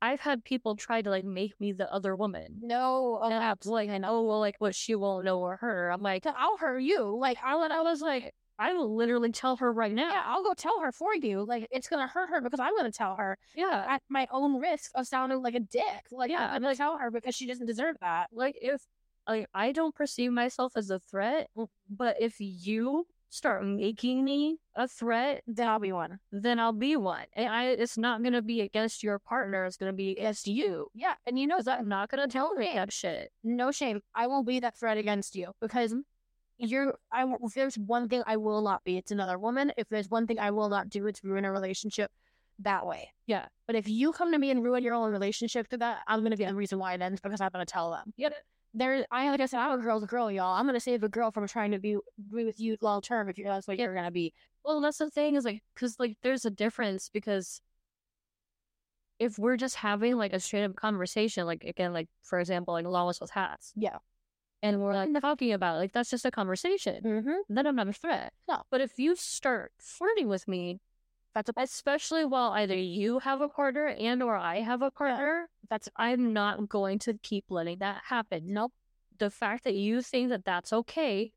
I've 0.00 0.20
had 0.20 0.44
people 0.44 0.76
try 0.76 1.02
to 1.02 1.10
like 1.10 1.24
make 1.24 1.58
me 1.60 1.72
the 1.72 1.92
other 1.92 2.14
woman. 2.14 2.58
no. 2.62 3.18
Oh, 3.20 3.24
and 3.24 3.34
Oh, 3.34 3.38
I 3.38 3.54
like, 3.64 3.88
know, 4.00 4.22
well, 4.22 4.38
like 4.40 4.56
what 4.58 4.74
she 4.74 4.94
won't 4.94 5.24
know 5.24 5.40
or 5.40 5.56
her. 5.56 5.90
I'm 5.90 6.02
like, 6.02 6.24
I'll 6.26 6.56
hurt 6.56 6.78
you. 6.78 7.16
Like, 7.18 7.38
I, 7.42 7.54
I 7.54 7.80
was 7.80 8.00
like, 8.00 8.34
I 8.58 8.72
will 8.72 8.94
literally 8.94 9.30
tell 9.30 9.56
her 9.56 9.72
right 9.72 9.92
now. 9.92 10.10
yeah, 10.10 10.22
I'll 10.26 10.42
go 10.42 10.54
tell 10.54 10.80
her 10.80 10.92
for 10.92 11.14
you. 11.14 11.44
Like, 11.46 11.68
it's 11.70 11.88
gonna 11.88 12.06
hurt 12.08 12.30
her 12.30 12.40
because 12.40 12.60
I'm 12.60 12.76
gonna 12.76 12.90
tell 12.90 13.16
her 13.16 13.38
yeah. 13.54 13.84
at 13.88 14.02
my 14.08 14.26
own 14.30 14.60
risk 14.60 14.90
of 14.94 15.06
sounding 15.06 15.42
like 15.42 15.54
a 15.54 15.60
dick. 15.60 16.06
Like, 16.10 16.30
Yeah, 16.30 16.50
I'm 16.50 16.62
gonna 16.62 16.74
tell 16.74 16.98
her 16.98 17.10
because 17.10 17.34
she 17.34 17.46
doesn't 17.46 17.66
deserve 17.66 17.96
that. 18.00 18.28
like 18.32 18.56
if 18.60 18.82
like 19.28 19.46
I 19.54 19.72
don't 19.72 19.94
perceive 19.94 20.32
myself 20.32 20.72
as 20.76 20.90
a 20.90 20.98
threat, 20.98 21.48
mm. 21.56 21.68
but 21.88 22.16
if 22.20 22.36
you 22.38 23.06
start 23.30 23.64
making 23.64 24.24
me 24.24 24.56
a 24.74 24.88
threat, 24.88 25.42
Then 25.46 25.68
I'll 25.68 25.78
be 25.78 25.92
one. 25.92 26.18
then 26.32 26.58
I'll 26.58 26.72
be 26.72 26.96
one. 26.96 27.26
And 27.34 27.48
I 27.48 27.66
it's 27.66 27.98
not 27.98 28.22
gonna 28.22 28.42
be 28.42 28.62
against 28.62 29.02
your 29.02 29.18
partner, 29.18 29.66
it's 29.66 29.76
gonna 29.76 29.92
be 29.92 30.12
against 30.12 30.46
you. 30.46 30.88
Yeah, 30.94 31.14
and 31.26 31.38
you 31.38 31.46
know, 31.46 31.58
Because 31.58 31.68
I'm 31.68 31.88
not 31.88 32.08
gonna 32.08 32.26
tolerate 32.26 32.74
that 32.74 32.92
shit. 32.92 33.30
no 33.44 33.70
shame. 33.70 34.00
I 34.14 34.26
won't 34.26 34.46
be 34.46 34.60
that 34.60 34.76
threat 34.78 34.96
against 34.96 35.36
you 35.36 35.52
because 35.60 35.92
mm. 35.92 36.00
You're. 36.58 36.94
I 37.12 37.24
if 37.42 37.54
there's 37.54 37.78
one 37.78 38.08
thing 38.08 38.22
I 38.26 38.36
will 38.36 38.62
not 38.62 38.84
be, 38.84 38.96
it's 38.96 39.10
another 39.10 39.38
woman. 39.38 39.72
If 39.76 39.88
there's 39.88 40.10
one 40.10 40.26
thing 40.26 40.38
I 40.38 40.50
will 40.50 40.68
not 40.68 40.88
do, 40.88 41.06
it's 41.06 41.22
ruin 41.22 41.44
a 41.44 41.52
relationship 41.52 42.10
that 42.60 42.86
way. 42.86 43.12
Yeah. 43.26 43.46
But 43.66 43.76
if 43.76 43.88
you 43.88 44.12
come 44.12 44.32
to 44.32 44.38
me 44.38 44.50
and 44.50 44.62
ruin 44.62 44.82
your 44.82 44.94
own 44.94 45.12
relationship 45.12 45.68
to 45.68 45.78
that, 45.78 45.98
I'm 46.06 46.22
gonna 46.22 46.36
be 46.36 46.44
the 46.44 46.54
reason 46.54 46.78
why 46.78 46.94
it 46.94 47.00
ends 47.00 47.20
because 47.20 47.40
I'm 47.40 47.50
gonna 47.52 47.66
tell 47.66 47.90
them. 47.90 48.12
Yeah. 48.16 48.30
There, 48.74 49.06
I 49.10 49.30
like 49.30 49.40
I 49.40 49.46
said, 49.46 49.60
I'm 49.60 49.78
a 49.78 49.82
girl's 49.82 50.04
girl, 50.04 50.30
y'all. 50.30 50.54
I'm 50.54 50.66
gonna 50.66 50.80
save 50.80 51.02
a 51.02 51.08
girl 51.08 51.30
from 51.30 51.46
trying 51.46 51.70
to 51.70 51.78
be, 51.78 51.96
be 52.32 52.44
with 52.44 52.60
you 52.60 52.76
long 52.80 53.00
term 53.00 53.28
if 53.28 53.38
you're 53.38 53.48
that's 53.48 53.68
what 53.68 53.78
you're 53.78 53.94
gonna 53.94 54.10
be. 54.10 54.34
Well, 54.64 54.80
that's 54.80 54.98
the 54.98 55.10
thing 55.10 55.36
is 55.36 55.44
like, 55.44 55.62
because 55.74 55.98
like 55.98 56.16
there's 56.22 56.44
a 56.44 56.50
difference 56.50 57.08
because 57.08 57.60
if 59.18 59.38
we're 59.38 59.56
just 59.56 59.76
having 59.76 60.16
like 60.16 60.32
a 60.32 60.40
straight 60.40 60.64
up 60.64 60.76
conversation, 60.76 61.46
like 61.46 61.64
again, 61.64 61.92
like 61.92 62.08
for 62.22 62.38
example, 62.40 62.74
like 62.74 62.86
Llamas 62.86 63.20
with 63.20 63.30
hats, 63.30 63.72
Yeah. 63.76 63.98
And 64.62 64.80
we're 64.80 64.94
like 64.94 65.10
talking 65.20 65.52
about 65.52 65.76
it, 65.76 65.78
like 65.78 65.92
that's 65.92 66.10
just 66.10 66.24
a 66.24 66.30
conversation. 66.30 67.02
Mm-hmm. 67.04 67.30
then 67.48 67.66
I'm 67.66 67.76
not 67.76 67.88
a 67.88 67.92
threat. 67.92 68.32
No. 68.48 68.62
But 68.70 68.80
if 68.80 68.98
you 68.98 69.14
start 69.16 69.72
flirting 69.78 70.28
with 70.28 70.48
me, 70.48 70.80
That's 71.34 71.48
a 71.50 71.52
especially 71.56 72.24
while 72.24 72.50
either 72.52 72.74
you 72.76 73.20
have 73.20 73.40
a 73.40 73.48
partner 73.48 73.86
and 73.86 74.22
or 74.22 74.36
I 74.36 74.60
have 74.60 74.82
a 74.82 74.90
partner, 74.90 75.48
that's 75.70 75.88
I'm 75.96 76.32
not 76.32 76.68
going 76.68 76.98
to 77.00 77.14
keep 77.22 77.44
letting 77.50 77.78
that 77.78 78.02
happen. 78.06 78.42
nope. 78.46 78.72
The 79.18 79.30
fact 79.30 79.64
that 79.64 79.74
you 79.74 80.00
think 80.02 80.28
that 80.30 80.44
that's 80.44 80.72
okay 80.72 81.32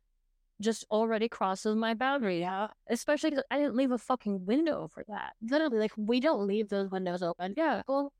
just 0.62 0.86
already 0.92 1.28
crosses 1.28 1.76
my 1.76 1.94
boundary. 1.96 2.40
Yeah. 2.42 2.68
Especially 2.88 3.32
'cause 3.32 3.44
I 3.50 3.58
didn't 3.58 3.76
leave 3.76 3.92
a 3.92 3.98
fucking 3.98 4.46
window 4.46 4.88
for 4.88 5.04
that. 5.08 5.34
Literally, 5.42 5.80
like 5.80 5.94
we 5.98 6.20
don't 6.20 6.46
leave 6.48 6.70
those 6.70 6.90
windows 6.92 7.24
open. 7.24 7.56
Yeah. 7.58 7.82
Well, 7.88 8.14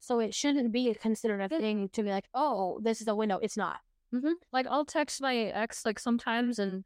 so 0.00 0.18
it 0.20 0.34
shouldn't 0.34 0.72
be 0.72 0.92
considered 0.94 1.40
a 1.42 1.48
thing 1.48 1.88
to 1.90 2.02
be 2.02 2.10
like, 2.10 2.24
oh, 2.34 2.80
this 2.82 3.00
is 3.02 3.08
a 3.08 3.14
window. 3.14 3.38
It's 3.42 3.56
not. 3.56 3.80
Hmm 4.12 4.32
Like 4.52 4.66
I'll 4.68 4.84
text 4.84 5.20
my 5.20 5.36
ex 5.36 5.84
like 5.84 5.98
sometimes 5.98 6.58
and 6.58 6.84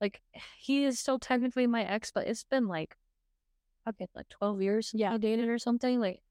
like 0.00 0.22
he 0.58 0.84
is 0.84 0.98
still 0.98 1.18
technically 1.18 1.66
my 1.66 1.84
ex, 1.84 2.10
but 2.12 2.26
it's 2.26 2.44
been 2.44 2.68
like 2.68 2.96
I've 3.86 3.96
like 4.14 4.28
twelve 4.28 4.62
years 4.62 4.88
since 4.90 5.00
Yeah. 5.00 5.12
I 5.12 5.18
dated 5.18 5.48
or 5.48 5.58
something. 5.58 6.00
Like 6.00 6.22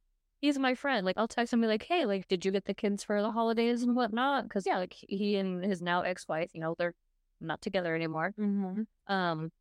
he's 0.42 0.58
my 0.58 0.76
friend. 0.76 1.06
Like 1.06 1.18
I'll 1.18 1.28
text 1.28 1.54
him 1.54 1.62
be 1.62 1.68
like, 1.68 1.84
Hey, 1.84 2.06
like 2.06 2.28
did 2.28 2.46
you 2.46 2.52
get 2.52 2.66
the 2.66 2.74
kids 2.74 3.04
for 3.04 3.22
the 3.22 3.32
holidays 3.32 3.84
and 3.84 3.96
whatnot? 3.96 4.44
Because 4.46 4.66
yeah, 4.66 4.78
like 4.80 4.96
he 4.98 5.36
and 5.36 5.64
his 5.64 5.82
now 5.82 6.02
ex 6.02 6.28
wife, 6.28 6.50
you 6.54 6.62
know, 6.62 6.76
they're 6.78 6.96
not 7.42 7.62
together 7.62 7.96
anymore. 7.96 8.34
Mm-hmm. 8.40 9.14
Um 9.14 9.52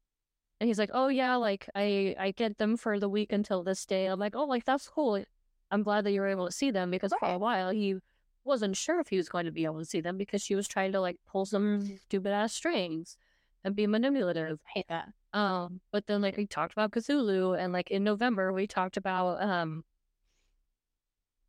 and 0.61 0.69
he's 0.69 0.79
like, 0.79 0.91
Oh 0.95 1.09
yeah, 1.09 1.37
like 1.37 1.69
I 1.75 2.15
I 2.19 2.31
get 2.31 2.59
them 2.59 2.77
for 2.77 2.99
the 2.99 3.09
week 3.09 3.33
until 3.33 3.63
this 3.63 3.85
day. 3.85 4.07
I'm 4.07 4.19
like, 4.21 4.37
Oh, 4.37 4.45
like 4.45 4.65
that's 4.65 4.89
cool. 4.89 5.23
I'm 5.71 5.83
glad 5.83 6.05
that 6.05 6.13
you 6.13 6.21
were 6.21 6.29
able 6.29 6.47
to 6.47 6.53
see 6.53 6.71
them 6.71 6.91
because 6.91 7.13
for 7.19 7.29
a 7.29 7.39
while 7.39 7.71
he 7.71 7.97
wasn't 8.44 8.77
sure 8.77 9.01
if 9.01 9.09
he 9.09 9.16
was 9.16 9.28
going 9.28 9.47
to 9.47 9.52
be 9.52 9.64
able 9.64 9.78
to 9.78 9.85
see 9.85 10.01
them 10.01 10.16
because 10.16 10.43
she 10.43 10.55
was 10.55 10.69
trying 10.69 10.93
to 10.93 11.01
like 11.01 11.16
pull 11.27 11.47
some 11.47 11.98
stupid 12.05 12.32
ass 12.32 12.52
strings 12.52 13.16
and 13.64 13.77
be 13.77 13.86
manipulative. 13.86 14.59
hate 14.74 14.86
that. 14.89 15.09
Um, 15.32 15.81
but 15.93 16.06
then 16.06 16.20
like 16.20 16.36
we 16.36 16.47
talked 16.47 16.73
about 16.73 16.90
Cthulhu 16.90 17.59
and 17.59 17.73
like 17.73 17.90
in 17.90 18.05
November 18.05 18.52
we 18.52 18.66
talked 18.66 18.97
about 18.97 19.43
um 19.43 19.85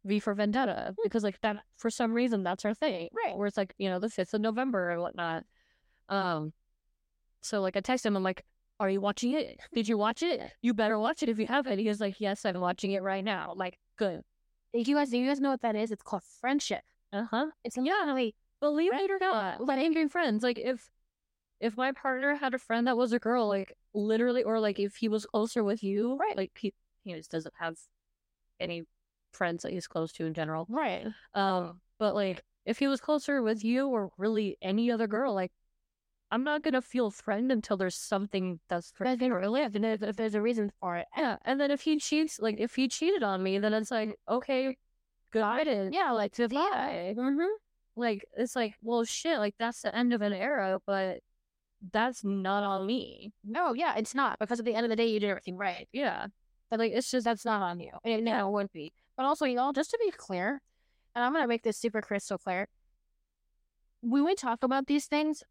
V 0.05 0.19
for 0.19 0.33
Vendetta 0.33 0.95
because 1.03 1.23
like 1.23 1.39
that 1.41 1.57
for 1.77 1.89
some 1.89 2.13
reason 2.13 2.43
that's 2.43 2.65
our 2.65 2.73
thing. 2.73 3.09
Right. 3.13 3.35
Where 3.35 3.47
it's 3.47 3.57
like, 3.57 3.73
you 3.77 3.89
know, 3.89 3.99
the 3.99 4.09
fifth 4.09 4.33
of 4.33 4.41
November 4.41 4.89
and 4.89 5.01
whatnot. 5.01 5.43
Um 6.09 6.53
so 7.41 7.61
like 7.61 7.75
I 7.75 7.81
text 7.81 8.05
him, 8.05 8.15
I'm 8.15 8.23
like, 8.23 8.45
Are 8.79 8.89
you 8.89 9.01
watching 9.01 9.33
it? 9.33 9.59
Did 9.73 9.87
you 9.87 9.97
watch 9.97 10.23
it? 10.23 10.41
You 10.61 10.73
better 10.73 10.97
watch 10.97 11.23
it 11.23 11.29
if 11.29 11.39
you 11.39 11.47
haven't. 11.47 11.79
He 11.79 11.87
was 11.89 11.99
like, 11.99 12.19
Yes, 12.19 12.45
I'm 12.45 12.59
watching 12.59 12.91
it 12.91 13.03
right 13.03 13.23
now. 13.23 13.53
Like, 13.55 13.79
good. 13.97 14.21
You 14.73 14.95
guys, 14.95 15.09
do 15.09 15.17
you 15.17 15.27
guys 15.27 15.39
know 15.39 15.51
what 15.51 15.61
that 15.61 15.75
is? 15.75 15.91
It's 15.91 16.03
called 16.03 16.23
friendship. 16.41 16.81
Uh-huh. 17.11 17.47
It's 17.63 17.77
literally 17.77 18.35
Believe 18.59 18.93
it 18.93 19.11
or 19.11 19.19
not, 19.19 19.65
letting 19.65 19.93
your 19.93 20.09
friends. 20.09 20.41
Like 20.41 20.57
if 20.57 20.89
if 21.59 21.77
my 21.77 21.91
partner 21.91 22.35
had 22.35 22.53
a 22.53 22.57
friend 22.59 22.87
that 22.87 22.97
was 22.97 23.13
a 23.13 23.19
girl, 23.19 23.47
like 23.47 23.73
literally, 23.93 24.43
or 24.43 24.59
like 24.59 24.79
if 24.79 24.95
he 24.95 25.07
was 25.09 25.25
closer 25.25 25.63
with 25.63 25.83
you, 25.83 26.17
Right. 26.17 26.35
Like 26.35 26.51
he, 26.57 26.73
he 27.03 27.13
just 27.13 27.31
doesn't 27.31 27.53
have 27.59 27.77
any 28.59 28.83
friends 29.33 29.63
that 29.63 29.71
he's 29.71 29.87
close 29.87 30.11
to 30.13 30.25
in 30.25 30.33
general. 30.33 30.65
right. 30.69 31.05
Um, 31.33 31.81
but 31.99 32.15
like 32.15 32.43
if 32.65 32.79
he 32.79 32.87
was 32.87 33.01
closer 33.01 33.41
with 33.41 33.63
you 33.63 33.87
or 33.87 34.11
really 34.17 34.57
any 34.61 34.91
other 34.91 35.07
girl, 35.07 35.33
like 35.33 35.51
I'm 36.33 36.43
not 36.43 36.63
gonna 36.63 36.81
feel 36.81 37.11
threatened 37.11 37.51
until 37.51 37.77
there's 37.77 37.95
something 37.95 38.59
that's 38.67 38.89
threatening 38.89 39.17
But 39.19 39.23
if 39.23 39.29
they 39.29 39.41
really 39.47 39.61
have, 39.61 39.75
and 39.75 39.85
if, 39.85 40.01
if 40.01 40.15
there's 40.15 40.33
a 40.33 40.41
reason 40.41 40.71
for 40.79 40.97
it, 40.97 41.05
yeah. 41.15 41.37
And 41.45 41.61
then 41.61 41.69
if 41.69 41.81
he 41.81 41.99
cheats, 41.99 42.39
like 42.39 42.55
if 42.57 42.73
he 42.73 42.87
cheated 42.87 43.21
on 43.21 43.43
me, 43.43 43.59
then 43.59 43.71
it's 43.73 43.91
like 43.91 44.15
okay, 44.27 44.75
got 45.31 45.67
it. 45.67 45.93
yeah, 45.93 46.09
like 46.09 46.31
to 46.33 46.47
Goodbye. 46.47 47.13
Mm-hmm. 47.15 47.53
Like 47.95 48.25
it's 48.35 48.55
like 48.55 48.73
well 48.81 49.03
shit, 49.03 49.37
like 49.37 49.53
that's 49.59 49.83
the 49.83 49.95
end 49.95 50.11
of 50.11 50.23
an 50.23 50.33
era, 50.33 50.79
but 50.87 51.19
that's 51.91 52.23
not 52.23 52.63
on 52.63 52.87
me. 52.87 53.31
No, 53.43 53.73
yeah, 53.73 53.95
it's 53.95 54.15
not 54.15 54.39
because 54.39 54.57
at 54.57 54.65
the 54.65 54.73
end 54.73 54.85
of 54.85 54.89
the 54.89 54.95
day, 54.95 55.05
you 55.05 55.19
did 55.19 55.29
everything 55.29 55.57
right. 55.57 55.87
Yeah. 55.91 56.27
But 56.71 56.79
like, 56.79 56.93
it's 56.93 57.11
just 57.11 57.25
that's 57.25 57.45
not 57.45 57.61
on 57.61 57.79
you. 57.79 57.91
And 58.03 58.11
it 58.11 58.23
never 58.23 58.49
would 58.49 58.71
be. 58.71 58.91
But 59.15 59.27
also, 59.27 59.45
you 59.45 59.55
know, 59.55 59.71
just 59.71 59.91
to 59.91 59.99
be 60.03 60.09
clear, 60.09 60.63
and 61.13 61.23
I'm 61.23 61.31
gonna 61.33 61.47
make 61.47 61.61
this 61.61 61.77
super 61.77 62.01
crystal 62.01 62.39
clear. 62.39 62.67
When 64.01 64.25
we 64.25 64.33
talk 64.33 64.63
about 64.63 64.87
these 64.87 65.05
things, 65.05 65.43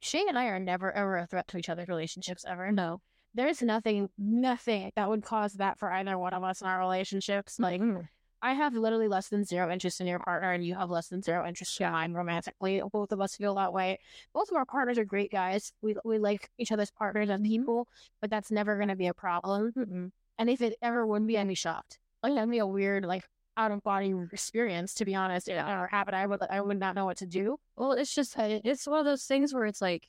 Shay 0.00 0.24
and 0.28 0.38
I 0.38 0.46
are 0.46 0.58
never 0.60 0.92
ever 0.92 1.16
a 1.16 1.26
threat 1.26 1.48
to 1.48 1.58
each 1.58 1.68
other's 1.68 1.88
relationships 1.88 2.44
ever. 2.46 2.70
No. 2.72 3.00
There's 3.34 3.62
nothing, 3.62 4.08
nothing 4.16 4.90
that 4.96 5.08
would 5.08 5.22
cause 5.22 5.54
that 5.54 5.78
for 5.78 5.92
either 5.92 6.16
one 6.18 6.32
of 6.32 6.42
us 6.42 6.60
in 6.60 6.66
our 6.66 6.78
relationships. 6.78 7.58
Like, 7.58 7.80
Mm. 7.80 8.08
I 8.40 8.52
have 8.54 8.72
literally 8.74 9.08
less 9.08 9.28
than 9.28 9.44
zero 9.44 9.70
interest 9.70 10.00
in 10.00 10.06
your 10.06 10.20
partner, 10.20 10.52
and 10.52 10.64
you 10.64 10.76
have 10.76 10.90
less 10.90 11.08
than 11.08 11.22
zero 11.22 11.44
interest 11.46 11.80
in 11.80 11.90
mine 11.90 12.12
romantically. 12.12 12.80
Both 12.92 13.10
of 13.10 13.20
us 13.20 13.34
feel 13.36 13.56
that 13.56 13.72
way. 13.72 13.98
Both 14.32 14.50
of 14.50 14.56
our 14.56 14.64
partners 14.64 14.96
are 14.96 15.04
great 15.04 15.32
guys. 15.32 15.72
We 15.82 15.96
we 16.04 16.18
like 16.18 16.48
each 16.56 16.70
other's 16.70 16.92
partners 16.92 17.30
and 17.30 17.44
people, 17.44 17.88
but 18.20 18.30
that's 18.30 18.52
never 18.52 18.76
going 18.76 18.88
to 18.88 18.96
be 18.96 19.08
a 19.08 19.14
problem. 19.14 19.72
Mm-mm. 19.72 20.12
And 20.38 20.48
if 20.48 20.62
it 20.62 20.76
ever 20.80 21.04
would 21.04 21.26
be, 21.26 21.36
I'd 21.36 21.48
be 21.48 21.54
shocked. 21.56 21.98
Like 22.22 22.34
that'd 22.34 22.48
be 22.48 22.58
a 22.58 22.66
weird, 22.66 23.04
like 23.04 23.24
out 23.58 23.72
of 23.72 23.82
body 23.82 24.14
experience, 24.32 24.94
to 24.94 25.04
be 25.04 25.14
honest. 25.14 25.48
Or 25.48 25.88
happen, 25.90 26.14
I 26.14 26.26
would 26.26 26.40
I 26.48 26.60
would 26.60 26.78
not 26.78 26.94
know 26.94 27.04
what 27.04 27.18
to 27.18 27.26
do. 27.26 27.58
Well, 27.76 27.92
it's 27.92 28.14
just 28.14 28.34
it's 28.38 28.86
one 28.86 29.00
of 29.00 29.04
those 29.04 29.24
things 29.24 29.52
where 29.52 29.66
it's 29.66 29.82
like 29.82 30.08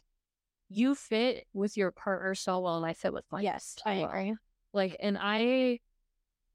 you 0.69 0.95
fit 0.95 1.47
with 1.51 1.75
your 1.75 1.91
partner 1.91 2.35
so 2.35 2.59
well, 2.59 2.77
and 2.77 2.85
I 2.85 2.93
fit 2.93 3.11
with 3.11 3.25
mine. 3.31 3.43
yes, 3.43 3.75
I 3.85 3.95
agree. 3.95 4.35
Like, 4.71 4.95
and 4.99 5.17
I, 5.19 5.79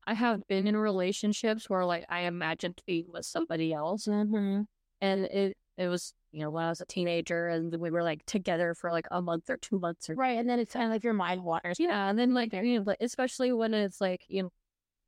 I 0.07 0.15
have 0.15 0.47
been 0.47 0.69
in 0.69 0.77
relationships 0.77 1.69
where 1.69 1.85
like 1.85 2.07
I 2.09 2.21
imagined 2.21 2.81
being 2.87 3.07
with 3.13 3.27
somebody 3.27 3.73
else, 3.73 4.07
Mm-hmm. 4.07 4.63
and 5.01 5.25
it 5.25 5.57
it 5.77 5.89
was 5.89 6.15
you 6.31 6.43
know 6.43 6.51
when 6.51 6.65
I 6.65 6.69
was 6.69 6.81
a 6.81 6.87
teenager, 6.87 7.49
and 7.49 7.75
we 7.75 7.91
were 7.91 8.05
like 8.05 8.25
together 8.25 8.75
for 8.75 8.93
like 8.93 9.09
a 9.11 9.21
month 9.21 9.51
or 9.51 9.57
two 9.57 9.81
months 9.81 10.09
or 10.09 10.15
Right, 10.15 10.39
and 10.39 10.49
then 10.49 10.61
it's 10.61 10.73
kind 10.73 10.85
of 10.87 10.93
like 10.93 11.03
your 11.03 11.13
mind 11.13 11.43
wanders. 11.43 11.81
yeah, 11.81 12.09
and 12.09 12.17
then 12.17 12.35
like 12.35 12.53
you 12.53 12.79
know, 12.79 12.85
like, 12.87 12.99
especially 13.01 13.53
when 13.53 13.75
it's 13.75 14.01
like 14.01 14.23
you 14.29 14.45
know, 14.45 14.53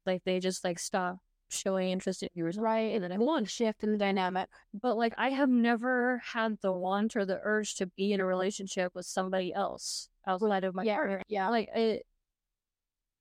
like 0.05 0.25
they 0.25 0.41
just 0.41 0.65
like 0.65 0.81
stop 0.81 1.19
showing 1.49 1.91
interest 1.91 2.23
in 2.23 2.29
yours, 2.35 2.59
Right, 2.59 2.95
and 2.95 3.03
then 3.05 3.13
it 3.13 3.19
won't 3.19 3.49
shift 3.49 3.85
in 3.85 3.93
the 3.93 3.99
dynamic. 3.99 4.49
but 4.75 4.97
like 4.97 5.15
I 5.17 5.31
have 5.31 5.49
never 5.49 6.19
had 6.25 6.59
the 6.61 6.73
want 6.73 7.17
or 7.17 7.25
the 7.25 7.41
urge 7.43 7.77
to 7.77 7.87
be 7.87 8.13
in 8.13 8.21
a 8.21 8.27
relationship 8.27 8.95
with 8.95 9.07
somebody 9.07 9.53
else 9.55 10.09
outside 10.27 10.65
of 10.65 10.75
my 10.75 10.83
yeah, 10.83 10.95
partner. 10.97 11.23
yeah. 11.29 11.49
Like 11.49 11.69
it, 11.75 12.07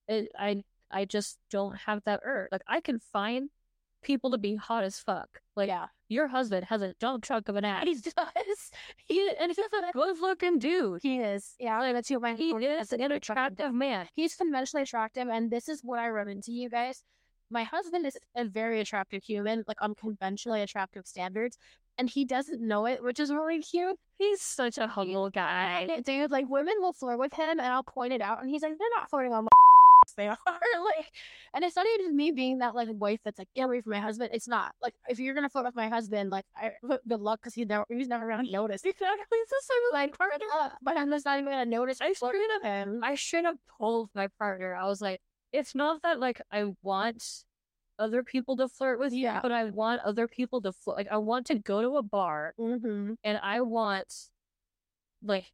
it, 0.07 0.29
I, 0.37 0.63
I 0.91 1.05
just 1.05 1.37
don't 1.51 1.75
have 1.75 2.03
that 2.05 2.21
urge. 2.23 2.49
Like 2.51 2.63
I 2.67 2.81
can 2.81 2.99
find 2.99 3.49
people 4.03 4.31
to 4.31 4.37
be 4.37 4.55
hot 4.55 4.83
as 4.83 4.99
fuck. 4.99 5.41
Like 5.55 5.67
yeah. 5.67 5.87
your 6.07 6.27
husband 6.27 6.65
has 6.65 6.81
a 6.81 6.93
dump 6.99 7.23
truck 7.23 7.49
of 7.49 7.55
an 7.55 7.65
ass. 7.65 7.83
He 7.85 7.95
does. 7.95 8.71
He 8.97 9.31
and 9.39 9.49
he's 9.49 9.57
a 9.57 9.91
good 9.93 10.19
looking 10.21 10.59
dude. 10.59 11.01
He 11.01 11.17
is. 11.19 11.55
Yeah, 11.59 11.79
like, 11.79 11.93
that's 11.93 12.09
who 12.09 12.19
my 12.19 12.35
He 12.35 12.51
is 12.51 12.93
an 12.93 13.11
attractive 13.11 13.73
man. 13.73 14.07
He's 14.15 14.35
conventionally 14.35 14.83
attractive, 14.83 15.27
and 15.27 15.51
this 15.51 15.67
is 15.67 15.81
what 15.83 15.99
I 15.99 16.09
run 16.09 16.27
into, 16.29 16.51
you 16.51 16.69
guys. 16.69 17.03
My 17.49 17.63
husband 17.63 18.05
is 18.05 18.17
a 18.35 18.45
very 18.45 18.79
attractive 18.81 19.23
human, 19.23 19.63
like 19.67 19.81
on 19.81 19.95
conventionally 19.95 20.61
attractive 20.61 21.05
standards, 21.05 21.57
and 21.97 22.09
he 22.09 22.25
doesn't 22.25 22.61
know 22.61 22.85
it, 22.85 23.03
which 23.03 23.19
is 23.19 23.31
really 23.31 23.61
cute. 23.61 23.95
He's 24.17 24.41
such 24.41 24.77
a 24.77 24.87
humble 24.87 25.29
guy. 25.29 25.87
Dude, 26.05 26.31
like 26.31 26.45
women 26.49 26.75
will 26.79 26.93
flirt 26.93 27.19
with 27.19 27.33
him, 27.33 27.49
and 27.51 27.61
I'll 27.61 27.83
point 27.83 28.13
it 28.13 28.21
out, 28.21 28.41
and 28.41 28.49
he's 28.49 28.61
like, 28.63 28.77
"They're 28.77 28.87
not 28.95 29.09
flirting 29.09 29.33
on 29.33 29.43
my." 29.45 29.49
They 30.17 30.27
are 30.27 30.37
like, 30.45 31.11
and 31.53 31.63
it's 31.63 31.75
not 31.75 31.85
even 31.95 32.15
me 32.15 32.29
being 32.31 32.59
that 32.59 32.75
like 32.75 32.89
wife 32.91 33.21
that's 33.25 33.39
like, 33.39 33.47
"Get 33.55 33.63
away 33.63 33.81
from 33.81 33.93
my 33.93 33.99
husband." 33.99 34.29
It's 34.33 34.47
not 34.47 34.73
like 34.83 34.93
if 35.07 35.19
you're 35.19 35.33
gonna 35.33 35.49
flirt 35.49 35.65
with 35.65 35.75
my 35.75 35.87
husband, 35.89 36.29
like, 36.29 36.45
I, 36.55 36.73
good 37.07 37.21
luck 37.21 37.39
because 37.41 37.55
he 37.55 37.65
never 37.65 37.85
he's 37.89 38.07
never 38.07 38.29
gonna 38.29 38.43
notice. 38.51 38.83
Exactly. 38.83 39.37
Same 39.47 39.77
as 39.89 39.93
Like, 39.93 40.11
my 40.19 40.27
partner. 40.27 40.77
but 40.83 40.97
I'm 40.97 41.09
just 41.09 41.25
not 41.25 41.39
even 41.39 41.51
gonna 41.51 41.65
notice. 41.65 42.01
I 42.01 42.13
straight 42.13 42.33
with 42.33 42.63
him. 42.63 43.01
I 43.03 43.15
should 43.15 43.45
have 43.45 43.55
told 43.79 44.09
my 44.13 44.27
partner. 44.37 44.75
I 44.75 44.85
was 44.85 45.01
like, 45.01 45.21
it's 45.51 45.75
not 45.75 46.01
that 46.03 46.19
like 46.19 46.41
I 46.51 46.73
want 46.83 47.43
other 47.97 48.23
people 48.23 48.57
to 48.57 48.67
flirt 48.67 48.99
with 48.99 49.13
you, 49.13 49.23
Yeah. 49.23 49.39
but 49.41 49.51
I 49.51 49.65
want 49.65 50.01
other 50.01 50.27
people 50.27 50.61
to 50.61 50.71
flirt. 50.73 50.97
Like 50.97 51.07
I 51.11 51.17
want 51.17 51.45
to 51.47 51.55
go 51.55 51.81
to 51.81 51.97
a 51.97 52.03
bar 52.03 52.53
Mm-hmm. 52.59 53.13
and 53.23 53.39
I 53.41 53.61
want 53.61 54.13
like 55.23 55.51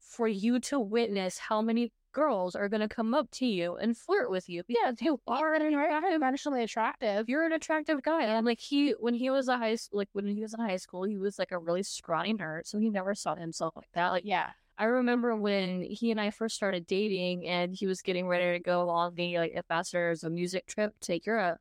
for 0.00 0.26
you 0.28 0.58
to 0.60 0.80
witness 0.80 1.38
how 1.38 1.62
many 1.62 1.92
girls 2.12 2.54
are 2.54 2.68
gonna 2.68 2.88
come 2.88 3.14
up 3.14 3.30
to 3.30 3.46
you 3.46 3.76
and 3.76 3.96
flirt 3.96 4.30
with 4.30 4.48
you. 4.48 4.62
Yeah, 4.68 4.92
who 5.00 5.18
are 5.26 5.58
conventionally 5.58 6.62
attractive. 6.62 7.28
You're 7.28 7.44
an 7.46 7.52
attractive 7.52 8.02
guy. 8.02 8.24
And 8.24 8.44
like 8.46 8.60
he 8.60 8.90
when 8.92 9.14
he 9.14 9.30
was 9.30 9.48
a 9.48 9.56
high 9.56 9.76
like 9.92 10.08
when 10.12 10.26
he 10.26 10.40
was 10.42 10.52
in 10.54 10.60
high 10.60 10.76
school, 10.76 11.04
he 11.04 11.16
was 11.18 11.38
like 11.38 11.52
a 11.52 11.58
really 11.58 11.82
scrawny 11.82 12.34
nerd, 12.34 12.66
so 12.66 12.78
he 12.78 12.90
never 12.90 13.14
saw 13.14 13.34
himself 13.34 13.74
like 13.76 13.90
that. 13.94 14.10
Like 14.10 14.24
Yeah. 14.26 14.50
I 14.82 14.86
remember 14.86 15.36
when 15.36 15.82
he 15.82 16.10
and 16.10 16.20
I 16.20 16.30
first 16.30 16.56
started 16.56 16.88
dating 16.88 17.46
and 17.46 17.72
he 17.72 17.86
was 17.86 18.02
getting 18.02 18.26
ready 18.26 18.58
to 18.58 18.58
go 18.58 18.88
on 18.88 19.14
the 19.14 19.38
like 19.38 19.54
ambassadors 19.54 20.24
of 20.24 20.32
music 20.32 20.66
trip 20.66 20.92
to 21.02 21.20
Europe. 21.24 21.60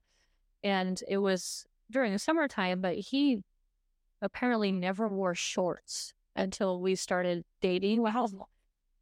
And 0.63 0.99
it 1.07 1.19
was 1.19 1.67
during 1.91 2.13
the 2.13 2.17
summertime, 2.17 2.81
but 2.81 2.95
he 2.95 3.43
apparently 4.23 4.71
never 4.71 5.07
wore 5.07 5.35
shorts 5.35 6.15
until 6.35 6.81
we 6.81 6.95
started 6.95 7.45
dating. 7.61 8.01
Wow. 8.11 8.47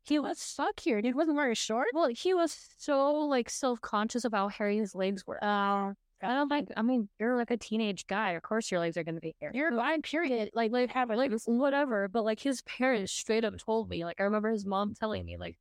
He 0.03 0.19
was 0.19 0.37
stuck 0.37 0.81
here. 0.81 1.01
Dude 1.01 1.15
wasn't 1.15 1.37
wearing 1.37 1.55
shorts. 1.55 1.91
Well, 1.93 2.09
he 2.09 2.33
was 2.33 2.57
so 2.77 3.13
like 3.13 3.49
self 3.49 3.79
conscious 3.79 4.25
about 4.25 4.51
how 4.51 4.57
hairy 4.57 4.79
his 4.79 4.95
legs 4.95 5.25
were. 5.25 5.41
Oh, 5.41 5.93
I 6.23 6.33
don't 6.33 6.49
like 6.49 6.67
I 6.75 6.81
mean, 6.81 7.09
you're 7.19 7.37
like 7.37 7.51
a 7.51 7.57
teenage 7.57 8.07
guy. 8.07 8.31
Of 8.31 8.43
course 8.43 8.69
your 8.71 8.79
legs 8.79 8.97
are 8.97 9.03
gonna 9.03 9.19
be 9.19 9.35
hairy. 9.39 9.55
you're 9.55 9.71
fine. 9.71 10.01
Period. 10.01 10.49
Like, 10.53 10.71
like 10.71 10.91
have 10.91 11.09
a 11.09 11.15
like 11.15 11.31
whatever. 11.45 12.07
But 12.07 12.23
like 12.25 12.39
his 12.39 12.61
parents 12.63 13.11
straight 13.11 13.45
up 13.45 13.57
told 13.57 13.89
me, 13.89 14.03
like 14.05 14.19
I 14.19 14.23
remember 14.23 14.51
his 14.51 14.65
mom 14.65 14.93
telling 14.93 15.25
me, 15.25 15.37
like, 15.37 15.57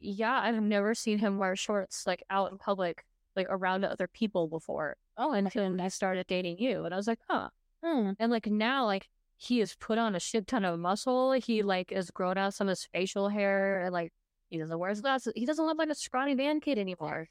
yeah, 0.00 0.40
I've 0.40 0.60
never 0.62 0.94
seen 0.94 1.18
him 1.18 1.38
wear 1.38 1.56
shorts 1.56 2.06
like 2.06 2.22
out 2.30 2.52
in 2.52 2.58
public, 2.58 3.04
like 3.34 3.46
around 3.48 3.84
other 3.84 4.08
people 4.08 4.48
before. 4.48 4.96
Oh, 5.16 5.32
until 5.32 5.80
I 5.80 5.88
started 5.88 6.26
dating 6.26 6.58
you, 6.58 6.84
and 6.84 6.92
I 6.92 6.96
was 6.96 7.06
like, 7.06 7.20
huh. 7.28 7.48
Hmm. 7.82 8.12
And 8.18 8.30
like 8.30 8.46
now, 8.46 8.84
like 8.86 9.08
he 9.36 9.58
has 9.58 9.74
put 9.74 9.98
on 9.98 10.14
a 10.14 10.20
shit 10.20 10.46
ton 10.46 10.64
of 10.64 10.78
muscle. 10.78 11.32
He 11.32 11.62
like 11.62 11.90
has 11.90 12.10
grown 12.10 12.38
out 12.38 12.54
some 12.54 12.68
of 12.68 12.72
his 12.72 12.88
facial 12.92 13.28
hair, 13.28 13.82
and 13.84 13.92
like 13.92 14.12
he 14.50 14.58
doesn't 14.58 14.78
wear 14.78 14.90
his 14.90 15.00
glasses. 15.00 15.32
He 15.36 15.46
doesn't 15.46 15.64
look 15.64 15.78
like 15.78 15.90
a 15.90 15.94
scrawny 15.94 16.34
band 16.34 16.62
kid 16.62 16.78
anymore. 16.78 17.28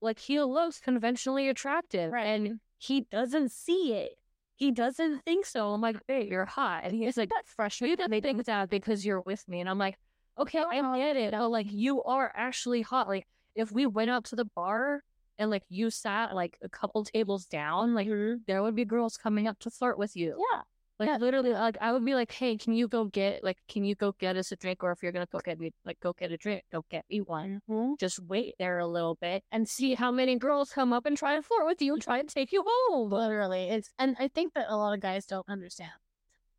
Like 0.00 0.18
he 0.18 0.40
looks 0.40 0.80
conventionally 0.80 1.48
attractive, 1.48 2.12
Right. 2.12 2.26
and 2.26 2.60
he 2.78 3.02
doesn't 3.10 3.52
see 3.52 3.94
it. 3.94 4.12
He 4.56 4.70
doesn't 4.70 5.24
think 5.24 5.46
so. 5.46 5.70
I'm 5.72 5.80
like, 5.80 5.96
hey, 6.06 6.28
you're 6.28 6.44
hot. 6.44 6.82
And 6.84 6.94
he's 6.94 7.16
like, 7.16 7.30
that's 7.34 7.52
frustrating. 7.52 8.08
They 8.08 8.20
think 8.20 8.44
that 8.44 8.70
because 8.70 9.04
you're 9.04 9.22
with 9.22 9.46
me. 9.48 9.60
And 9.60 9.68
I'm 9.68 9.78
like, 9.78 9.96
okay, 10.38 10.62
I 10.62 10.98
get 10.98 11.16
it. 11.16 11.34
I'm 11.34 11.50
like, 11.50 11.66
you 11.70 12.02
are 12.02 12.30
actually 12.34 12.82
hot. 12.82 13.08
Like, 13.08 13.26
if 13.54 13.72
we 13.72 13.86
went 13.86 14.10
out 14.10 14.24
to 14.26 14.36
the 14.36 14.44
bar 14.44 15.02
and 15.38 15.50
like 15.50 15.62
you 15.68 15.90
sat 15.90 16.34
like 16.34 16.58
a 16.62 16.68
couple 16.68 17.04
tables 17.04 17.46
down, 17.46 17.94
like 17.94 18.08
mm-hmm. 18.08 18.42
there 18.46 18.62
would 18.62 18.74
be 18.74 18.84
girls 18.84 19.16
coming 19.16 19.48
up 19.48 19.58
to 19.60 19.70
flirt 19.70 19.98
with 19.98 20.16
you. 20.16 20.36
Yeah. 20.52 20.60
Like 20.98 21.18
literally, 21.20 21.50
like 21.50 21.76
I 21.80 21.92
would 21.92 22.04
be 22.04 22.14
like, 22.14 22.30
"Hey, 22.30 22.56
can 22.56 22.72
you 22.72 22.86
go 22.86 23.06
get 23.06 23.42
like, 23.42 23.58
can 23.68 23.84
you 23.84 23.96
go 23.96 24.12
get 24.12 24.36
us 24.36 24.52
a 24.52 24.56
drink? 24.56 24.82
Or 24.84 24.92
if 24.92 25.02
you're 25.02 25.10
gonna 25.10 25.26
go 25.30 25.40
get 25.40 25.58
me, 25.58 25.72
like, 25.84 25.98
go 26.00 26.12
get 26.12 26.30
a 26.30 26.36
drink, 26.36 26.62
go 26.70 26.84
get 26.88 27.04
me 27.10 27.20
one. 27.20 27.60
Mhm. 27.68 27.98
Just 27.98 28.20
wait 28.20 28.54
there 28.58 28.78
a 28.78 28.86
little 28.86 29.16
bit 29.16 29.42
and 29.50 29.68
see 29.68 29.94
how 29.94 30.12
many 30.12 30.36
girls 30.38 30.70
come 30.70 30.92
up 30.92 31.04
and 31.04 31.16
try 31.16 31.34
to 31.34 31.42
flirt 31.42 31.66
with 31.66 31.82
you 31.82 31.94
and 31.94 32.02
try 32.02 32.18
and 32.18 32.28
take 32.28 32.52
you 32.52 32.64
home." 32.66 33.10
Literally, 33.10 33.70
it's 33.70 33.90
and 33.98 34.14
I 34.20 34.28
think 34.28 34.54
that 34.54 34.66
a 34.68 34.76
lot 34.76 34.94
of 34.94 35.00
guys 35.00 35.26
don't 35.26 35.48
understand. 35.48 35.92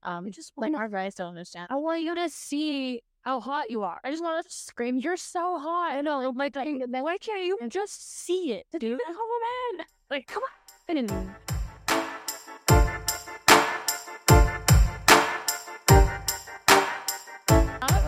Um, 0.03 0.30
just 0.32 0.52
like 0.57 0.74
our 0.76 0.90
guys 0.90 1.16
don't 1.16 1.30
understand. 1.30 1.68
I 1.70 1.76
want 1.78 2.02
you 2.03 2.14
to 2.16 2.30
see 2.30 3.02
how 3.22 3.40
hot 3.40 3.72
you 3.72 3.84
are. 3.84 3.99
I 4.03 4.12
just 4.12 4.22
want 4.22 4.45
to 4.45 4.52
scream, 4.52 4.98
"You're 4.98 5.18
so 5.18 5.57
hot!" 5.60 5.94
I 5.94 6.02
know, 6.02 6.30
like, 6.36 6.56
like 6.56 6.68
why 7.03 7.18
can't 7.18 7.44
you 7.45 7.57
just 7.70 8.24
see 8.24 8.52
it, 8.52 8.68
dude? 8.78 8.99
Come 9.07 9.16
on, 9.16 9.78
man. 9.78 9.86
Like, 10.10 10.28
come 10.28 10.44
on. 10.44 11.36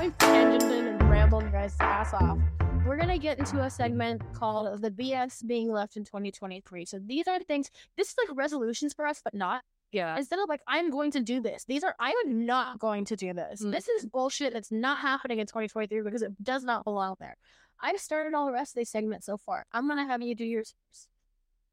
We've 0.07 0.17
tangented 0.19 0.87
and 0.87 1.09
rambled 1.09 1.43
your 1.43 1.51
guys' 1.51 1.75
ass 1.81 2.13
off, 2.13 2.37
we're 2.85 2.95
gonna 2.95 3.17
get 3.17 3.39
into 3.39 3.61
a 3.61 3.69
segment 3.69 4.21
called 4.31 4.81
the 4.81 4.89
BS 4.89 5.45
being 5.45 5.69
left 5.69 5.97
in 5.97 6.05
2023. 6.05 6.85
So 6.85 6.97
these 7.05 7.27
are 7.27 7.41
things. 7.41 7.69
This 7.97 8.11
is 8.11 8.15
like 8.17 8.37
resolutions 8.37 8.93
for 8.93 9.05
us, 9.05 9.19
but 9.21 9.33
not. 9.33 9.63
Yeah. 9.91 10.15
Instead 10.15 10.39
of 10.39 10.47
like 10.47 10.61
I'm 10.65 10.91
going 10.91 11.11
to 11.11 11.19
do 11.19 11.41
this, 11.41 11.65
these 11.65 11.83
are 11.83 11.93
I 11.99 12.13
am 12.25 12.45
not 12.45 12.79
going 12.79 13.03
to 13.03 13.17
do 13.17 13.33
this. 13.33 13.61
Mm. 13.61 13.73
This 13.73 13.89
is 13.89 14.05
bullshit. 14.05 14.53
That's 14.53 14.71
not 14.71 14.99
happening 14.99 15.39
in 15.39 15.45
2023 15.45 15.99
because 15.99 16.21
it 16.21 16.41
does 16.41 16.63
not 16.63 16.85
belong 16.85 17.15
there. 17.19 17.35
I've 17.81 17.99
started 17.99 18.33
all 18.33 18.45
the 18.45 18.53
rest 18.53 18.77
of 18.77 18.79
these 18.79 18.89
segments 18.89 19.25
so 19.25 19.35
far. 19.35 19.65
I'm 19.73 19.89
gonna 19.89 20.07
have 20.07 20.21
you 20.21 20.35
do 20.35 20.45
yours 20.45 20.73
first. 20.87 21.09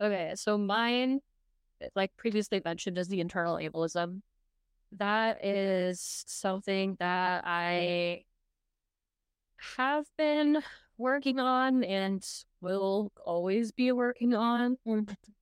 Okay, 0.00 0.32
so 0.34 0.58
mine, 0.58 1.20
like 1.94 2.10
previously 2.16 2.60
mentioned, 2.64 2.98
is 2.98 3.06
the 3.06 3.20
internal 3.20 3.58
ableism. 3.58 4.22
That 4.98 5.44
is 5.44 6.24
something 6.26 6.96
that 7.00 7.42
I 7.44 8.24
have 9.76 10.04
been 10.16 10.62
working 10.98 11.40
on 11.40 11.82
and 11.84 12.24
will 12.60 13.10
always 13.24 13.72
be 13.72 13.92
working 13.92 14.34
on. 14.34 14.76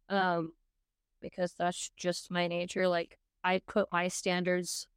Um, 0.09 0.53
because 1.23 1.55
that's 1.59 1.91
just 1.97 2.31
my 2.31 2.49
nature. 2.49 2.89
Like 2.89 3.19
I 3.45 3.61
put 3.67 3.91
my 3.93 4.09
standards 4.09 4.89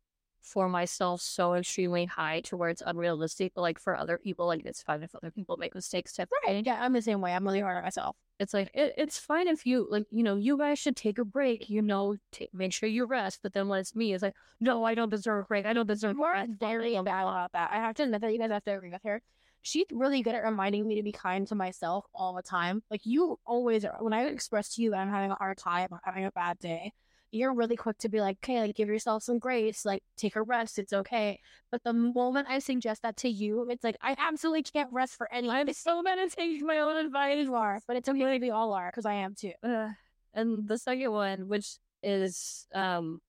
for 0.41 0.69
myself 0.69 1.21
so 1.21 1.55
extremely 1.55 2.05
high 2.05 2.41
to 2.41 2.57
where 2.57 2.69
it's 2.69 2.83
unrealistic. 2.85 3.53
But 3.55 3.61
like 3.61 3.79
for 3.79 3.95
other 3.97 4.17
people, 4.17 4.47
like 4.47 4.65
it's 4.65 4.83
fine 4.83 5.03
if 5.03 5.15
other 5.15 5.31
people 5.31 5.57
make 5.57 5.75
mistakes 5.75 6.13
type 6.13 6.29
Right. 6.47 6.65
Yeah, 6.65 6.83
I'm 6.83 6.93
the 6.93 7.01
same 7.01 7.21
way. 7.21 7.33
I'm 7.33 7.45
really 7.45 7.61
hard 7.61 7.77
on 7.77 7.83
myself. 7.83 8.15
It's 8.39 8.53
like 8.53 8.69
it, 8.73 8.93
it's 8.97 9.17
fine 9.17 9.47
if 9.47 9.65
you 9.65 9.87
like 9.89 10.05
you 10.11 10.23
know 10.23 10.35
you 10.35 10.57
guys 10.57 10.77
should 10.79 10.95
take 10.95 11.17
a 11.17 11.25
break 11.25 11.69
you 11.69 11.81
know 11.81 12.15
take, 12.31 12.53
make 12.53 12.73
sure 12.73 12.89
you 12.89 13.05
rest 13.05 13.39
but 13.41 13.53
then 13.53 13.67
when 13.67 13.79
it's 13.79 13.95
me 13.95 14.13
it's 14.13 14.23
like 14.23 14.35
no 14.59 14.83
i 14.83 14.93
don't 14.93 15.09
deserve 15.09 15.45
a 15.45 15.47
break 15.47 15.65
i 15.65 15.73
don't 15.73 15.87
deserve 15.87 16.11
a 16.11 16.13
More 16.15 16.45
very 16.59 16.95
about 16.95 17.51
that. 17.53 17.71
I 17.71 17.77
have 17.77 17.95
to 17.95 18.03
admit 18.03 18.21
that 18.21 18.31
you 18.33 18.39
guys 18.39 18.51
have 18.51 18.63
to 18.65 18.75
agree 18.75 18.91
with 18.91 19.03
her. 19.03 19.21
She's 19.61 19.85
really 19.91 20.21
good 20.21 20.35
at 20.35 20.43
reminding 20.43 20.87
me 20.87 20.95
to 20.95 21.03
be 21.03 21.11
kind 21.11 21.47
to 21.47 21.55
myself 21.55 22.05
all 22.13 22.33
the 22.33 22.41
time. 22.43 22.83
Like 22.91 23.01
you 23.05 23.39
always 23.45 23.83
are. 23.85 23.97
When 23.99 24.13
I 24.13 24.25
express 24.25 24.75
to 24.75 24.81
you 24.81 24.91
that 24.91 24.97
I'm 24.97 25.09
having 25.09 25.31
a 25.31 25.35
hard 25.35 25.57
time, 25.57 25.87
or 25.91 26.01
having 26.03 26.25
a 26.25 26.31
bad 26.31 26.59
day, 26.59 26.93
you're 27.31 27.53
really 27.53 27.75
quick 27.75 27.97
to 27.99 28.09
be 28.09 28.21
like, 28.21 28.37
"Okay, 28.43 28.61
like 28.61 28.75
give 28.75 28.87
yourself 28.87 29.23
some 29.23 29.39
grace. 29.39 29.85
Like 29.85 30.03
take 30.17 30.35
a 30.35 30.41
rest. 30.41 30.79
It's 30.79 30.93
okay." 30.93 31.39
But 31.71 31.83
the 31.83 31.93
moment 31.93 32.47
I 32.49 32.59
suggest 32.59 33.01
that 33.03 33.17
to 33.17 33.29
you, 33.29 33.67
it's 33.69 33.83
like 33.83 33.97
I 34.01 34.15
absolutely 34.17 34.63
can't 34.63 34.91
rest 34.93 35.15
for 35.15 35.31
any. 35.33 35.49
I'm 35.49 35.71
so 35.73 36.03
bad 36.03 36.19
at 36.19 36.31
taking 36.31 36.65
my 36.65 36.79
own 36.79 36.97
advice. 37.05 37.45
You 37.45 37.55
are, 37.55 37.79
but 37.87 37.97
it's 37.97 38.09
okay. 38.09 38.39
We 38.39 38.49
all 38.51 38.73
are 38.73 38.89
because 38.89 39.05
I 39.05 39.13
am 39.15 39.35
too. 39.35 39.53
Uh, 39.63 39.89
and 40.35 40.67
the 40.67 40.77
second 40.77 41.11
one 41.11 41.47
which 41.47 41.77
is 42.03 42.67
um 42.75 43.21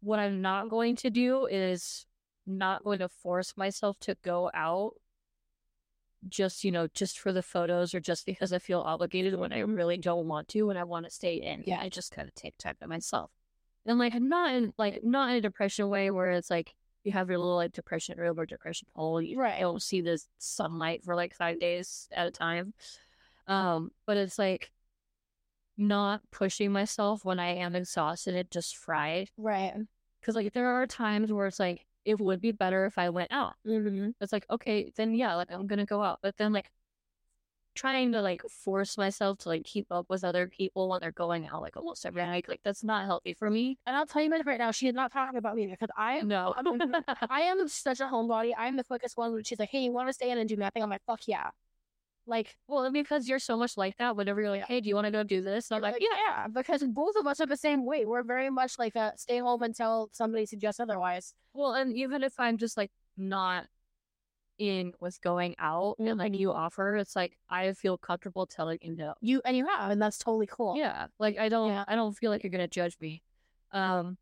what 0.00 0.18
i'm 0.18 0.42
not 0.42 0.68
going 0.68 0.96
to 0.96 1.08
do 1.08 1.46
is 1.46 2.04
not 2.46 2.84
going 2.84 2.98
to 2.98 3.08
force 3.08 3.54
myself 3.56 3.98
to 4.00 4.16
go 4.22 4.50
out 4.52 4.94
just 6.28 6.64
you 6.64 6.72
know 6.72 6.88
just 6.94 7.18
for 7.18 7.32
the 7.32 7.42
photos 7.42 7.94
or 7.94 8.00
just 8.00 8.26
because 8.26 8.52
i 8.52 8.58
feel 8.58 8.80
obligated 8.80 9.38
when 9.38 9.52
i 9.52 9.60
really 9.60 9.96
don't 9.96 10.26
want 10.26 10.48
to 10.48 10.68
and 10.68 10.78
i 10.78 10.82
want 10.84 11.04
to 11.04 11.10
stay 11.10 11.34
in 11.34 11.62
Yeah. 11.64 11.80
i 11.80 11.88
just 11.88 12.10
kind 12.10 12.26
of 12.26 12.34
take 12.34 12.58
time 12.58 12.74
to 12.80 12.88
myself 12.88 13.30
and 13.86 13.98
like 13.98 14.14
not 14.14 14.52
in 14.54 14.72
like 14.78 15.04
not 15.04 15.30
in 15.30 15.36
a 15.36 15.40
depression 15.40 15.88
way 15.88 16.10
where 16.10 16.30
it's 16.32 16.50
like 16.50 16.74
you 17.04 17.12
have 17.12 17.28
your 17.30 17.38
little 17.38 17.54
like 17.56 17.72
depression 17.72 18.18
room 18.18 18.38
or 18.38 18.46
depression 18.46 18.88
hole 18.94 19.22
you 19.22 19.38
Right. 19.38 19.60
don't 19.60 19.80
see 19.80 20.00
the 20.00 20.20
sunlight 20.38 21.04
for 21.04 21.14
like 21.14 21.34
five 21.34 21.60
days 21.60 22.08
at 22.10 22.26
a 22.26 22.30
time 22.32 22.74
um 23.46 23.92
but 24.04 24.16
it's 24.16 24.38
like 24.38 24.72
not 25.76 26.20
pushing 26.32 26.72
myself 26.72 27.24
when 27.24 27.38
i 27.38 27.54
am 27.54 27.76
exhausted 27.76 28.34
it 28.34 28.50
just 28.50 28.76
fried 28.76 29.30
Right. 29.36 29.74
because 30.20 30.34
like 30.34 30.52
there 30.52 30.66
are 30.66 30.86
times 30.86 31.32
where 31.32 31.46
it's 31.46 31.60
like 31.60 31.86
it 32.08 32.18
would 32.20 32.40
be 32.40 32.52
better 32.52 32.86
if 32.86 32.96
i 32.98 33.08
went 33.08 33.30
out 33.30 33.54
Mm-hmm. 33.66 34.10
it's 34.20 34.32
like 34.32 34.46
okay 34.50 34.92
then 34.96 35.14
yeah 35.14 35.34
like 35.34 35.50
i'm 35.52 35.66
gonna 35.66 35.86
go 35.86 36.02
out 36.02 36.18
but 36.22 36.36
then 36.36 36.52
like 36.52 36.70
trying 37.74 38.10
to 38.10 38.20
like 38.20 38.42
force 38.64 38.98
myself 38.98 39.38
to 39.38 39.48
like 39.50 39.62
keep 39.62 39.86
up 39.92 40.06
with 40.08 40.24
other 40.24 40.48
people 40.48 40.88
when 40.88 40.98
they're 41.00 41.12
going 41.12 41.46
out 41.46 41.62
like 41.62 41.76
almost 41.76 42.04
every 42.04 42.22
night 42.22 42.48
like 42.48 42.60
that's 42.64 42.82
not 42.82 43.04
healthy 43.06 43.34
for 43.34 43.48
me 43.48 43.78
And 43.86 43.94
I'll 43.94 44.06
tell 44.06 44.20
you 44.20 44.30
guys 44.30 44.44
right 44.44 44.58
now, 44.58 44.72
she 44.72 44.88
is 44.88 44.94
not 44.94 45.12
talking 45.12 45.38
about 45.38 45.54
me 45.54 45.68
because 45.68 45.90
I 45.96 46.20
no 46.22 46.54
I 47.30 47.42
am 47.42 47.68
such 47.68 48.00
a 48.00 48.04
homebody. 48.04 48.52
I'm 48.58 48.76
the 48.76 48.82
quickest 48.82 49.16
one 49.16 49.40
she's 49.44 49.60
like, 49.60 49.68
"Hey, 49.70 49.82
you 49.84 49.92
want 49.92 50.08
to 50.08 50.12
stay 50.12 50.30
in 50.32 50.38
and 50.38 50.48
do 50.48 50.56
nothing?" 50.56 50.82
I'm 50.82 50.90
like, 50.90 51.04
"Fuck 51.06 51.28
yeah!" 51.28 51.50
Like, 52.28 52.56
well 52.68 52.92
because 52.92 53.26
you're 53.26 53.38
so 53.38 53.56
much 53.56 53.76
like 53.76 53.96
that 53.96 54.14
whenever 54.14 54.40
you're 54.42 54.50
like 54.50 54.66
hey 54.66 54.80
do 54.82 54.88
you 54.88 54.94
want 54.94 55.06
to 55.06 55.10
go 55.10 55.22
do 55.22 55.40
this 55.40 55.70
and 55.70 55.76
i'm 55.76 55.82
like 55.82 55.94
like, 55.94 56.02
yeah, 56.02 56.46
because 56.46 56.82
both 56.84 57.16
of 57.16 57.26
us 57.26 57.40
are 57.40 57.46
the 57.46 57.56
same 57.56 57.84
way. 57.84 58.04
We're 58.04 58.22
very 58.22 58.50
much 58.50 58.78
like 58.78 58.94
a 58.96 59.12
stay 59.16 59.38
home 59.38 59.62
until 59.62 60.10
somebody 60.12 60.46
suggests 60.46 60.80
otherwise. 60.80 61.34
Well, 61.54 61.74
and 61.74 61.96
even 61.96 62.22
if 62.22 62.34
I'm 62.38 62.58
just 62.58 62.76
like 62.76 62.90
not 63.16 63.66
in 64.58 64.92
with 65.00 65.20
going 65.20 65.54
out 65.58 65.96
and 65.98 66.18
like 66.18 66.36
you 66.36 66.52
offer, 66.52 66.96
it's 66.96 67.16
like 67.16 67.38
I 67.48 67.72
feel 67.72 67.96
comfortable 67.96 68.46
telling 68.46 68.78
you 68.82 68.96
no. 68.96 69.14
You 69.20 69.40
and 69.44 69.56
you 69.56 69.66
have, 69.66 69.90
and 69.90 70.00
that's 70.02 70.18
totally 70.18 70.46
cool. 70.46 70.76
Yeah. 70.76 71.06
Like 71.18 71.38
I 71.38 71.48
don't 71.48 71.70
Yeah. 71.70 71.84
I 71.86 71.94
don't 71.94 72.12
feel 72.12 72.30
like 72.30 72.42
you're 72.42 72.50
gonna 72.50 72.68
judge 72.68 72.96
me. 73.00 73.22
Um 73.72 74.18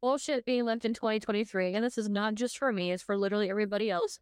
bullshit 0.00 0.44
being 0.44 0.64
left 0.64 0.84
in 0.84 0.94
2023, 0.94 1.74
and 1.74 1.84
this 1.84 1.96
is 1.96 2.08
not 2.08 2.34
just 2.34 2.58
for 2.58 2.72
me, 2.72 2.92
it's 2.92 3.02
for 3.02 3.16
literally 3.16 3.48
everybody 3.48 3.90
else. 3.90 4.18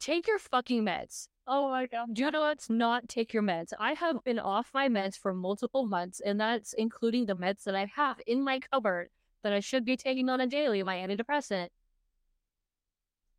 Take 0.00 0.26
your 0.26 0.38
fucking 0.38 0.82
meds. 0.82 1.28
Oh 1.46 1.68
my 1.68 1.86
god. 1.86 2.14
Do 2.14 2.22
you 2.22 2.30
know 2.30 2.40
what's 2.40 2.70
not 2.70 3.06
take 3.06 3.34
your 3.34 3.42
meds? 3.42 3.72
I 3.78 3.92
have 3.92 4.24
been 4.24 4.38
off 4.38 4.70
my 4.72 4.88
meds 4.88 5.16
for 5.16 5.34
multiple 5.34 5.84
months, 5.84 6.20
and 6.20 6.40
that's 6.40 6.72
including 6.72 7.26
the 7.26 7.36
meds 7.36 7.64
that 7.64 7.74
I 7.74 7.84
have 7.96 8.18
in 8.26 8.42
my 8.42 8.60
cupboard 8.60 9.10
that 9.42 9.52
I 9.52 9.60
should 9.60 9.84
be 9.84 9.96
taking 9.96 10.30
on 10.30 10.40
a 10.40 10.46
daily, 10.46 10.82
my 10.82 10.96
antidepressant. 10.96 11.68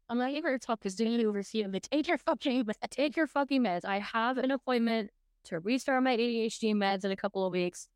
I'm 0.08 0.20
not 0.20 0.32
even 0.32 0.60
talk 0.60 0.86
is 0.86 0.96
doing 0.96 1.14
it 1.14 1.26
over 1.26 1.42
here, 1.42 1.68
but 1.68 1.84
take 1.84 2.08
your 2.08 2.18
fucking 2.18 2.66
meds. 2.66 2.90
take 2.90 3.16
your 3.16 3.28
fucking 3.28 3.64
meds. 3.64 3.86
I 3.86 4.00
have 4.00 4.38
an 4.38 4.52
appointment 4.52 5.10
to 5.46 5.60
restart 5.60 6.04
my 6.04 6.16
ADHD 6.16 6.76
meds 6.76 7.06
in 7.06 7.12
a 7.12 7.16
couple 7.16 7.46
of 7.46 7.54
weeks. 7.54 7.88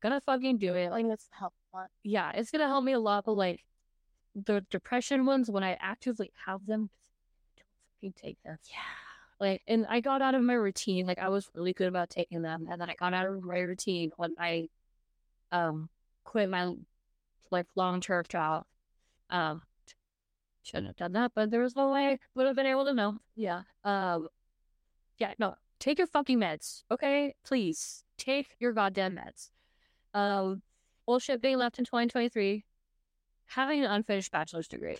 Gonna 0.00 0.20
fucking 0.20 0.58
do 0.58 0.74
it. 0.74 0.90
Like, 0.90 1.06
that's 1.08 1.28
helpful. 1.30 1.60
yeah, 2.02 2.30
it's 2.32 2.50
gonna 2.50 2.68
help 2.68 2.84
me 2.84 2.92
a 2.92 2.98
lot. 2.98 3.24
But 3.26 3.32
like 3.32 3.64
the 4.34 4.64
depression 4.70 5.26
ones, 5.26 5.50
when 5.50 5.62
I 5.62 5.76
actively 5.80 6.32
have 6.46 6.64
them, 6.64 6.90
don't 8.04 8.16
take 8.16 8.42
them. 8.42 8.58
Yeah. 8.70 8.76
Like, 9.40 9.62
and 9.66 9.86
I 9.88 10.00
got 10.00 10.22
out 10.22 10.34
of 10.34 10.42
my 10.42 10.54
routine. 10.54 11.06
Like, 11.06 11.18
I 11.18 11.28
was 11.28 11.48
really 11.54 11.72
good 11.72 11.88
about 11.88 12.10
taking 12.10 12.42
them, 12.42 12.66
and 12.70 12.80
then 12.80 12.88
I 12.88 12.94
got 12.94 13.14
out 13.14 13.26
of 13.26 13.42
my 13.42 13.58
routine 13.58 14.12
when 14.16 14.34
I 14.38 14.68
um 15.52 15.88
quit 16.24 16.48
my 16.48 16.74
like 17.50 17.66
long 17.74 18.00
term 18.00 18.24
job. 18.28 18.64
Um, 19.30 19.62
shouldn't 20.62 20.86
have 20.88 20.96
done 20.96 21.12
that, 21.12 21.32
but 21.34 21.50
there 21.50 21.62
was 21.62 21.76
no 21.76 21.90
way 21.90 22.06
I 22.08 22.18
would 22.34 22.46
have 22.46 22.56
been 22.56 22.66
able 22.66 22.84
to 22.86 22.94
know. 22.94 23.18
Yeah. 23.36 23.62
Um. 23.84 24.28
Yeah. 25.18 25.34
No. 25.38 25.56
Take 25.80 25.98
your 25.98 26.06
fucking 26.06 26.38
meds, 26.38 26.84
okay? 26.90 27.34
Please 27.44 28.04
take 28.16 28.56
your 28.58 28.72
goddamn 28.72 29.16
meds. 29.16 29.50
Um. 30.14 30.62
Bullshit 31.06 31.42
being 31.42 31.58
left 31.58 31.78
in 31.78 31.84
2023. 31.84 32.64
Having 33.46 33.84
an 33.84 33.90
unfinished 33.90 34.32
bachelor's 34.32 34.68
degree. 34.68 34.96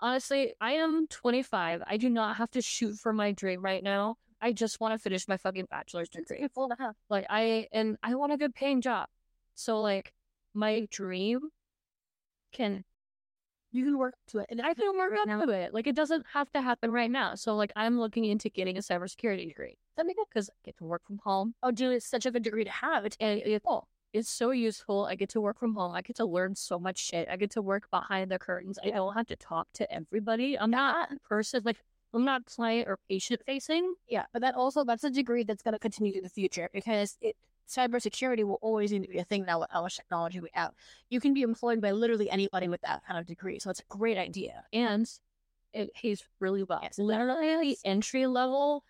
Honestly, 0.00 0.54
I 0.60 0.72
am 0.72 1.06
25. 1.08 1.82
I 1.86 1.96
do 1.96 2.08
not 2.08 2.36
have 2.36 2.50
to 2.52 2.62
shoot 2.62 2.96
for 2.98 3.12
my 3.12 3.32
dream 3.32 3.62
right 3.62 3.82
now. 3.82 4.16
I 4.40 4.52
just 4.52 4.80
want 4.80 4.94
to 4.94 4.98
finish 4.98 5.26
my 5.26 5.36
fucking 5.36 5.66
bachelor's 5.70 6.08
degree. 6.08 6.38
It's 6.40 6.54
full 6.54 6.68
to 6.68 6.76
have. 6.78 6.94
Like 7.10 7.26
I 7.28 7.68
and 7.72 7.96
I 8.02 8.14
want 8.14 8.32
a 8.32 8.36
good 8.36 8.54
paying 8.54 8.80
job. 8.80 9.08
So 9.54 9.80
like 9.80 10.12
my 10.54 10.86
dream 10.90 11.50
can 12.52 12.84
You 13.72 13.84
can 13.84 13.98
work 13.98 14.14
to 14.28 14.38
it, 14.38 14.46
and 14.50 14.62
I 14.62 14.74
can 14.74 14.96
work 14.96 15.12
up 15.18 15.28
to 15.28 15.50
it. 15.50 15.74
Like 15.74 15.86
it 15.86 15.94
doesn't 15.96 16.26
have 16.32 16.50
to 16.52 16.62
happen 16.62 16.90
right 16.90 17.10
now. 17.10 17.34
So 17.34 17.56
like 17.56 17.72
I'm 17.76 17.98
looking 18.00 18.24
into 18.24 18.48
getting 18.50 18.78
a 18.78 18.80
cybersecurity 18.80 19.46
degree. 19.48 19.76
That 19.96 20.06
makes 20.06 20.20
because 20.28 20.48
I 20.50 20.54
get 20.64 20.76
to 20.78 20.84
work 20.84 21.02
from 21.06 21.18
home 21.24 21.54
Oh, 21.62 21.70
dude, 21.70 21.94
it's 21.94 22.06
such 22.06 22.24
a 22.26 22.30
good 22.30 22.42
degree 22.44 22.64
to 22.64 22.70
have. 22.70 23.04
It's 23.04 23.16
and 23.20 23.40
it, 23.40 23.62
it's 24.12 24.30
so 24.30 24.50
useful. 24.50 25.04
I 25.06 25.14
get 25.14 25.28
to 25.30 25.40
work 25.40 25.58
from 25.58 25.74
home. 25.74 25.94
I 25.94 26.02
get 26.02 26.16
to 26.16 26.24
learn 26.24 26.54
so 26.54 26.78
much 26.78 26.98
shit. 26.98 27.28
I 27.30 27.36
get 27.36 27.50
to 27.52 27.62
work 27.62 27.90
behind 27.90 28.30
the 28.30 28.38
curtains. 28.38 28.78
I 28.82 28.90
don't 28.90 29.14
have 29.14 29.26
to 29.26 29.36
talk 29.36 29.68
to 29.74 29.92
everybody. 29.92 30.58
I'm 30.58 30.70
not 30.70 31.12
a 31.12 31.18
person 31.28 31.62
like 31.64 31.76
I'm 32.14 32.24
not 32.24 32.46
client 32.46 32.88
or 32.88 32.98
patient 33.08 33.42
facing. 33.44 33.94
Yeah, 34.08 34.24
but 34.32 34.40
that 34.42 34.54
also 34.54 34.82
that's 34.84 35.04
a 35.04 35.10
degree 35.10 35.44
that's 35.44 35.62
going 35.62 35.74
to 35.74 35.78
continue 35.78 36.14
in 36.16 36.22
the 36.22 36.30
future 36.30 36.70
because 36.72 37.18
it 37.20 37.36
cybersecurity 37.68 38.44
will 38.44 38.58
always 38.62 38.90
need 38.92 39.02
to 39.02 39.08
be 39.08 39.18
a 39.18 39.24
thing 39.24 39.44
now 39.44 39.60
with 39.60 39.68
how 39.70 39.82
much 39.82 39.96
technology 39.96 40.40
we 40.40 40.48
have. 40.54 40.72
You 41.10 41.20
can 41.20 41.34
be 41.34 41.42
employed 41.42 41.82
by 41.82 41.90
literally 41.90 42.30
anybody 42.30 42.66
with 42.68 42.80
that 42.80 43.02
kind 43.06 43.20
of 43.20 43.26
degree, 43.26 43.58
so 43.58 43.68
it's 43.68 43.80
a 43.80 43.84
great 43.88 44.16
idea. 44.16 44.64
and 44.72 45.06
it 45.74 45.92
pays 45.92 46.24
really 46.40 46.62
well. 46.62 46.80
Yes, 46.82 46.98
Literally, 46.98 47.76
entry 47.84 48.26
level 48.26 48.84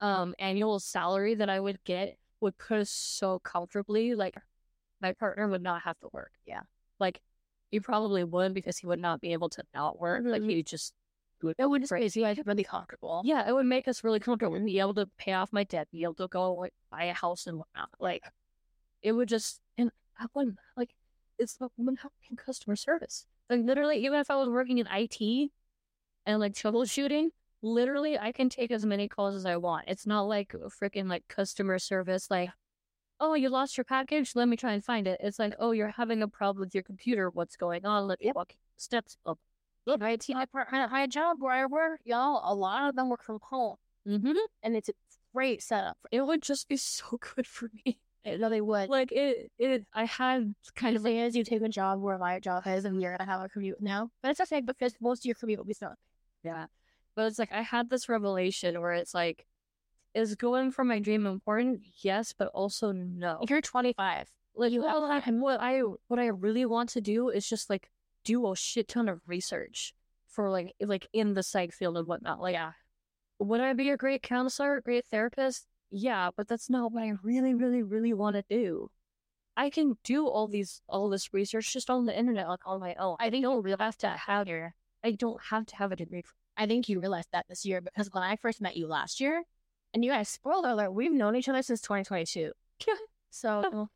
um 0.00 0.34
annual 0.38 0.80
salary 0.80 1.34
that 1.34 1.50
I 1.50 1.60
would 1.60 1.78
get 1.84 2.16
would 2.40 2.56
put 2.56 2.78
us 2.78 2.90
so 2.90 3.38
comfortably. 3.40 4.14
Like 4.14 4.36
my 5.04 5.12
partner 5.12 5.46
would 5.48 5.62
not 5.62 5.82
have 5.82 5.98
to 6.00 6.08
work. 6.12 6.32
Yeah. 6.46 6.62
like 7.00 7.20
he 7.70 7.80
probably 7.80 8.22
would 8.24 8.54
because 8.54 8.78
he 8.78 8.86
would 8.86 9.00
not 9.00 9.20
be 9.20 9.32
able 9.32 9.48
to 9.50 9.62
not 9.74 9.98
work. 9.98 10.22
Like 10.24 10.42
Mhm. 10.42 10.48
he 10.50 10.56
would 10.56 10.66
just 10.66 10.94
do 11.40 11.48
it. 11.48 11.56
Would 11.58 11.82
just 11.82 11.92
make 11.92 12.14
you 12.16 12.22
guys 12.22 12.38
really 12.46 12.62
comfortable. 12.64 13.20
Yeah, 13.24 13.48
it 13.48 13.52
would 13.52 13.66
make 13.66 13.88
us 13.88 14.04
really 14.04 14.20
comfortable. 14.20 14.54
and 14.56 14.64
Be 14.64 14.78
able 14.78 14.94
to 14.94 15.06
pay 15.18 15.32
off 15.32 15.52
my 15.52 15.64
debt, 15.64 15.88
be 15.90 16.04
able 16.04 16.14
to 16.14 16.28
go 16.28 16.54
like, 16.54 16.72
buy 16.90 17.04
a 17.04 17.12
house 17.12 17.46
and 17.48 17.58
whatnot. 17.58 17.90
Like 17.98 18.22
it 19.02 19.12
would 19.12 19.28
just 19.28 19.60
and 19.76 19.90
I 20.18 20.26
wouldn't 20.34 20.56
like 20.76 20.94
it's 21.38 21.56
the 21.56 21.68
woman 21.76 21.96
helping 21.96 22.36
customer 22.36 22.76
service. 22.76 23.26
Like 23.50 23.60
literally, 23.64 23.98
even 24.06 24.20
if 24.20 24.30
I 24.30 24.36
was 24.36 24.48
working 24.48 24.78
in 24.78 24.86
IT 24.86 25.50
and 26.26 26.40
like 26.40 26.54
troubleshooting, 26.54 27.30
literally 27.60 28.16
I 28.18 28.30
can 28.32 28.48
take 28.48 28.70
as 28.70 28.86
many 28.86 29.08
calls 29.08 29.34
as 29.34 29.44
I 29.46 29.56
want. 29.56 29.86
It's 29.88 30.06
not 30.06 30.22
like 30.28 30.52
freaking 30.80 31.08
like 31.08 31.26
customer 31.28 31.78
service, 31.80 32.30
like, 32.30 32.50
oh, 33.20 33.34
you 33.34 33.48
lost 33.48 33.76
your 33.76 33.84
package. 33.84 34.34
Let 34.34 34.48
me 34.48 34.56
try 34.56 34.72
and 34.72 34.84
find 34.84 35.06
it. 35.06 35.20
It's 35.22 35.38
like, 35.38 35.54
oh, 35.58 35.72
you're 35.72 35.88
having 35.88 36.22
a 36.22 36.28
problem 36.28 36.60
with 36.60 36.74
your 36.74 36.82
computer. 36.82 37.30
What's 37.30 37.56
going 37.56 37.84
on? 37.84 38.06
Let 38.06 38.20
me 38.20 38.32
walk 38.34 38.54
steps 38.76 39.16
up. 39.26 39.38
Look, 39.86 40.02
IT, 40.02 40.28
my, 40.30 40.46
my, 40.52 40.86
my 40.86 41.06
job 41.06 41.36
where 41.40 41.52
I 41.52 41.66
work, 41.66 42.00
y'all, 42.04 42.40
a 42.44 42.54
lot 42.54 42.88
of 42.88 42.96
them 42.96 43.08
work 43.08 43.22
from 43.22 43.38
home. 43.42 43.76
Mm-hmm. 44.08 44.32
And 44.62 44.76
it's 44.76 44.88
a 44.88 44.94
great 45.34 45.62
setup. 45.62 45.98
It 46.10 46.22
would 46.22 46.42
just 46.42 46.68
be 46.68 46.76
so 46.78 47.18
good 47.34 47.46
for 47.46 47.70
me. 47.84 47.98
No, 48.26 48.48
they 48.48 48.62
would. 48.62 48.88
Like 48.88 49.12
it, 49.12 49.50
it. 49.58 49.84
I 49.92 50.06
had 50.06 50.54
kind 50.74 50.96
of 50.96 51.06
is, 51.06 51.36
you 51.36 51.44
take 51.44 51.60
a 51.60 51.68
job 51.68 52.00
where 52.00 52.16
my 52.16 52.40
job 52.40 52.62
is, 52.66 52.86
and 52.86 53.00
you're 53.02 53.14
gonna 53.14 53.30
have 53.30 53.42
a 53.42 53.50
commute 53.50 53.82
now. 53.82 54.10
But 54.22 54.30
it's 54.30 54.40
okay 54.40 54.62
because 54.62 54.94
most 54.98 55.20
of 55.20 55.24
your 55.26 55.34
commute 55.34 55.58
will 55.58 55.66
be 55.66 55.74
still. 55.74 55.92
Yeah. 56.42 56.66
But 57.14 57.26
it's 57.26 57.38
like 57.38 57.52
I 57.52 57.60
had 57.60 57.90
this 57.90 58.08
revelation 58.08 58.80
where 58.80 58.94
it's 58.94 59.12
like, 59.12 59.46
is 60.14 60.34
going 60.34 60.70
for 60.70 60.84
my 60.84 60.98
dream 60.98 61.26
important? 61.26 61.82
Yes, 62.02 62.32
but 62.36 62.48
also 62.48 62.92
no. 62.92 63.38
If 63.42 63.50
you're 63.50 63.60
25, 63.60 64.28
Like 64.54 64.72
you 64.72 64.82
have 64.82 64.94
well, 64.94 65.04
I- 65.10 65.30
what 65.30 65.60
I 65.60 65.80
what 66.08 66.18
I 66.20 66.26
really 66.26 66.66
want 66.66 66.90
to 66.90 67.00
do 67.00 67.28
is 67.28 67.48
just 67.48 67.68
like 67.68 67.90
do 68.24 68.50
a 68.50 68.56
shit 68.56 68.88
ton 68.88 69.08
of 69.08 69.20
research 69.26 69.94
for 70.28 70.50
like 70.50 70.74
like 70.80 71.08
in 71.12 71.34
the 71.34 71.42
psych 71.42 71.72
field 71.72 71.96
and 71.96 72.06
whatnot. 72.06 72.40
Like, 72.40 72.54
yeah, 72.54 72.72
would 73.38 73.60
I 73.60 73.72
be 73.72 73.90
a 73.90 73.96
great 73.96 74.22
counselor, 74.22 74.76
a 74.76 74.82
great 74.82 75.06
therapist? 75.06 75.66
Yeah, 75.90 76.30
but 76.36 76.48
that's 76.48 76.70
not 76.70 76.92
what 76.92 77.02
I 77.02 77.12
really, 77.22 77.54
really, 77.54 77.82
really 77.82 78.12
want 78.12 78.36
to 78.36 78.44
do. 78.48 78.90
I 79.56 79.70
can 79.70 79.96
do 80.02 80.26
all 80.26 80.48
these 80.48 80.82
all 80.88 81.08
this 81.08 81.32
research 81.32 81.72
just 81.72 81.90
on 81.90 82.06
the 82.06 82.18
internet, 82.18 82.48
like 82.48 82.66
on 82.66 82.80
my 82.80 82.94
own. 82.94 83.16
I 83.20 83.30
don't 83.30 83.62
really 83.62 83.76
have 83.78 83.96
to 83.98 84.08
have. 84.08 84.48
I 85.04 85.12
don't 85.12 85.40
have 85.50 85.66
to 85.66 85.76
have 85.76 85.92
a 85.92 85.96
degree. 85.96 86.22
For, 86.22 86.34
I 86.56 86.66
think 86.66 86.88
you 86.88 87.00
realized 87.00 87.28
that 87.32 87.46
this 87.48 87.64
year 87.64 87.80
because 87.80 88.10
when 88.12 88.22
I 88.24 88.36
first 88.36 88.60
met 88.60 88.76
you 88.76 88.86
last 88.86 89.20
year, 89.20 89.44
and 89.94 90.04
you 90.04 90.10
guys, 90.10 90.28
spoiler 90.28 90.70
alert, 90.70 90.90
we've 90.92 91.12
known 91.12 91.36
each 91.36 91.48
other 91.48 91.62
since 91.62 91.80
2022. 91.80 92.52
So 93.30 93.88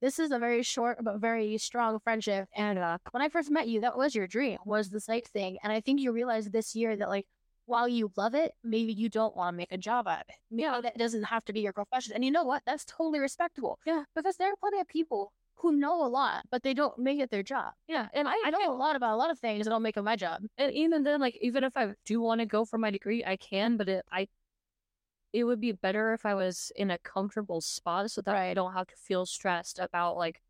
this 0.00 0.18
is 0.18 0.30
a 0.30 0.38
very 0.38 0.62
short 0.62 0.98
but 1.02 1.18
very 1.18 1.58
strong 1.58 1.98
friendship. 2.00 2.48
And 2.56 2.78
uh, 2.78 2.96
when 3.10 3.22
I 3.22 3.28
first 3.28 3.50
met 3.50 3.68
you, 3.68 3.80
that 3.82 3.98
was 3.98 4.14
your 4.14 4.26
dream, 4.26 4.58
was 4.64 4.88
the 4.88 4.98
psych 5.00 5.28
thing. 5.28 5.58
And 5.62 5.70
I 5.70 5.80
think 5.80 6.00
you 6.00 6.10
realized 6.12 6.52
this 6.52 6.74
year 6.74 6.96
that 6.96 7.08
like 7.10 7.26
while 7.66 7.86
you 7.86 8.10
love 8.16 8.34
it, 8.34 8.52
maybe 8.64 8.94
you 8.94 9.10
don't 9.10 9.36
want 9.36 9.52
to 9.52 9.56
make 9.58 9.72
a 9.72 9.76
job 9.76 10.08
out 10.08 10.20
of 10.22 10.26
it. 10.30 10.36
yeah, 10.50 10.80
That 10.80 10.96
doesn't 10.96 11.24
have 11.24 11.44
to 11.46 11.52
be 11.52 11.60
your 11.60 11.74
profession. 11.74 12.14
And 12.14 12.24
you 12.24 12.30
know 12.30 12.44
what? 12.44 12.62
That's 12.64 12.86
totally 12.86 13.18
respectable. 13.18 13.78
Yeah. 13.84 14.04
Because 14.16 14.36
there 14.36 14.50
are 14.50 14.56
plenty 14.58 14.80
of 14.80 14.88
people 14.88 15.32
who 15.56 15.72
know 15.72 16.02
a 16.02 16.08
lot, 16.08 16.44
but 16.50 16.62
they 16.62 16.72
don't 16.72 16.98
make 16.98 17.20
it 17.20 17.30
their 17.30 17.42
job. 17.42 17.72
yeah, 17.88 18.06
and 18.14 18.26
I 18.26 18.34
I 18.44 18.50
know 18.50 18.72
a 18.72 18.74
lot 18.74 18.96
about 18.96 19.12
a 19.12 19.16
lot 19.16 19.30
of 19.30 19.38
things 19.38 19.64
that 19.64 19.70
don't 19.70 19.82
make 19.82 19.96
it 19.98 20.02
my 20.02 20.16
job. 20.16 20.40
and 20.56 20.72
even 20.72 21.02
then, 21.02 21.20
like 21.20 21.36
even 21.42 21.62
if 21.64 21.76
I 21.76 21.92
do 22.06 22.22
want 22.22 22.40
to 22.40 22.46
go 22.46 22.64
for 22.64 22.78
my 22.78 22.90
degree, 22.90 23.22
I 23.22 23.36
can, 23.36 23.76
but 23.76 23.88
it 23.88 24.06
I 24.10 24.28
it 25.32 25.44
would 25.44 25.60
be 25.60 25.72
better 25.72 26.12
if 26.14 26.24
I 26.24 26.34
was 26.34 26.72
in 26.76 26.90
a 26.90 26.98
comfortable 26.98 27.60
spot 27.60 28.10
so 28.10 28.22
that 28.22 28.34
I 28.34 28.54
don't 28.54 28.72
have 28.72 28.86
to 28.86 28.96
feel 28.96 29.26
stressed 29.26 29.78
about 29.78 30.16
like 30.16 30.40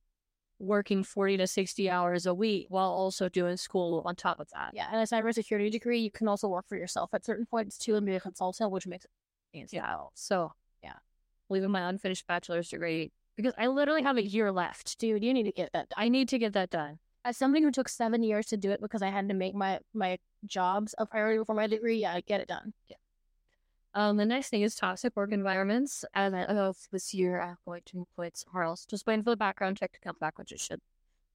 working 0.60 1.04
40 1.04 1.36
to 1.38 1.46
60 1.46 1.90
hours 1.90 2.26
a 2.26 2.34
week 2.34 2.66
while 2.68 2.90
also 2.90 3.28
doing 3.28 3.56
school 3.56 4.02
on 4.04 4.16
top 4.16 4.40
of 4.40 4.48
that. 4.50 4.72
Yeah, 4.74 4.88
and 4.90 5.00
a 5.00 5.04
cybersecurity 5.04 5.70
degree, 5.70 6.00
you 6.00 6.10
can 6.10 6.28
also 6.28 6.48
work 6.48 6.66
for 6.68 6.76
yourself 6.76 7.10
at 7.12 7.24
certain 7.24 7.46
points 7.46 7.78
too 7.78 7.94
and 7.94 8.04
be 8.04 8.14
a 8.14 8.20
consultant, 8.20 8.70
which 8.70 8.86
makes 8.86 9.04
it. 9.52 9.72
Yeah. 9.72 9.96
So, 10.14 10.52
Yeah. 10.82 10.94
Leaving 11.48 11.70
my 11.70 11.88
unfinished 11.88 12.26
bachelor's 12.26 12.68
degree 12.68 13.12
because 13.36 13.54
I 13.56 13.68
literally 13.68 14.02
have 14.02 14.16
a 14.16 14.26
year 14.26 14.52
left. 14.52 14.98
Dude, 14.98 15.24
you 15.24 15.32
need 15.32 15.44
to 15.44 15.52
get 15.52 15.72
that 15.72 15.88
done. 15.88 16.04
I 16.04 16.08
need 16.08 16.28
to 16.30 16.38
get 16.38 16.52
that 16.54 16.70
done. 16.70 16.98
As 17.24 17.36
somebody 17.36 17.64
who 17.64 17.70
took 17.70 17.88
seven 17.88 18.22
years 18.22 18.46
to 18.46 18.56
do 18.56 18.70
it 18.70 18.80
because 18.80 19.02
I 19.02 19.10
had 19.10 19.28
to 19.28 19.34
make 19.34 19.54
my 19.54 19.80
my 19.94 20.18
jobs 20.44 20.94
a 20.98 21.06
priority 21.06 21.38
before 21.38 21.54
my 21.54 21.66
degree, 21.66 22.00
yeah, 22.00 22.20
get 22.20 22.40
it 22.40 22.48
done. 22.48 22.72
Um, 23.94 24.16
the 24.16 24.26
next 24.26 24.50
thing 24.50 24.62
is 24.62 24.74
toxic 24.74 25.16
work 25.16 25.32
environments. 25.32 26.04
And 26.14 26.36
I 26.36 26.52
know 26.52 26.74
this 26.92 27.14
year 27.14 27.40
I'm 27.40 27.56
going 27.64 27.82
to 27.86 27.98
employ 27.98 28.30
somewhere 28.34 28.64
else. 28.64 28.84
Just 28.86 29.06
waiting 29.06 29.24
for 29.24 29.30
the 29.30 29.36
background 29.36 29.78
check 29.78 29.92
to 29.92 30.00
come 30.00 30.16
back, 30.20 30.38
which 30.38 30.52
it 30.52 30.60
should 30.60 30.80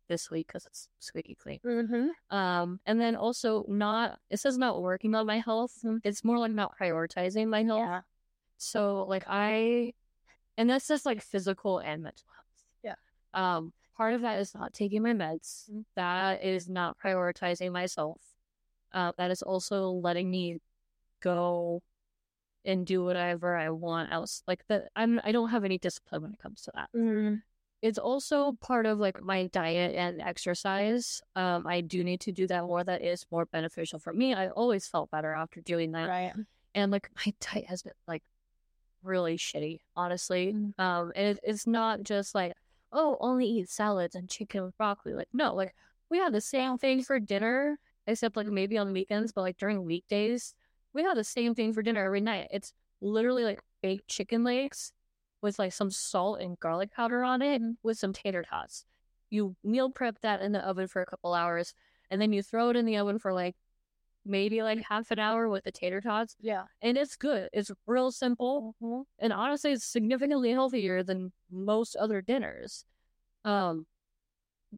this 0.08 0.30
week 0.30 0.48
because 0.48 0.66
it's 0.66 0.90
squeaky 1.00 1.36
clean. 1.36 1.60
Mm-hmm. 1.66 2.36
Um, 2.36 2.80
and 2.86 3.00
then 3.00 3.16
also 3.16 3.66
not 3.68 4.20
it 4.30 4.40
says 4.40 4.58
not 4.58 4.82
working 4.82 5.16
on 5.16 5.26
my 5.26 5.40
health. 5.40 5.74
It's 6.04 6.24
more 6.24 6.38
like 6.38 6.52
not 6.52 6.78
prioritizing 6.80 7.48
my 7.48 7.64
health. 7.64 7.80
Yeah. 7.80 8.02
So 8.58 9.06
like 9.08 9.24
I, 9.28 9.94
and 10.58 10.70
that's 10.70 10.88
just 10.88 11.06
like 11.06 11.22
physical 11.22 11.80
and 11.80 12.04
mental 12.04 12.28
health. 12.36 12.66
Yeah. 12.84 12.96
Um, 13.58 13.74
part 13.98 14.14
of 14.14 14.22
that 14.22 14.40
is 14.40 14.54
not 14.54 14.74
taking 14.74 15.02
my 15.02 15.14
meds. 15.14 15.70
That 15.96 16.44
is 16.44 16.70
not 16.70 16.98
prioritizing 17.00 17.72
myself. 17.72 18.22
Uh, 18.94 19.12
that 19.18 19.32
is 19.32 19.42
also 19.42 19.90
letting 19.90 20.30
me 20.30 20.60
go 21.22 21.82
and 22.66 22.86
do 22.86 23.04
whatever 23.04 23.56
I 23.56 23.70
want 23.70 24.12
else. 24.12 24.44
Like 24.48 24.64
that, 24.68 24.90
I'm 24.96 25.20
I 25.24 25.32
don't 25.32 25.50
have 25.50 25.64
any 25.66 25.78
discipline 25.78 26.22
when 26.22 26.34
it 26.34 26.40
comes 26.40 26.62
to 26.64 26.72
that 26.76 26.90
Mm-hmm. 26.96 27.36
it's 27.82 27.98
also 27.98 28.54
part 28.62 28.86
of 28.86 29.00
like 29.00 29.22
my 29.22 29.48
diet 29.48 29.96
and 29.96 30.22
exercise. 30.22 31.22
Um, 31.36 31.68
I 31.68 31.82
do 31.82 32.04
need 32.04 32.22
to 32.22 32.32
do 32.32 32.48
that 32.48 32.64
more. 32.64 32.84
That 32.84 33.02
is 33.04 33.26
more 33.32 33.46
beneficial 33.46 34.00
for 34.00 34.14
me. 34.14 34.34
I 34.34 34.48
always 34.50 34.88
felt 34.88 35.12
better 35.12 35.34
after 35.34 35.60
doing 35.62 35.92
that. 35.92 36.08
Right. 36.08 36.34
And 36.76 36.92
like 36.92 37.10
my 37.16 37.34
diet 37.42 37.66
has 37.68 37.84
been 37.84 37.94
like 38.08 38.24
really 39.04 39.38
shitty, 39.38 39.80
honestly. 39.96 40.54
Mm. 40.54 40.80
Um, 40.80 41.12
and 41.16 41.28
it, 41.36 41.40
it's 41.44 41.68
not 41.68 42.04
just 42.04 42.34
like, 42.34 42.54
oh, 42.94 43.18
only 43.20 43.46
eat 43.46 43.70
salads 43.70 44.16
and 44.16 44.30
chicken 44.30 44.64
with 44.64 44.78
broccoli. 44.78 45.14
Like, 45.14 45.28
no, 45.34 45.54
like 45.54 45.74
we 46.10 46.20
have 46.20 46.32
the 46.32 46.42
same 46.42 46.78
thing 46.78 47.04
for 47.04 47.20
dinner, 47.20 47.78
except 48.08 48.38
like 48.38 48.48
maybe 48.48 48.78
on 48.78 48.94
weekends, 48.94 49.34
but 49.34 49.42
like 49.42 49.58
during 49.58 49.84
weekdays, 49.84 50.54
we 50.94 51.04
have 51.04 51.16
the 51.16 51.24
same 51.24 51.56
thing 51.56 51.74
for 51.74 51.82
dinner 51.82 52.04
every 52.06 52.22
night. 52.22 52.48
It's 52.52 52.74
literally 53.02 53.44
like 53.44 53.62
baked 53.82 54.08
chicken 54.08 54.44
legs 54.44 54.92
with 55.42 55.60
like 55.60 55.74
some 55.74 55.92
salt 55.92 56.40
and 56.40 56.60
garlic 56.60 56.92
powder 56.92 57.24
on 57.24 57.42
it 57.42 57.62
with 57.84 57.98
some 57.98 58.14
tater 58.14 58.44
tots. 58.44 58.86
You 59.30 59.56
meal 59.64 59.90
prep 59.90 60.20
that 60.22 60.42
in 60.42 60.52
the 60.52 60.60
oven 60.66 60.88
for 60.88 61.02
a 61.02 61.06
couple 61.06 61.34
hours 61.34 61.74
and 62.10 62.22
then 62.22 62.32
you 62.32 62.44
throw 62.44 62.70
it 62.70 62.76
in 62.76 62.86
the 62.86 62.98
oven 62.98 63.20
for 63.20 63.34
like 63.34 63.56
maybe 64.26 64.64
like 64.64 64.82
half 64.88 65.12
an 65.12 65.20
hour 65.20 65.50
with 65.50 65.66
the 65.66 65.72
tater 65.72 66.00
tots 66.00 66.36
Yeah. 66.40 66.64
and 66.82 66.98
it's 66.98 67.18
good. 67.18 67.50
It's 67.52 67.72
real 67.88 68.12
simple 68.12 68.76
and 69.20 69.34
honestly 69.34 69.74
it's 69.74 69.84
significantly 69.84 70.52
healthier 70.52 71.04
than 71.04 71.34
most 71.52 71.96
other 71.98 72.22
dinners. 72.22 72.86
Um 73.44 73.86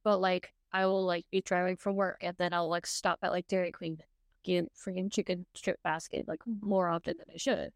but 0.04 0.18
like 0.18 0.52
I 0.72 0.88
will 0.88 1.06
like 1.06 1.26
be 1.32 1.42
driving 1.42 1.78
from 1.78 1.96
work 1.96 2.18
and 2.22 2.36
then 2.38 2.54
I'll 2.54 2.70
like 2.70 2.88
stop 2.88 3.20
at 3.22 3.32
like 3.32 3.48
Dairy 3.48 3.72
Queen 3.72 4.00
get 4.46 4.72
freaking 4.74 5.12
chicken 5.12 5.46
strip 5.54 5.82
basket 5.84 6.28
like 6.28 6.40
mm-hmm. 6.42 6.68
more 6.68 6.88
often 6.88 7.16
than 7.18 7.28
I 7.34 7.38
should. 7.38 7.72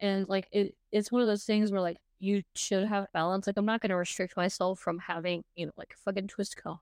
And 0.00 0.28
like 0.28 0.48
it 0.52 0.74
it's 0.90 1.12
one 1.12 1.22
of 1.22 1.28
those 1.28 1.44
things 1.44 1.70
where 1.70 1.80
like 1.80 1.98
you 2.18 2.42
should 2.54 2.88
have 2.88 3.06
balance. 3.12 3.46
Like 3.46 3.56
I'm 3.56 3.66
not 3.66 3.80
gonna 3.80 3.96
restrict 3.96 4.36
myself 4.36 4.80
from 4.80 4.98
having, 4.98 5.44
you 5.54 5.66
know, 5.66 5.72
like 5.76 5.94
a 5.94 6.02
fucking 6.04 6.28
twist 6.28 6.56
co 6.56 6.80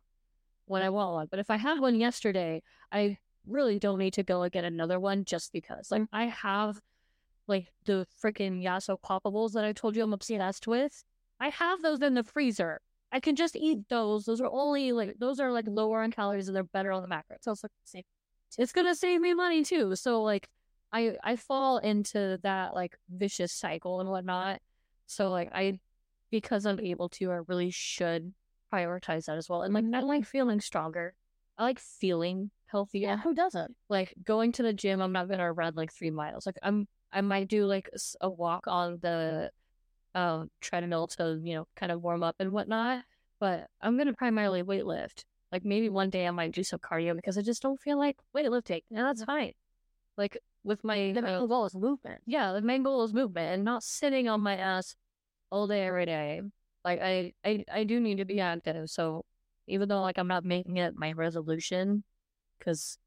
when 0.66 0.82
I 0.82 0.86
mm-hmm. 0.86 0.94
want 0.94 1.12
one. 1.12 1.26
But 1.30 1.40
if 1.40 1.50
I 1.50 1.56
had 1.56 1.80
one 1.80 1.96
yesterday, 1.96 2.62
I 2.92 3.18
really 3.46 3.78
don't 3.78 3.98
need 3.98 4.14
to 4.14 4.22
go 4.22 4.42
and 4.42 4.52
get 4.52 4.64
another 4.64 5.00
one 5.00 5.24
just 5.24 5.52
because. 5.52 5.90
Like 5.90 6.02
mm-hmm. 6.02 6.16
I 6.16 6.26
have 6.26 6.80
like 7.46 7.72
the 7.84 8.06
freaking 8.22 8.62
Yasso 8.62 8.98
poppables 9.00 9.52
that 9.52 9.64
I 9.64 9.72
told 9.72 9.96
you 9.96 10.02
I'm 10.02 10.12
obsessed 10.12 10.66
with. 10.66 11.04
I 11.40 11.48
have 11.48 11.82
those 11.82 12.00
in 12.00 12.14
the 12.14 12.22
freezer. 12.22 12.80
I 13.12 13.20
can 13.20 13.34
just 13.34 13.56
eat 13.56 13.88
those. 13.88 14.24
Those 14.24 14.40
are 14.40 14.50
only 14.50 14.92
like 14.92 15.18
those 15.18 15.40
are 15.40 15.50
like 15.50 15.66
lower 15.66 16.02
on 16.02 16.12
calories 16.12 16.48
and 16.48 16.54
they're 16.54 16.64
better 16.64 16.92
on 16.92 17.02
the 17.02 17.08
macros. 17.08 17.36
It's 17.36 17.48
also 17.48 17.68
safe. 17.84 18.04
It's 18.58 18.72
gonna 18.72 18.94
save 18.94 19.20
me 19.20 19.34
money 19.34 19.62
too. 19.64 19.96
So 19.96 20.22
like 20.22 20.48
I 20.92 21.16
I 21.22 21.36
fall 21.36 21.78
into 21.78 22.38
that 22.42 22.74
like 22.74 22.96
vicious 23.08 23.52
cycle 23.52 24.00
and 24.00 24.08
whatnot. 24.10 24.60
So 25.06 25.30
like 25.30 25.50
I 25.54 25.78
because 26.30 26.66
I'm 26.66 26.80
able 26.80 27.08
to, 27.10 27.30
I 27.32 27.40
really 27.48 27.70
should 27.70 28.32
prioritize 28.72 29.24
that 29.26 29.36
as 29.36 29.48
well. 29.48 29.62
And 29.62 29.74
like 29.74 29.84
I 29.92 30.00
like 30.00 30.24
feeling 30.24 30.60
stronger. 30.60 31.14
I 31.58 31.64
like 31.64 31.78
feeling 31.80 32.50
healthier 32.66 33.08
Yeah. 33.08 33.16
Who 33.18 33.34
doesn't? 33.34 33.74
like 33.88 34.14
going 34.24 34.52
to 34.52 34.62
the 34.62 34.72
gym 34.72 35.00
i'm 35.02 35.10
not 35.10 35.28
gonna 35.28 35.52
run 35.52 35.74
like 35.74 35.92
three 35.92 36.10
miles 36.12 36.46
like 36.46 36.56
i'm 36.62 36.86
i 37.12 37.20
might 37.20 37.48
do 37.48 37.66
like 37.66 37.90
a 38.20 38.30
walk 38.30 38.68
on 38.68 38.98
the 39.02 39.50
um 40.14 40.48
treadmill 40.60 41.08
to 41.08 41.40
you 41.42 41.54
know 41.56 41.66
kind 41.74 41.90
of 41.90 42.00
warm 42.00 42.22
up 42.22 42.36
and 42.38 42.52
whatnot 42.52 43.02
but 43.40 43.66
i'm 43.82 43.98
gonna 43.98 44.12
primarily 44.12 44.62
weightlift 44.62 45.24
like 45.52 45.64
maybe 45.64 45.88
one 45.88 46.10
day 46.10 46.26
i 46.26 46.30
might 46.30 46.52
do 46.52 46.62
some 46.62 46.78
cardio 46.78 47.14
because 47.14 47.36
i 47.38 47.42
just 47.42 47.62
don't 47.62 47.80
feel 47.80 47.98
like 47.98 48.16
weightlifting 48.36 48.82
and 48.90 48.98
that's 49.06 49.24
fine 49.24 49.52
like 50.16 50.38
with 50.62 50.84
my 50.84 51.12
The 51.12 51.20
uh, 51.20 51.22
main 51.22 51.48
goal 51.48 51.64
is 51.64 51.74
movement. 51.74 52.20
yeah, 52.26 52.52
the 52.52 52.60
main 52.60 52.82
goal 52.82 53.02
is 53.02 53.14
movement 53.14 53.54
and 53.54 53.64
not 53.64 53.82
sitting 53.82 54.28
on 54.28 54.42
my 54.42 54.56
ass 54.56 54.94
all 55.50 55.66
day 55.66 55.86
every 55.86 56.04
day. 56.04 56.42
Like 56.84 57.00
I, 57.00 57.32
I, 57.42 57.64
I 57.72 57.84
do 57.84 57.98
need 57.98 58.18
to 58.18 58.26
be 58.26 58.40
active. 58.40 58.90
So 58.90 59.24
even 59.66 59.88
though 59.88 60.02
like 60.02 60.18
I'm 60.18 60.28
not 60.28 60.44
making 60.44 60.76
it 60.76 60.94
my 60.94 61.12
resolution, 61.12 62.04
because 62.58 62.98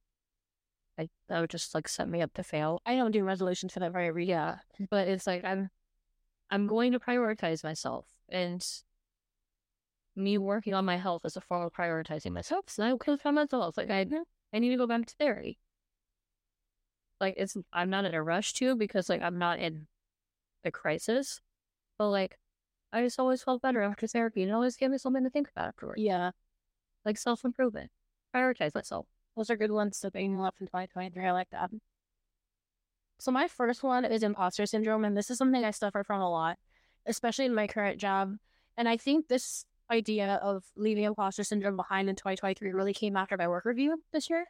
I 0.98 1.10
that 1.30 1.42
would 1.42 1.52
just 1.52 1.76
like 1.76 1.88
set 1.88 2.10
me 2.10 2.22
up 2.22 2.34
to 2.34 2.44
fail. 2.44 2.82
I 2.88 2.96
don't 2.96 3.12
do 3.12 3.24
resolutions 3.24 3.74
for 3.74 3.80
that 3.82 3.92
very. 3.92 4.26
Yeah, 4.26 4.56
but 4.90 5.08
it's 5.08 5.28
like 5.28 5.44
I'm, 5.44 5.70
I'm 6.50 6.66
going 6.66 6.94
to 6.94 7.00
prioritize 7.00 7.64
myself, 7.64 8.08
and 8.30 8.66
me 10.16 10.38
working 10.38 10.74
on 10.74 10.86
my 10.86 10.98
health 10.98 11.26
as 11.26 11.36
a 11.36 11.42
form 11.42 11.64
of 11.64 11.74
prioritizing 11.74 12.32
myself. 12.32 12.66
So 12.68 12.84
I 12.84 12.98
could 12.98 13.22
find 13.22 13.36
myself 13.36 13.78
like 13.78 13.90
I 13.90 14.06
I 14.54 14.60
need 14.60 14.70
to 14.70 14.78
go 14.78 14.88
back 14.88 15.06
to 15.08 15.16
therapy. 15.16 15.58
Like 17.20 17.36
it's 17.38 17.58
I'm 17.72 17.90
not 17.90 18.06
in 18.06 18.14
a 18.14 18.24
rush 18.24 18.54
to 18.54 18.76
because 18.76 19.10
like 19.10 19.22
I'm 19.22 19.38
not 19.38 19.60
in 19.60 19.88
a 20.64 20.72
crisis, 20.72 21.42
but 21.98 22.10
like 22.10 22.38
I 22.92 23.02
just 23.02 23.20
always 23.20 23.44
felt 23.44 23.62
better 23.62 23.82
after 23.82 24.08
therapy 24.08 24.44
and 24.44 24.52
it 24.52 24.54
always 24.54 24.76
gave 24.76 24.92
me 24.92 24.98
something 24.98 25.24
to 25.24 25.30
think 25.30 25.50
about 25.50 25.70
afterwards. 25.70 26.02
Yeah. 26.02 26.32
Like 27.06 27.18
self 27.18 27.44
improvement, 27.44 27.92
prioritize 28.36 28.76
myself. 28.76 29.08
Those 29.36 29.50
are 29.50 29.58
good 29.58 29.72
ones 29.72 30.00
to 30.02 30.12
bring 30.12 30.40
up 30.40 30.56
in 30.60 30.68
2023. 30.68 31.26
I 31.26 31.32
like 31.32 31.50
that. 31.50 31.72
So 33.20 33.32
my 33.32 33.48
first 33.48 33.84
one 33.84 34.06
is 34.06 34.22
imposter 34.22 34.66
syndrome, 34.66 35.06
and 35.06 35.16
this 35.18 35.32
is 35.32 35.38
something 35.38 35.64
I 35.64 35.72
suffer 35.72 36.04
from 36.04 36.22
a 36.22 36.30
lot, 36.30 36.58
especially 37.06 37.46
in 37.46 37.56
my 37.56 37.68
current 37.68 38.00
job. 38.00 38.36
And 38.78 38.88
I 38.88 38.98
think 38.98 39.28
this 39.28 39.66
idea 39.94 40.40
of 40.42 40.64
leaving 40.76 41.06
imposter 41.06 41.44
syndrome 41.44 41.78
behind 41.78 42.10
in 42.10 42.16
2023 42.16 42.72
really 42.72 42.94
came 42.94 43.16
after 43.16 43.38
my 43.38 43.48
work 43.48 43.66
review 43.66 44.02
this 44.12 44.30
year. 44.30 44.46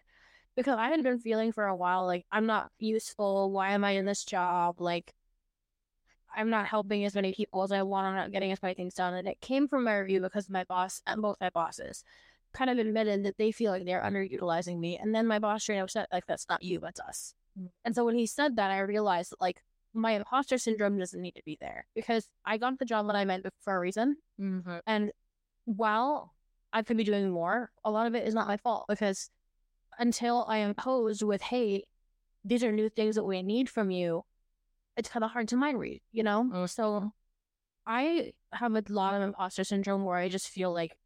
Because 0.56 0.78
I 0.78 0.90
had 0.90 1.02
been 1.02 1.20
feeling 1.20 1.52
for 1.52 1.66
a 1.66 1.76
while 1.76 2.06
like 2.06 2.26
I'm 2.32 2.46
not 2.46 2.70
useful. 2.80 3.52
Why 3.52 3.72
am 3.72 3.84
I 3.84 3.92
in 3.92 4.06
this 4.06 4.24
job? 4.24 4.80
Like 4.80 5.14
I'm 6.36 6.50
not 6.50 6.68
helping 6.68 7.06
as 7.06 7.16
many 7.16 7.34
people 7.34 7.64
as 7.64 7.72
I 7.72 7.84
want. 7.84 8.08
I'm 8.08 8.16
not 8.16 8.32
getting 8.32 8.52
as 8.52 8.62
many 8.62 8.74
things 8.74 8.94
done. 8.94 9.14
And 9.14 9.28
it 9.28 9.42
came 9.42 9.68
from 9.68 9.84
my 9.84 9.98
review 9.98 10.22
because 10.22 10.50
my 10.50 10.64
boss 10.64 11.02
and 11.06 11.22
both 11.22 11.38
my 11.42 11.50
bosses 11.50 12.04
kind 12.54 12.70
of 12.70 12.78
admitted 12.78 13.24
that 13.26 13.38
they 13.38 13.52
feel 13.52 13.72
like 13.72 13.86
they're 13.86 14.04
underutilizing 14.04 14.80
me. 14.80 14.98
And 14.98 15.14
then 15.14 15.28
my 15.28 15.40
boss 15.40 15.64
straight 15.64 15.80
up 15.80 15.90
said, 15.90 16.08
like, 16.12 16.26
that's 16.28 16.48
not 16.50 16.64
you, 16.64 16.80
that's 16.80 17.00
us. 17.00 17.34
Mm. 17.60 17.70
And 17.84 17.96
so 17.96 18.06
when 18.06 18.16
he 18.16 18.28
said 18.28 18.56
that, 18.56 18.72
I 18.72 18.80
realized 18.80 19.32
that, 19.32 19.42
like, 19.42 19.62
my 19.94 20.12
imposter 20.14 20.58
syndrome 20.58 20.98
doesn't 20.98 21.22
need 21.22 21.36
to 21.36 21.44
be 21.46 21.58
there 21.60 21.86
because 21.94 22.28
I 22.46 22.58
got 22.58 22.80
the 22.80 22.86
job 22.86 23.08
that 23.08 23.16
I 23.16 23.26
meant 23.26 23.46
for 23.62 23.76
a 23.76 23.80
reason. 23.80 24.18
Mm-hmm. 24.40 24.78
And 24.88 25.12
while 25.66 26.34
I 26.72 26.82
could 26.84 26.98
be 26.98 27.04
doing 27.04 27.30
more, 27.30 27.72
a 27.84 27.92
lot 27.92 28.08
of 28.08 28.16
it 28.16 28.28
is 28.28 28.34
not 28.34 28.48
my 28.48 28.58
fault 28.58 28.86
because 28.88 29.30
until 30.00 30.46
I 30.48 30.58
am 30.58 30.74
posed 30.74 31.22
with, 31.24 31.42
hey, 31.42 31.84
these 32.44 32.64
are 32.64 32.72
new 32.72 32.90
things 32.90 33.16
that 33.16 33.24
we 33.24 33.42
need 33.44 33.70
from 33.70 33.92
you, 33.92 34.24
it's 34.98 35.10
kind 35.10 35.24
of 35.24 35.32
hard 35.32 35.48
to 35.50 35.58
mind 35.58 35.80
read, 35.80 36.02
you 36.12 36.24
know? 36.24 36.50
Mm. 36.52 36.70
So 36.70 37.12
I 37.86 38.34
have 38.52 38.76
a 38.76 38.84
lot 38.90 39.14
of 39.14 39.22
imposter 39.22 39.64
syndrome 39.64 40.04
where 40.04 40.18
I 40.18 40.30
just 40.30 40.50
feel 40.50 40.74
like, 40.74 40.98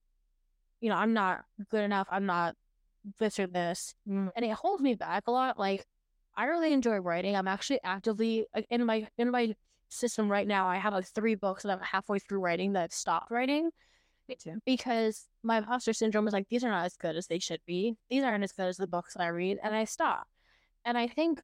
you 0.81 0.89
know, 0.89 0.95
I'm 0.95 1.13
not 1.13 1.43
good 1.69 1.83
enough. 1.83 2.07
I'm 2.11 2.25
not 2.25 2.55
this 3.19 3.39
or 3.39 3.47
this. 3.47 3.95
Mm. 4.07 4.29
And 4.35 4.45
it 4.45 4.51
holds 4.51 4.81
me 4.81 4.95
back 4.95 5.27
a 5.27 5.31
lot. 5.31 5.57
Like, 5.57 5.85
I 6.35 6.45
really 6.45 6.71
enjoy 6.71 6.97
writing. 6.97 7.35
I'm 7.35 7.47
actually 7.47 7.79
actively 7.83 8.45
in 8.69 8.85
my 8.85 9.07
in 9.17 9.31
my 9.31 9.55
system 9.89 10.29
right 10.29 10.47
now. 10.47 10.67
I 10.67 10.77
have 10.77 10.93
like 10.93 11.05
three 11.05 11.35
books 11.35 11.63
that 11.63 11.71
I'm 11.71 11.79
halfway 11.79 12.19
through 12.19 12.39
writing 12.39 12.73
that 12.73 12.83
I've 12.83 12.93
stopped 12.93 13.31
writing. 13.31 13.71
Me 14.27 14.35
too. 14.35 14.59
Because 14.65 15.27
my 15.43 15.57
imposter 15.57 15.93
syndrome 15.93 16.27
is 16.27 16.33
like 16.33 16.47
these 16.49 16.63
are 16.63 16.69
not 16.69 16.85
as 16.85 16.97
good 16.97 17.15
as 17.15 17.27
they 17.27 17.39
should 17.39 17.61
be. 17.65 17.95
These 18.09 18.23
aren't 18.23 18.43
as 18.43 18.51
good 18.51 18.67
as 18.67 18.77
the 18.77 18.87
books 18.87 19.15
I 19.17 19.27
read, 19.27 19.59
and 19.63 19.73
I 19.75 19.85
stop. 19.85 20.27
And 20.83 20.97
I 20.97 21.07
think 21.07 21.41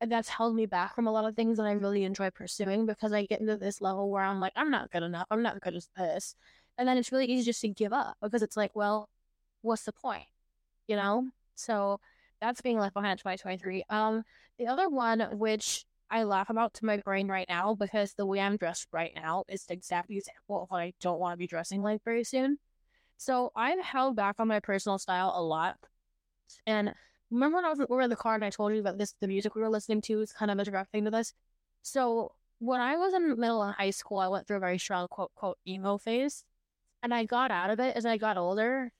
that's 0.00 0.28
held 0.28 0.54
me 0.54 0.66
back 0.66 0.94
from 0.94 1.06
a 1.06 1.12
lot 1.12 1.26
of 1.26 1.36
things 1.36 1.58
that 1.58 1.66
I 1.66 1.72
really 1.72 2.04
enjoy 2.04 2.30
pursuing 2.30 2.86
because 2.86 3.12
I 3.12 3.26
get 3.26 3.40
into 3.40 3.56
this 3.56 3.80
level 3.80 4.10
where 4.10 4.22
I'm 4.22 4.40
like, 4.40 4.52
I'm 4.56 4.70
not 4.70 4.90
good 4.90 5.02
enough. 5.02 5.26
I'm 5.30 5.42
not 5.42 5.60
good 5.60 5.74
as 5.74 5.88
this. 5.96 6.34
And 6.78 6.88
then 6.88 6.96
it's 6.96 7.12
really 7.12 7.26
easy 7.26 7.44
just 7.44 7.60
to 7.60 7.68
give 7.68 7.92
up 7.92 8.16
because 8.22 8.42
it's 8.42 8.56
like, 8.56 8.70
well, 8.74 9.10
what's 9.60 9.84
the 9.84 9.92
point? 9.92 10.24
You 10.86 10.96
know? 10.96 11.28
So 11.54 12.00
that's 12.40 12.62
being 12.62 12.78
left 12.78 12.94
behind 12.94 13.12
in 13.12 13.18
2023. 13.18 13.84
Um, 13.90 14.24
the 14.58 14.66
other 14.66 14.88
one, 14.88 15.20
which 15.32 15.84
I 16.10 16.24
laugh 16.24 16.50
about 16.50 16.74
to 16.74 16.84
my 16.84 16.96
brain 16.98 17.28
right 17.28 17.48
now 17.48 17.74
because 17.74 18.14
the 18.14 18.26
way 18.26 18.40
I'm 18.40 18.56
dressed 18.56 18.88
right 18.92 19.12
now 19.14 19.44
is 19.48 19.64
the 19.64 19.74
exact 19.74 20.10
example 20.10 20.62
of 20.62 20.70
what 20.70 20.80
I 20.80 20.92
don't 21.00 21.20
want 21.20 21.34
to 21.34 21.38
be 21.38 21.46
dressing 21.46 21.82
like 21.82 22.02
very 22.04 22.24
soon. 22.24 22.58
So 23.16 23.52
I've 23.54 23.84
held 23.84 24.16
back 24.16 24.36
on 24.38 24.48
my 24.48 24.60
personal 24.60 24.98
style 24.98 25.32
a 25.36 25.42
lot. 25.42 25.76
And 26.66 26.94
remember 27.30 27.56
when 27.56 27.64
I 27.64 27.68
was 27.70 27.78
were 27.88 28.00
in 28.00 28.10
the 28.10 28.16
car 28.16 28.34
and 28.34 28.44
I 28.44 28.50
told 28.50 28.72
you 28.72 28.80
about 28.80 28.98
this, 28.98 29.14
the 29.20 29.28
music 29.28 29.54
we 29.54 29.60
were 29.60 29.68
listening 29.68 30.00
to 30.02 30.20
is 30.20 30.32
kind 30.32 30.50
of 30.50 30.88
thing 30.88 31.04
to 31.04 31.10
this. 31.10 31.32
So 31.82 32.32
when 32.58 32.80
I 32.80 32.96
was 32.96 33.14
in 33.14 33.38
middle 33.38 33.62
and 33.62 33.74
high 33.74 33.90
school, 33.90 34.18
I 34.18 34.28
went 34.28 34.46
through 34.46 34.56
a 34.56 34.60
very 34.60 34.78
strong 34.78 35.06
quote, 35.08 35.32
quote, 35.34 35.58
emo 35.66 35.96
phase. 35.98 36.44
And 37.02 37.14
I 37.14 37.24
got 37.24 37.50
out 37.50 37.70
of 37.70 37.80
it 37.80 37.96
as 37.96 38.04
I 38.04 38.16
got 38.16 38.36
older. 38.36 38.92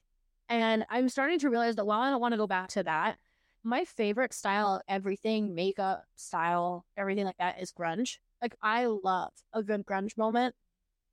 And 0.48 0.84
I'm 0.88 1.08
starting 1.08 1.38
to 1.40 1.50
realize 1.50 1.76
that 1.76 1.86
while 1.86 2.00
I 2.00 2.10
don't 2.10 2.20
want 2.20 2.32
to 2.32 2.38
go 2.38 2.46
back 2.46 2.68
to 2.70 2.82
that, 2.84 3.18
my 3.62 3.84
favorite 3.84 4.32
style, 4.32 4.80
everything, 4.88 5.54
makeup, 5.54 6.04
style, 6.16 6.84
everything 6.96 7.24
like 7.24 7.36
that 7.38 7.60
is 7.60 7.72
grunge. 7.72 8.18
Like 8.40 8.56
I 8.62 8.86
love 8.86 9.32
a 9.52 9.62
good 9.62 9.84
grunge 9.84 10.16
moment. 10.16 10.54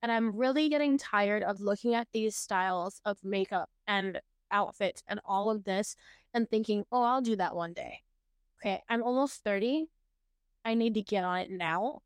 And 0.02 0.12
I'm 0.12 0.36
really 0.36 0.70
getting 0.70 0.98
tired 0.98 1.44
of 1.44 1.60
looking 1.60 1.96
at 1.96 2.08
these 2.14 2.36
styles 2.36 3.02
of 3.04 3.18
makeup 3.24 3.70
and 3.88 4.22
outfits 4.52 5.04
and 5.08 5.20
all 5.26 5.50
of 5.50 5.64
this 5.64 5.96
and 6.34 6.50
thinking, 6.50 6.86
oh, 6.92 7.02
I'll 7.02 7.22
do 7.22 7.36
that 7.36 7.56
one 7.56 7.74
day. 7.74 8.02
Okay, 8.60 8.82
I'm 8.90 9.04
almost 9.04 9.44
30. 9.44 9.88
I 10.64 10.74
need 10.76 10.94
to 10.96 11.02
get 11.02 11.24
on 11.24 11.40
it 11.40 11.52
now 11.52 12.02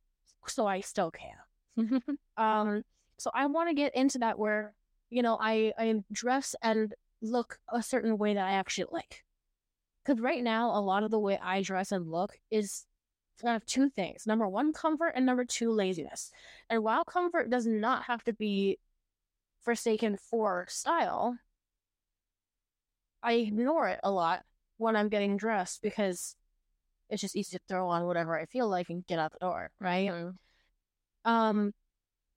so 0.47 0.65
I 0.65 0.81
still 0.81 1.11
can. 1.11 2.01
um, 2.37 2.83
so 3.17 3.29
I 3.33 3.45
want 3.47 3.69
to 3.69 3.75
get 3.75 3.95
into 3.95 4.19
that 4.19 4.39
where, 4.39 4.73
you 5.09 5.21
know, 5.21 5.37
I, 5.39 5.73
I 5.77 6.01
dress 6.11 6.55
and 6.63 6.93
look 7.21 7.59
a 7.71 7.83
certain 7.83 8.17
way 8.17 8.33
that 8.33 8.47
I 8.47 8.53
actually 8.53 8.87
like. 8.91 9.23
Because 10.03 10.21
right 10.21 10.43
now, 10.43 10.71
a 10.71 10.81
lot 10.81 11.03
of 11.03 11.11
the 11.11 11.19
way 11.19 11.39
I 11.41 11.61
dress 11.61 11.91
and 11.91 12.09
look 12.09 12.37
is 12.49 12.85
kind 13.41 13.55
of 13.55 13.65
two 13.65 13.89
things. 13.89 14.25
Number 14.25 14.47
one, 14.47 14.73
comfort, 14.73 15.13
and 15.15 15.25
number 15.25 15.45
two, 15.45 15.71
laziness. 15.71 16.31
And 16.69 16.83
while 16.83 17.03
comfort 17.03 17.49
does 17.49 17.65
not 17.65 18.03
have 18.03 18.23
to 18.25 18.33
be 18.33 18.79
forsaken 19.61 20.17
for 20.17 20.65
style, 20.69 21.37
I 23.23 23.33
ignore 23.33 23.87
it 23.87 23.99
a 24.03 24.11
lot 24.11 24.43
when 24.77 24.95
I'm 24.95 25.09
getting 25.09 25.37
dressed 25.37 25.81
because 25.81 26.35
it's 27.09 27.21
just 27.21 27.35
easy 27.35 27.57
to 27.57 27.63
throw 27.67 27.89
on 27.89 28.05
whatever 28.05 28.39
I 28.39 28.45
feel 28.45 28.67
like 28.67 28.89
and 28.89 29.05
get 29.05 29.19
out 29.19 29.33
the 29.33 29.39
door, 29.39 29.69
right? 29.79 30.09
Mm-hmm. 30.09 31.31
Um, 31.31 31.73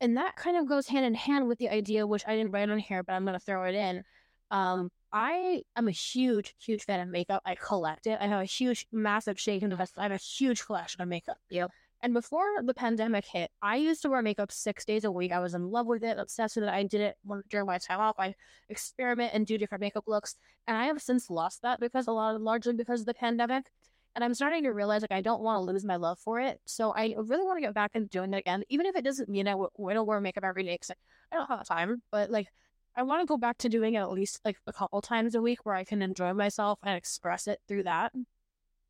and 0.01 0.16
that 0.16 0.36
kind 0.36 0.57
of 0.57 0.69
goes 0.69 0.86
hand 0.86 1.07
in 1.07 1.15
hand 1.15 1.49
with 1.49 1.59
the 1.59 1.70
idea, 1.70 2.07
which 2.07 2.24
I 2.27 2.36
didn't 2.36 2.51
write 2.53 2.69
on 2.69 2.78
here, 2.78 3.03
but 3.03 3.12
I'm 3.15 3.24
gonna 3.24 3.39
throw 3.39 3.65
it 3.65 3.74
in. 3.74 4.03
Um, 4.51 4.91
I 5.15 5.62
am 5.77 5.86
a 5.86 5.93
huge, 5.93 6.57
huge 6.59 6.85
fan 6.85 6.99
of 6.99 7.09
makeup. 7.09 7.41
I 7.47 7.55
collect 7.55 8.09
it. 8.09 8.19
I 8.20 8.27
have 8.27 8.41
a 8.41 8.45
huge, 8.45 8.89
massive 8.91 9.39
shake 9.39 9.62
in 9.62 9.70
the 9.70 9.77
vest. 9.77 9.95
I 9.97 10.03
have 10.03 10.11
a 10.11 10.16
huge 10.16 10.66
collection 10.66 11.03
of 11.03 11.09
makeup. 11.09 11.36
Yep. 11.51 11.70
And 12.03 12.12
before 12.12 12.45
the 12.62 12.74
pandemic 12.74 13.24
hit, 13.24 13.53
I 13.62 13.77
used 13.77 14.03
to 14.03 14.11
wear 14.11 14.23
makeup 14.23 14.51
six 14.51 14.85
days 14.85 15.05
a 15.05 15.12
week. 15.12 15.31
I 15.31 15.39
was 15.39 15.55
in 15.55 15.70
love 15.70 15.86
with 15.86 16.03
it, 16.03 16.19
obsessed 16.19 16.57
with 16.57 16.65
it. 16.65 16.70
I 16.70 16.82
did 16.82 17.01
it 17.01 17.16
during 17.49 17.66
my 17.66 17.78
time 17.78 18.01
off. 18.01 18.16
I 18.19 18.35
experiment 18.69 19.31
and 19.35 19.47
do 19.47 19.57
different 19.57 19.82
makeup 19.82 20.05
looks. 20.09 20.35
And 20.66 20.77
I 20.77 20.86
have 20.86 21.01
since 21.01 21.31
lost 21.31 21.62
that 21.62 21.78
because 21.78 22.09
a 22.09 22.12
lot, 22.12 22.35
of, 22.35 22.43
largely 22.43 22.73
because 22.73 23.01
of 23.01 23.07
the 23.07 23.15
pandemic. 23.15 23.70
And 24.16 24.24
I'm 24.24 24.35
starting 24.35 24.65
to 24.65 24.70
realize 24.70 25.03
like 25.03 25.12
I 25.12 25.23
don't 25.23 25.43
want 25.43 25.59
to 25.65 25.73
lose 25.73 25.85
my 25.85 25.97
love 25.97 26.19
for 26.19 26.41
it. 26.41 26.61
So 26.66 26.91
I 26.91 27.15
really 27.16 27.45
want 27.45 27.59
to 27.59 27.66
get 27.66 27.74
back 27.74 27.93
into 27.95 28.09
doing 28.09 28.35
it 28.35 28.39
again, 28.39 28.65
even 28.69 28.86
if 28.86 28.97
it 28.97 29.05
doesn't 29.05 29.28
mean 29.28 29.47
I 29.47 29.53
w- 29.53 29.70
I 29.89 29.95
don't 29.95 30.07
wear 30.07 30.20
makeup 30.20 30.45
every 30.45 30.65
day 30.65 30.74
because 30.74 30.91
I 31.32 31.36
don't 31.36 31.47
have 31.47 31.66
time. 31.66 32.03
But 32.11 32.31
like 32.31 32.49
I 32.96 33.02
want 33.02 33.22
to 33.22 33.26
go 33.26 33.36
back 33.36 33.58
to 33.58 33.68
doing 33.68 33.94
it 33.94 33.98
at 33.98 34.10
least 34.12 34.40
like 34.44 34.56
a 34.66 34.72
couple 34.72 35.00
times 35.00 35.34
a 35.34 35.42
week 35.42 35.64
where 35.64 35.74
I 35.74 35.84
can 35.84 36.02
enjoy 36.02 36.32
myself 36.32 36.78
and 36.82 36.96
express 36.96 37.46
it 37.48 37.60
through 37.66 37.84
that. 37.84 38.12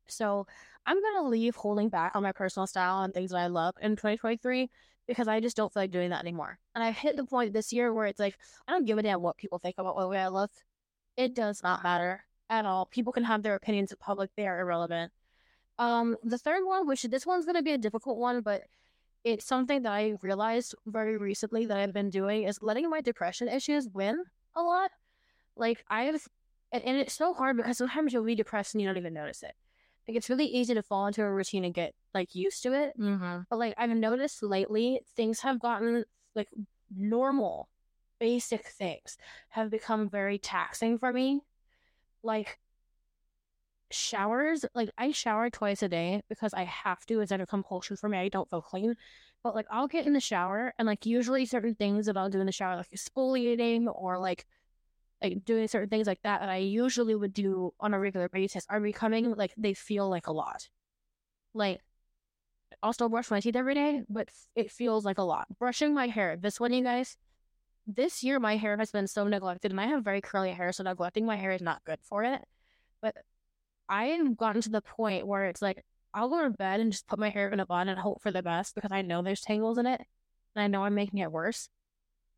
So 0.07 0.45
I'm 0.85 1.01
gonna 1.01 1.27
leave 1.27 1.55
holding 1.55 1.89
back 1.89 2.15
on 2.15 2.23
my 2.23 2.31
personal 2.31 2.67
style 2.67 3.01
and 3.01 3.13
things 3.13 3.31
that 3.31 3.37
I 3.37 3.47
love 3.47 3.75
in 3.81 3.91
2023 3.91 4.69
because 5.07 5.27
I 5.27 5.39
just 5.39 5.57
don't 5.57 5.73
feel 5.73 5.83
like 5.83 5.91
doing 5.91 6.11
that 6.11 6.21
anymore. 6.21 6.59
And 6.75 6.83
I've 6.83 6.97
hit 6.97 7.15
the 7.15 7.25
point 7.25 7.53
this 7.53 7.73
year 7.73 7.93
where 7.93 8.05
it's 8.05 8.19
like 8.19 8.37
I 8.67 8.71
don't 8.71 8.85
give 8.85 8.97
a 8.97 9.03
damn 9.03 9.21
what 9.21 9.37
people 9.37 9.59
think 9.59 9.75
about 9.79 9.97
the 9.97 10.07
way 10.07 10.19
I 10.19 10.27
look. 10.27 10.51
It 11.17 11.33
does 11.33 11.63
not 11.63 11.83
matter 11.83 12.25
at 12.49 12.65
all. 12.65 12.85
People 12.85 13.13
can 13.13 13.23
have 13.23 13.41
their 13.41 13.55
opinions 13.55 13.91
in 13.91 13.97
public; 13.97 14.29
they 14.35 14.47
are 14.47 14.59
irrelevant. 14.59 15.11
Um, 15.79 16.15
the 16.23 16.37
third 16.37 16.63
one, 16.65 16.87
which 16.87 17.03
this 17.03 17.25
one's 17.25 17.45
gonna 17.45 17.63
be 17.63 17.73
a 17.73 17.77
difficult 17.77 18.17
one, 18.17 18.41
but 18.41 18.63
it's 19.25 19.43
something 19.43 19.81
that 19.81 19.91
I 19.91 20.13
realized 20.21 20.75
very 20.85 21.17
recently 21.17 21.65
that 21.65 21.77
I've 21.77 21.91
been 21.93 22.11
doing 22.11 22.43
is 22.43 22.61
letting 22.61 22.89
my 22.89 23.01
depression 23.01 23.49
issues 23.49 23.89
win 23.91 24.23
a 24.55 24.61
lot. 24.61 24.91
Like 25.57 25.83
I've, 25.89 26.27
and, 26.71 26.83
and 26.83 26.97
it's 26.97 27.15
so 27.15 27.33
hard 27.33 27.57
because 27.57 27.79
sometimes 27.79 28.13
you'll 28.13 28.23
be 28.23 28.35
depressed 28.35 28.75
and 28.75 28.81
you 28.81 28.87
don't 28.87 28.97
even 28.97 29.15
notice 29.15 29.41
it. 29.41 29.53
Like 30.07 30.15
it's 30.15 30.29
really 30.29 30.45
easy 30.45 30.75
to 30.75 30.83
fall 30.83 31.07
into 31.07 31.23
a 31.23 31.31
routine 31.31 31.65
and 31.65 31.73
get 31.73 31.95
like 32.13 32.35
used 32.35 32.61
to 32.63 32.73
it. 32.73 32.93
Mm-hmm. 32.99 33.39
But 33.49 33.57
like 33.57 33.73
I've 33.79 33.89
noticed 33.89 34.43
lately, 34.43 35.01
things 35.15 35.39
have 35.39 35.59
gotten 35.59 36.05
like 36.35 36.49
normal, 36.95 37.67
basic 38.19 38.67
things 38.67 39.17
have 39.49 39.71
become 39.71 40.07
very 40.07 40.37
taxing 40.37 40.99
for 40.99 41.11
me. 41.11 41.41
Like 42.21 42.59
showers, 43.91 44.65
like 44.73 44.89
I 44.97 45.11
shower 45.11 45.49
twice 45.49 45.83
a 45.83 45.89
day 45.89 46.21
because 46.29 46.53
I 46.53 46.63
have 46.63 47.05
to. 47.07 47.21
It's 47.21 47.31
a 47.31 47.45
compulsion 47.45 47.97
for 47.97 48.09
me. 48.09 48.17
I 48.17 48.29
don't 48.29 48.49
feel 48.49 48.61
clean. 48.61 48.95
But 49.43 49.55
like 49.55 49.67
I'll 49.69 49.87
get 49.87 50.07
in 50.07 50.13
the 50.13 50.19
shower 50.19 50.73
and 50.79 50.85
like 50.87 51.05
usually 51.05 51.45
certain 51.45 51.75
things 51.75 52.07
that 52.07 52.17
I'll 52.17 52.29
do 52.29 52.39
in 52.39 52.45
the 52.45 52.51
shower, 52.51 52.77
like 52.77 52.89
exfoliating 52.89 53.85
or 53.93 54.17
like 54.17 54.45
like 55.21 55.45
doing 55.45 55.67
certain 55.67 55.89
things 55.89 56.07
like 56.07 56.21
that 56.23 56.41
that 56.41 56.49
I 56.49 56.57
usually 56.57 57.15
would 57.15 57.33
do 57.33 57.73
on 57.79 57.93
a 57.93 57.99
regular 57.99 58.29
basis 58.29 58.65
are 58.69 58.79
becoming 58.79 59.33
like 59.35 59.53
they 59.57 59.73
feel 59.73 60.09
like 60.09 60.27
a 60.27 60.33
lot. 60.33 60.67
Like 61.53 61.81
I'll 62.83 62.93
still 62.93 63.09
brush 63.09 63.31
my 63.31 63.39
teeth 63.39 63.55
every 63.55 63.73
day, 63.73 64.03
but 64.09 64.29
it 64.55 64.71
feels 64.71 65.05
like 65.05 65.17
a 65.17 65.23
lot. 65.23 65.47
Brushing 65.59 65.93
my 65.93 66.07
hair, 66.07 66.35
this 66.37 66.59
one, 66.59 66.73
you 66.73 66.83
guys, 66.83 67.17
this 67.87 68.23
year 68.23 68.39
my 68.39 68.57
hair 68.57 68.77
has 68.77 68.91
been 68.91 69.07
so 69.07 69.27
neglected 69.27 69.71
and 69.71 69.79
I 69.79 69.87
have 69.87 70.03
very 70.03 70.21
curly 70.21 70.51
hair, 70.51 70.71
so 70.71 70.83
neglecting 70.83 71.25
my 71.25 71.35
hair 71.35 71.51
is 71.51 71.61
not 71.61 71.83
good 71.85 71.99
for 72.01 72.23
it. 72.23 72.41
But 73.01 73.15
I 73.87 74.05
have 74.05 74.37
gotten 74.37 74.61
to 74.61 74.69
the 74.69 74.81
point 74.81 75.27
where 75.27 75.45
it's 75.45 75.61
like 75.61 75.83
I'll 76.13 76.29
go 76.29 76.43
to 76.43 76.49
bed 76.49 76.79
and 76.79 76.91
just 76.91 77.07
put 77.07 77.19
my 77.19 77.29
hair 77.29 77.49
in 77.49 77.59
a 77.59 77.65
bun 77.65 77.89
and 77.89 77.99
hope 77.99 78.21
for 78.21 78.31
the 78.31 78.41
best 78.41 78.73
because 78.73 78.91
I 78.91 79.01
know 79.01 79.21
there's 79.21 79.41
tangles 79.41 79.77
in 79.77 79.85
it 79.85 80.01
and 80.55 80.63
I 80.63 80.67
know 80.67 80.83
I'm 80.83 80.95
making 80.95 81.19
it 81.19 81.31
worse. 81.31 81.69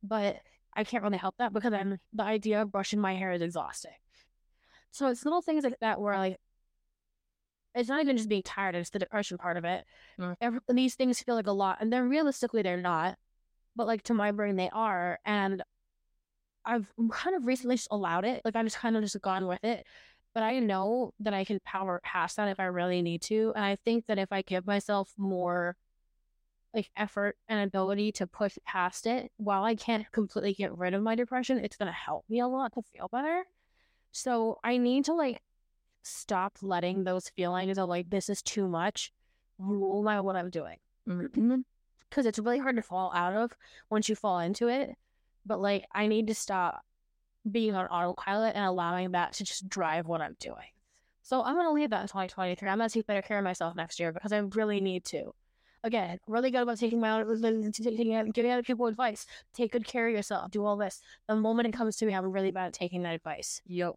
But 0.04 0.38
I 0.74 0.84
can't 0.84 1.04
really 1.04 1.18
help 1.18 1.36
that 1.40 1.54
because 1.54 1.74
I'm 1.74 1.98
the 2.14 2.24
idea 2.24 2.62
of 2.62 2.72
brushing 2.72 3.00
my 3.00 3.16
hair 3.16 3.32
is 3.32 3.42
exhausting. 3.42 3.92
So 4.92 5.08
it's 5.08 5.26
little 5.26 5.42
things 5.42 5.64
like 5.64 5.80
that 5.82 6.02
where 6.02 6.18
like 6.18 6.38
it's 7.76 7.90
not 7.90 8.02
even 8.02 8.18
just 8.18 8.30
being 8.30 8.44
tired, 8.44 8.76
it's 8.76 8.90
the 8.90 9.00
depression 9.00 9.38
part 9.38 9.58
of 9.58 9.66
it. 9.66 9.86
Mm. 10.20 10.36
Every, 10.42 10.60
these 10.70 10.96
things 10.96 11.22
feel 11.22 11.36
like 11.36 11.48
a 11.48 11.52
lot, 11.52 11.78
and 11.80 11.94
then 11.94 12.10
realistically 12.10 12.64
they're 12.64 12.82
not, 12.82 13.18
but 13.76 13.86
like 13.88 14.02
to 14.04 14.14
my 14.14 14.32
brain 14.32 14.56
they 14.56 14.70
are. 14.72 15.20
And 15.26 15.64
I've 16.66 16.92
kind 17.12 17.36
of 17.36 17.46
recently 17.46 17.76
just 17.76 17.88
allowed 17.92 18.26
it. 18.26 18.42
Like 18.44 18.56
I've 18.56 18.66
just 18.66 18.78
kind 18.78 18.98
of 18.98 19.04
just 19.04 19.22
gone 19.22 19.48
with 19.48 19.64
it. 19.64 19.86
But 20.38 20.44
I 20.44 20.60
know 20.60 21.16
that 21.22 21.34
I 21.34 21.44
can 21.46 21.60
power 21.62 22.00
past 22.04 22.36
that 22.36 22.48
if 22.48 22.60
I 22.60 22.66
really 22.66 23.02
need 23.02 23.24
to. 23.24 23.54
And 23.56 23.66
I 23.66 23.76
think 23.76 24.06
that 24.06 24.20
if 24.20 24.32
I 24.32 24.44
give 24.44 24.68
myself 24.68 25.12
more 25.18 25.76
like 26.76 26.92
effort 26.96 27.38
and 27.50 27.60
ability 27.60 28.12
to 28.12 28.28
push 28.28 28.56
past 28.64 29.08
it, 29.08 29.32
while 29.38 29.64
I 29.64 29.74
can't 29.74 30.06
completely 30.12 30.54
get 30.54 30.78
rid 30.78 30.94
of 30.94 31.02
my 31.02 31.16
depression, 31.16 31.58
it's 31.58 31.76
gonna 31.76 31.92
help 31.92 32.24
me 32.30 32.40
a 32.40 32.48
lot 32.48 32.74
to 32.74 32.84
feel 32.84 33.10
better. 33.12 33.46
So 34.12 34.60
I 34.64 34.78
need 34.78 35.06
to 35.06 35.16
like 35.16 35.42
stop 36.04 36.60
letting 36.62 37.04
those 37.04 37.30
feelings 37.30 37.80
of 37.80 37.90
like 37.90 38.12
this 38.12 38.30
is 38.30 38.44
too 38.44 38.68
much 38.68 39.12
rule 39.58 40.04
my 40.04 40.20
what 40.20 40.36
I'm 40.36 40.52
doing. 40.52 40.78
Mm-hmm. 41.10 41.62
Because 42.12 42.28
it's 42.28 42.38
really 42.38 42.60
hard 42.60 42.76
to 42.76 42.84
fall 42.84 43.12
out 43.16 43.34
of 43.34 43.54
once 43.90 44.08
you 44.08 44.14
fall 44.14 44.38
into 44.38 44.68
it. 44.68 44.98
But 45.48 45.60
like 45.60 45.88
I 45.96 46.06
need 46.06 46.28
to 46.28 46.36
stop 46.36 46.86
being 47.52 47.76
on 47.76 47.86
autopilot 47.88 48.56
and 48.56 48.66
allowing 48.66 49.12
that 49.12 49.34
to 49.34 49.44
just 49.44 49.68
drive 49.70 50.08
what 50.08 50.22
I'm 50.22 50.36
doing. 50.40 50.72
So 51.22 51.44
I'm 51.44 51.56
gonna 51.56 51.74
leave 51.74 51.90
that 51.90 52.02
in 52.02 52.08
2023. 52.08 52.70
I'm 52.70 52.78
gonna 52.78 52.90
take 52.90 53.06
better 53.06 53.22
care 53.22 53.38
of 53.38 53.44
myself 53.44 53.76
next 53.76 54.00
year 54.00 54.14
because 54.14 54.32
I 54.32 54.38
really 54.38 54.80
need 54.80 55.04
to. 55.06 55.34
Again, 55.84 56.20
really 56.28 56.52
good 56.52 56.62
about 56.62 56.78
taking 56.78 57.00
my 57.00 57.24
taking 57.74 58.32
giving 58.32 58.52
other 58.52 58.64
people 58.64 58.88
advice. 58.88 59.26
Take 59.54 59.74
good 59.74 59.86
care 59.86 60.08
of 60.08 60.14
yourself. 60.14 60.52
Do 60.52 60.66
all 60.66 60.78
this. 60.78 61.02
The 61.28 61.36
moment 61.36 61.68
it 61.68 61.74
comes 61.74 61.98
to 61.98 62.06
me, 62.06 62.16
I'm 62.16 62.32
really 62.32 62.52
bad 62.52 62.68
at 62.68 62.74
taking 62.74 63.04
that 63.04 63.16
advice. 63.16 63.62
Yep. 63.68 63.96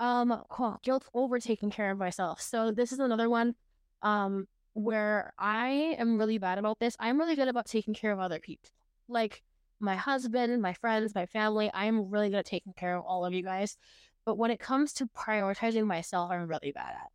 Um, 0.00 0.42
cool. 0.48 0.78
guilt 0.82 1.06
over 1.14 1.38
taking 1.38 1.70
care 1.70 1.90
of 1.90 1.98
myself. 1.98 2.40
So 2.40 2.72
this 2.72 2.92
is 2.92 2.98
another 2.98 3.30
one, 3.30 3.54
um, 4.02 4.48
where 4.72 5.32
I 5.38 5.96
am 5.98 6.18
really 6.18 6.38
bad 6.38 6.58
about 6.58 6.80
this. 6.80 6.96
I'm 6.98 7.18
really 7.18 7.36
good 7.36 7.48
about 7.48 7.66
taking 7.66 7.94
care 7.94 8.10
of 8.10 8.18
other 8.18 8.40
people, 8.40 8.70
like 9.08 9.42
my 9.80 9.96
husband, 9.96 10.60
my 10.62 10.72
friends, 10.74 11.14
my 11.14 11.26
family. 11.26 11.70
I 11.72 11.86
am 11.86 12.10
really 12.10 12.30
good 12.30 12.38
at 12.38 12.46
taking 12.46 12.72
care 12.72 12.96
of 12.96 13.04
all 13.04 13.24
of 13.24 13.32
you 13.32 13.42
guys. 13.42 13.76
But 14.24 14.38
when 14.38 14.50
it 14.50 14.60
comes 14.60 14.92
to 14.94 15.06
prioritizing 15.06 15.86
myself, 15.86 16.30
I'm 16.30 16.46
really 16.46 16.72
bad 16.72 16.90
at. 16.90 17.10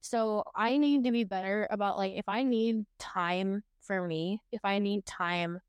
So 0.00 0.44
I 0.54 0.76
need 0.76 1.04
to 1.04 1.12
be 1.12 1.24
better 1.24 1.66
about 1.70 1.96
like 1.96 2.12
if 2.14 2.28
I 2.28 2.42
need 2.42 2.84
time 2.98 3.62
for 3.80 4.06
me, 4.06 4.40
if 4.52 4.60
I 4.64 4.78
need 4.78 5.06
time 5.06 5.60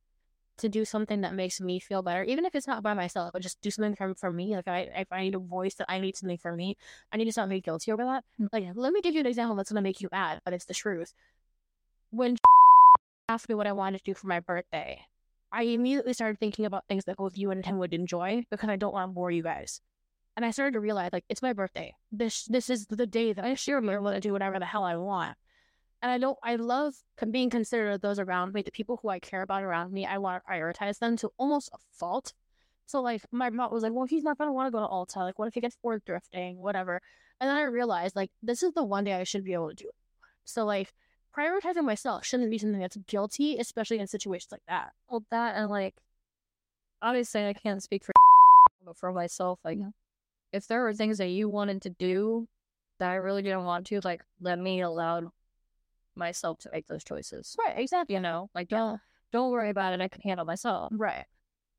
to 0.57 0.70
do 0.70 0.86
something 0.86 1.22
that 1.22 1.34
makes 1.34 1.60
me 1.60 1.80
feel 1.80 2.02
better, 2.02 2.24
even 2.24 2.45
if 2.45 2.56
it's 2.56 2.68
not 2.68 2.84
by 2.84 2.94
myself, 2.94 3.32
but 3.34 3.41
just 3.41 3.62
do 3.62 3.70
something 3.70 3.95
for, 3.95 4.16
for 4.16 4.32
me. 4.32 4.56
Like 4.56 4.68
I, 4.68 4.80
if 4.95 5.07
I 5.12 5.22
need 5.22 5.36
a 5.36 5.40
voice 5.40 5.76
that 5.76 5.90
I 5.90 5.99
need 5.99 6.16
something 6.16 6.38
for 6.38 6.56
me, 6.56 6.78
I 7.12 7.18
need 7.18 7.26
to 7.26 7.32
stop 7.32 7.49
being 7.49 7.62
guilty 7.62 7.91
over 7.91 8.03
that. 8.03 8.24
Mm. 8.40 8.49
Like, 8.52 8.66
let 8.76 8.94
me 8.94 9.02
give 9.02 9.14
you 9.14 9.20
an 9.20 9.26
example 9.26 9.56
that's 9.56 9.72
gonna 9.72 9.82
make 9.82 10.02
you 10.02 10.10
mad, 10.12 10.41
but 10.45 10.53
it's 10.53 10.66
the 10.66 10.74
truth. 10.74 11.14
When 12.12 12.38
asked 13.30 13.49
me 13.49 13.56
what 13.56 13.68
I 13.68 13.74
wanted 13.74 13.99
to 13.99 14.03
do 14.03 14.14
for 14.14 14.28
my 14.28 14.40
birthday, 14.40 15.02
I 15.56 15.64
immediately 15.64 16.11
started 16.11 16.38
thinking 16.38 16.65
about 16.65 16.86
things 16.88 17.06
that 17.06 17.15
both 17.15 17.38
you 17.38 17.49
and 17.49 17.65
him 17.65 17.77
would 17.77 17.94
enjoy 17.94 18.45
because 18.52 18.69
I 18.69 18.76
don't 18.76 18.94
want 18.94 19.10
to 19.10 19.14
bore 19.14 19.32
you 19.32 19.41
guys. 19.41 19.80
And 20.36 20.44
I 20.44 20.52
started 20.52 20.73
to 20.73 20.82
realize, 20.82 21.14
like, 21.14 21.23
it's 21.30 21.41
my 21.41 21.53
birthday. 21.53 21.95
This 22.11 22.44
this 22.44 22.69
is 22.69 22.88
the 22.88 23.07
day 23.07 23.32
that 23.32 23.45
I 23.45 23.53
sure 23.53 23.80
want 23.80 24.15
to 24.15 24.19
do 24.19 24.34
whatever 24.34 24.60
the 24.60 24.65
hell 24.65 24.84
I 24.84 24.98
want. 24.98 25.38
And 26.02 26.11
I 26.11 26.18
don't, 26.18 26.38
I 26.44 26.57
love 26.57 26.94
being 27.32 27.49
considerate 27.49 27.95
of 27.95 28.02
those 28.02 28.19
around 28.19 28.53
me, 28.53 28.64
the 28.64 28.72
people 28.72 28.99
who 29.02 29.07
I 29.07 29.19
care 29.19 29.44
about 29.44 29.64
around 29.64 29.94
me. 29.94 30.06
I 30.06 30.18
want 30.18 30.44
to 30.44 30.52
prioritize 30.52 30.99
them 30.99 31.15
to 31.18 31.32
almost 31.38 31.69
a 31.72 31.77
fault. 31.98 32.34
So, 32.86 33.02
like, 33.02 33.22
my 33.32 33.49
mom 33.49 33.72
was 33.72 33.82
like, 33.82 33.94
well, 33.94 34.06
he's 34.06 34.23
not 34.23 34.38
going 34.38 34.49
to 34.49 34.53
want 34.53 34.68
to 34.68 34.72
go 34.72 34.80
to 34.80 34.86
Alta. 34.86 35.19
Like, 35.19 35.40
what 35.40 35.48
if 35.48 35.53
he 35.53 35.61
gets 35.61 35.77
bored 35.82 36.03
drifting, 36.06 36.57
whatever. 36.57 37.02
And 37.40 37.49
then 37.49 37.56
I 37.56 37.64
realized, 37.64 38.15
like, 38.15 38.32
this 38.44 38.61
is 38.61 38.73
the 38.73 38.84
one 38.84 39.06
day 39.06 39.14
I 39.14 39.23
should 39.23 39.45
be 39.45 39.53
able 39.53 39.69
to 39.69 39.76
do 39.76 39.88
it. 39.88 39.95
So, 40.44 40.65
like, 40.65 40.94
prioritizing 41.36 41.84
myself 41.84 42.26
shouldn't 42.26 42.49
be 42.49 42.57
something 42.57 42.80
that's 42.80 42.98
guilty, 43.07 43.57
especially 43.57 43.99
in 43.99 44.07
situations 44.07 44.52
like 44.52 44.64
that. 44.68 44.91
Well, 45.10 45.26
that 45.32 45.56
and 45.56 45.70
like, 45.70 45.95
obviously, 47.02 47.45
I 47.45 47.53
can't 47.53 47.84
speak 47.84 48.03
for, 48.03 48.14
but 48.86 48.98
for 48.98 49.12
myself, 49.12 49.60
like, 49.64 49.80
if 50.52 50.68
there 50.68 50.82
were 50.82 50.94
things 50.94 51.18
that 51.18 51.30
you 51.30 51.49
wanted 51.49 51.82
to 51.84 51.90
do 51.90 52.48
that 52.99 53.12
I 53.12 53.16
really 53.16 53.41
didn't 53.41 53.66
want 53.66 53.88
to, 53.88 53.99
like, 54.03 54.24
let 54.40 54.57
me 54.57 54.82
allow 54.82 55.32
myself 56.16 56.60
to 56.60 56.70
make 56.72 56.88
those 56.88 57.03
choices. 57.03 57.56
Right, 57.60 57.78
exactly. 57.78 58.16
You 58.16 58.22
know, 58.22 58.49
like, 58.56 58.70
don't 58.70 58.99
don't 59.32 59.52
worry 59.52 59.70
about 59.70 59.94
it. 59.94 60.02
I 60.02 60.07
can 60.07 60.22
handle 60.22 60.45
myself. 60.45 60.91
Right. 60.95 61.26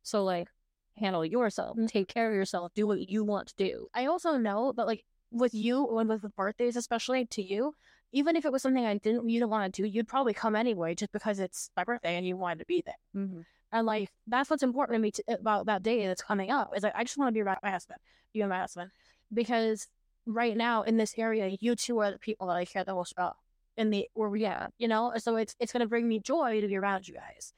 So, 0.03 0.25
like, 0.25 0.49
handle 0.97 1.25
yourself, 1.25 1.77
mm-hmm. 1.77 1.87
take 1.87 2.09
care 2.09 2.29
of 2.29 2.35
yourself, 2.35 2.73
do 2.75 2.87
what 2.87 3.09
you 3.09 3.25
want 3.25 3.49
to 3.49 3.55
do. 3.57 3.89
I 3.95 4.07
also 4.07 4.37
know 4.37 4.73
that, 4.77 4.87
like, 4.87 5.05
with 5.33 5.55
you, 5.55 5.85
when 5.85 6.09
with 6.09 6.23
the 6.23 6.29
birthdays, 6.29 6.77
especially 6.77 7.27
to 7.27 7.43
you, 7.43 7.75
even 8.13 8.37
if 8.37 8.45
it 8.45 8.53
was 8.53 8.63
something 8.63 8.85
I 8.85 8.99
didn't, 8.99 9.29
you 9.29 9.41
didn't 9.41 9.51
want 9.51 9.75
to 9.75 9.83
do, 9.83 9.89
you'd 9.89 10.09
probably 10.09 10.35
come 10.35 10.57
anyway 10.57 10.95
just 10.95 11.13
because 11.13 11.39
it's 11.39 11.71
my 11.77 11.85
birthday 11.85 12.17
and 12.17 12.27
you 12.27 12.37
wanted 12.37 12.61
to 12.61 12.67
be 12.67 12.83
there. 12.85 12.95
Mm-hmm. 13.17 13.41
And 13.73 13.87
like 13.87 14.11
that's 14.27 14.49
what's 14.49 14.63
important 14.63 14.97
to 14.97 15.01
me 15.01 15.11
to, 15.11 15.25
about 15.29 15.67
that 15.67 15.83
day 15.83 16.07
that's 16.07 16.23
coming 16.23 16.51
up 16.51 16.73
is 16.77 16.83
like 16.83 16.95
I 16.95 17.05
just 17.05 17.19
want 17.19 17.29
to 17.29 17.33
be 17.33 17.41
around 17.41 17.59
my 17.63 17.71
husband, 17.71 17.99
you 18.33 18.43
and 18.43 18.51
my 18.51 18.61
husband, 18.61 18.91
because 19.33 19.89
right 20.25 20.57
now 20.57 20.83
in 20.83 20.97
this 20.97 21.15
area, 21.19 21.57
you 21.61 21.75
two 21.75 21.99
are 21.99 22.13
the 22.13 22.19
people 22.19 22.47
that 22.47 22.57
I 22.57 22.65
care 22.65 22.85
the 22.85 22.95
most 22.95 23.13
about 23.13 23.37
in 23.77 23.91
the 23.91 24.09
where 24.15 24.31
we 24.31 24.45
at, 24.45 24.73
you 24.79 24.89
know. 24.89 25.13
So 25.17 25.37
it's 25.37 25.55
it's 25.59 25.73
gonna 25.73 25.87
bring 25.87 26.09
me 26.09 26.21
joy 26.21 26.61
to 26.61 26.69
be 26.69 26.77
around 26.77 27.09
you 27.09 27.15
guys, 27.15 27.53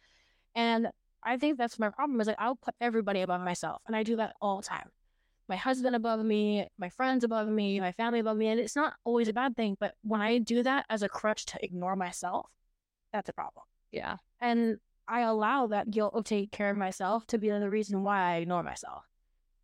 and 0.54 0.88
I 1.22 1.36
think 1.36 1.58
that's 1.58 1.78
my 1.78 1.90
problem 1.90 2.20
is 2.20 2.26
like 2.26 2.36
I'll 2.38 2.56
put 2.56 2.74
everybody 2.80 3.20
above 3.20 3.42
myself, 3.42 3.82
and 3.86 3.94
I 3.94 4.02
do 4.02 4.16
that 4.16 4.34
all 4.40 4.56
the 4.56 4.66
time. 4.66 4.88
My 5.48 5.56
husband 5.56 5.96
above 5.96 6.24
me, 6.24 6.68
my 6.78 6.90
friends 6.90 7.24
above 7.24 7.48
me, 7.48 7.80
my 7.80 7.92
family 7.92 8.20
above 8.20 8.36
me, 8.36 8.48
and 8.48 8.60
it's 8.60 8.76
not 8.76 8.94
always 9.04 9.28
a 9.28 9.32
bad 9.32 9.56
thing. 9.56 9.76
But 9.80 9.94
when 10.02 10.20
I 10.20 10.38
do 10.38 10.62
that 10.62 10.84
as 10.90 11.02
a 11.02 11.08
crutch 11.08 11.46
to 11.46 11.64
ignore 11.64 11.96
myself, 11.96 12.50
that's 13.12 13.28
a 13.30 13.32
problem. 13.32 13.64
Yeah. 13.90 14.16
And 14.40 14.78
I 15.06 15.20
allow 15.20 15.66
that 15.68 15.90
guilt 15.90 16.12
of 16.14 16.24
taking 16.24 16.50
care 16.50 16.70
of 16.70 16.76
myself 16.76 17.26
to 17.28 17.38
be 17.38 17.48
the 17.48 17.70
reason 17.70 18.02
why 18.02 18.34
I 18.34 18.36
ignore 18.36 18.62
myself, 18.62 19.04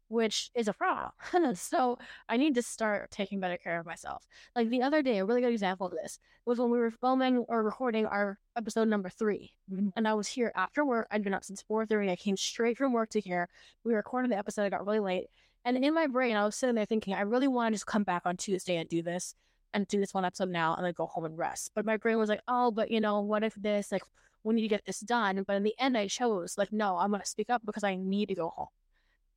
which 0.08 0.50
is 0.54 0.68
a 0.68 0.72
problem. 0.72 1.12
so 1.54 1.98
I 2.30 2.38
need 2.38 2.54
to 2.54 2.62
start 2.62 3.10
taking 3.10 3.40
better 3.40 3.58
care 3.58 3.78
of 3.78 3.84
myself. 3.84 4.26
Like 4.56 4.70
the 4.70 4.80
other 4.80 5.02
day, 5.02 5.18
a 5.18 5.24
really 5.26 5.42
good 5.42 5.52
example 5.52 5.86
of 5.86 5.92
this 5.92 6.18
was 6.46 6.58
when 6.58 6.70
we 6.70 6.78
were 6.78 6.90
filming 6.90 7.38
or 7.48 7.62
recording 7.62 8.06
our 8.06 8.38
episode 8.56 8.88
number 8.88 9.10
3 9.10 9.52
Mhm. 9.70 9.92
And 9.96 10.08
I 10.08 10.14
was 10.14 10.28
here 10.28 10.50
after 10.54 10.84
work. 10.84 11.08
I'd 11.10 11.24
been 11.24 11.34
up 11.34 11.44
since 11.44 11.62
4.30. 11.62 12.10
I 12.10 12.16
came 12.16 12.36
straight 12.38 12.78
from 12.78 12.92
work 12.94 13.10
to 13.10 13.20
here. 13.20 13.48
We 13.82 13.94
recorded 13.94 14.30
the 14.30 14.38
episode. 14.38 14.64
I 14.64 14.70
got 14.70 14.86
really 14.86 15.00
late. 15.00 15.28
And 15.64 15.82
in 15.82 15.94
my 15.94 16.06
brain, 16.06 16.36
I 16.36 16.44
was 16.44 16.56
sitting 16.56 16.74
there 16.74 16.84
thinking, 16.84 17.14
I 17.14 17.22
really 17.22 17.48
want 17.48 17.72
to 17.72 17.76
just 17.76 17.86
come 17.86 18.04
back 18.04 18.22
on 18.24 18.36
Tuesday 18.36 18.76
and 18.76 18.88
do 18.88 19.02
this 19.02 19.34
and 19.72 19.86
do 19.88 19.98
this 19.98 20.14
one 20.14 20.24
episode 20.24 20.50
now 20.50 20.74
and 20.74 20.84
then 20.84 20.92
go 20.96 21.06
home 21.06 21.24
and 21.24 21.36
rest. 21.36 21.72
But 21.74 21.86
my 21.86 21.96
brain 21.96 22.18
was 22.18 22.28
like, 22.28 22.42
oh, 22.46 22.70
but 22.70 22.90
you 22.90 23.00
know, 23.00 23.20
what 23.20 23.42
if 23.42 23.54
this, 23.54 23.90
like, 23.90 24.02
we 24.44 24.54
need 24.54 24.62
to 24.62 24.68
get 24.68 24.84
this 24.84 25.00
done. 25.00 25.42
But 25.46 25.56
in 25.56 25.62
the 25.62 25.74
end, 25.78 25.96
I 25.96 26.06
chose, 26.06 26.56
like, 26.58 26.72
no, 26.72 26.98
I'm 26.98 27.10
going 27.10 27.22
to 27.22 27.26
speak 27.26 27.48
up 27.50 27.62
because 27.64 27.82
I 27.82 27.96
need 27.96 28.28
to 28.28 28.34
go 28.34 28.50
home. 28.50 28.68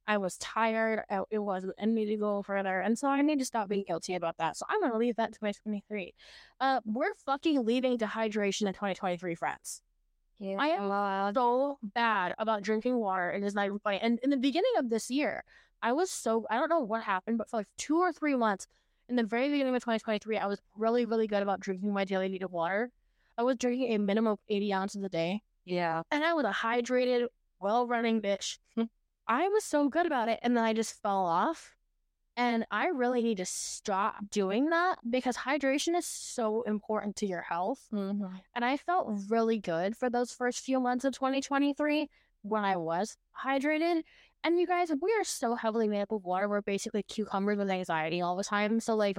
I 0.05 0.17
was 0.17 0.37
tired. 0.37 1.03
I, 1.09 1.21
it 1.31 1.39
was, 1.39 1.65
I 1.81 1.85
need 1.85 2.05
to 2.05 2.17
go 2.17 2.41
further. 2.41 2.79
And 2.79 2.97
so 2.97 3.07
I 3.07 3.21
need 3.21 3.39
to 3.39 3.45
stop 3.45 3.67
being 3.67 3.83
guilty 3.85 4.15
about 4.15 4.37
that. 4.37 4.55
So 4.55 4.65
I'm 4.69 4.79
going 4.79 4.91
to 4.91 4.97
leave 4.97 5.15
that 5.15 5.33
to 5.33 5.39
2023. 5.39 6.13
Uh, 6.59 6.79
we're 6.85 7.13
fucking 7.25 7.65
leaving 7.65 7.97
dehydration 7.97 8.67
in 8.67 8.73
2023, 8.73 9.35
friends. 9.35 9.81
Yeah. 10.39 10.57
I 10.59 10.67
am 10.67 11.33
so 11.33 11.79
bad 11.81 12.35
about 12.37 12.61
drinking 12.61 12.97
water. 12.97 13.31
It 13.31 13.43
is 13.43 13.55
not 13.55 13.69
funny. 13.83 13.99
And 14.01 14.19
in 14.21 14.29
the 14.29 14.37
beginning 14.37 14.71
of 14.77 14.89
this 14.89 15.09
year, 15.09 15.43
I 15.81 15.93
was 15.93 16.09
so, 16.09 16.45
I 16.49 16.57
don't 16.57 16.69
know 16.69 16.79
what 16.79 17.03
happened, 17.03 17.37
but 17.37 17.49
for 17.49 17.57
like 17.57 17.67
two 17.77 17.97
or 17.97 18.11
three 18.11 18.35
months, 18.35 18.67
in 19.09 19.15
the 19.15 19.23
very 19.23 19.49
beginning 19.49 19.75
of 19.75 19.81
2023, 19.81 20.37
I 20.37 20.47
was 20.47 20.59
really, 20.75 21.05
really 21.05 21.27
good 21.27 21.43
about 21.43 21.59
drinking 21.59 21.93
my 21.93 22.03
daily 22.03 22.29
need 22.29 22.43
of 22.43 22.51
water. 22.51 22.91
I 23.37 23.43
was 23.43 23.55
drinking 23.57 23.93
a 23.93 23.97
minimum 23.99 24.33
of 24.33 24.39
80 24.49 24.73
ounces 24.73 25.03
a 25.03 25.09
day. 25.09 25.41
Yeah. 25.65 26.01
And 26.11 26.23
I 26.23 26.33
was 26.33 26.45
a 26.45 26.51
hydrated, 26.51 27.27
well 27.59 27.87
running 27.87 28.21
bitch. 28.21 28.57
I 29.27 29.47
was 29.49 29.63
so 29.63 29.89
good 29.89 30.05
about 30.05 30.29
it. 30.29 30.39
And 30.41 30.55
then 30.55 30.63
I 30.63 30.73
just 30.73 31.01
fell 31.01 31.25
off. 31.25 31.73
And 32.35 32.65
I 32.69 32.87
really 32.87 33.23
need 33.23 33.37
to 33.37 33.45
stop 33.45 34.29
doing 34.29 34.69
that 34.69 34.99
because 35.09 35.35
hydration 35.35 35.97
is 35.97 36.05
so 36.05 36.61
important 36.63 37.15
to 37.17 37.25
your 37.25 37.41
health. 37.41 37.87
Mm-hmm. 37.91 38.25
And 38.55 38.63
I 38.63 38.77
felt 38.77 39.09
really 39.27 39.57
good 39.57 39.97
for 39.97 40.07
those 40.09 40.31
first 40.31 40.59
few 40.59 40.79
months 40.79 41.03
of 41.03 41.13
2023 41.13 42.09
when 42.43 42.63
I 42.63 42.77
was 42.77 43.17
hydrated. 43.43 44.03
And 44.43 44.59
you 44.59 44.67
guys, 44.67 44.89
we 45.01 45.11
are 45.19 45.23
so 45.23 45.55
heavily 45.55 45.87
made 45.87 46.01
up 46.01 46.11
of 46.11 46.23
water. 46.23 46.47
We're 46.47 46.61
basically 46.61 47.03
cucumbers 47.03 47.57
with 47.57 47.69
anxiety 47.69 48.21
all 48.21 48.35
the 48.35 48.43
time. 48.43 48.79
So, 48.79 48.95
like, 48.95 49.15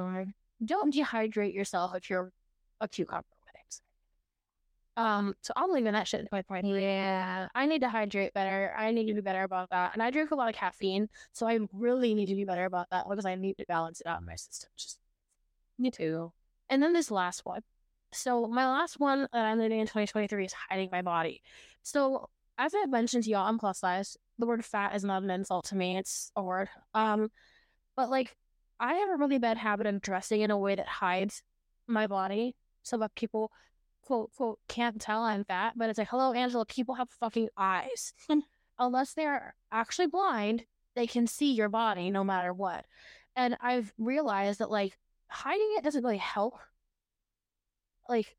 don't 0.64 0.94
dehydrate 0.94 1.54
yourself 1.54 1.94
if 1.94 2.08
you're 2.08 2.32
a 2.80 2.88
cucumber 2.88 3.24
with 3.44 3.54
anxiety. 3.54 3.82
Um, 4.96 5.34
so 5.42 5.52
I'm 5.54 5.70
leaving 5.70 5.92
that 5.92 6.08
shit 6.08 6.20
in 6.20 6.26
2023. 6.26 6.82
Yeah. 6.82 7.48
I 7.54 7.66
need 7.66 7.82
to 7.82 7.88
hydrate 7.88 8.32
better. 8.34 8.72
I 8.76 8.90
need 8.90 9.06
to 9.06 9.14
be 9.14 9.20
better 9.20 9.42
about 9.42 9.70
that. 9.70 9.92
And 9.92 10.02
I 10.02 10.10
drink 10.10 10.30
a 10.30 10.34
lot 10.34 10.48
of 10.48 10.54
caffeine, 10.54 11.08
so 11.32 11.46
I 11.46 11.58
really 11.72 12.14
need 12.14 12.26
to 12.26 12.34
be 12.34 12.44
better 12.44 12.64
about 12.64 12.88
that 12.90 13.06
because 13.08 13.26
I 13.26 13.34
need 13.34 13.58
to 13.58 13.64
balance 13.68 14.00
it 14.00 14.06
out 14.08 14.20
in 14.20 14.26
my 14.26 14.34
system. 14.34 14.70
Just 14.76 14.98
Me 15.78 15.90
too. 15.90 16.32
and 16.68 16.82
then 16.82 16.92
this 16.94 17.10
last 17.10 17.44
one. 17.44 17.62
So 18.12 18.46
my 18.48 18.66
last 18.66 18.98
one 18.98 19.28
that 19.32 19.44
I'm 19.44 19.58
leaving 19.58 19.80
in 19.80 19.86
2023 19.86 20.46
is 20.46 20.52
hiding 20.52 20.88
my 20.90 21.02
body. 21.02 21.42
So 21.82 22.28
as 22.56 22.72
I 22.74 22.86
mentioned 22.86 23.24
to 23.24 23.30
y'all, 23.30 23.46
I'm 23.46 23.58
plus 23.58 23.78
size. 23.80 24.16
The 24.38 24.46
word 24.46 24.64
fat 24.64 24.94
is 24.94 25.04
not 25.04 25.22
an 25.22 25.30
insult 25.30 25.66
to 25.66 25.76
me. 25.76 25.96
It's 25.96 26.30
a 26.36 26.42
word. 26.42 26.68
Um, 26.94 27.30
but 27.96 28.10
like 28.10 28.36
I 28.80 28.94
have 28.94 29.10
a 29.10 29.16
really 29.16 29.38
bad 29.38 29.56
habit 29.56 29.86
of 29.86 30.00
dressing 30.00 30.42
in 30.42 30.50
a 30.50 30.58
way 30.58 30.74
that 30.74 30.86
hides 30.86 31.42
my 31.86 32.06
body 32.06 32.54
so 32.82 32.96
that 32.98 33.14
people 33.14 33.50
quote 34.02 34.30
quote 34.36 34.58
can't 34.68 35.00
tell 35.00 35.22
I'm 35.22 35.44
fat. 35.44 35.74
But 35.76 35.90
it's 35.90 35.98
like, 35.98 36.08
hello, 36.08 36.32
Angela, 36.32 36.64
people 36.64 36.94
have 36.94 37.10
fucking 37.20 37.48
eyes. 37.56 38.12
Unless 38.78 39.14
they're 39.14 39.54
actually 39.72 40.06
blind, 40.06 40.64
they 40.94 41.06
can 41.06 41.26
see 41.26 41.52
your 41.52 41.68
body 41.68 42.10
no 42.10 42.22
matter 42.22 42.52
what. 42.52 42.84
And 43.34 43.56
I've 43.60 43.92
realized 43.98 44.60
that 44.60 44.70
like 44.70 44.96
hiding 45.28 45.74
it 45.76 45.84
doesn't 45.84 46.02
really 46.02 46.16
help. 46.16 46.54
Like, 48.08 48.37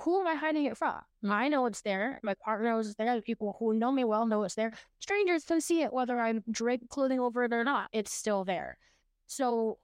who 0.00 0.20
am 0.20 0.26
I 0.26 0.34
hiding 0.34 0.64
it 0.64 0.76
from? 0.76 1.00
Mm. 1.24 1.30
I 1.30 1.48
know 1.48 1.66
it's 1.66 1.82
there. 1.82 2.18
My 2.22 2.34
partner 2.34 2.70
knows 2.70 2.86
it's 2.86 2.96
there. 2.96 3.14
The 3.14 3.22
people 3.22 3.56
who 3.58 3.74
know 3.74 3.92
me 3.92 4.04
well 4.04 4.26
know 4.26 4.42
it's 4.44 4.54
there. 4.54 4.72
Strangers 5.00 5.44
can 5.44 5.60
see 5.60 5.82
it 5.82 5.92
whether 5.92 6.18
I'm 6.18 6.42
draped 6.50 6.88
clothing 6.88 7.20
over 7.20 7.44
it 7.44 7.52
or 7.52 7.64
not. 7.64 7.88
It's 7.92 8.12
still 8.12 8.44
there. 8.44 8.78
So 9.26 9.78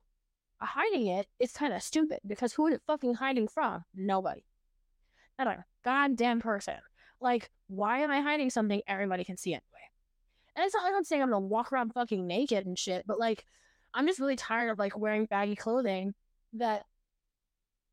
hiding 0.60 1.06
it 1.06 1.26
is 1.38 1.52
kind 1.52 1.72
of 1.72 1.82
stupid 1.82 2.20
because 2.26 2.52
who 2.52 2.66
is 2.66 2.74
it 2.74 2.82
fucking 2.86 3.14
hiding 3.14 3.48
from? 3.48 3.84
Nobody. 3.94 4.44
Not 5.38 5.46
a 5.48 5.64
goddamn 5.84 6.40
person. 6.40 6.76
Like, 7.20 7.50
why 7.68 7.98
am 7.98 8.10
I 8.10 8.20
hiding 8.20 8.50
something 8.50 8.82
everybody 8.86 9.24
can 9.24 9.36
see 9.36 9.52
anyway? 9.52 9.62
And 10.56 10.64
it's 10.64 10.74
not 10.74 10.84
like 10.84 10.94
I'm 10.96 11.04
saying 11.04 11.22
I'm 11.22 11.30
gonna 11.30 11.46
walk 11.46 11.72
around 11.72 11.92
fucking 11.92 12.26
naked 12.26 12.66
and 12.66 12.78
shit, 12.78 13.04
but 13.06 13.18
like, 13.20 13.44
I'm 13.94 14.06
just 14.06 14.20
really 14.20 14.36
tired 14.36 14.70
of 14.70 14.78
like 14.78 14.98
wearing 14.98 15.26
baggy 15.26 15.54
clothing 15.54 16.14
that 16.54 16.84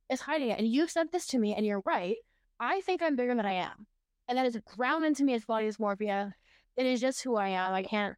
is 0.10 0.22
hiding 0.22 0.50
it. 0.50 0.60
And 0.60 0.68
you 0.68 0.88
said 0.88 1.12
this 1.12 1.28
to 1.28 1.40
me, 1.40 1.54
and 1.56 1.66
you're 1.66 1.84
right. 1.86 2.18
I 2.60 2.82
think 2.82 3.02
I'm 3.02 3.16
bigger 3.16 3.36
than 3.36 3.46
I 3.46 3.54
am, 3.54 3.88
and 4.28 4.38
that 4.38 4.46
is 4.46 4.58
ground 4.78 5.06
into 5.06 5.24
me 5.24 5.34
as 5.34 5.46
body 5.46 5.68
dysmorphia. 5.68 6.32
It 6.78 6.86
is 6.86 7.02
just 7.02 7.24
who 7.24 7.36
I 7.36 7.50
am. 7.50 7.74
I 7.74 7.84
can't, 7.84 8.16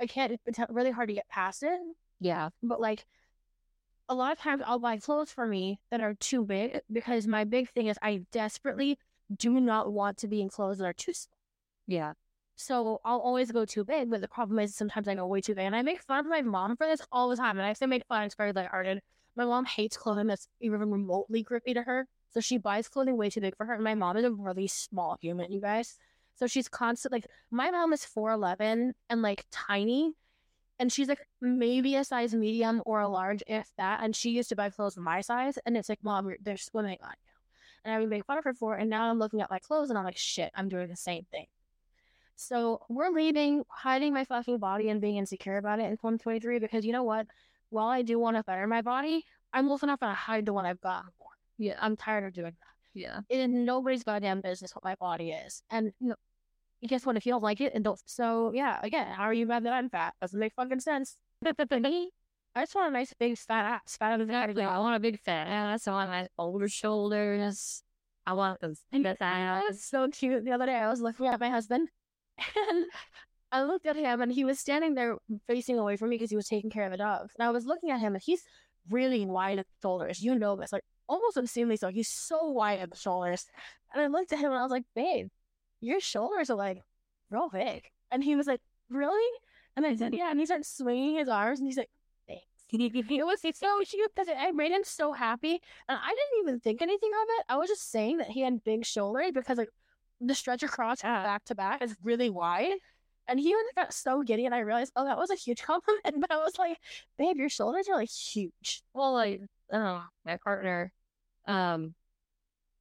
I 0.00 0.06
can't. 0.06 0.38
It's 0.46 0.58
really 0.68 0.90
hard 0.90 1.08
to 1.08 1.14
get 1.14 1.28
past 1.28 1.62
it. 1.62 1.78
Yeah. 2.20 2.50
But 2.62 2.80
like, 2.80 3.04
a 4.08 4.14
lot 4.14 4.32
of 4.32 4.38
times 4.38 4.62
I'll 4.66 4.78
buy 4.78 4.96
clothes 4.96 5.30
for 5.30 5.46
me 5.46 5.80
that 5.90 6.00
are 6.00 6.14
too 6.14 6.44
big 6.44 6.80
because 6.90 7.26
my 7.26 7.44
big 7.44 7.70
thing 7.70 7.88
is 7.88 7.98
I 8.00 8.24
desperately 8.32 8.98
do 9.34 9.60
not 9.60 9.92
want 9.92 10.16
to 10.18 10.28
be 10.28 10.40
in 10.40 10.48
clothes 10.48 10.78
that 10.78 10.86
are 10.86 10.92
too 10.94 11.12
small. 11.12 11.36
Yeah. 11.86 12.14
So 12.56 13.00
I'll 13.04 13.20
always 13.20 13.52
go 13.52 13.64
too 13.64 13.84
big, 13.84 14.10
but 14.10 14.20
the 14.20 14.28
problem 14.28 14.58
is 14.58 14.74
sometimes 14.74 15.06
I 15.06 15.14
go 15.14 15.26
way 15.26 15.40
too 15.40 15.54
big. 15.54 15.66
And 15.66 15.76
I 15.76 15.82
make 15.82 16.02
fun 16.02 16.20
of 16.20 16.26
my 16.26 16.42
mom 16.42 16.76
for 16.76 16.86
this 16.86 17.00
all 17.12 17.28
the 17.28 17.36
time. 17.36 17.58
And 17.58 17.66
I 17.66 17.72
still 17.74 17.88
make 17.88 18.06
fun, 18.08 18.24
it's 18.24 18.34
very 18.34 18.52
lighthearted. 18.52 19.00
My 19.38 19.44
mom 19.44 19.64
hates 19.64 19.96
clothing 19.96 20.26
that's 20.26 20.48
even 20.60 20.80
remotely 20.80 21.44
grippy 21.44 21.72
to 21.74 21.82
her. 21.82 22.08
So 22.30 22.40
she 22.40 22.58
buys 22.58 22.88
clothing 22.88 23.16
way 23.16 23.30
too 23.30 23.40
big 23.40 23.56
for 23.56 23.64
her. 23.66 23.74
And 23.74 23.84
my 23.84 23.94
mom 23.94 24.16
is 24.16 24.24
a 24.24 24.32
really 24.32 24.66
small 24.66 25.16
human, 25.20 25.52
you 25.52 25.60
guys. 25.60 25.96
So 26.34 26.48
she's 26.48 26.68
constant 26.68 27.12
like 27.12 27.26
my 27.50 27.70
mom 27.70 27.92
is 27.92 28.04
4'11 28.04 28.92
and 29.08 29.22
like 29.22 29.46
tiny. 29.52 30.12
And 30.80 30.92
she's 30.92 31.08
like 31.08 31.26
maybe 31.40 31.94
a 31.94 32.04
size 32.04 32.34
medium 32.34 32.82
or 32.84 33.00
a 33.00 33.08
large, 33.08 33.44
if 33.46 33.70
that. 33.78 34.00
And 34.02 34.14
she 34.14 34.30
used 34.30 34.48
to 34.48 34.56
buy 34.56 34.70
clothes 34.70 34.96
my 34.96 35.20
size. 35.20 35.56
And 35.64 35.76
it's 35.76 35.88
like, 35.88 36.02
Mom, 36.02 36.32
they're 36.42 36.56
swimming 36.56 36.98
on 37.02 37.14
you. 37.24 37.32
And 37.84 37.94
I 37.94 38.00
would 38.00 38.10
make 38.10 38.26
fun 38.26 38.38
of 38.38 38.44
her 38.44 38.54
for 38.54 38.76
it. 38.76 38.80
And 38.82 38.90
now 38.90 39.08
I'm 39.08 39.20
looking 39.20 39.40
at 39.40 39.50
my 39.50 39.60
clothes 39.60 39.88
and 39.88 39.98
I'm 39.98 40.04
like, 40.04 40.16
shit, 40.16 40.50
I'm 40.54 40.68
doing 40.68 40.88
the 40.88 40.96
same 40.96 41.26
thing. 41.30 41.46
So 42.36 42.82
we're 42.88 43.10
leaving, 43.10 43.64
hiding 43.68 44.14
my 44.14 44.24
fucking 44.24 44.58
body 44.58 44.88
and 44.90 45.00
being 45.00 45.16
insecure 45.16 45.56
about 45.56 45.80
it 45.80 45.86
in 45.86 45.92
2023 45.92 46.60
because 46.60 46.84
you 46.84 46.92
know 46.92 47.02
what? 47.02 47.26
While 47.70 47.88
I 47.88 48.02
do 48.02 48.18
want 48.18 48.36
to 48.36 48.42
better 48.42 48.66
my 48.66 48.82
body, 48.82 49.24
I'm 49.52 49.68
also 49.70 49.86
not 49.86 50.00
going 50.00 50.10
to 50.10 50.16
hide 50.16 50.46
the 50.46 50.52
one 50.52 50.66
I've 50.66 50.80
got 50.80 51.04
more. 51.18 51.28
Yeah. 51.58 51.76
I'm 51.80 51.96
tired 51.96 52.24
of 52.24 52.32
doing 52.32 52.52
that. 52.52 53.00
Yeah. 53.00 53.20
It 53.28 53.38
is 53.38 53.48
nobody's 53.48 54.02
goddamn 54.04 54.40
business 54.40 54.74
what 54.74 54.84
my 54.84 54.94
body 54.96 55.30
is. 55.30 55.62
And 55.70 55.92
you 56.00 56.08
know, 56.08 56.16
guess 56.86 57.04
what? 57.04 57.16
If 57.16 57.26
you 57.26 57.32
don't 57.32 57.42
like 57.42 57.60
it, 57.60 57.74
and 57.74 57.84
don't. 57.84 58.00
So 58.06 58.52
yeah, 58.54 58.78
again, 58.82 59.06
how 59.08 59.24
are 59.24 59.32
you 59.32 59.46
mad 59.46 59.64
that 59.64 59.72
I'm 59.72 59.90
fat? 59.90 60.14
Doesn't 60.20 60.38
make 60.38 60.54
fucking 60.54 60.80
sense. 60.80 61.16
I 61.44 62.62
just 62.62 62.74
want 62.74 62.88
a 62.88 62.92
nice 62.92 63.14
big 63.18 63.38
fat 63.38 63.64
ass. 63.66 63.96
Fat 63.96 64.14
as 64.14 64.22
Exactly. 64.22 64.64
I 64.64 64.78
want 64.78 64.96
a 64.96 65.00
big 65.00 65.20
fat 65.20 65.46
ass. 65.46 65.86
I 65.86 65.92
want 65.92 66.10
my 66.10 66.28
older 66.38 66.68
shoulders. 66.68 67.82
I 68.26 68.32
want 68.32 68.60
those 68.60 68.80
big 68.92 69.06
ass. 69.20 69.84
so 69.84 70.08
cute. 70.08 70.44
The 70.44 70.52
other 70.52 70.66
day, 70.66 70.74
I 70.74 70.88
was 70.88 71.00
looking 71.00 71.26
at 71.26 71.40
my 71.40 71.50
husband, 71.50 71.88
and 72.38 72.86
I 73.50 73.62
looked 73.62 73.86
at 73.86 73.96
him, 73.96 74.20
and 74.20 74.32
he 74.32 74.44
was 74.44 74.58
standing 74.58 74.94
there 74.94 75.16
facing 75.46 75.78
away 75.78 75.96
from 75.96 76.10
me 76.10 76.16
because 76.16 76.30
he 76.30 76.36
was 76.36 76.48
taking 76.48 76.70
care 76.70 76.84
of 76.84 76.90
the 76.90 76.98
dogs. 76.98 77.34
And 77.38 77.46
I 77.46 77.50
was 77.50 77.64
looking 77.64 77.90
at 77.90 78.00
him, 78.00 78.14
and 78.14 78.22
he's 78.22 78.42
really 78.90 79.24
wide 79.24 79.58
at 79.58 79.66
the 79.66 79.88
shoulders. 79.88 80.22
You 80.22 80.34
know 80.34 80.56
this, 80.56 80.72
like 80.72 80.84
almost 81.08 81.36
obscenely 81.36 81.76
so. 81.76 81.88
He's 81.88 82.08
so 82.08 82.50
wide 82.50 82.80
at 82.80 82.90
the 82.90 82.96
shoulders. 82.96 83.46
And 83.92 84.02
I 84.02 84.06
looked 84.06 84.32
at 84.32 84.38
him, 84.38 84.50
and 84.50 84.58
I 84.58 84.62
was 84.62 84.70
like, 84.70 84.84
"Babe, 84.94 85.28
your 85.80 86.00
shoulders 86.00 86.50
are 86.50 86.56
like 86.56 86.82
real 87.30 87.48
big." 87.48 87.90
And 88.10 88.22
he 88.22 88.36
was 88.36 88.46
like, 88.46 88.60
"Really?" 88.90 89.30
And 89.76 89.86
I 89.86 89.96
said, 89.96 90.14
"Yeah." 90.14 90.30
And 90.30 90.38
he 90.38 90.46
started 90.46 90.66
swinging 90.66 91.16
his 91.16 91.28
arms, 91.28 91.58
and 91.60 91.68
he's 91.68 91.78
like, 91.78 91.90
"Thanks." 92.26 92.44
It 92.70 93.26
was 93.26 93.40
so 93.40 93.80
cute 93.86 94.12
that 94.16 94.28
I 94.36 94.50
made 94.50 94.72
him 94.72 94.84
so 94.84 95.12
happy, 95.12 95.62
and 95.88 95.98
I 95.98 96.08
didn't 96.08 96.42
even 96.42 96.60
think 96.60 96.82
anything 96.82 97.10
of 97.22 97.26
it. 97.38 97.44
I 97.48 97.56
was 97.56 97.68
just 97.68 97.90
saying 97.90 98.18
that 98.18 98.28
he 98.28 98.42
had 98.42 98.62
big 98.62 98.84
shoulders 98.84 99.30
because 99.32 99.56
like 99.56 99.70
the 100.20 100.34
stretch 100.34 100.62
across 100.62 101.00
back 101.00 101.44
to 101.44 101.54
back 101.54 101.80
is 101.80 101.96
really 102.02 102.28
wide. 102.28 102.76
And 103.28 103.38
he 103.38 103.54
got 103.76 103.92
so 103.92 104.22
giddy, 104.22 104.46
and 104.46 104.54
I 104.54 104.60
realized, 104.60 104.92
oh, 104.96 105.04
that 105.04 105.18
was 105.18 105.30
a 105.30 105.34
huge 105.34 105.62
compliment. 105.62 106.02
But 106.20 106.32
I 106.32 106.38
was 106.38 106.58
like, 106.58 106.78
babe, 107.18 107.36
your 107.36 107.50
shoulders 107.50 107.88
are 107.88 107.96
like 107.96 108.10
huge. 108.10 108.82
Well, 108.94 109.12
like, 109.12 109.42
know, 109.70 110.02
my 110.24 110.38
partner, 110.38 110.92
um, 111.46 111.94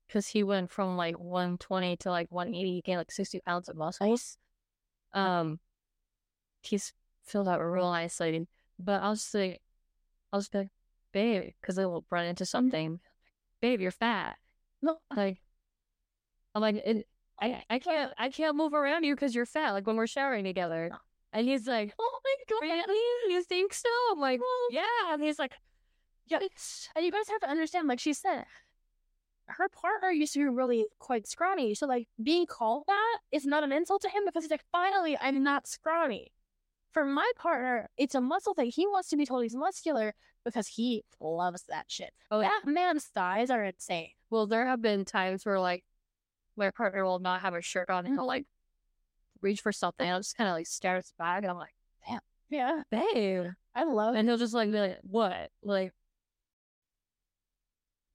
because 0.08 0.28
he 0.28 0.44
went 0.44 0.72
from 0.72 0.96
like 0.96 1.20
120 1.20 1.98
to 1.98 2.10
like 2.12 2.28
180, 2.32 2.72
he 2.76 2.82
gained 2.82 3.00
like 3.00 3.12
60 3.12 3.42
pounds 3.42 3.68
of 3.68 3.76
muscle. 3.76 4.10
Nice. 4.10 4.38
Um, 5.14 5.60
he's 6.62 6.94
filled 7.24 7.48
out 7.48 7.60
real 7.60 7.86
isolated. 7.86 8.48
But 8.80 9.02
I 9.02 9.10
was 9.10 9.34
like, 9.34 9.62
I 10.32 10.38
was 10.38 10.50
like, 10.54 10.70
babe, 11.12 11.52
because 11.60 11.78
I 11.78 11.86
will 11.86 12.06
run 12.10 12.26
into 12.26 12.46
something. 12.46 13.00
Babe, 13.62 13.82
you're 13.82 13.92
fat. 13.92 14.38
No, 14.82 15.00
Like, 15.16 15.42
I'm 16.54 16.62
like, 16.62 16.76
it, 16.76 17.08
I, 17.40 17.64
I 17.70 17.80
can't, 17.80 18.12
I 18.18 18.30
can't 18.30 18.56
move 18.56 18.74
around 18.74 19.04
you 19.04 19.16
because 19.16 19.36
you're 19.36 19.46
fat. 19.46 19.72
Like 19.72 19.86
when 19.86 19.96
we're 19.96 20.08
showering 20.08 20.44
together, 20.44 20.92
and 21.34 21.48
he's 21.48 21.68
like, 21.68 21.94
oh 22.00 22.20
my 22.24 22.36
god, 22.50 22.62
really? 22.62 23.34
You 23.34 23.44
think 23.44 23.74
so? 23.74 23.90
I'm 24.12 24.20
like, 24.20 24.40
oh. 24.44 24.70
yeah. 24.72 25.14
And 25.14 25.22
he's 25.22 25.40
like, 25.40 25.54
yes. 26.28 26.90
and 26.96 27.06
you 27.06 27.12
guys 27.12 27.30
have 27.30 27.42
to 27.42 27.50
understand, 27.50 27.88
like 27.88 28.00
she 28.00 28.14
said, 28.14 28.46
her 29.48 29.70
partner 29.70 30.10
used 30.10 30.34
to 30.34 30.40
be 30.40 30.46
really 30.46 30.88
quite 31.00 31.28
scrawny. 31.28 31.74
So 31.74 31.88
like 31.88 32.08
being 32.22 32.46
called 32.46 32.84
that 32.88 33.18
is 33.32 33.46
not 33.46 33.64
an 33.64 33.72
insult 33.72 34.02
to 34.02 34.10
him 34.10 34.24
because 34.26 34.44
he's 34.44 34.52
like, 34.52 34.66
finally, 34.72 35.18
I'm 35.20 35.44
not 35.44 35.68
scrawny. 35.68 36.32
For 36.92 37.06
my 37.06 37.30
partner, 37.38 37.90
it's 37.98 38.16
a 38.16 38.22
muscle 38.22 38.54
thing. 38.54 38.72
He 38.72 38.88
wants 38.88 39.10
to 39.10 39.18
be 39.18 39.26
told 39.26 39.44
he's 39.44 39.56
muscular 39.56 40.16
because 40.44 40.68
he 40.68 41.04
loves 41.20 41.64
that 41.70 41.86
shit. 41.88 42.12
Oh, 42.32 42.40
yeah. 42.40 42.50
that 42.50 42.72
man's 42.72 43.06
thighs 43.06 43.50
are 43.50 43.64
insane. 43.64 44.10
Well, 44.30 44.48
there 44.48 44.66
have 44.66 44.82
been 44.82 45.06
times 45.06 45.46
where 45.46 45.60
like 45.60 45.84
my 46.58 46.72
partner 46.72 47.04
will 47.06 47.20
not 47.20 47.42
have 47.42 47.54
a 47.54 47.62
shirt 47.62 47.90
on 47.90 48.06
and 48.06 48.16
he'll 48.16 48.28
like 48.28 48.46
reach 49.42 49.62
for 49.62 49.72
something. 49.72 50.10
I'll 50.10 50.20
just 50.20 50.38
kind 50.38 50.50
of 50.50 50.56
like 50.56 50.68
stare 50.68 50.96
at 50.96 51.04
his 51.04 51.14
bag 51.18 51.44
and 51.44 51.52
I'm 51.52 51.58
like, 51.58 51.76
damn, 52.08 52.20
Yeah, 52.50 52.82
babe. 52.90 53.52
I 53.76 53.84
love 53.84 54.16
it. 54.16 54.20
And 54.20 54.28
he'll 54.28 54.38
just 54.38 54.54
like 54.54 54.72
be 54.72 54.80
like, 54.80 55.00
what? 55.04 55.52
Like, 55.64 55.94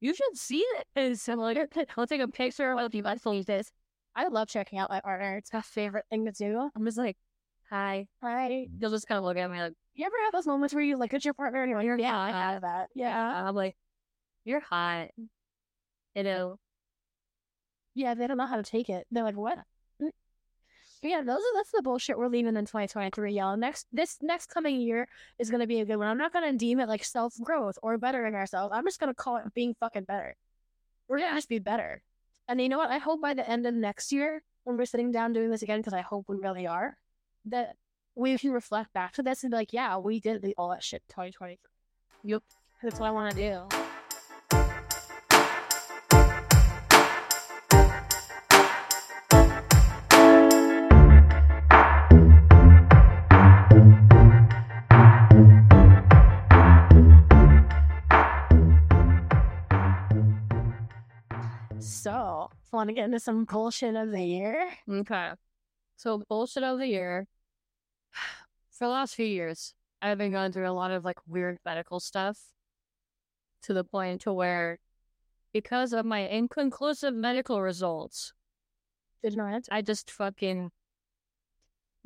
you 0.00 0.14
should 0.14 0.36
see 0.36 0.64
so 1.14 1.32
I'm 1.32 1.38
like, 1.38 1.58
I'll 1.96 2.06
take 2.06 2.20
a 2.20 2.28
picture 2.28 2.72
of 2.72 2.76
what 2.76 2.92
you. 2.92 3.02
I 3.06 3.16
told 3.16 3.46
this. 3.46 3.70
I 4.14 4.26
love 4.28 4.48
checking 4.48 4.78
out 4.78 4.90
my 4.90 5.00
partner. 5.00 5.36
It's 5.36 5.52
my 5.52 5.62
favorite 5.62 6.04
thing 6.10 6.26
to 6.26 6.32
do. 6.32 6.70
I'm 6.74 6.84
just 6.84 6.98
like, 6.98 7.16
hi. 7.70 8.06
Hi. 8.20 8.66
He'll 8.80 8.90
just 8.90 9.06
kind 9.06 9.18
of 9.18 9.24
look 9.24 9.36
at 9.36 9.50
me 9.50 9.60
like, 9.60 9.72
You 9.94 10.04
ever 10.04 10.14
have 10.24 10.32
those 10.32 10.46
moments 10.46 10.74
where 10.74 10.82
you 10.82 10.96
look 10.96 11.14
at 11.14 11.24
your 11.24 11.34
partner 11.34 11.62
and 11.62 11.70
you're 11.70 11.96
like, 11.96 12.00
yeah, 12.00 12.18
I 12.18 12.30
have 12.30 12.62
that. 12.62 12.88
Yeah. 12.94 13.46
I'm 13.46 13.54
like, 13.54 13.76
you're 14.44 14.60
hot. 14.60 15.08
You 16.14 16.22
know, 16.24 16.58
Yeah, 17.94 18.14
they 18.14 18.26
don't 18.26 18.36
know 18.36 18.46
how 18.46 18.56
to 18.56 18.62
take 18.62 18.88
it. 18.88 19.06
They're 19.10 19.24
like, 19.24 19.36
what? 19.36 19.58
Yeah, 21.02 21.20
those 21.22 21.38
are 21.38 21.56
that's 21.56 21.72
the 21.72 21.82
bullshit 21.82 22.16
we're 22.16 22.28
leaving 22.28 22.56
in 22.56 22.64
2023, 22.64 23.32
y'all. 23.32 23.56
Next 23.56 23.88
this 23.92 24.18
next 24.22 24.46
coming 24.46 24.80
year 24.80 25.08
is 25.36 25.50
gonna 25.50 25.66
be 25.66 25.80
a 25.80 25.84
good 25.84 25.96
one. 25.96 26.06
I'm 26.06 26.16
not 26.16 26.32
gonna 26.32 26.52
deem 26.52 26.78
it 26.78 26.88
like 26.88 27.04
self 27.04 27.34
growth 27.42 27.76
or 27.82 27.98
bettering 27.98 28.36
ourselves. 28.36 28.72
I'm 28.72 28.84
just 28.84 29.00
gonna 29.00 29.12
call 29.12 29.38
it 29.38 29.52
being 29.52 29.74
fucking 29.80 30.04
better. 30.04 30.36
We're 31.08 31.18
gonna 31.18 31.34
just 31.34 31.48
be 31.48 31.58
better. 31.58 32.02
And 32.48 32.60
you 32.60 32.68
know 32.68 32.78
what? 32.78 32.90
I 32.90 32.98
hope 32.98 33.20
by 33.20 33.34
the 33.34 33.48
end 33.48 33.66
of 33.66 33.74
next 33.74 34.12
year, 34.12 34.44
when 34.62 34.76
we're 34.76 34.84
sitting 34.84 35.10
down 35.10 35.32
doing 35.32 35.50
this 35.50 35.62
again, 35.62 35.80
because 35.80 35.94
I 35.94 36.02
hope 36.02 36.26
we 36.28 36.36
really 36.36 36.68
are, 36.68 36.96
that 37.46 37.74
we 38.14 38.38
can 38.38 38.52
reflect 38.52 38.92
back 38.92 39.12
to 39.14 39.22
this 39.22 39.42
and 39.42 39.50
be 39.50 39.56
like, 39.56 39.72
yeah, 39.72 39.96
we 39.98 40.20
did 40.20 40.44
all 40.56 40.70
that 40.70 40.84
shit 40.84 41.02
in 41.08 41.14
2023. 41.14 41.58
Yep. 42.24 42.42
That's 42.82 43.00
what 43.00 43.08
I 43.08 43.10
want 43.10 43.34
to 43.34 43.36
do. 43.36 43.91
Want 62.72 62.88
to 62.88 62.94
get 62.94 63.04
into 63.06 63.20
some 63.20 63.44
bullshit 63.44 63.94
of 63.96 64.10
the 64.10 64.22
year? 64.22 64.70
Okay. 64.88 65.32
So 65.96 66.22
bullshit 66.28 66.62
of 66.62 66.78
the 66.78 66.86
year. 66.88 67.26
For 68.70 68.86
the 68.86 68.90
last 68.90 69.14
few 69.14 69.26
years, 69.26 69.74
I've 70.00 70.18
been 70.18 70.32
going 70.32 70.50
through 70.52 70.68
a 70.68 70.72
lot 70.72 70.90
of 70.90 71.04
like 71.04 71.18
weird 71.28 71.58
medical 71.64 72.00
stuff 72.00 72.38
to 73.62 73.74
the 73.74 73.84
point 73.84 74.22
to 74.22 74.32
where 74.32 74.78
because 75.52 75.92
of 75.92 76.04
my 76.06 76.20
inconclusive 76.20 77.14
medical 77.14 77.60
results, 77.60 78.32
Did 79.22 79.36
not. 79.36 79.68
I 79.70 79.82
just 79.82 80.10
fucking 80.10 80.70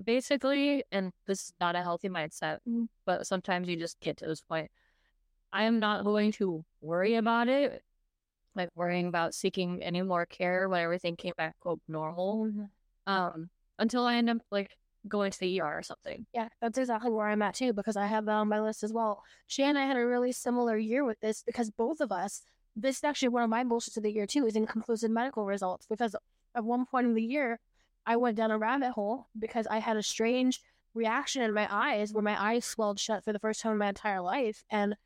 basically, 0.03 0.85
and 0.93 1.13
this 1.27 1.45
is 1.45 1.53
not 1.61 1.77
a 1.77 1.83
healthy 1.83 2.09
mindset, 2.09 2.59
Mm. 2.69 2.89
but 3.07 3.27
sometimes 3.27 3.69
you 3.69 3.77
just 3.77 3.99
get 4.01 4.19
to 4.19 4.27
this 4.27 4.43
point. 4.43 4.71
I 5.53 5.63
am 5.65 5.79
not 5.79 6.05
going 6.05 6.33
to 6.33 6.65
worry 6.83 7.15
about 7.15 7.49
it, 7.49 7.83
like 8.57 8.71
worrying 8.75 9.07
about 9.07 9.35
seeking 9.35 9.83
any 9.83 10.03
more 10.03 10.27
care 10.27 10.69
when 10.69 10.81
everything 10.81 11.15
came 11.17 11.35
back 11.37 11.59
quote 11.61 11.81
normal, 11.87 12.51
um, 13.07 13.51
until 13.79 14.05
I 14.05 14.17
end 14.17 14.31
up 14.31 14.39
like 14.51 14.71
going 15.09 15.31
to 15.31 15.39
the 15.39 15.61
ER 15.61 15.79
or 15.79 15.83
something. 15.83 16.27
Yeah, 16.33 16.49
that's 16.61 16.79
exactly 16.79 17.11
where 17.11 17.29
I'm 17.29 17.43
at 17.43 17.55
too, 17.55 17.73
because 17.73 17.97
I 17.97 18.07
have 18.07 18.25
that 18.27 18.33
on 18.33 18.49
my 18.49 18.61
list 18.61 18.83
as 18.83 18.93
well. 18.93 19.23
Shay 19.47 19.65
and 19.65 19.79
I 19.79 19.87
had 19.87 19.97
a 19.97 20.07
really 20.07 20.33
similar 20.33 20.77
year 20.77 21.05
with 21.05 21.21
this 21.21 21.43
because 21.45 21.71
both 21.71 22.01
of 22.01 22.11
us, 22.11 22.43
this 22.75 22.99
is 22.99 23.05
actually 23.05 23.29
one 23.29 23.43
of 23.43 23.51
my 23.51 23.65
bullshits 23.65 23.97
of 23.97 24.03
the 24.03 24.13
year 24.13 24.27
too, 24.27 24.47
is 24.47 24.57
inconclusive 24.57 25.11
medical 25.11 25.45
results. 25.45 25.87
Because 25.87 26.17
at 26.55 26.65
one 26.65 26.87
point 26.87 27.07
in 27.07 27.15
the 27.15 27.23
year, 27.23 27.61
I 28.07 28.17
went 28.17 28.37
down 28.37 28.51
a 28.51 28.59
rabbit 28.59 28.93
hole 28.93 29.29
because 29.39 29.67
I 29.67 29.79
had 29.79 29.97
a 29.97 30.03
strange 30.03 30.61
reaction 30.95 31.43
in 31.43 31.53
my 31.53 31.69
eyes 31.71 32.13
where 32.13 32.23
my 32.23 32.41
eyes 32.41 32.65
swelled 32.65 32.99
shut 32.99 33.25
for 33.25 33.33
the 33.33 33.39
first 33.39 33.61
time 33.61 33.73
in 33.73 33.79
my 33.79 33.89
entire 33.89 34.21
life. 34.21 34.65
And 34.71 34.97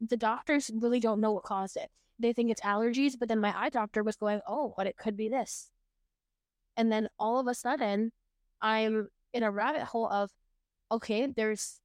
the 0.00 0.16
doctors 0.16 0.70
really 0.74 1.00
don't 1.00 1.20
know 1.20 1.32
what 1.32 1.44
caused 1.44 1.76
it. 1.76 1.90
They 2.18 2.32
think 2.32 2.50
it's 2.50 2.62
allergies, 2.62 3.14
but 3.18 3.28
then 3.28 3.40
my 3.40 3.54
eye 3.56 3.68
doctor 3.68 4.02
was 4.02 4.16
going, 4.16 4.40
oh, 4.48 4.74
but 4.76 4.86
it 4.86 4.96
could 4.96 5.16
be 5.16 5.28
this. 5.28 5.70
And 6.76 6.90
then 6.90 7.08
all 7.18 7.38
of 7.38 7.46
a 7.46 7.54
sudden, 7.54 8.12
I'm 8.60 9.08
in 9.32 9.42
a 9.42 9.50
rabbit 9.50 9.82
hole 9.82 10.08
of, 10.08 10.30
okay, 10.90 11.26
there's 11.26 11.80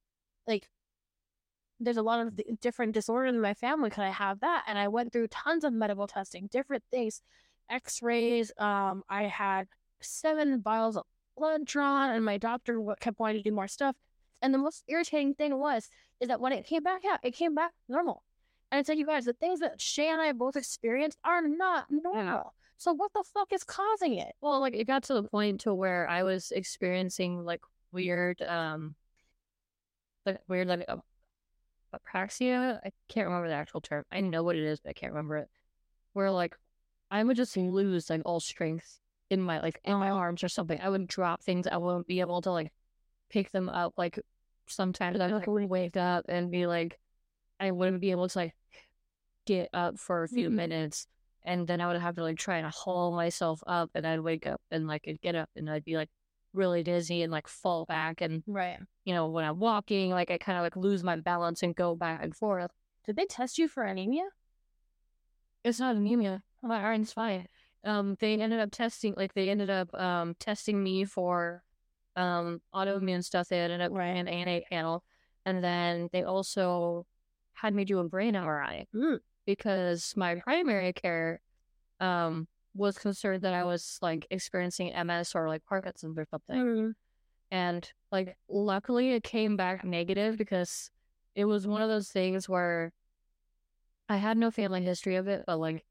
like, 0.46 0.68
there's 1.80 1.96
a 1.96 2.02
lot 2.02 2.26
of 2.26 2.40
different 2.60 2.92
disorders 2.92 3.34
in 3.34 3.40
my 3.40 3.54
family. 3.54 3.90
Could 3.90 4.04
I 4.04 4.10
have 4.10 4.40
that? 4.40 4.64
And 4.66 4.78
I 4.78 4.88
went 4.88 5.12
through 5.12 5.28
tons 5.28 5.64
of 5.64 5.72
medical 5.72 6.06
testing, 6.06 6.48
different 6.50 6.84
things, 6.90 7.22
X-rays. 7.68 8.52
Um, 8.56 9.02
I 9.08 9.24
had 9.24 9.66
seven 10.00 10.62
vials 10.62 10.96
of 10.96 11.04
blood 11.36 11.64
drawn, 11.64 12.10
and 12.10 12.24
my 12.24 12.38
doctor 12.38 12.80
kept 13.00 13.18
wanting 13.18 13.42
to 13.42 13.42
do 13.42 13.54
more 13.54 13.68
stuff. 13.68 13.96
And 14.40 14.54
the 14.54 14.58
most 14.58 14.84
irritating 14.88 15.34
thing 15.34 15.58
was, 15.58 15.88
is 16.20 16.28
that 16.28 16.40
when 16.40 16.52
it 16.52 16.66
came 16.66 16.82
back 16.82 17.02
out, 17.04 17.20
it 17.22 17.32
came 17.32 17.54
back 17.54 17.72
normal. 17.88 18.22
And 18.72 18.80
it's 18.80 18.88
like, 18.88 18.96
you 18.96 19.04
guys, 19.04 19.26
the 19.26 19.34
things 19.34 19.60
that 19.60 19.78
Shay 19.80 20.08
and 20.08 20.20
I 20.20 20.32
both 20.32 20.56
experienced 20.56 21.18
are 21.24 21.46
not 21.46 21.84
normal. 21.90 22.54
So 22.78 22.94
what 22.94 23.12
the 23.12 23.22
fuck 23.22 23.52
is 23.52 23.64
causing 23.64 24.14
it? 24.14 24.32
Well, 24.40 24.60
like 24.60 24.74
it 24.74 24.86
got 24.86 25.02
to 25.04 25.14
the 25.14 25.24
point 25.24 25.60
to 25.60 25.74
where 25.74 26.08
I 26.08 26.22
was 26.22 26.50
experiencing 26.50 27.44
like 27.44 27.60
weird, 27.92 28.40
um, 28.40 28.94
like 30.24 30.40
weird 30.48 30.68
like 30.68 30.86
uh, 30.88 30.96
apraxia. 31.94 32.80
I 32.82 32.92
can't 33.08 33.26
remember 33.26 33.48
the 33.48 33.54
actual 33.54 33.82
term. 33.82 34.04
I 34.10 34.22
know 34.22 34.42
what 34.42 34.56
it 34.56 34.64
is, 34.64 34.80
but 34.80 34.88
I 34.88 34.92
can't 34.94 35.12
remember 35.12 35.36
it. 35.36 35.50
Where 36.14 36.30
like 36.30 36.56
I 37.10 37.22
would 37.22 37.36
just 37.36 37.54
lose 37.56 38.08
like 38.08 38.22
all 38.24 38.40
strength 38.40 39.00
in 39.28 39.42
my 39.42 39.60
like 39.60 39.80
in 39.84 39.98
my 39.98 40.10
arms 40.10 40.42
or 40.42 40.48
something. 40.48 40.80
I 40.80 40.88
would 40.88 41.06
drop 41.06 41.42
things. 41.42 41.66
I 41.66 41.76
wouldn't 41.76 42.06
be 42.06 42.20
able 42.20 42.40
to 42.40 42.50
like 42.50 42.72
pick 43.28 43.50
them 43.50 43.68
up. 43.68 43.92
Like 43.98 44.18
sometimes 44.66 45.20
I 45.20 45.26
like 45.26 45.46
would 45.46 45.68
wake 45.68 45.98
up 45.98 46.24
and 46.28 46.50
be 46.50 46.66
like, 46.66 46.98
I 47.62 47.70
wouldn't 47.70 48.00
be 48.00 48.10
able 48.10 48.28
to 48.28 48.38
like 48.38 48.54
get 49.46 49.68
up 49.72 49.98
for 49.98 50.22
a 50.24 50.28
few 50.28 50.50
Mhm. 50.50 50.54
minutes 50.56 51.06
and 51.44 51.66
then 51.66 51.80
I 51.80 51.86
would 51.88 52.00
have 52.00 52.14
to 52.16 52.22
like 52.22 52.38
try 52.38 52.58
and 52.58 52.66
haul 52.72 53.12
myself 53.16 53.62
up, 53.66 53.90
and 53.94 54.06
I'd 54.06 54.20
wake 54.20 54.46
up 54.46 54.60
and 54.70 54.86
like 54.86 55.04
I'd 55.08 55.20
get 55.20 55.34
up, 55.34 55.50
and 55.56 55.68
I'd 55.68 55.84
be 55.84 55.96
like 55.96 56.10
really 56.52 56.82
dizzy 56.84 57.22
and 57.22 57.32
like 57.32 57.48
fall 57.48 57.84
back, 57.84 58.20
and 58.20 58.44
Right. 58.46 58.78
you 59.04 59.12
know 59.14 59.28
when 59.28 59.44
I'm 59.44 59.58
walking, 59.58 60.10
like 60.10 60.30
I 60.30 60.38
kind 60.38 60.58
of 60.58 60.62
like 60.62 60.76
lose 60.76 61.02
my 61.02 61.16
balance 61.16 61.62
and 61.64 61.74
go 61.74 61.96
back 61.96 62.22
and 62.22 62.34
forth. 62.36 62.70
Did 63.04 63.16
they 63.16 63.26
test 63.26 63.58
you 63.58 63.66
for 63.68 63.82
anemia? 63.82 64.28
It's 65.64 65.80
not 65.80 65.96
anemia. 65.96 66.42
My 66.62 66.80
iron's 66.80 67.12
fine. 67.12 67.48
Um, 67.84 68.16
they 68.20 68.34
ended 68.40 68.60
up 68.60 68.70
testing, 68.70 69.14
like 69.16 69.34
they 69.34 69.48
ended 69.48 69.70
up 69.70 69.92
um 69.94 70.34
testing 70.38 70.82
me 70.82 71.04
for 71.04 71.64
um 72.16 72.60
autoimmune 72.74 73.24
stuff. 73.24 73.48
They 73.48 73.58
ended 73.60 73.80
up 73.80 73.92
running 73.92 74.18
an 74.18 74.28
ANA 74.28 74.60
panel, 74.70 75.02
and 75.44 75.62
then 75.64 76.08
they 76.12 76.22
also 76.22 77.06
had 77.62 77.74
me 77.74 77.84
do 77.84 78.00
a 78.00 78.04
brain 78.04 78.34
MRI 78.34 78.86
Mm. 78.94 79.20
because 79.46 80.12
my 80.16 80.34
primary 80.36 80.92
care 80.92 81.40
um 82.00 82.48
was 82.74 82.98
concerned 82.98 83.42
that 83.42 83.54
I 83.54 83.64
was 83.64 83.98
like 84.02 84.26
experiencing 84.30 84.92
MS 84.92 85.34
or 85.36 85.46
like 85.48 85.64
Parkinson's 85.64 86.18
or 86.18 86.26
something. 86.30 86.56
Mm. 86.56 86.92
And 87.50 87.92
like 88.10 88.36
luckily 88.48 89.12
it 89.12 89.22
came 89.22 89.56
back 89.56 89.84
negative 89.84 90.36
because 90.38 90.90
it 91.34 91.44
was 91.44 91.66
one 91.66 91.82
of 91.82 91.88
those 91.88 92.08
things 92.08 92.48
where 92.48 92.92
I 94.08 94.16
had 94.16 94.36
no 94.36 94.50
family 94.50 94.82
history 94.82 95.16
of 95.16 95.28
it, 95.28 95.44
but 95.46 95.58
like 95.58 95.84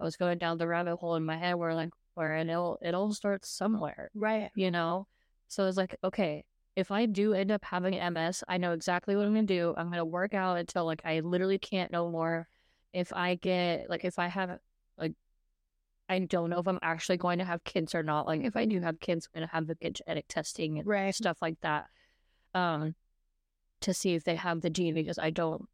I 0.00 0.04
was 0.04 0.16
going 0.16 0.38
down 0.38 0.58
the 0.58 0.66
rabbit 0.68 0.96
hole 0.96 1.14
in 1.14 1.24
my 1.24 1.36
head 1.38 1.54
where 1.54 1.74
like 1.74 1.90
where 2.14 2.36
it 2.36 2.50
all 2.50 2.78
it 2.82 2.94
all 2.94 3.12
starts 3.12 3.48
somewhere, 3.48 4.10
Right. 4.14 4.50
you 4.54 4.70
know? 4.70 5.06
So 5.48 5.66
it's 5.66 5.76
like, 5.76 5.96
okay, 6.04 6.44
if 6.76 6.90
I 6.90 7.06
do 7.06 7.34
end 7.34 7.50
up 7.52 7.64
having 7.64 7.94
MS, 7.94 8.42
I 8.48 8.58
know 8.58 8.72
exactly 8.72 9.16
what 9.16 9.26
I'm 9.26 9.34
gonna 9.34 9.46
do. 9.46 9.74
I'm 9.76 9.90
gonna 9.90 10.04
work 10.04 10.34
out 10.34 10.58
until 10.58 10.84
like 10.84 11.02
I 11.04 11.20
literally 11.20 11.58
can't 11.58 11.92
no 11.92 12.10
more. 12.10 12.48
If 12.92 13.12
I 13.12 13.36
get 13.36 13.88
like 13.88 14.04
if 14.04 14.18
I 14.18 14.28
have 14.28 14.58
like 14.98 15.12
I 16.08 16.18
don't 16.20 16.50
know 16.50 16.58
if 16.58 16.68
I'm 16.68 16.78
actually 16.82 17.16
going 17.16 17.38
to 17.38 17.44
have 17.44 17.64
kids 17.64 17.94
or 17.94 18.02
not. 18.02 18.26
Like 18.26 18.42
if 18.42 18.56
I 18.56 18.66
do 18.66 18.80
have 18.80 19.00
kids, 19.00 19.28
I'm 19.34 19.40
gonna 19.40 19.50
have 19.52 19.66
them 19.66 19.76
get 19.80 19.94
genetic 19.94 20.26
testing 20.28 20.78
and 20.78 20.86
Right. 20.86 21.14
stuff 21.14 21.38
like 21.40 21.60
that. 21.60 21.86
Um 22.54 22.94
to 23.80 23.94
see 23.94 24.14
if 24.14 24.24
they 24.24 24.36
have 24.36 24.60
the 24.60 24.70
gene 24.70 24.94
because 24.94 25.18
I 25.18 25.30
don't 25.30 25.68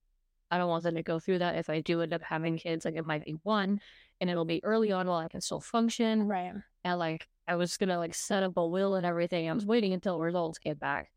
I 0.50 0.58
don't 0.58 0.68
want 0.68 0.82
them 0.82 0.96
to 0.96 1.02
go 1.02 1.18
through 1.18 1.38
that. 1.38 1.56
If 1.56 1.70
I 1.70 1.80
do 1.80 2.00
end 2.02 2.12
up 2.12 2.22
having 2.22 2.58
kids, 2.58 2.84
like 2.84 2.96
it 2.96 3.06
might 3.06 3.24
be 3.24 3.36
one 3.42 3.80
and 4.20 4.28
it'll 4.28 4.44
be 4.44 4.62
early 4.64 4.92
on 4.92 5.06
while 5.06 5.18
I 5.18 5.28
can 5.28 5.40
still 5.40 5.60
function. 5.60 6.26
Right. 6.26 6.52
And 6.84 6.98
like 6.98 7.28
I 7.50 7.56
was 7.56 7.76
gonna 7.76 7.98
like 7.98 8.14
set 8.14 8.44
up 8.44 8.56
a 8.56 8.64
will 8.64 8.94
and 8.94 9.04
everything. 9.04 9.50
I 9.50 9.52
was 9.52 9.66
waiting 9.66 9.92
until 9.92 10.20
results 10.20 10.60
came 10.60 10.76
back. 10.76 11.10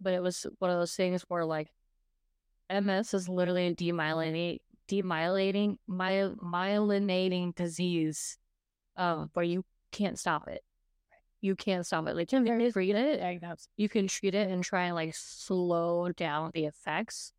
But 0.00 0.14
it 0.14 0.22
was 0.22 0.46
one 0.58 0.70
of 0.70 0.78
those 0.78 0.96
things 0.96 1.22
where 1.28 1.44
like 1.44 1.70
MS 2.70 3.12
is 3.12 3.28
literally 3.28 3.66
a 3.66 3.74
demyelinating 3.74 4.60
demyelinating 4.88 5.76
myel- 5.88 6.36
myelinating 6.38 7.54
disease 7.54 8.38
um 8.96 9.30
where 9.34 9.44
you 9.44 9.62
can't 9.92 10.18
stop 10.18 10.48
it. 10.48 10.62
You 11.42 11.54
can't 11.54 11.84
stop 11.84 12.08
it. 12.08 12.16
Like 12.16 12.32
you 12.32 12.42
can 12.42 12.72
treat 12.72 12.96
it. 12.96 13.60
You 13.76 13.88
can 13.90 14.08
treat 14.08 14.34
it 14.34 14.48
and 14.48 14.64
try 14.64 14.84
and 14.84 14.94
like 14.94 15.14
slow 15.14 16.10
down 16.12 16.50
the 16.54 16.64
effects, 16.64 17.34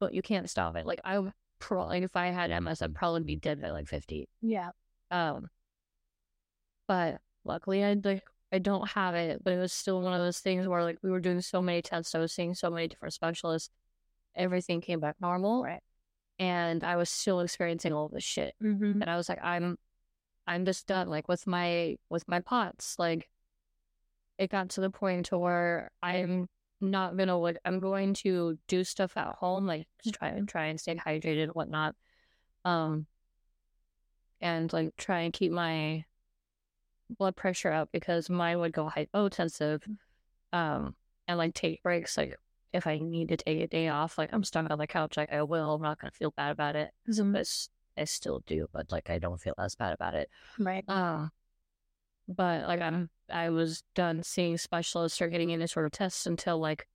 but 0.00 0.14
you 0.14 0.22
can't 0.22 0.50
stop 0.50 0.74
it. 0.74 0.84
Like 0.84 1.00
I 1.04 1.20
would 1.20 1.32
pro 1.60 1.86
like 1.86 2.02
if 2.02 2.16
I 2.16 2.26
had 2.26 2.50
MS, 2.50 2.82
I'd 2.82 2.92
probably 2.92 3.22
be 3.22 3.36
dead 3.36 3.62
by 3.62 3.70
like 3.70 3.86
fifty. 3.86 4.28
Yeah. 4.40 4.70
Um, 5.12 5.48
but 6.88 7.20
luckily 7.44 7.84
I 7.84 7.94
like 8.02 8.22
I 8.52 8.58
don't 8.58 8.88
have 8.90 9.14
it, 9.14 9.42
but 9.42 9.52
it 9.54 9.58
was 9.58 9.72
still 9.72 10.00
one 10.02 10.12
of 10.12 10.20
those 10.20 10.40
things 10.40 10.68
where 10.68 10.82
like 10.84 10.98
we 11.02 11.10
were 11.10 11.20
doing 11.20 11.40
so 11.40 11.62
many 11.62 11.80
tests, 11.82 12.14
I 12.14 12.18
was 12.18 12.32
seeing 12.32 12.54
so 12.54 12.70
many 12.70 12.86
different 12.88 13.14
specialists, 13.14 13.70
everything 14.34 14.80
came 14.80 15.00
back 15.00 15.16
normal, 15.20 15.62
Right. 15.62 15.82
and 16.38 16.84
I 16.84 16.96
was 16.96 17.08
still 17.08 17.40
experiencing 17.40 17.92
all 17.92 18.08
this 18.08 18.24
shit, 18.24 18.54
Mm-hmm. 18.62 19.00
and 19.00 19.04
I 19.08 19.16
was 19.16 19.28
like, 19.28 19.42
I'm, 19.42 19.78
I'm 20.46 20.64
just 20.66 20.86
done, 20.86 21.08
like 21.08 21.28
with 21.28 21.46
my 21.46 21.96
with 22.10 22.28
my 22.28 22.40
POTS, 22.40 22.98
like 22.98 23.30
it 24.38 24.50
got 24.50 24.70
to 24.70 24.80
the 24.80 24.90
point 24.90 25.26
to 25.26 25.38
where 25.38 25.90
I'm 26.02 26.48
not 26.80 27.16
gonna 27.16 27.38
like 27.38 27.58
I'm 27.64 27.78
going 27.80 28.12
to 28.14 28.58
do 28.66 28.82
stuff 28.84 29.16
at 29.16 29.36
home, 29.36 29.66
like 29.66 29.86
just 30.02 30.16
try 30.16 30.28
and 30.28 30.48
try 30.48 30.66
and 30.66 30.80
stay 30.80 30.94
hydrated 30.96 31.44
and 31.44 31.52
whatnot. 31.52 31.94
Um 32.64 33.06
and 34.40 34.72
like 34.72 34.96
try 34.96 35.20
and 35.20 35.32
keep 35.32 35.52
my 35.52 36.04
blood 37.10 37.36
pressure 37.36 37.70
up 37.72 37.90
because 37.92 38.30
mine 38.30 38.58
would 38.60 38.72
go 38.72 38.88
hypotensive. 38.88 39.82
Um 40.52 40.94
and 41.28 41.38
like 41.38 41.54
take 41.54 41.82
breaks 41.82 42.16
like 42.16 42.36
if 42.72 42.86
I 42.86 42.98
need 42.98 43.28
to 43.28 43.36
take 43.36 43.60
a 43.60 43.66
day 43.66 43.88
off, 43.88 44.16
like 44.16 44.30
I'm 44.32 44.44
stuck 44.44 44.70
on 44.70 44.78
the 44.78 44.86
couch, 44.86 45.16
like 45.16 45.30
I 45.32 45.42
will. 45.42 45.74
I'm 45.74 45.82
not 45.82 46.00
gonna 46.00 46.10
feel 46.10 46.30
bad 46.30 46.52
about 46.52 46.74
it. 46.76 46.90
But 47.32 47.40
s- 47.40 47.68
I 47.98 48.04
still 48.04 48.42
do, 48.46 48.66
but 48.72 48.90
like 48.90 49.10
I 49.10 49.18
don't 49.18 49.40
feel 49.40 49.54
as 49.58 49.74
bad 49.74 49.92
about 49.92 50.14
it. 50.14 50.30
Right. 50.58 50.84
Uh, 50.88 51.28
but 52.28 52.66
like 52.66 52.80
I'm, 52.80 53.10
I 53.30 53.50
was 53.50 53.82
done 53.94 54.22
seeing 54.22 54.56
specialists 54.56 55.20
or 55.20 55.28
getting 55.28 55.52
any 55.52 55.66
sort 55.66 55.84
of 55.86 55.92
tests 55.92 56.26
until 56.26 56.58
like, 56.58 56.88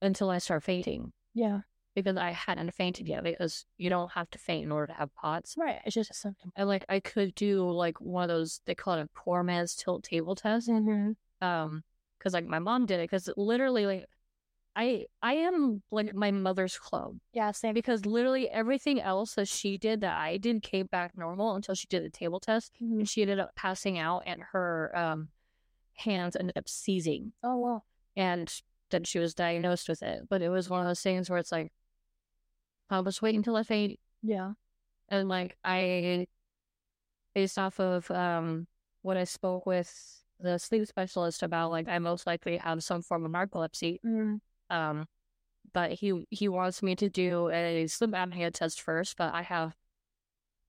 until 0.00 0.30
I 0.30 0.38
start 0.38 0.62
fainting 0.62 1.12
Yeah. 1.34 1.60
Because 1.94 2.16
I 2.16 2.30
hadn't 2.30 2.74
fainted 2.74 3.08
yet 3.08 3.24
because 3.24 3.66
you 3.76 3.90
don't 3.90 4.12
have 4.12 4.30
to 4.30 4.38
faint 4.38 4.64
in 4.64 4.72
order 4.72 4.88
to 4.88 4.92
have 4.94 5.14
POTS. 5.14 5.56
Right. 5.58 5.80
It's 5.84 5.94
just 5.94 6.10
a 6.10 6.14
symptom. 6.14 6.52
And 6.56 6.68
like 6.68 6.84
I 6.88 7.00
could 7.00 7.34
do 7.34 7.68
like 7.70 8.00
one 8.00 8.24
of 8.24 8.28
those 8.28 8.60
they 8.66 8.74
call 8.74 8.94
it 8.94 9.02
a 9.02 9.08
poor 9.14 9.42
man's 9.42 9.74
tilt 9.74 10.04
table 10.04 10.34
test. 10.34 10.68
Mm-hmm. 10.68 11.46
Um, 11.46 11.82
because 12.18 12.34
like 12.34 12.46
my 12.46 12.60
mom 12.60 12.86
did 12.86 13.00
it 13.00 13.10
because 13.10 13.28
literally 13.36 13.84
like 13.84 14.06
I 14.74 15.06
I 15.20 15.34
am 15.34 15.82
like 15.90 16.14
my 16.14 16.30
mother's 16.30 16.78
clone. 16.78 17.20
Yeah, 17.32 17.50
same. 17.50 17.74
Because 17.74 18.06
literally 18.06 18.48
everything 18.48 19.00
else 19.00 19.34
that 19.34 19.48
she 19.48 19.76
did 19.76 20.00
that 20.00 20.16
I 20.16 20.38
did 20.38 20.62
came 20.62 20.86
back 20.86 21.16
normal 21.16 21.54
until 21.56 21.74
she 21.74 21.86
did 21.88 22.04
the 22.04 22.10
table 22.10 22.40
test. 22.40 22.72
Mhm. 22.82 23.00
And 23.00 23.08
she 23.08 23.22
ended 23.22 23.38
up 23.38 23.54
passing 23.54 23.98
out 23.98 24.22
and 24.24 24.42
her 24.52 24.96
um 24.96 25.28
hands 25.94 26.36
ended 26.36 26.56
up 26.56 26.68
seizing. 26.68 27.32
Oh 27.42 27.58
wow. 27.58 27.82
And 28.16 28.52
then 28.90 29.04
she 29.04 29.18
was 29.18 29.34
diagnosed 29.34 29.88
with 29.88 30.02
it. 30.02 30.22
But 30.28 30.42
it 30.42 30.48
was 30.48 30.70
one 30.70 30.80
of 30.80 30.86
those 30.86 31.00
things 31.00 31.28
where 31.28 31.38
it's 31.38 31.52
like 31.52 31.72
I'll 32.92 33.02
just 33.02 33.22
wait 33.22 33.34
until 33.34 33.56
I 33.56 33.62
faint. 33.62 33.98
Yeah. 34.22 34.52
And 35.08 35.28
like 35.28 35.56
I 35.64 36.26
based 37.34 37.58
off 37.58 37.80
of 37.80 38.10
um 38.10 38.66
what 39.02 39.16
I 39.16 39.24
spoke 39.24 39.66
with 39.66 40.22
the 40.38 40.58
sleep 40.58 40.86
specialist 40.86 41.42
about, 41.42 41.70
like 41.70 41.88
I 41.88 41.98
most 41.98 42.26
likely 42.26 42.56
have 42.58 42.82
some 42.84 43.02
form 43.02 43.24
of 43.24 43.32
narcolepsy. 43.32 44.00
Mm. 44.04 44.40
Um, 44.70 45.06
but 45.72 45.92
he 45.92 46.26
he 46.30 46.48
wants 46.48 46.82
me 46.82 46.94
to 46.96 47.08
do 47.08 47.48
a 47.50 47.86
sleep 47.86 48.10
apnea 48.10 48.52
test 48.52 48.80
first, 48.80 49.16
but 49.16 49.32
I 49.34 49.42
have 49.42 49.74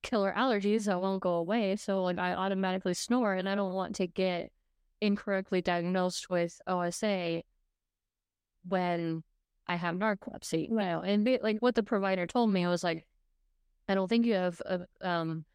killer 0.02 0.34
allergies 0.36 0.86
that 0.86 1.02
won't 1.02 1.22
go 1.22 1.36
away, 1.36 1.76
so 1.76 2.04
like 2.04 2.18
I 2.18 2.34
automatically 2.34 2.94
snore, 2.94 3.34
and 3.34 3.50
I 3.50 3.56
don't 3.56 3.74
want 3.74 3.96
to 3.96 4.08
get 4.08 4.52
incorrectly 5.02 5.62
diagnosed 5.62 6.30
with 6.30 6.62
OSA 6.68 7.44
when 8.68 9.24
I 9.68 9.76
have 9.76 9.96
narcolepsy. 9.96 10.70
You 10.70 10.76
know, 10.76 11.02
and 11.02 11.24
be, 11.24 11.40
like 11.42 11.60
what 11.60 11.76
the 11.76 11.84
provider 11.84 12.28
told 12.28 12.52
me 12.52 12.66
I 12.66 12.70
was 12.70 12.84
like, 12.84 13.06
I 13.88 13.96
don't 13.96 14.08
think 14.08 14.26
you 14.26 14.34
have 14.34 14.62
a, 14.66 14.86
um 15.02 15.46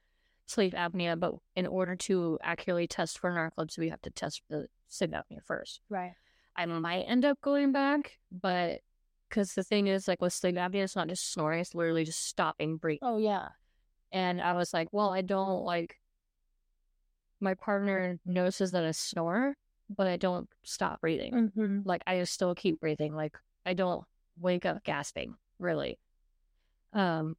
sleep 0.47 0.73
apnea, 0.73 1.19
but 1.19 1.35
in 1.57 1.67
order 1.67 1.95
to 1.95 2.39
accurately 2.43 2.87
test 2.87 3.19
for 3.19 3.31
narcolepsy, 3.31 3.79
we 3.79 3.91
have 3.91 4.01
to 4.03 4.11
test 4.11 4.43
for 4.49 4.57
the 4.57 4.67
sleep 4.89 5.11
apnea 5.13 5.43
first. 5.45 5.81
Right. 5.91 6.15
I 6.57 6.67
might 6.67 7.03
end 7.03 7.25
up 7.25 7.41
going 7.41 7.71
back, 7.73 8.19
but 8.33 8.81
because 9.29 9.55
the 9.55 9.63
thing 9.63 9.87
is, 9.87 10.09
like 10.09 10.23
with 10.23 10.33
sleep 10.33 10.57
apnea, 10.57 10.85
it's 10.85 10.97
not 10.97 11.09
just 11.09 11.31
snoring; 11.33 11.61
it's 11.61 11.75
literally 11.75 12.05
just 12.05 12.27
stopping 12.27 12.79
breathing. 12.79 13.01
Oh 13.03 13.19
yeah. 13.19 13.49
And 14.11 14.41
I 14.41 14.55
was 14.55 14.73
like, 14.73 14.89
well, 14.91 15.11
I 15.11 15.21
don't 15.21 15.65
like. 15.65 15.97
My 17.41 17.55
partner 17.55 18.19
notices 18.27 18.73
that 18.73 18.85
I 18.85 18.91
snore, 18.91 19.55
but 19.89 20.09
I 20.09 20.17
don't 20.17 20.49
stop 20.65 21.01
breathing. 21.01 21.33
Mm-hmm. 21.33 21.81
Like 21.85 22.03
I 22.07 22.19
just 22.19 22.33
still 22.33 22.55
keep 22.55 22.81
breathing. 22.81 23.15
Like 23.15 23.37
I 23.65 23.75
don't 23.75 24.05
wake 24.39 24.67
up 24.67 24.85
gasping. 24.85 25.35
Really. 25.59 25.99
Um. 26.93 27.37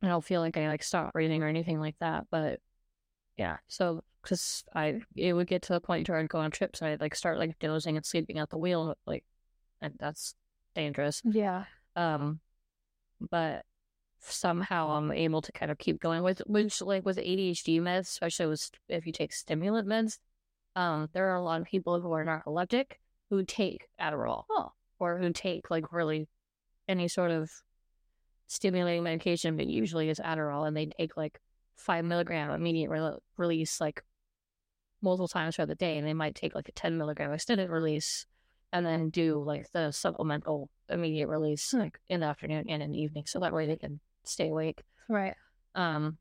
I 0.00 0.06
don't 0.06 0.24
feel 0.24 0.40
like 0.40 0.56
I 0.56 0.68
like 0.68 0.84
stop 0.84 1.12
breathing 1.12 1.42
or 1.42 1.48
anything 1.48 1.80
like 1.80 1.96
that, 1.98 2.26
but 2.30 2.60
yeah. 3.36 3.56
So 3.66 4.02
because 4.22 4.64
I 4.74 5.00
it 5.16 5.32
would 5.32 5.46
get 5.46 5.62
to 5.62 5.72
the 5.72 5.80
point 5.80 6.08
where 6.08 6.18
I'd 6.18 6.28
go 6.28 6.38
on 6.38 6.50
trips 6.50 6.80
and 6.80 6.90
I'd 6.90 7.00
like 7.00 7.14
start 7.14 7.38
like 7.38 7.58
dozing 7.58 7.96
and 7.96 8.06
sleeping 8.06 8.38
at 8.38 8.50
the 8.50 8.58
wheel, 8.58 8.96
like, 9.06 9.24
and 9.80 9.94
that's 9.98 10.34
dangerous. 10.74 11.22
Yeah. 11.24 11.64
Um, 11.96 12.40
but 13.20 13.64
somehow 14.20 14.90
I'm 14.90 15.12
able 15.12 15.40
to 15.42 15.52
kind 15.52 15.70
of 15.70 15.78
keep 15.78 16.00
going 16.00 16.22
with 16.22 16.42
which 16.46 16.80
like 16.82 17.04
with 17.04 17.16
ADHD 17.16 17.80
meds, 17.80 18.02
especially 18.02 18.46
with 18.46 18.70
if 18.88 19.06
you 19.06 19.12
take 19.12 19.32
stimulant 19.32 19.88
meds. 19.88 20.18
Um, 20.76 21.08
there 21.12 21.30
are 21.30 21.36
a 21.36 21.42
lot 21.42 21.60
of 21.60 21.66
people 21.66 22.00
who 22.00 22.12
are 22.12 22.24
narcoleptic 22.24 22.98
who 23.30 23.44
take 23.44 23.88
Adderall 24.00 24.44
Oh. 24.50 24.72
or 24.98 25.18
who 25.18 25.32
take 25.32 25.70
like 25.70 25.92
really 25.92 26.28
any 26.88 27.08
sort 27.08 27.30
of 27.30 27.50
stimulating 28.46 29.02
medication, 29.02 29.56
but 29.56 29.66
usually 29.66 30.08
it's 30.08 30.20
Adderall, 30.20 30.66
and 30.66 30.76
they 30.76 30.86
take 30.86 31.16
like 31.16 31.40
five 31.76 32.04
milligram 32.04 32.50
immediate 32.50 32.90
re- 32.90 33.18
release 33.36 33.80
like 33.80 34.02
multiple 35.02 35.28
times 35.28 35.56
throughout 35.56 35.68
the 35.68 35.74
day, 35.74 35.98
and 35.98 36.06
they 36.06 36.14
might 36.14 36.34
take 36.34 36.54
like 36.54 36.68
a 36.68 36.72
ten 36.72 36.96
milligram 36.98 37.32
extended 37.32 37.70
release, 37.70 38.26
and 38.72 38.84
then 38.86 39.10
do 39.10 39.42
like 39.42 39.70
the 39.72 39.90
supplemental 39.92 40.70
immediate 40.88 41.28
release 41.28 41.72
like 41.74 42.00
in 42.08 42.20
the 42.20 42.26
afternoon 42.26 42.64
and 42.68 42.82
in 42.82 42.90
the 42.90 42.98
evening, 43.00 43.24
so 43.26 43.38
that 43.40 43.52
way 43.52 43.66
they 43.66 43.76
can 43.76 44.00
stay 44.24 44.48
awake. 44.48 44.82
Right. 45.08 45.34
Um, 45.74 46.16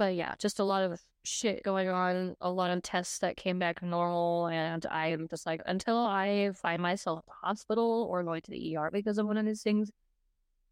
but 0.00 0.14
yeah, 0.14 0.34
just 0.38 0.60
a 0.60 0.64
lot 0.64 0.82
of 0.82 0.98
shit 1.24 1.62
going 1.62 1.90
on, 1.90 2.34
a 2.40 2.50
lot 2.50 2.70
of 2.70 2.82
tests 2.82 3.18
that 3.18 3.36
came 3.36 3.58
back 3.58 3.82
normal, 3.82 4.46
and 4.46 4.86
I'm 4.86 5.28
just 5.28 5.44
like, 5.44 5.60
until 5.66 5.98
I 5.98 6.52
find 6.54 6.80
myself 6.80 7.18
at 7.18 7.26
the 7.26 7.46
hospital 7.46 8.08
or 8.10 8.22
going 8.22 8.40
to 8.40 8.50
the 8.50 8.78
ER 8.78 8.88
because 8.90 9.18
of 9.18 9.26
one 9.26 9.36
of 9.36 9.44
these 9.44 9.62
things, 9.62 9.90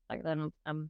like 0.08 0.22
then 0.22 0.50
I'm 0.64 0.88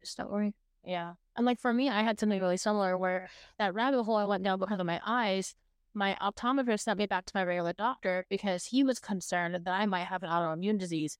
just 0.00 0.16
don't 0.16 0.30
worry. 0.30 0.54
Yeah. 0.84 1.14
And 1.34 1.44
like 1.44 1.58
for 1.58 1.72
me, 1.72 1.88
I 1.88 2.04
had 2.04 2.20
something 2.20 2.40
really 2.40 2.56
similar 2.56 2.96
where 2.96 3.30
that 3.58 3.74
rabbit 3.74 4.04
hole 4.04 4.14
I 4.14 4.26
went 4.26 4.44
down 4.44 4.60
because 4.60 4.78
of 4.78 4.86
my 4.86 5.00
eyes, 5.04 5.56
my 5.92 6.16
optometrist 6.22 6.82
sent 6.82 7.00
me 7.00 7.06
back 7.06 7.26
to 7.26 7.32
my 7.34 7.42
regular 7.42 7.72
doctor 7.72 8.26
because 8.30 8.66
he 8.66 8.84
was 8.84 9.00
concerned 9.00 9.56
that 9.56 9.66
I 9.66 9.86
might 9.86 10.06
have 10.06 10.22
an 10.22 10.30
autoimmune 10.30 10.78
disease 10.78 11.18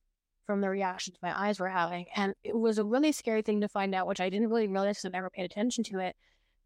from 0.51 0.59
the 0.59 0.69
reactions 0.69 1.15
my 1.23 1.47
eyes 1.47 1.61
were 1.61 1.69
having. 1.69 2.07
And 2.13 2.33
it 2.43 2.53
was 2.53 2.77
a 2.77 2.83
really 2.83 3.13
scary 3.13 3.41
thing 3.41 3.61
to 3.61 3.69
find 3.69 3.95
out, 3.95 4.05
which 4.05 4.19
I 4.19 4.29
didn't 4.29 4.49
really 4.49 4.67
realize 4.67 4.97
because 4.97 5.05
I 5.05 5.09
never 5.17 5.29
paid 5.29 5.45
attention 5.45 5.85
to 5.85 5.99
it, 5.99 6.17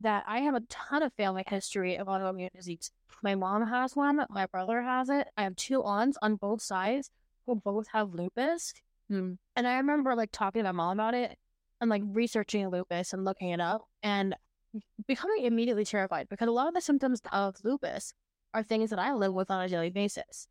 that 0.02 0.24
I 0.28 0.40
have 0.40 0.56
a 0.56 0.62
ton 0.62 1.04
of 1.04 1.14
family 1.14 1.44
history 1.46 1.96
of 1.98 2.08
autoimmune 2.08 2.52
disease. 2.52 2.90
My 3.22 3.36
mom 3.36 3.68
has 3.68 3.96
one, 3.96 4.26
my 4.32 4.48
brother 4.48 4.82
has 4.82 5.10
it. 5.10 5.28
I 5.38 5.44
have 5.44 5.56
two 5.56 5.84
aunts 5.84 6.18
on 6.24 6.36
both 6.36 6.64
sides 6.64 7.12
who 7.46 7.58
both 7.58 7.86
have 7.94 8.16
lupus. 8.16 8.74
Hmm. 9.08 9.34
And 9.56 9.68
I 9.68 9.78
remember 9.78 10.16
like 10.16 10.32
talking 10.32 10.64
to 10.64 10.70
my 10.70 10.72
mom 10.72 11.00
about 11.00 11.14
it 11.14 11.38
and 11.80 11.88
like 11.88 12.02
researching 12.08 12.68
lupus 12.70 13.14
and 13.14 13.24
looking 13.24 13.50
it 13.50 13.62
up 13.62 13.88
and 14.02 14.36
becoming 15.06 15.46
immediately 15.46 15.86
terrified 15.86 16.28
because 16.28 16.48
a 16.48 16.52
lot 16.52 16.70
of 16.70 16.74
the 16.74 16.82
symptoms 16.82 17.22
of 17.32 17.58
lupus 17.64 18.16
are 18.52 18.64
things 18.64 18.90
that 18.90 18.98
I 18.98 19.14
live 19.14 19.36
with 19.36 19.52
on 19.52 19.64
a 19.64 19.70
daily 19.70 19.92
basis. 19.92 20.48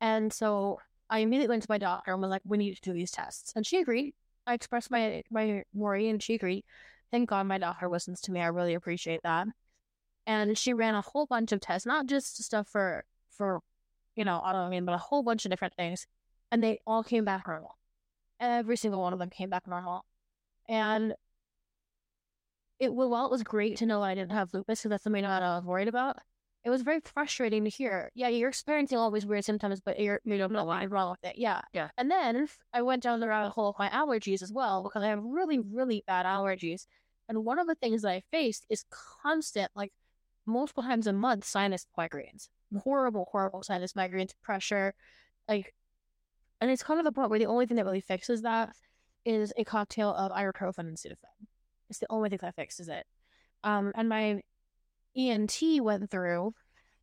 And 0.00 0.32
so 0.32 0.80
I 1.12 1.18
immediately 1.18 1.52
went 1.52 1.62
to 1.64 1.70
my 1.70 1.76
doctor 1.76 2.12
and 2.12 2.22
was 2.22 2.30
like, 2.30 2.40
we 2.46 2.56
need 2.56 2.74
to 2.74 2.80
do 2.80 2.94
these 2.94 3.10
tests. 3.10 3.52
And 3.54 3.66
she 3.66 3.76
agreed. 3.80 4.14
I 4.46 4.54
expressed 4.54 4.90
my, 4.90 5.22
my 5.30 5.62
worry 5.74 6.08
and 6.08 6.22
she 6.22 6.34
agreed. 6.34 6.64
Thank 7.10 7.28
God 7.28 7.46
my 7.46 7.58
doctor 7.58 7.86
listens 7.86 8.22
to 8.22 8.32
me. 8.32 8.40
I 8.40 8.46
really 8.46 8.72
appreciate 8.72 9.20
that. 9.22 9.46
And 10.26 10.56
she 10.56 10.72
ran 10.72 10.94
a 10.94 11.02
whole 11.02 11.26
bunch 11.26 11.52
of 11.52 11.60
tests, 11.60 11.84
not 11.84 12.06
just 12.06 12.42
stuff 12.42 12.66
for, 12.66 13.04
for, 13.28 13.60
you 14.16 14.24
know, 14.24 14.40
autoimmune, 14.42 14.86
but 14.86 14.94
a 14.94 14.98
whole 14.98 15.22
bunch 15.22 15.44
of 15.44 15.50
different 15.50 15.74
things. 15.74 16.06
And 16.50 16.64
they 16.64 16.80
all 16.86 17.04
came 17.04 17.26
back 17.26 17.46
normal. 17.46 17.76
Every 18.40 18.78
single 18.78 19.02
one 19.02 19.12
of 19.12 19.18
them 19.18 19.28
came 19.28 19.50
back 19.50 19.66
normal. 19.66 20.06
And 20.66 21.14
it 22.78 22.94
well, 22.94 23.10
while 23.10 23.26
it 23.26 23.30
was 23.30 23.42
great 23.42 23.76
to 23.76 23.86
know 23.86 24.02
I 24.02 24.14
didn't 24.14 24.32
have 24.32 24.54
lupus, 24.54 24.80
because 24.80 24.88
that's 24.88 25.04
something 25.04 25.24
that 25.24 25.42
I 25.42 25.56
was 25.56 25.64
worried 25.64 25.88
about. 25.88 26.16
It 26.64 26.70
was 26.70 26.82
very 26.82 27.00
frustrating 27.00 27.64
to 27.64 27.70
hear. 27.70 28.10
Yeah, 28.14 28.28
you're 28.28 28.48
experiencing 28.48 28.96
all 28.96 29.10
these 29.10 29.26
weird 29.26 29.44
symptoms, 29.44 29.80
but 29.80 29.98
you're 29.98 30.20
you 30.24 30.38
don't 30.38 30.52
know 30.52 30.64
what's 30.64 30.88
wrong 30.88 31.10
with 31.10 31.30
it. 31.30 31.36
Yeah, 31.38 31.62
Yeah. 31.72 31.88
And 31.98 32.10
then 32.10 32.48
I 32.72 32.82
went 32.82 33.02
down 33.02 33.20
the 33.20 33.28
rabbit 33.28 33.50
hole 33.50 33.70
of 33.70 33.78
my 33.78 33.88
allergies 33.88 34.42
as 34.42 34.52
well 34.52 34.82
because 34.82 35.02
I 35.02 35.08
have 35.08 35.22
really, 35.22 35.58
really 35.58 36.04
bad 36.06 36.24
allergies. 36.24 36.86
And 37.28 37.44
one 37.44 37.58
of 37.58 37.66
the 37.66 37.74
things 37.74 38.02
that 38.02 38.10
I 38.10 38.22
faced 38.30 38.66
is 38.68 38.84
constant, 39.22 39.70
like 39.74 39.92
multiple 40.46 40.82
times 40.82 41.06
a 41.06 41.12
month, 41.12 41.44
sinus 41.44 41.86
migraines. 41.98 42.48
Horrible, 42.84 43.28
horrible 43.30 43.62
sinus 43.62 43.94
migraines, 43.94 44.32
pressure, 44.42 44.94
like, 45.48 45.74
and 46.60 46.70
it's 46.70 46.82
kind 46.82 47.00
of 47.00 47.04
the 47.04 47.12
point 47.12 47.28
where 47.28 47.38
the 47.38 47.46
only 47.46 47.66
thing 47.66 47.76
that 47.76 47.84
really 47.84 48.00
fixes 48.00 48.42
that 48.42 48.70
is 49.24 49.52
a 49.56 49.64
cocktail 49.64 50.10
of 50.14 50.32
ibuprofen 50.32 50.80
and 50.80 50.96
Sudafed. 50.96 51.16
It's 51.90 51.98
the 51.98 52.06
only 52.08 52.30
thing 52.30 52.38
that 52.40 52.54
fixes 52.54 52.88
it. 52.88 53.04
Um, 53.64 53.92
and 53.94 54.08
my 54.08 54.42
ENT 55.16 55.60
went 55.80 56.10
through 56.10 56.54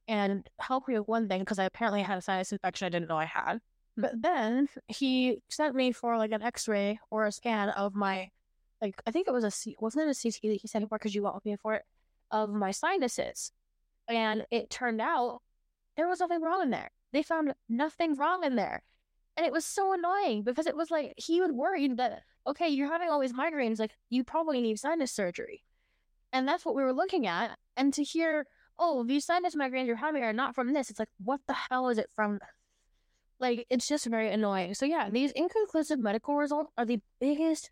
and 0.08 0.50
helped 0.60 0.88
me 0.88 0.98
with 0.98 1.08
one 1.08 1.28
thing 1.28 1.40
because 1.40 1.60
I 1.60 1.66
apparently 1.66 2.02
had 2.02 2.18
a 2.18 2.22
sinus 2.22 2.52
infection 2.52 2.88
I 2.88 2.90
didn't 2.90 3.10
know 3.10 3.18
I 3.18 3.26
had. 3.26 3.60
Hmm. 3.96 4.02
But 4.02 4.22
then 4.22 4.70
he 4.88 5.42
sent 5.50 5.76
me 5.76 5.92
for 5.92 6.18
like 6.18 6.32
an 6.32 6.42
X-ray 6.42 7.00
or 7.12 7.26
a 7.26 7.32
scan 7.32 7.70
of 7.70 7.94
my, 7.96 8.30
like 8.82 9.02
I 9.06 9.12
think 9.12 9.28
it 9.28 9.34
was 9.34 9.44
a 9.44 9.52
C, 9.52 9.76
wasn't 9.80 10.08
it 10.08 10.18
a 10.18 10.22
CT 10.22 10.52
that 10.52 10.62
he 10.62 10.68
sent 10.68 10.84
me 10.84 10.90
for 10.90 10.98
because 10.98 11.14
you 11.14 11.24
went 11.24 11.36
with 11.36 11.46
me 11.46 11.56
for 11.62 11.76
it 11.76 11.84
of 12.32 12.50
my 12.50 12.72
sinuses, 12.72 13.52
and 14.08 14.46
it 14.52 14.70
turned 14.70 15.02
out 15.02 15.42
there 15.96 16.08
was 16.08 16.20
nothing 16.20 16.42
wrong 16.42 16.62
in 16.62 16.70
there. 16.70 16.92
They 17.12 17.24
found 17.24 17.54
nothing 17.68 18.16
wrong 18.16 18.44
in 18.44 18.56
there. 18.56 18.84
And 19.36 19.46
it 19.46 19.52
was 19.52 19.66
so 19.66 19.94
annoying 19.94 20.44
because 20.44 20.68
it 20.68 20.76
was 20.76 20.92
like 20.92 21.14
he 21.18 21.42
was 21.42 21.52
worried 21.52 21.98
that, 21.98 22.24
okay, 22.46 22.68
you're 22.68 22.92
having 22.92 23.10
all 23.10 23.20
these 23.20 23.34
migraines, 23.34 23.80
like 23.80 23.92
you 24.10 24.24
probably 24.24 24.62
need 24.62 24.80
sinus 24.80 25.12
surgery. 25.12 25.64
And 26.32 26.48
that's 26.48 26.66
what 26.66 26.76
we 26.76 26.84
were 26.84 26.94
looking 26.94 27.28
at. 27.28 27.58
And 27.76 27.94
to 27.94 28.04
hear, 28.04 28.46
oh, 28.78 29.04
these 29.04 29.26
sinus 29.26 29.56
migraines 29.56 29.88
you're 29.88 29.96
having 29.96 30.24
are 30.24 30.34
not 30.34 30.56
from 30.56 30.74
this, 30.74 30.90
it's 30.90 31.00
like, 31.00 31.10
what 31.24 31.42
the 31.48 31.54
hell 31.54 31.90
is 31.90 31.98
it 31.98 32.10
from? 32.16 32.40
Like, 33.40 33.66
it's 33.70 33.88
just 33.88 34.06
very 34.06 34.32
annoying. 34.32 34.74
So, 34.74 34.86
yeah, 34.86 35.10
these 35.10 35.32
inconclusive 35.32 36.00
medical 36.00 36.36
results 36.36 36.72
are 36.78 36.86
the 36.86 37.00
biggest, 37.20 37.72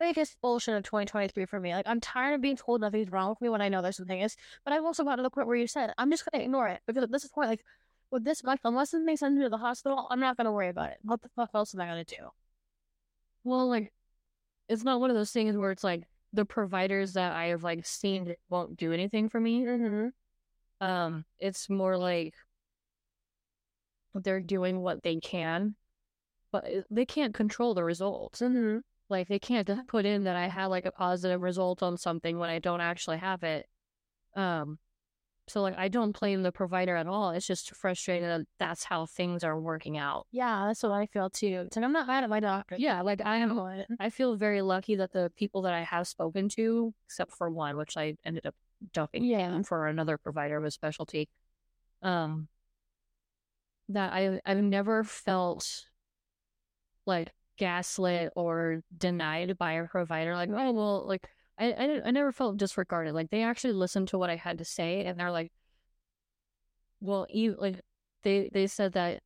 biggest 0.00 0.36
bullshit 0.40 0.74
of 0.74 0.82
2023 0.82 1.44
for 1.46 1.60
me. 1.60 1.74
Like, 1.74 1.86
I'm 1.86 2.00
tired 2.00 2.34
of 2.34 2.40
being 2.40 2.56
told 2.56 2.80
nothing's 2.80 3.10
wrong 3.10 3.30
with 3.30 3.40
me 3.40 3.48
when 3.48 3.60
I 3.62 3.68
know 3.68 3.82
there's 3.82 3.96
something 3.96 4.20
is. 4.20 4.36
But 4.64 4.72
I've 4.72 4.84
also 4.84 5.04
got 5.04 5.16
to 5.16 5.22
the 5.22 5.30
point 5.30 5.46
where 5.46 5.56
you 5.56 5.66
said, 5.66 5.92
I'm 5.98 6.10
just 6.10 6.24
going 6.24 6.40
to 6.40 6.44
ignore 6.44 6.68
it 6.68 6.80
because 6.86 7.04
at 7.04 7.12
this 7.12 7.28
point, 7.28 7.48
like, 7.48 7.64
with 8.10 8.24
this 8.24 8.44
much, 8.44 8.60
unless 8.64 8.90
something 8.90 9.16
sends 9.16 9.36
me 9.36 9.44
to 9.44 9.50
the 9.50 9.58
hospital, 9.58 10.06
I'm 10.10 10.20
not 10.20 10.36
going 10.36 10.46
to 10.46 10.52
worry 10.52 10.68
about 10.68 10.90
it. 10.90 10.98
What 11.02 11.20
the 11.22 11.28
fuck 11.36 11.50
else 11.54 11.74
am 11.74 11.80
I 11.80 11.86
going 11.86 12.04
to 12.04 12.16
do? 12.16 12.22
Well, 13.44 13.68
like, 13.68 13.92
it's 14.68 14.84
not 14.84 15.00
one 15.00 15.10
of 15.10 15.16
those 15.16 15.32
things 15.32 15.56
where 15.56 15.70
it's 15.70 15.84
like 15.84 16.04
the 16.34 16.44
providers 16.44 17.12
that 17.14 17.32
I 17.32 17.46
have 17.46 17.62
like 17.62 17.86
seen 17.86 18.34
won't 18.48 18.76
do 18.76 18.92
anything 18.92 19.28
for 19.28 19.40
me. 19.40 19.62
Mm-hmm. 19.62 20.08
Um, 20.84 21.24
it's 21.38 21.70
more 21.70 21.96
like 21.96 22.34
they're 24.14 24.40
doing 24.40 24.80
what 24.80 25.02
they 25.02 25.16
can, 25.16 25.76
but 26.52 26.66
they 26.90 27.06
can't 27.06 27.34
control 27.34 27.74
the 27.74 27.84
results. 27.84 28.40
Mm-hmm. 28.40 28.78
Like 29.08 29.28
they 29.28 29.38
can't 29.38 29.68
put 29.86 30.06
in 30.06 30.24
that 30.24 30.36
I 30.36 30.48
had 30.48 30.66
like 30.66 30.86
a 30.86 30.92
positive 30.92 31.40
result 31.40 31.82
on 31.82 31.96
something 31.96 32.38
when 32.38 32.50
I 32.50 32.58
don't 32.58 32.80
actually 32.80 33.18
have 33.18 33.42
it. 33.44 33.66
Um, 34.34 34.78
so 35.46 35.60
like 35.60 35.76
I 35.76 35.88
don't 35.88 36.18
blame 36.18 36.42
the 36.42 36.52
provider 36.52 36.96
at 36.96 37.06
all. 37.06 37.30
It's 37.30 37.46
just 37.46 37.74
frustrating 37.76 38.26
that 38.28 38.46
that's 38.58 38.84
how 38.84 39.06
things 39.06 39.44
are 39.44 39.60
working 39.60 39.98
out. 39.98 40.26
Yeah, 40.32 40.64
that's 40.66 40.82
what 40.82 40.92
I 40.92 41.06
feel 41.06 41.28
too. 41.30 41.68
And 41.76 41.84
I'm 41.84 41.92
not 41.92 42.06
mad 42.06 42.24
at 42.24 42.30
my 42.30 42.40
doctor. 42.40 42.76
Yeah, 42.78 43.02
like 43.02 43.20
I 43.24 43.36
am. 43.36 43.84
I 44.00 44.10
feel 44.10 44.36
very 44.36 44.62
lucky 44.62 44.96
that 44.96 45.12
the 45.12 45.30
people 45.36 45.62
that 45.62 45.74
I 45.74 45.82
have 45.82 46.08
spoken 46.08 46.48
to, 46.50 46.94
except 47.06 47.32
for 47.32 47.50
one, 47.50 47.76
which 47.76 47.96
I 47.96 48.16
ended 48.24 48.46
up 48.46 48.54
dumping 48.92 49.24
Yeah. 49.24 49.60
for 49.62 49.86
another 49.86 50.16
provider 50.18 50.60
with 50.60 50.72
specialty, 50.72 51.28
um, 52.02 52.48
that 53.90 54.12
I 54.12 54.40
I've 54.46 54.62
never 54.62 55.04
felt 55.04 55.84
like 57.06 57.32
gaslit 57.58 58.32
or 58.34 58.82
denied 58.96 59.58
by 59.58 59.72
a 59.72 59.84
provider. 59.84 60.34
Like, 60.34 60.48
oh 60.50 60.72
well, 60.72 61.06
like 61.06 61.28
I 61.58 61.72
I, 61.72 62.00
I 62.06 62.10
never 62.10 62.32
felt 62.32 62.56
disregarded. 62.56 63.14
Like 63.14 63.30
they 63.30 63.42
actually 63.42 63.74
listened 63.74 64.08
to 64.08 64.18
what 64.18 64.30
I 64.30 64.36
had 64.36 64.58
to 64.58 64.64
say, 64.64 65.04
and 65.04 65.18
they're 65.18 65.30
like, 65.30 65.52
well, 67.00 67.26
you 67.30 67.56
like 67.58 67.80
they 68.22 68.50
they 68.52 68.66
said 68.66 68.92
that 68.94 69.22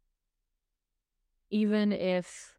even 1.51 1.93
if 1.93 2.55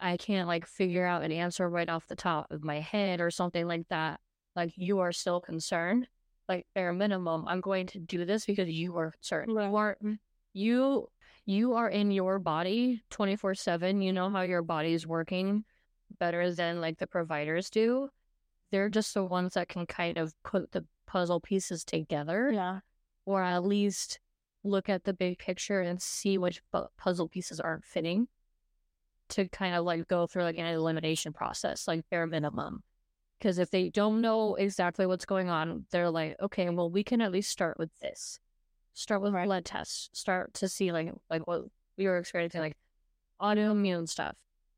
I 0.00 0.16
can't 0.16 0.48
like 0.48 0.66
figure 0.66 1.06
out 1.06 1.22
an 1.22 1.32
answer 1.32 1.68
right 1.68 1.88
off 1.88 2.06
the 2.06 2.16
top 2.16 2.50
of 2.50 2.62
my 2.62 2.80
head 2.80 3.20
or 3.20 3.30
something 3.30 3.66
like 3.66 3.88
that, 3.88 4.20
like 4.54 4.72
you 4.76 5.00
are 5.00 5.12
still 5.12 5.40
concerned. 5.40 6.08
Like 6.48 6.66
bare 6.74 6.92
minimum, 6.92 7.46
I'm 7.48 7.62
going 7.62 7.86
to 7.88 7.98
do 7.98 8.24
this 8.26 8.44
because 8.44 8.68
you 8.68 8.96
are 8.98 9.12
concerned. 9.12 9.50
You 9.50 9.76
are 9.76 9.96
mm, 10.04 10.18
you 10.52 11.08
you 11.46 11.74
are 11.74 11.88
in 11.88 12.10
your 12.10 12.38
body 12.38 13.02
24 13.10 13.54
7 13.54 14.00
you 14.00 14.12
know 14.12 14.30
how 14.30 14.42
your 14.42 14.62
body 14.62 14.92
is 14.92 15.06
working 15.06 15.64
better 16.18 16.52
than 16.52 16.80
like 16.80 16.98
the 16.98 17.06
providers 17.06 17.70
do. 17.70 18.08
They're 18.70 18.88
just 18.88 19.14
the 19.14 19.24
ones 19.24 19.54
that 19.54 19.68
can 19.68 19.86
kind 19.86 20.18
of 20.18 20.34
put 20.42 20.72
the 20.72 20.84
puzzle 21.06 21.40
pieces 21.40 21.84
together 21.84 22.50
yeah. 22.52 22.80
or 23.24 23.42
at 23.42 23.64
least 23.64 24.18
look 24.64 24.88
at 24.88 25.04
the 25.04 25.12
big 25.12 25.38
picture 25.38 25.80
and 25.80 26.00
see 26.00 26.38
which 26.38 26.62
pu- 26.72 26.86
puzzle 26.96 27.28
pieces 27.28 27.60
aren't 27.60 27.84
fitting 27.84 28.26
to 29.28 29.48
kind 29.48 29.74
of 29.74 29.84
like 29.84 30.08
go 30.08 30.26
through 30.26 30.42
like 30.42 30.58
an 30.58 30.66
elimination 30.66 31.32
process 31.32 31.86
like 31.86 32.04
bare 32.10 32.26
minimum. 32.26 32.82
Because 33.38 33.58
if 33.58 33.70
they 33.70 33.90
don't 33.90 34.20
know 34.20 34.56
mm. 34.58 34.60
exactly 34.60 35.06
what's 35.06 35.26
going 35.26 35.50
on 35.50 35.84
they're 35.90 36.10
like 36.10 36.36
okay 36.40 36.68
well 36.70 36.90
we 36.90 37.04
can 37.04 37.20
at 37.20 37.32
least 37.32 37.50
start 37.50 37.78
with 37.78 37.90
this. 38.00 38.40
Start 38.94 39.22
with 39.22 39.34
Right. 39.34 39.46
blood 39.46 39.64
tests. 39.64 40.08
Start 40.12 40.54
to 40.54 40.68
see 40.68 40.92
like 40.92 41.12
like 41.30 41.46
what 41.46 41.62
we 41.96 42.06
were 42.06 42.18
experiencing 42.18 42.60
like 42.60 42.76
autoimmune 43.40 44.08
stuff 44.08 44.34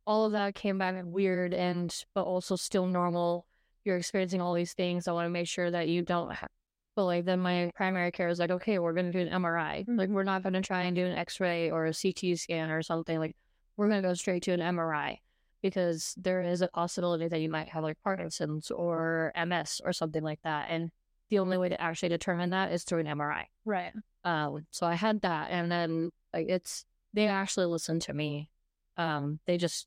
all 0.06 0.24
of 0.24 0.32
that 0.32 0.54
came 0.54 0.78
back 0.78 0.94
weird 1.04 1.52
and 1.52 2.04
but 2.14 2.22
also 2.22 2.56
still 2.56 2.86
normal 2.86 3.46
you're 3.84 3.96
experiencing 3.96 4.40
all 4.40 4.54
these 4.54 4.72
things 4.72 5.08
i 5.08 5.12
want 5.12 5.26
to 5.26 5.30
make 5.30 5.48
sure 5.48 5.70
that 5.70 5.88
you 5.88 6.02
don't 6.02 6.32
have 6.32 6.48
but 6.96 7.04
like 7.04 7.26
then 7.26 7.40
my 7.40 7.70
primary 7.74 8.10
care 8.10 8.28
is 8.28 8.38
like, 8.38 8.50
okay, 8.50 8.78
we're 8.78 8.94
gonna 8.94 9.12
do 9.12 9.20
an 9.20 9.28
MRI. 9.28 9.84
Like 9.86 10.08
we're 10.08 10.24
not 10.24 10.42
gonna 10.42 10.62
try 10.62 10.84
and 10.84 10.96
do 10.96 11.04
an 11.04 11.12
X-ray 11.12 11.70
or 11.70 11.84
a 11.84 11.92
CT 11.92 12.38
scan 12.38 12.70
or 12.70 12.82
something. 12.82 13.18
Like 13.18 13.36
we're 13.76 13.88
gonna 13.88 14.00
go 14.00 14.14
straight 14.14 14.42
to 14.44 14.52
an 14.52 14.60
MRI 14.60 15.18
because 15.60 16.14
there 16.16 16.40
is 16.40 16.62
a 16.62 16.68
possibility 16.68 17.28
that 17.28 17.40
you 17.40 17.50
might 17.50 17.68
have 17.68 17.84
like 17.84 17.98
Parkinson's 18.02 18.70
or 18.70 19.30
MS 19.36 19.82
or 19.84 19.92
something 19.92 20.22
like 20.22 20.40
that. 20.42 20.68
And 20.70 20.90
the 21.28 21.38
only 21.38 21.58
way 21.58 21.68
to 21.68 21.80
actually 21.80 22.08
determine 22.08 22.50
that 22.50 22.72
is 22.72 22.84
through 22.84 23.00
an 23.00 23.06
MRI. 23.06 23.44
Right. 23.66 23.92
Um, 24.24 24.66
so 24.70 24.86
I 24.86 24.94
had 24.94 25.20
that, 25.20 25.50
and 25.50 25.70
then 25.70 26.10
like 26.32 26.46
it's 26.48 26.86
they 27.12 27.26
actually 27.26 27.66
listened 27.66 28.02
to 28.02 28.14
me. 28.14 28.48
Um, 28.96 29.38
they 29.44 29.58
just 29.58 29.86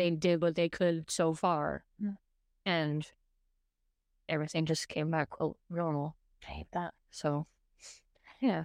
they 0.00 0.10
did 0.10 0.40
what 0.40 0.54
they 0.54 0.68
could 0.70 1.10
so 1.10 1.34
far, 1.34 1.84
Mm. 2.02 2.16
and 2.64 3.06
everything 4.30 4.64
just 4.64 4.88
came 4.88 5.10
back 5.10 5.28
quote 5.28 5.58
normal. 5.68 6.16
I 6.42 6.50
hate 6.52 6.72
that. 6.72 6.94
So, 7.10 7.46
yeah. 8.40 8.64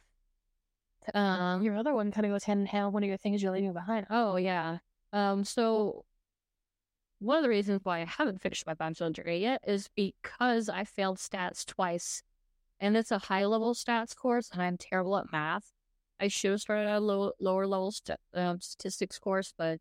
Um. 1.14 1.62
Your 1.62 1.76
other 1.76 1.94
one 1.94 2.12
kind 2.12 2.26
of 2.26 2.32
goes 2.32 2.46
hand 2.46 2.62
in 2.62 2.66
hand. 2.68 2.94
One 2.94 3.04
of 3.04 3.10
your 3.10 3.18
things 3.18 3.44
you're 3.44 3.52
leaving 3.52 3.74
behind. 3.74 4.08
Oh 4.10 4.38
yeah. 4.38 4.78
Um. 5.12 5.44
So, 5.44 6.06
one 7.20 7.38
of 7.38 7.44
the 7.44 7.50
reasons 7.50 7.82
why 7.84 8.02
I 8.02 8.06
haven't 8.06 8.42
finished 8.42 8.66
my 8.66 8.74
bachelor's 8.74 9.14
degree 9.14 9.40
yet 9.40 9.62
is 9.68 9.90
because 9.96 10.70
I 10.70 10.86
failed 10.86 11.18
stats 11.18 11.66
twice, 11.66 12.24
and 12.80 12.96
it's 12.96 13.12
a 13.12 13.20
high 13.20 13.46
level 13.46 13.74
stats 13.74 14.16
course, 14.16 14.50
and 14.52 14.62
I'm 14.62 14.78
terrible 14.78 15.18
at 15.18 15.32
math. 15.34 15.74
I 16.20 16.30
should 16.30 16.52
have 16.52 16.62
started 16.62 16.90
a 16.90 17.00
low, 17.00 17.34
lower 17.42 17.68
level 17.68 17.92
st- 17.92 18.20
um, 18.34 18.62
statistics 18.62 19.20
course, 19.20 19.54
but 19.58 19.80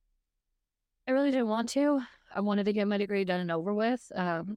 I 1.06 1.12
really 1.12 1.30
didn't 1.30 1.48
want 1.48 1.68
to. 1.70 2.00
I 2.34 2.40
wanted 2.40 2.64
to 2.64 2.72
get 2.72 2.88
my 2.88 2.98
degree 2.98 3.24
done 3.24 3.40
and 3.40 3.50
over 3.50 3.72
with. 3.72 4.10
Um, 4.14 4.56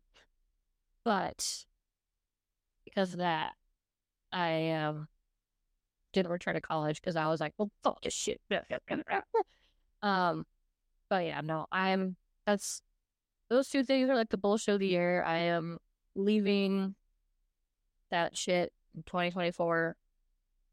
but 1.03 1.65
because 2.86 3.14
of 3.14 3.19
that, 3.19 3.53
I 4.32 4.72
um 4.72 5.07
didn't 6.14 6.32
return 6.32 6.56
to 6.56 6.61
college 6.61 7.02
because 7.02 7.15
I 7.15 7.28
was 7.28 7.40
like, 7.40 7.53
well, 7.57 7.69
fuck 7.84 8.02
this 8.02 8.14
shit. 8.14 8.41
um, 10.02 10.45
but 11.10 11.26
yeah, 11.26 11.41
no, 11.41 11.68
I'm 11.72 12.15
that's 12.45 12.82
those 13.49 13.69
two 13.69 13.84
things 13.84 14.10
are 14.10 14.15
like 14.15 14.30
the 14.30 14.38
bullshit 14.38 14.76
of 14.76 14.80
the 14.80 14.88
year. 14.88 15.24
I 15.24 15.38
am 15.38 15.78
leaving 16.15 16.95
that 18.10 18.36
shit 18.36 18.74
in 18.95 19.03
2024. 19.03 19.95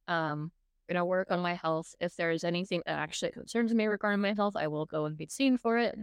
Um, 0.09 0.51
gonna 0.89 1.05
work 1.05 1.31
on 1.31 1.41
my 1.41 1.55
health. 1.55 1.95
If 2.01 2.17
there 2.17 2.31
is 2.31 2.45
anything 2.45 2.83
that 2.87 2.99
actually 2.99 3.33
concerns 3.33 3.73
me 3.75 3.87
regarding 3.87 4.21
my 4.21 4.35
health, 4.35 4.57
I 4.57 4.69
will 4.69 4.87
go 4.87 5.05
and 5.07 5.17
be 5.17 5.27
seen 5.27 5.57
for 5.59 5.79
it. 5.79 5.97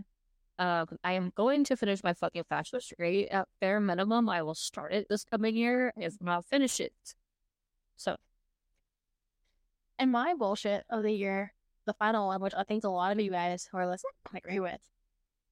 Um, 0.60 0.86
I 1.04 1.14
am 1.14 1.32
going 1.36 1.64
to 1.66 1.76
finish 1.76 2.04
my 2.04 2.14
fucking 2.14 2.44
bachelor's 2.50 2.88
degree. 2.88 3.28
At 3.28 3.48
bare 3.60 3.80
minimum, 3.80 4.30
I 4.30 4.44
will 4.44 4.54
start 4.56 4.94
it 4.94 5.08
this 5.10 5.24
coming 5.24 5.56
year, 5.56 5.92
if 5.98 6.22
not 6.22 6.46
finish 6.46 6.80
it. 6.80 6.94
So 7.96 8.18
And 9.98 10.12
my 10.12 10.34
bullshit 10.36 10.86
of 10.90 11.04
the 11.04 11.12
year, 11.12 11.54
the 11.86 11.94
final 11.94 12.28
one, 12.28 12.42
which 12.42 12.54
I 12.56 12.64
think 12.64 12.84
a 12.84 12.90
lot 12.90 13.12
of 13.12 13.20
you 13.20 13.32
guys 13.32 13.68
who 13.72 13.78
are 13.78 13.88
listening 13.88 14.12
agree 14.36 14.60
with, 14.60 14.82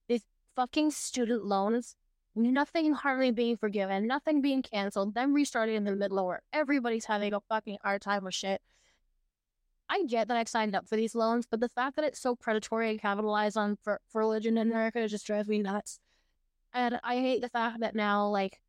is 0.08 0.22
fucking 0.54 0.92
student 0.92 1.44
loans. 1.44 1.96
Nothing 2.36 2.92
hardly 2.92 3.32
being 3.32 3.56
forgiven, 3.56 4.06
nothing 4.06 4.40
being 4.40 4.62
canceled, 4.62 5.14
them 5.14 5.34
restarting 5.34 5.74
in 5.74 5.84
the 5.84 5.96
middle 5.96 6.24
where 6.24 6.42
everybody's 6.52 7.06
having 7.06 7.34
a 7.34 7.40
fucking 7.48 7.78
hard 7.82 8.02
time 8.02 8.24
with 8.24 8.34
shit. 8.34 8.62
I 9.90 10.04
get 10.04 10.28
that 10.28 10.36
I 10.36 10.44
signed 10.44 10.76
up 10.76 10.88
for 10.88 10.94
these 10.94 11.16
loans, 11.16 11.46
but 11.50 11.58
the 11.58 11.68
fact 11.68 11.96
that 11.96 12.04
it's 12.04 12.20
so 12.20 12.36
predatory 12.36 12.90
and 12.90 13.00
capitalized 13.00 13.56
on 13.56 13.76
for, 13.82 14.00
for 14.08 14.20
religion 14.20 14.56
in 14.56 14.70
America 14.70 15.06
just 15.08 15.26
drives 15.26 15.48
me 15.48 15.58
nuts. 15.58 15.98
And 16.72 17.00
I 17.02 17.16
hate 17.16 17.42
the 17.42 17.48
fact 17.48 17.80
that 17.80 17.96
now, 17.96 18.28
like, 18.28 18.60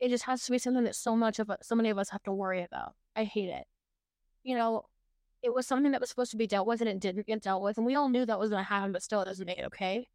it 0.00 0.08
just 0.08 0.24
has 0.24 0.44
to 0.44 0.50
be 0.50 0.58
something 0.58 0.82
that 0.84 0.96
so 0.96 1.14
much 1.14 1.38
of 1.38 1.50
so 1.62 1.76
many 1.76 1.88
of 1.88 1.98
us 1.98 2.10
have 2.10 2.22
to 2.24 2.32
worry 2.32 2.64
about. 2.64 2.94
I 3.14 3.22
hate 3.24 3.48
it. 3.48 3.64
You 4.42 4.56
know, 4.56 4.86
it 5.42 5.54
was 5.54 5.68
something 5.68 5.92
that 5.92 6.00
was 6.00 6.10
supposed 6.10 6.32
to 6.32 6.36
be 6.36 6.48
dealt 6.48 6.66
with 6.66 6.80
and 6.80 6.90
it 6.90 6.98
didn't 6.98 7.26
get 7.26 7.42
dealt 7.42 7.62
with, 7.62 7.76
and 7.76 7.86
we 7.86 7.94
all 7.94 8.08
knew 8.08 8.26
that 8.26 8.40
was 8.40 8.50
going 8.50 8.64
to 8.64 8.68
happen, 8.68 8.90
but 8.90 9.04
still, 9.04 9.22
it 9.22 9.26
doesn't 9.26 9.46
make 9.46 9.58
it 9.58 9.66
okay. 9.66 10.08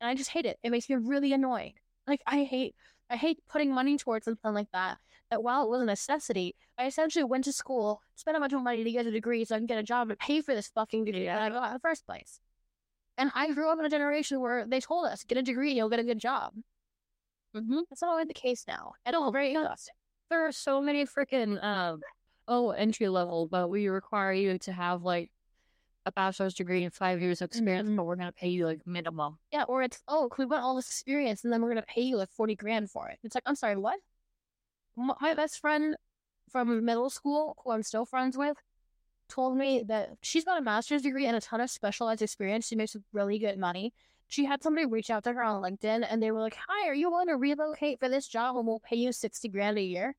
And 0.00 0.08
I 0.08 0.14
just 0.14 0.30
hate 0.30 0.46
it. 0.46 0.58
It 0.62 0.70
makes 0.70 0.88
me 0.88 0.96
really 0.96 1.34
annoyed. 1.34 1.74
Like 2.06 2.22
I 2.26 2.44
hate, 2.44 2.74
I 3.10 3.16
hate 3.16 3.42
putting 3.46 3.74
money 3.74 3.98
towards 3.98 4.24
something 4.24 4.54
like 4.54 4.70
that. 4.72 4.96
That 5.30 5.42
while 5.42 5.64
it 5.64 5.70
was 5.70 5.82
a 5.82 5.86
necessity, 5.86 6.54
I 6.78 6.86
essentially 6.86 7.24
went 7.24 7.44
to 7.44 7.52
school, 7.52 8.02
spent 8.14 8.36
a 8.36 8.40
bunch 8.40 8.52
of 8.52 8.62
money 8.62 8.84
to 8.84 8.90
get 8.92 9.06
a 9.06 9.10
degree 9.10 9.44
so 9.44 9.54
I 9.54 9.58
can 9.58 9.66
get 9.66 9.78
a 9.78 9.82
job 9.82 10.10
and 10.10 10.18
pay 10.18 10.40
for 10.42 10.54
this 10.54 10.68
fucking 10.68 11.04
degree 11.06 11.24
that 11.26 11.40
I 11.42 11.48
got 11.48 11.68
in 11.68 11.72
the 11.74 11.78
first 11.80 12.06
place. 12.06 12.40
And 13.16 13.30
I 13.34 13.52
grew 13.52 13.70
up 13.70 13.78
in 13.78 13.84
a 13.84 13.90
generation 13.90 14.40
where 14.40 14.66
they 14.66 14.80
told 14.80 15.06
us, 15.06 15.24
get 15.24 15.38
a 15.38 15.42
degree, 15.42 15.72
you'll 15.72 15.88
get 15.88 16.00
a 16.00 16.04
good 16.04 16.18
job. 16.18 16.52
mm-hmm. 17.56 17.80
That's 17.88 18.02
not 18.02 18.10
always 18.10 18.28
the 18.28 18.34
case 18.34 18.64
now. 18.68 18.92
At 19.06 19.14
all 19.14 19.32
very 19.32 19.52
exhausting. 19.52 19.94
there 20.30 20.46
are 20.46 20.52
so 20.52 20.80
many 20.80 21.04
freaking 21.06 21.62
um 21.62 22.00
oh 22.48 22.70
entry 22.70 23.08
level, 23.08 23.46
but 23.46 23.68
we 23.68 23.88
require 23.88 24.32
you 24.32 24.58
to 24.58 24.72
have 24.72 25.02
like 25.02 25.30
a 26.06 26.12
bachelor's 26.12 26.54
degree 26.54 26.84
and 26.84 26.92
five 26.92 27.22
years 27.22 27.40
of 27.40 27.46
experience, 27.46 27.88
Mhm. 27.88 27.96
but 27.96 28.04
we're 28.04 28.16
gonna 28.16 28.32
pay 28.32 28.48
you 28.48 28.66
like 28.66 28.86
minimum. 28.86 29.38
Yeah, 29.52 29.62
or 29.64 29.82
it's 29.82 30.02
oh, 30.08 30.28
we 30.38 30.44
want 30.44 30.62
all 30.62 30.76
this 30.76 30.88
experience, 30.88 31.44
and 31.44 31.52
then 31.52 31.62
we're 31.62 31.70
gonna 31.70 31.82
pay 31.88 32.02
you 32.02 32.16
like 32.16 32.30
forty 32.30 32.54
grand 32.56 32.90
for 32.90 33.08
it. 33.08 33.18
It's 33.22 33.34
like 33.34 33.44
I'm 33.46 33.54
sorry, 33.56 33.76
what? 33.76 33.98
My 34.96 35.34
best 35.34 35.60
friend 35.60 35.96
from 36.50 36.84
middle 36.84 37.10
school, 37.10 37.56
who 37.62 37.72
I'm 37.72 37.82
still 37.82 38.06
friends 38.06 38.36
with, 38.36 38.56
told 39.28 39.56
me 39.56 39.82
that 39.88 40.10
she's 40.22 40.44
got 40.44 40.58
a 40.58 40.62
master's 40.62 41.02
degree 41.02 41.26
and 41.26 41.36
a 41.36 41.40
ton 41.40 41.60
of 41.60 41.70
specialized 41.70 42.22
experience. 42.22 42.66
She 42.68 42.76
makes 42.76 42.96
really 43.12 43.38
good 43.38 43.58
money. 43.58 43.92
She 44.28 44.44
had 44.44 44.62
somebody 44.62 44.86
reach 44.86 45.10
out 45.10 45.24
to 45.24 45.32
her 45.32 45.42
on 45.42 45.62
LinkedIn, 45.62 46.06
and 46.08 46.22
they 46.22 46.30
were 46.30 46.40
like, 46.40 46.56
"Hi, 46.68 46.88
are 46.88 46.94
you 46.94 47.10
willing 47.10 47.28
to 47.28 47.36
relocate 47.36 47.98
for 48.00 48.08
this 48.08 48.26
job, 48.26 48.56
and 48.56 48.66
we'll 48.66 48.80
pay 48.80 48.96
you 48.96 49.12
sixty 49.12 49.48
grand 49.48 49.78
a 49.78 49.82
year?" 49.82 50.14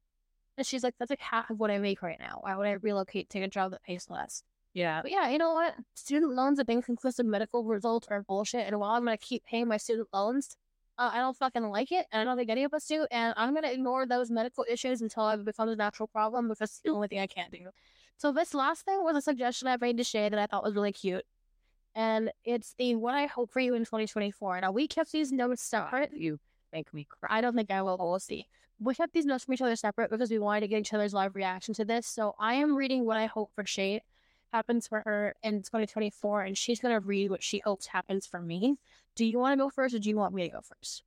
And 0.57 0.65
she's 0.65 0.83
like, 0.83 0.95
"That's 0.99 1.09
like 1.09 1.19
half 1.19 1.49
of 1.49 1.59
what 1.59 1.71
I 1.71 1.79
make 1.79 2.01
right 2.01 2.19
now. 2.19 2.39
Why 2.41 2.55
would 2.55 2.67
I 2.67 2.73
relocate 2.73 3.29
to 3.29 3.37
take 3.39 3.47
a 3.47 3.49
job 3.49 3.71
that 3.71 3.83
pays 3.83 4.09
less?" 4.09 4.43
Yeah. 4.73 5.01
But 5.01 5.11
yeah, 5.11 5.29
you 5.29 5.37
know 5.37 5.53
what? 5.53 5.75
Student 5.95 6.33
loans 6.33 6.59
of 6.59 6.69
inconclusive 6.69 7.25
medical 7.25 7.63
results 7.63 8.07
are 8.09 8.21
bullshit. 8.23 8.67
And 8.67 8.79
while 8.79 8.91
I'm 8.91 9.05
going 9.05 9.17
to 9.17 9.25
keep 9.25 9.45
paying 9.45 9.67
my 9.67 9.77
student 9.77 10.09
loans, 10.13 10.57
uh, 10.97 11.11
I 11.13 11.17
don't 11.17 11.35
fucking 11.35 11.69
like 11.69 11.91
it. 11.91 12.05
And 12.11 12.21
I 12.21 12.23
don't 12.23 12.37
think 12.37 12.49
any 12.49 12.63
of 12.63 12.73
us 12.73 12.85
do. 12.85 13.05
And 13.11 13.33
I'm 13.37 13.55
to 13.55 13.71
ignore 13.71 14.05
those 14.05 14.31
medical 14.31 14.65
issues 14.69 15.01
until 15.01 15.29
it 15.29 15.43
becomes 15.43 15.71
a 15.71 15.75
natural 15.75 16.07
problem 16.07 16.47
because 16.47 16.71
it's 16.71 16.81
the 16.81 16.91
only 16.91 17.07
thing 17.07 17.19
I 17.19 17.27
can't 17.27 17.51
do. 17.51 17.69
So 18.17 18.31
this 18.31 18.53
last 18.53 18.85
thing 18.85 19.03
was 19.03 19.17
a 19.17 19.21
suggestion 19.21 19.67
I 19.67 19.77
made 19.77 19.97
to 19.97 20.03
Shay 20.03 20.29
that 20.29 20.39
I 20.39 20.45
thought 20.45 20.63
was 20.63 20.73
really 20.73 20.93
cute. 20.93 21.25
And 21.95 22.31
it's 22.43 22.75
the 22.77 22.95
what 22.95 23.13
I 23.13 23.25
hope 23.25 23.51
for 23.51 23.59
you 23.59 23.73
in 23.73 23.81
2024. 23.81 24.61
Now 24.61 24.71
we 24.71 24.87
kept 24.87 25.11
these 25.11 25.31
notes 25.31 25.63
separate. 25.63 26.11
You 26.13 26.39
make 26.71 26.93
me 26.93 27.07
cry. 27.09 27.37
I 27.37 27.41
don't 27.41 27.55
think 27.55 27.71
I 27.71 27.81
will, 27.81 27.97
we'll 27.97 28.19
see. 28.19 28.47
We 28.79 28.95
kept 28.95 29.13
these 29.13 29.25
notes 29.25 29.45
from 29.45 29.53
each 29.53 29.61
other 29.61 29.75
separate 29.75 30.11
because 30.11 30.29
we 30.29 30.39
wanted 30.39 30.61
to 30.61 30.67
get 30.67 30.79
each 30.81 30.93
other's 30.93 31.13
live 31.13 31.35
reaction 31.35 31.73
to 31.75 31.85
this. 31.85 32.07
So 32.07 32.35
I 32.37 32.55
am 32.55 32.75
reading 32.75 33.05
what 33.05 33.17
I 33.17 33.25
hope 33.25 33.51
for 33.55 33.65
Shay 33.65 34.01
happens 34.55 34.87
for 34.87 35.01
her 35.01 35.35
in 35.43 35.61
2024, 35.61 36.43
and 36.43 36.57
she's 36.57 36.79
gonna 36.79 37.01
read 37.01 37.29
what 37.29 37.43
she 37.43 37.59
hopes 37.59 37.87
happens 37.87 38.25
for 38.25 38.39
me. 38.39 38.77
Do 39.15 39.25
you 39.25 39.37
want 39.37 39.59
to 39.59 39.65
go 39.65 39.69
first, 39.69 39.93
or 39.93 39.99
do 39.99 40.07
you 40.07 40.15
want 40.15 40.33
me 40.33 40.43
to 40.43 40.49
go 40.49 40.61
first? 40.61 41.03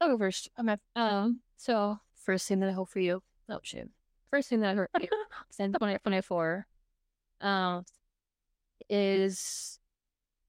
I'll 0.00 0.08
go 0.08 0.18
first. 0.18 0.50
Um, 0.94 1.40
so 1.56 1.98
first 2.14 2.46
thing 2.46 2.60
that 2.60 2.68
I 2.68 2.72
hope 2.72 2.90
for 2.90 3.00
you. 3.00 3.22
Oh 3.48 3.60
shit. 3.62 3.88
First 4.30 4.50
thing 4.50 4.60
that 4.60 4.72
I 4.72 4.74
hope 4.74 4.90
for 4.92 5.00
you 5.00 5.08
since 5.50 5.72
2024, 5.72 6.66
um, 7.40 7.84
is 8.88 9.78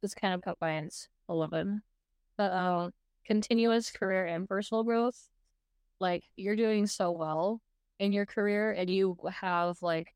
this 0.01 0.13
kind 0.13 0.33
of 0.33 0.41
combines 0.41 1.07
a 1.29 1.33
little 1.33 1.47
bit, 1.47 1.67
but 2.37 2.51
um, 2.51 2.91
continuous 3.25 3.91
career 3.91 4.25
and 4.25 4.47
personal 4.47 4.83
growth. 4.83 5.29
Like 5.99 6.23
you're 6.35 6.57
doing 6.57 6.85
so 6.85 7.11
well 7.11 7.61
in 7.97 8.11
your 8.11 8.25
career, 8.25 8.71
and 8.71 8.89
you 8.89 9.17
have 9.31 9.81
like 9.81 10.13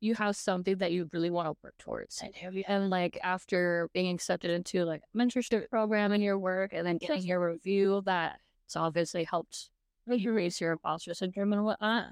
you 0.00 0.14
have 0.14 0.34
something 0.34 0.76
that 0.76 0.92
you 0.92 1.08
really 1.12 1.30
want 1.30 1.46
to 1.46 1.56
work 1.62 1.74
towards. 1.78 2.22
I 2.22 2.30
do. 2.50 2.62
And 2.66 2.90
like 2.90 3.18
after 3.22 3.88
being 3.92 4.14
accepted 4.14 4.50
into 4.50 4.84
like 4.84 5.02
a 5.14 5.18
mentorship 5.18 5.68
program 5.68 6.12
in 6.12 6.22
your 6.22 6.38
work 6.38 6.72
and 6.72 6.86
then 6.86 6.96
getting 6.96 7.22
your 7.22 7.52
review, 7.52 8.02
that 8.06 8.40
it's 8.64 8.76
obviously 8.76 9.24
helped 9.24 9.68
you 10.06 10.32
raise 10.32 10.60
your 10.60 10.72
imposter 10.72 11.14
syndrome 11.14 11.52
and 11.52 11.64
whatnot. 11.64 12.06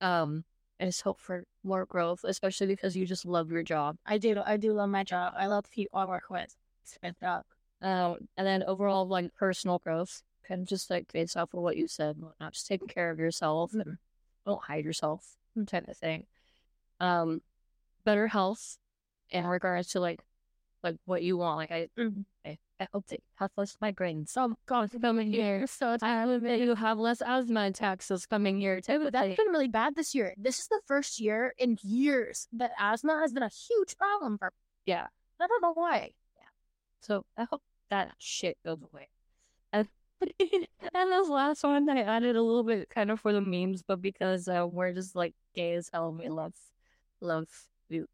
Um, 0.00 0.44
I 0.80 0.86
just 0.86 1.02
hope 1.02 1.20
for 1.20 1.44
more 1.62 1.84
growth, 1.84 2.20
especially 2.24 2.68
because 2.68 2.96
you 2.96 3.04
just 3.04 3.26
love 3.26 3.50
your 3.50 3.62
job. 3.62 3.96
I 4.06 4.18
do. 4.18 4.40
I 4.44 4.56
do 4.56 4.72
love 4.72 4.90
my 4.90 5.04
job. 5.04 5.34
I 5.36 5.46
love 5.46 5.64
the 5.64 5.70
people 5.70 5.98
I 5.98 6.04
work 6.04 6.30
with. 6.30 6.56
It's 6.82 6.98
my 7.02 7.12
job. 7.20 7.44
Um, 7.82 8.28
and 8.36 8.46
then 8.46 8.62
overall 8.64 9.06
like 9.06 9.34
personal 9.34 9.78
growth, 9.78 10.22
kind 10.46 10.62
of 10.62 10.68
just 10.68 10.88
like 10.88 11.12
based 11.12 11.36
off 11.36 11.52
of 11.52 11.60
what 11.60 11.76
you 11.76 11.88
said, 11.88 12.16
and 12.16 12.24
whatnot, 12.24 12.54
just 12.54 12.66
taking 12.66 12.88
care 12.88 13.10
of 13.10 13.18
yourself 13.18 13.74
and 13.74 13.98
don't 14.46 14.62
hide 14.62 14.84
yourself, 14.84 15.36
type 15.66 15.88
of 15.88 15.96
thing. 15.96 16.26
Um, 17.00 17.42
better 18.04 18.26
health 18.28 18.78
in 19.30 19.46
regards 19.46 19.88
to 19.88 20.00
like 20.00 20.20
like 20.82 20.96
what 21.06 21.22
you 21.22 21.36
want. 21.36 21.58
Like 21.58 21.70
I, 21.70 21.88
Mhm. 21.98 22.24
I, 22.46 22.58
I 22.80 22.88
hope 22.92 23.04
you 23.10 23.18
have 23.36 23.50
less 23.56 23.76
migraines. 23.82 24.28
Some 24.28 24.56
comes 24.66 24.92
coming 25.00 25.32
here. 25.32 25.66
So 25.66 25.96
I 26.00 26.22
hope 26.22 26.42
that 26.42 26.60
you 26.60 26.74
have 26.76 26.98
less 26.98 27.20
asthma 27.20 27.66
attacks 27.66 28.08
this 28.08 28.26
coming 28.26 28.60
year 28.60 28.80
too. 28.80 29.10
that's 29.10 29.36
been 29.36 29.48
really 29.48 29.68
bad 29.68 29.96
this 29.96 30.14
year. 30.14 30.34
This 30.38 30.60
is 30.60 30.68
the 30.68 30.80
first 30.86 31.18
year 31.20 31.52
in 31.58 31.78
years 31.82 32.46
that 32.52 32.72
asthma 32.78 33.18
has 33.20 33.32
been 33.32 33.42
a 33.42 33.48
huge 33.48 33.96
problem 33.98 34.38
for. 34.38 34.52
Yeah. 34.86 35.08
I 35.40 35.46
don't 35.46 35.62
know 35.62 35.72
why. 35.74 36.12
Yeah. 36.36 36.42
So 37.00 37.24
I 37.36 37.44
hope 37.44 37.62
that 37.90 38.12
shit 38.18 38.56
goes 38.64 38.78
away. 38.92 39.08
And, 39.72 39.88
and 40.40 41.12
this 41.12 41.28
last 41.28 41.62
one 41.64 41.88
I 41.90 42.02
added 42.02 42.36
a 42.36 42.42
little 42.42 42.64
bit 42.64 42.88
kind 42.88 43.10
of 43.10 43.20
for 43.20 43.32
the 43.32 43.40
memes, 43.40 43.82
but 43.82 44.00
because 44.00 44.46
uh, 44.48 44.66
we're 44.70 44.92
just 44.92 45.14
like 45.16 45.34
gay 45.54 45.74
as 45.74 45.90
hell, 45.92 46.12
we 46.12 46.28
love, 46.28 46.54
love, 47.20 47.48
we, 47.90 48.04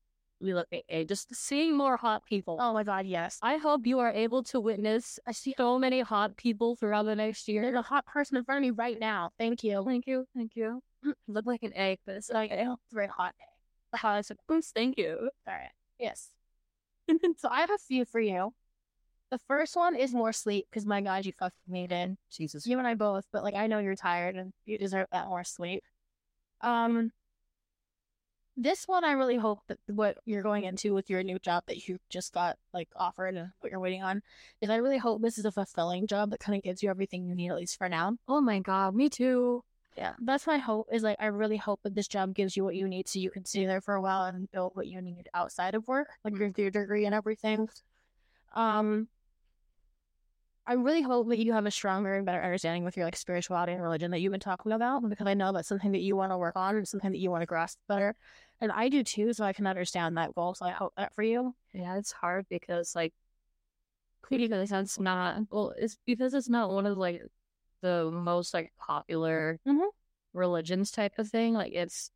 gay. 0.88 1.04
Just 1.04 1.34
seeing 1.34 1.76
more 1.76 1.96
hot 1.96 2.24
people. 2.26 2.58
Oh 2.60 2.72
my 2.72 2.82
god, 2.84 3.06
yes. 3.06 3.38
I 3.42 3.56
hope 3.56 3.86
you 3.86 3.98
are 4.00 4.10
able 4.10 4.42
to 4.44 4.60
witness 4.60 5.18
I 5.26 5.32
see 5.32 5.54
so 5.56 5.78
many 5.78 6.00
hot 6.00 6.36
people 6.36 6.76
throughout 6.76 7.04
the 7.04 7.16
next 7.16 7.48
year. 7.48 7.62
There's 7.62 7.74
a 7.74 7.82
hot 7.82 8.06
person 8.06 8.36
in 8.36 8.44
front 8.44 8.58
of 8.58 8.62
me 8.62 8.70
right 8.70 8.98
now. 8.98 9.30
Thank 9.38 9.64
you. 9.64 9.84
Thank 9.84 10.06
you, 10.06 10.26
thank 10.36 10.52
you. 10.54 10.80
Look 11.28 11.46
like 11.46 11.62
an 11.62 11.72
egg, 11.74 11.98
but 12.06 12.16
it's 12.16 12.30
like 12.30 12.50
It's 12.52 12.92
very 12.92 13.08
hot. 13.08 13.34
the 13.92 13.98
hottest. 13.98 14.32
Boost, 14.48 14.74
thank 14.74 14.98
you. 14.98 15.30
All 15.46 15.54
right. 15.54 15.70
Yes. 15.98 16.30
so 17.38 17.48
I 17.48 17.60
have 17.60 17.70
a 17.70 17.78
few 17.78 18.04
for 18.04 18.20
you. 18.20 18.52
The 19.30 19.38
first 19.48 19.74
one 19.74 19.96
is 19.96 20.12
more 20.12 20.32
sleep 20.32 20.66
because 20.70 20.86
my 20.86 21.00
God, 21.00 21.24
you 21.24 21.32
fucking 21.38 21.56
made 21.66 21.90
it. 21.92 22.10
Jesus. 22.30 22.66
You 22.66 22.78
and 22.78 22.86
I 22.86 22.94
both, 22.94 23.24
but 23.32 23.42
like 23.42 23.54
I 23.54 23.66
know 23.66 23.78
you're 23.78 23.96
tired 23.96 24.36
and 24.36 24.52
you 24.64 24.78
deserve 24.78 25.08
that 25.12 25.26
more 25.28 25.44
sleep. 25.44 25.82
Um, 26.60 27.10
this 28.56 28.86
one 28.86 29.04
I 29.04 29.12
really 29.12 29.36
hope 29.36 29.60
that 29.68 29.78
what 29.86 30.18
you're 30.24 30.42
going 30.42 30.64
into 30.64 30.94
with 30.94 31.10
your 31.10 31.22
new 31.22 31.38
job 31.38 31.64
that 31.66 31.88
you 31.88 31.98
just 32.08 32.32
got 32.32 32.56
like 32.72 32.88
offered 32.94 33.34
and 33.34 33.50
what 33.60 33.70
you're 33.70 33.80
waiting 33.80 34.02
on 34.02 34.22
is 34.60 34.70
I 34.70 34.76
really 34.76 34.98
hope 34.98 35.22
this 35.22 35.38
is 35.38 35.44
a 35.44 35.52
fulfilling 35.52 36.06
job 36.06 36.30
that 36.30 36.40
kind 36.40 36.56
of 36.56 36.62
gives 36.62 36.82
you 36.82 36.90
everything 36.90 37.26
you 37.26 37.34
need 37.34 37.50
at 37.50 37.56
least 37.56 37.78
for 37.78 37.88
now. 37.88 38.16
Oh 38.28 38.40
my 38.40 38.60
god, 38.60 38.94
me 38.94 39.08
too. 39.08 39.64
Yeah, 39.96 40.14
that's 40.20 40.46
my 40.46 40.58
hope. 40.58 40.88
Is 40.92 41.02
like 41.02 41.16
I 41.20 41.26
really 41.26 41.56
hope 41.56 41.80
that 41.82 41.94
this 41.94 42.08
job 42.08 42.34
gives 42.34 42.56
you 42.56 42.64
what 42.64 42.74
you 42.74 42.88
need 42.88 43.08
so 43.08 43.18
you 43.18 43.30
can 43.30 43.44
stay 43.44 43.64
there 43.66 43.80
for 43.80 43.94
a 43.94 44.02
while 44.02 44.24
and 44.24 44.50
build 44.50 44.72
what 44.74 44.88
you 44.88 45.00
need 45.00 45.28
outside 45.34 45.74
of 45.74 45.86
work, 45.86 46.08
like 46.24 46.36
your, 46.36 46.50
your 46.56 46.70
degree 46.70 47.06
and 47.06 47.14
everything. 47.14 47.68
Um, 48.54 49.08
I 50.66 50.74
really 50.74 51.02
hope 51.02 51.28
that 51.28 51.38
you 51.38 51.52
have 51.52 51.66
a 51.66 51.70
stronger 51.70 52.14
and 52.14 52.24
better 52.24 52.42
understanding 52.42 52.84
with 52.84 52.96
your 52.96 53.04
like 53.04 53.16
spirituality 53.16 53.72
and 53.72 53.82
religion 53.82 54.10
that 54.12 54.20
you've 54.20 54.32
been 54.32 54.40
talking 54.40 54.72
about 54.72 55.06
because 55.08 55.26
I 55.26 55.34
know 55.34 55.52
that's 55.52 55.68
something 55.68 55.92
that 55.92 56.00
you 56.00 56.16
want 56.16 56.32
to 56.32 56.38
work 56.38 56.56
on 56.56 56.76
and 56.76 56.88
something 56.88 57.12
that 57.12 57.18
you 57.18 57.30
want 57.30 57.42
to 57.42 57.46
grasp 57.46 57.78
better, 57.86 58.14
and 58.60 58.72
I 58.72 58.88
do 58.88 59.04
too. 59.04 59.32
So 59.34 59.44
I 59.44 59.52
can 59.52 59.66
understand 59.66 60.16
that 60.16 60.34
goal. 60.34 60.54
So 60.54 60.64
I 60.64 60.70
hope 60.70 60.94
that 60.96 61.14
for 61.14 61.22
you. 61.22 61.54
Yeah, 61.74 61.96
it's 61.96 62.12
hard 62.12 62.46
because 62.48 62.94
like 62.94 63.12
because 64.30 64.70
it's 64.72 64.98
not 64.98 65.42
well, 65.50 65.74
it's 65.76 65.98
because 66.06 66.34
it's 66.34 66.48
not 66.48 66.70
one 66.70 66.86
of 66.86 66.96
like 66.96 67.22
the 67.82 68.10
most 68.10 68.54
like 68.54 68.72
popular 68.78 69.60
Mhm. 69.66 69.88
religions 70.32 70.90
type 70.90 71.18
of 71.18 71.28
thing. 71.28 71.52
Like 71.54 71.72
it's 71.74 72.10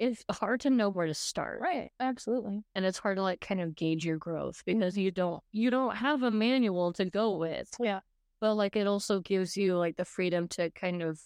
it's 0.00 0.24
hard 0.30 0.60
to 0.62 0.70
know 0.70 0.88
where 0.88 1.06
to 1.06 1.14
start. 1.14 1.60
Right. 1.60 1.90
Absolutely. 2.00 2.64
And 2.74 2.84
it's 2.86 2.98
hard 2.98 3.18
to 3.18 3.22
like 3.22 3.40
kind 3.40 3.60
of 3.60 3.76
gauge 3.76 4.04
your 4.04 4.16
growth 4.16 4.62
because 4.64 4.96
you 4.96 5.10
don't 5.10 5.42
you 5.52 5.70
don't 5.70 5.94
have 5.96 6.22
a 6.22 6.30
manual 6.30 6.92
to 6.94 7.04
go 7.04 7.36
with. 7.36 7.70
Yeah. 7.78 8.00
But 8.40 8.54
like 8.54 8.76
it 8.76 8.86
also 8.86 9.20
gives 9.20 9.58
you 9.58 9.76
like 9.76 9.96
the 9.96 10.06
freedom 10.06 10.48
to 10.48 10.70
kind 10.70 11.02
of 11.02 11.20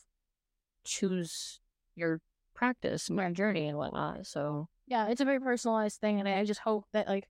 choose 0.84 1.60
your 1.94 2.20
practice 2.54 3.08
and 3.08 3.18
your 3.18 3.30
journey 3.30 3.68
and 3.68 3.78
whatnot. 3.78 4.26
So 4.26 4.68
yeah, 4.88 5.06
it's 5.06 5.20
a 5.20 5.24
very 5.24 5.40
personalized 5.40 6.00
thing, 6.00 6.18
and 6.18 6.28
I 6.28 6.44
just 6.44 6.60
hope 6.60 6.84
that 6.92 7.08
like 7.08 7.28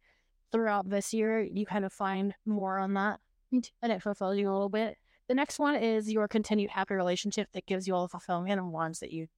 throughout 0.50 0.88
this 0.88 1.12
year 1.12 1.40
you 1.40 1.66
kind 1.66 1.84
of 1.84 1.92
find 1.92 2.34
more 2.46 2.78
on 2.78 2.94
that, 2.94 3.20
and 3.52 3.92
it 3.92 4.02
fulfills 4.02 4.38
you 4.38 4.50
a 4.50 4.52
little 4.52 4.70
bit. 4.70 4.96
The 5.28 5.34
next 5.34 5.58
one 5.58 5.76
is 5.76 6.10
your 6.10 6.26
continued 6.26 6.70
happy 6.70 6.94
relationship 6.94 7.48
that 7.52 7.66
gives 7.66 7.86
you 7.86 7.94
all 7.94 8.06
the 8.06 8.10
fulfillment 8.10 8.58
and 8.58 8.72
wants 8.72 9.00
that 9.00 9.12
you. 9.12 9.28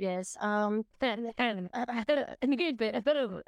Yes. 0.00 0.36
Um, 0.40 0.84
and 1.00 1.30
a 1.36 2.56
good 2.56 2.76
bit, 2.76 2.94
a 2.94 3.00
bit 3.00 3.16
of 3.16 3.42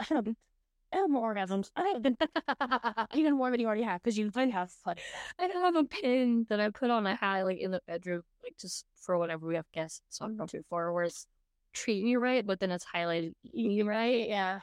and 0.93 1.11
more 1.11 1.35
orgasms, 1.35 1.71
even 3.15 3.37
more 3.37 3.51
than 3.51 3.61
you 3.61 3.67
already 3.67 3.83
have 3.83 4.03
because 4.03 4.19
you 4.19 4.31
do 4.31 4.51
have 4.51 4.71
fun. 4.71 4.97
I 5.39 5.45
have 5.47 5.75
a 5.75 5.85
pin 5.85 6.47
that 6.51 6.61
I 6.61 6.71
put 6.71 6.91
on 6.91 7.07
a 7.07 7.15
hat 7.15 7.45
like 7.45 7.59
in 7.59 7.71
the 7.71 7.81
bedroom, 7.87 8.23
like 8.43 8.57
just 8.59 8.85
for 8.97 9.17
whenever 9.19 9.47
we 9.47 9.55
have 9.57 9.71
guests. 9.73 10.03
So 10.11 10.25
I'm 10.25 10.37
not 10.37 10.51
too 10.51 10.63
far 10.69 10.93
where 10.93 11.05
it's 11.05 11.27
treating 11.73 12.09
you 12.09 12.19
right, 12.19 12.47
but 12.47 12.61
then 12.61 12.71
it's 12.71 12.85
highlighted 12.85 13.33
you 13.43 13.89
right. 13.89 14.29
Yeah. 14.29 14.61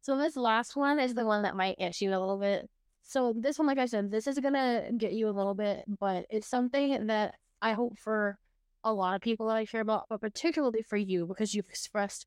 So 0.00 0.16
this 0.16 0.36
last 0.36 0.76
one 0.76 0.98
is 0.98 1.14
the 1.14 1.26
one 1.26 1.42
that 1.42 1.56
might 1.56 1.78
get 1.78 2.00
you 2.00 2.10
a 2.10 2.18
little 2.18 2.38
bit. 2.38 2.68
So 3.02 3.34
this 3.36 3.58
one, 3.58 3.66
like 3.66 3.78
I 3.78 3.86
said, 3.86 4.10
this 4.10 4.26
is 4.26 4.38
gonna 4.38 4.90
get 4.96 5.12
you 5.12 5.28
a 5.28 5.32
little 5.32 5.54
bit, 5.54 5.84
but 6.00 6.26
it's 6.30 6.46
something 6.46 7.08
that 7.08 7.34
I 7.60 7.72
hope 7.72 7.98
for 7.98 8.38
a 8.84 8.92
lot 8.92 9.14
of 9.14 9.20
people 9.20 9.48
that 9.48 9.56
I 9.56 9.66
care 9.66 9.80
about, 9.80 10.06
but 10.08 10.20
particularly 10.20 10.82
for 10.82 10.96
you 10.96 11.26
because 11.26 11.54
you've 11.54 11.68
expressed 11.68 12.26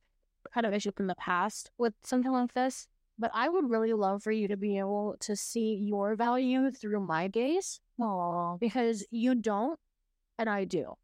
kind 0.54 0.66
of 0.66 0.74
issues 0.74 0.94
in 1.00 1.08
the 1.08 1.16
past 1.16 1.72
with 1.78 1.94
something 2.04 2.32
like 2.32 2.54
this. 2.54 2.88
But 3.18 3.32
I 3.34 3.50
would 3.50 3.70
really 3.70 3.94
love 3.94 4.24
for 4.24 4.32
you 4.32 4.48
to 4.48 4.58
be 4.58 4.80
able 4.80 5.16
to 5.22 5.36
see 5.36 5.76
your 5.76 6.16
value 6.16 6.72
through 6.72 7.06
my 7.06 7.28
gaze. 7.28 7.80
Aww. 8.00 8.60
because 8.60 9.06
you 9.12 9.36
don't, 9.36 9.80
and 10.40 10.50
I 10.50 10.64
do. 10.66 10.96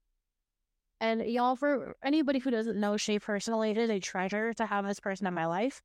And 1.00 1.22
y'all, 1.22 1.56
for 1.56 1.96
anybody 2.04 2.40
who 2.40 2.50
doesn't 2.50 2.80
know 2.80 2.98
Shay 2.98 3.20
personally, 3.20 3.70
it 3.70 3.78
is 3.78 3.90
a 3.92 4.00
treasure 4.00 4.54
to 4.54 4.66
have 4.66 4.86
this 4.86 5.00
person 5.00 5.28
in 5.28 5.34
my 5.34 5.46
life. 5.46 5.84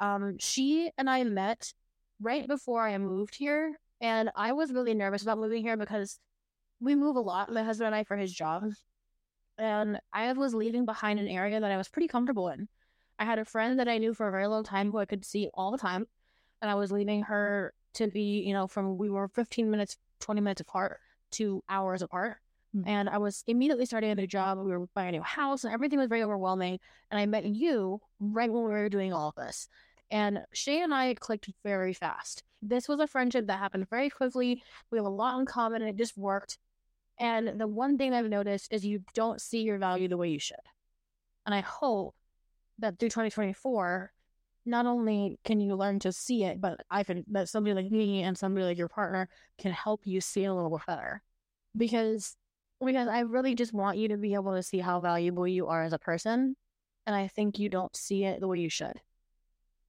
Um, 0.00 0.36
she 0.38 0.90
and 0.98 1.08
I 1.08 1.24
met 1.24 1.72
right 2.20 2.46
before 2.46 2.86
I 2.86 2.98
moved 2.98 3.36
here, 3.36 3.78
and 4.02 4.30
I 4.36 4.52
was 4.52 4.72
really 4.72 4.92
nervous 4.92 5.22
about 5.22 5.38
moving 5.38 5.62
here 5.62 5.78
because 5.78 6.18
we 6.78 6.94
move 6.94 7.16
a 7.16 7.20
lot, 7.20 7.50
my 7.50 7.62
husband 7.62 7.86
and 7.86 7.94
I, 7.94 8.04
for 8.04 8.16
his 8.18 8.32
job. 8.32 8.64
And 9.60 10.00
I 10.10 10.32
was 10.32 10.54
leaving 10.54 10.86
behind 10.86 11.20
an 11.20 11.28
area 11.28 11.60
that 11.60 11.70
I 11.70 11.76
was 11.76 11.88
pretty 11.88 12.08
comfortable 12.08 12.48
in. 12.48 12.66
I 13.18 13.26
had 13.26 13.38
a 13.38 13.44
friend 13.44 13.78
that 13.78 13.88
I 13.88 13.98
knew 13.98 14.14
for 14.14 14.26
a 14.26 14.30
very 14.30 14.46
long 14.46 14.64
time 14.64 14.90
who 14.90 14.98
I 14.98 15.04
could 15.04 15.22
see 15.22 15.50
all 15.52 15.70
the 15.70 15.76
time, 15.76 16.06
and 16.62 16.70
I 16.70 16.74
was 16.74 16.90
leaving 16.90 17.22
her 17.24 17.74
to 17.94 18.06
be, 18.06 18.40
you 18.40 18.54
know, 18.54 18.66
from 18.66 18.96
we 18.96 19.10
were 19.10 19.28
15 19.28 19.70
minutes, 19.70 19.98
20 20.20 20.40
minutes 20.40 20.62
apart 20.62 20.98
to 21.32 21.62
hours 21.68 22.00
apart. 22.00 22.38
Hmm. 22.72 22.82
And 22.86 23.08
I 23.10 23.18
was 23.18 23.44
immediately 23.46 23.84
starting 23.84 24.10
a 24.10 24.14
new 24.14 24.26
job. 24.26 24.58
We 24.58 24.70
were 24.70 24.86
buying 24.94 25.10
a 25.10 25.12
new 25.12 25.22
house, 25.22 25.64
and 25.64 25.74
everything 25.74 25.98
was 25.98 26.08
very 26.08 26.22
overwhelming. 26.22 26.78
And 27.10 27.20
I 27.20 27.26
met 27.26 27.44
you 27.44 28.00
right 28.18 28.50
when 28.50 28.64
we 28.64 28.70
were 28.70 28.88
doing 28.88 29.12
all 29.12 29.28
of 29.28 29.34
this. 29.34 29.68
And 30.10 30.40
Shay 30.54 30.80
and 30.80 30.94
I 30.94 31.14
clicked 31.14 31.50
very 31.62 31.92
fast. 31.92 32.42
This 32.62 32.88
was 32.88 32.98
a 32.98 33.06
friendship 33.06 33.46
that 33.46 33.58
happened 33.58 33.90
very 33.90 34.08
quickly. 34.08 34.62
We 34.90 34.96
have 34.96 35.04
a 35.04 35.10
lot 35.10 35.38
in 35.38 35.44
common, 35.44 35.82
and 35.82 35.90
it 35.90 35.96
just 35.96 36.16
worked. 36.16 36.56
And 37.20 37.60
the 37.60 37.66
one 37.66 37.98
thing 37.98 38.14
I've 38.14 38.30
noticed 38.30 38.72
is 38.72 38.84
you 38.84 39.04
don't 39.12 39.40
see 39.40 39.60
your 39.60 39.78
value 39.78 40.08
the 40.08 40.16
way 40.16 40.30
you 40.30 40.38
should. 40.38 40.56
And 41.44 41.54
I 41.54 41.60
hope 41.60 42.14
that 42.78 42.98
through 42.98 43.10
2024, 43.10 44.10
not 44.64 44.86
only 44.86 45.38
can 45.44 45.60
you 45.60 45.76
learn 45.76 45.98
to 46.00 46.12
see 46.12 46.44
it, 46.44 46.60
but 46.60 46.80
I 46.90 47.04
can 47.04 47.24
that 47.28 47.50
somebody 47.50 47.74
like 47.74 47.92
me 47.92 48.22
and 48.22 48.36
somebody 48.36 48.64
like 48.64 48.78
your 48.78 48.88
partner 48.88 49.28
can 49.58 49.72
help 49.72 50.06
you 50.06 50.22
see 50.22 50.44
a 50.44 50.54
little 50.54 50.70
bit 50.70 50.86
better. 50.86 51.22
Because 51.76 52.36
because 52.84 53.08
I 53.08 53.20
really 53.20 53.54
just 53.54 53.74
want 53.74 53.98
you 53.98 54.08
to 54.08 54.16
be 54.16 54.32
able 54.32 54.54
to 54.54 54.62
see 54.62 54.78
how 54.78 55.00
valuable 55.00 55.46
you 55.46 55.66
are 55.66 55.82
as 55.82 55.92
a 55.92 55.98
person. 55.98 56.56
And 57.06 57.14
I 57.14 57.28
think 57.28 57.58
you 57.58 57.68
don't 57.68 57.94
see 57.94 58.24
it 58.24 58.40
the 58.40 58.48
way 58.48 58.58
you 58.58 58.70
should. 58.70 59.00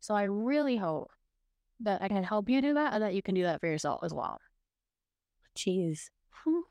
So 0.01 0.15
I 0.15 0.23
really 0.23 0.77
hope 0.77 1.11
that 1.79 2.01
I 2.01 2.09
can 2.09 2.23
help 2.23 2.49
you 2.49 2.61
do 2.61 2.73
that 2.73 2.93
and 2.93 3.03
that 3.03 3.13
you 3.13 3.21
can 3.21 3.35
do 3.35 3.43
that 3.43 3.61
for 3.61 3.67
yourself 3.67 4.01
as 4.03 4.13
well. 4.13 4.39
Jeez. 5.55 6.09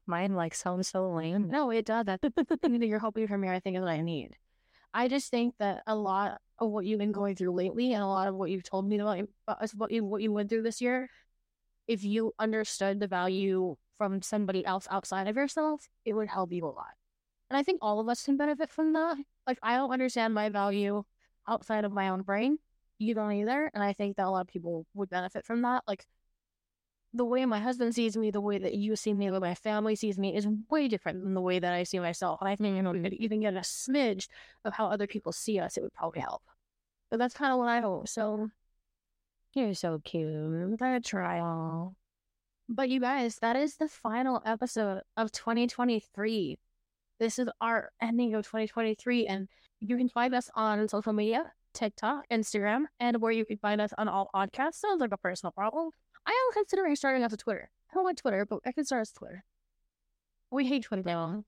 Mine 0.07 0.35
like 0.35 0.55
sounds 0.55 0.89
so 0.89 1.11
lame. 1.11 1.49
No, 1.49 1.71
it 1.71 1.85
does. 1.85 2.07
That 2.07 2.21
you're 2.63 2.99
hoping 2.99 3.27
for 3.29 3.39
me, 3.39 3.49
I 3.49 3.61
think, 3.61 3.77
is 3.77 3.81
what 3.81 3.91
I 3.91 4.01
need. 4.01 4.37
I 4.93 5.09
just 5.09 5.31
think 5.31 5.55
that 5.59 5.83
a 5.87 5.95
lot 5.95 6.41
of 6.59 6.71
what 6.71 6.85
you've 6.85 6.99
been 6.99 7.13
going 7.13 7.37
through 7.37 7.53
lately 7.53 7.93
and 7.93 8.03
a 8.03 8.07
lot 8.07 8.29
of 8.29 8.35
what 8.35 8.51
you've 8.51 8.65
told 8.65 8.87
me 8.87 8.99
about 8.99 9.29
uh, 9.47 9.67
what 9.77 9.93
you 9.93 10.05
what 10.05 10.23
you 10.23 10.33
went 10.33 10.51
through 10.51 10.63
this 10.63 10.81
year, 10.81 11.09
if 11.87 12.05
you 12.05 12.33
understood 12.39 12.99
the 13.01 13.07
value 13.07 13.77
from 13.99 14.23
somebody 14.23 14.65
else 14.65 14.89
outside 14.91 15.29
of 15.29 15.37
yourself, 15.37 15.89
it 16.05 16.13
would 16.13 16.29
help 16.29 16.53
you 16.53 16.65
a 16.65 16.69
lot. 16.69 16.95
And 17.49 17.57
I 17.57 17.63
think 17.63 17.79
all 17.83 18.01
of 18.01 18.09
us 18.09 18.25
can 18.25 18.37
benefit 18.37 18.71
from 18.71 18.93
that. 18.95 19.17
Like 19.47 19.59
I 19.63 19.77
don't 19.77 19.93
understand 19.93 20.35
my 20.35 20.49
value 20.49 21.05
outside 21.49 21.85
of 21.85 21.93
my 21.93 22.09
own 22.09 22.23
brain. 22.23 22.59
You 22.99 23.15
don't 23.15 23.33
either. 23.33 23.71
And 23.75 23.83
I 23.83 23.93
think 23.93 24.17
that 24.17 24.27
a 24.27 24.31
lot 24.31 24.43
of 24.43 24.49
people 24.49 24.87
would 24.95 25.11
benefit 25.11 25.45
from 25.45 25.63
that. 25.63 25.83
Like 25.87 26.05
the 27.13 27.25
way 27.25 27.45
my 27.45 27.59
husband 27.59 27.95
sees 27.95 28.17
me, 28.17 28.31
the 28.31 28.41
way 28.41 28.59
that 28.59 28.75
you 28.75 28.95
see 28.95 29.13
me, 29.13 29.27
the 29.29 29.41
way 29.41 29.49
my 29.49 29.55
family 29.55 29.97
sees 29.97 30.19
me 30.19 30.37
is 30.37 30.47
way 30.69 30.87
different 30.87 31.25
than 31.25 31.35
the 31.35 31.41
way 31.41 31.59
that 31.59 31.73
I 31.73 31.83
see 31.83 31.99
myself. 31.99 32.41
And 32.41 32.49
I 32.49 32.55
think, 32.55 32.77
you 32.77 32.83
know, 32.83 32.95
even 32.95 33.41
get 33.41 33.55
a 33.55 33.61
smidge 33.61 34.29
of 34.65 34.75
how 34.75 34.87
other 34.87 35.07
people 35.07 35.33
see 35.33 35.59
us, 35.59 35.77
it 35.77 35.83
would 35.83 35.93
probably 35.93 36.21
help. 36.21 36.43
But 37.11 37.19
that's 37.19 37.35
kind 37.35 37.53
of 37.53 37.59
what 37.59 37.69
I 37.69 37.81
hope. 37.81 38.09
So 38.09 38.51
you're 39.55 39.75
so 39.75 40.01
cute. 40.05 40.79
Try 41.05 41.41
all. 41.41 41.97
But 42.69 42.89
you 42.89 43.01
guys, 43.01 43.39
that 43.41 43.57
is 43.57 43.77
the 43.77 43.89
final 43.89 44.41
episode 44.47 45.03
of 45.17 45.33
2023. 45.33 46.57
This 47.19 47.41
is 47.41 47.49
our 47.61 47.91
ending 48.01 48.35
of 48.35 48.45
2023, 48.45 49.27
and 49.27 49.49
you 49.81 49.97
can 49.97 50.09
find 50.09 50.33
us 50.33 50.49
on 50.55 50.87
social 50.87 51.13
media, 51.13 51.53
TikTok, 51.75 52.27
Instagram, 52.31 52.85
and 53.01 53.21
where 53.21 53.33
you 53.33 53.45
can 53.45 53.59
find 53.59 53.81
us 53.81 53.93
on 53.99 54.07
all 54.07 54.31
podcasts. 54.33 54.75
Sounds 54.77 55.01
like 55.01 55.11
a 55.13 55.19
personal 55.19 55.51
problem. 55.51 55.91
I 56.31 56.33
am 56.33 56.53
considering 56.53 56.95
starting 56.95 57.25
off 57.25 57.33
a 57.33 57.37
Twitter. 57.37 57.71
I 57.91 57.95
don't 57.95 58.05
like 58.05 58.17
Twitter, 58.17 58.47
but 58.47 58.61
I 58.65 58.71
can 58.71 58.85
start 58.85 59.01
as 59.01 59.11
Twitter. 59.11 59.43
We 60.53 60.65
hate 60.65 60.85
Twitter. 60.85 61.03
No. 61.05 61.45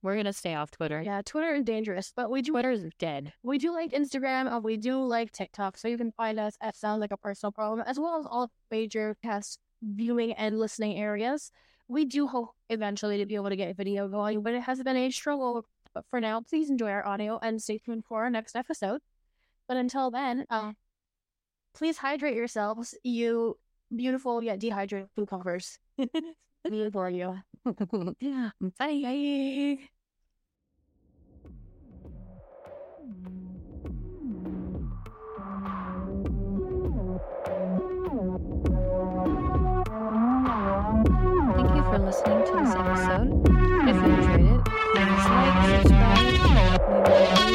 We're 0.00 0.16
gonna 0.16 0.32
stay 0.32 0.54
off 0.54 0.70
Twitter. 0.70 1.02
Yeah, 1.02 1.20
Twitter 1.22 1.54
is 1.54 1.64
dangerous, 1.64 2.14
but 2.16 2.30
we 2.30 2.40
do 2.40 2.52
Twitter 2.52 2.70
is 2.70 2.88
dead. 2.98 3.34
We 3.42 3.58
do 3.58 3.72
like 3.72 3.92
Instagram 3.92 4.50
and 4.50 4.64
we 4.64 4.78
do 4.78 5.04
like 5.04 5.32
TikTok, 5.32 5.76
so 5.76 5.86
you 5.88 5.98
can 5.98 6.12
find 6.12 6.40
us 6.40 6.56
at 6.62 6.76
Sounds 6.76 7.00
Like 7.00 7.10
a 7.10 7.18
Personal 7.18 7.52
Problem, 7.52 7.84
as 7.86 7.98
well 7.98 8.18
as 8.18 8.24
all 8.26 8.50
major 8.70 9.18
cast 9.22 9.58
viewing 9.82 10.32
and 10.32 10.58
listening 10.58 10.96
areas. 10.96 11.50
We 11.86 12.06
do 12.06 12.26
hope 12.26 12.54
eventually 12.70 13.18
to 13.18 13.26
be 13.26 13.34
able 13.34 13.50
to 13.50 13.56
get 13.56 13.76
video 13.76 14.08
going, 14.08 14.42
but 14.42 14.54
it 14.54 14.62
has 14.62 14.82
been 14.82 14.96
a 14.96 15.10
struggle. 15.10 15.66
But 15.92 16.06
for 16.08 16.22
now, 16.22 16.40
please 16.40 16.70
enjoy 16.70 16.88
our 16.88 17.06
audio 17.06 17.38
and 17.42 17.60
stay 17.60 17.78
tuned 17.78 18.04
for 18.06 18.22
our 18.22 18.30
next 18.30 18.56
episode. 18.56 19.02
But 19.68 19.76
until 19.76 20.10
then, 20.10 20.46
uh, 20.48 20.72
please 21.74 21.98
hydrate 21.98 22.36
yourselves. 22.36 22.94
You 23.02 23.58
beautiful 23.94 24.42
yet 24.42 24.58
dehydrated 24.58 25.08
food 25.14 25.28
covers. 25.28 25.78
for 26.92 27.10
you. 27.10 27.38
Bye. 28.78 29.78
Thank 41.56 41.70
you 41.74 41.82
for 41.84 41.98
listening 41.98 42.44
to 42.44 42.52
this 42.52 42.74
episode. 42.74 43.30
If 43.88 43.96
you 43.96 44.02
enjoyed 44.02 44.44
it, 44.52 44.64
please 44.94 45.26
like, 45.30 45.82
subscribe, 45.82 47.45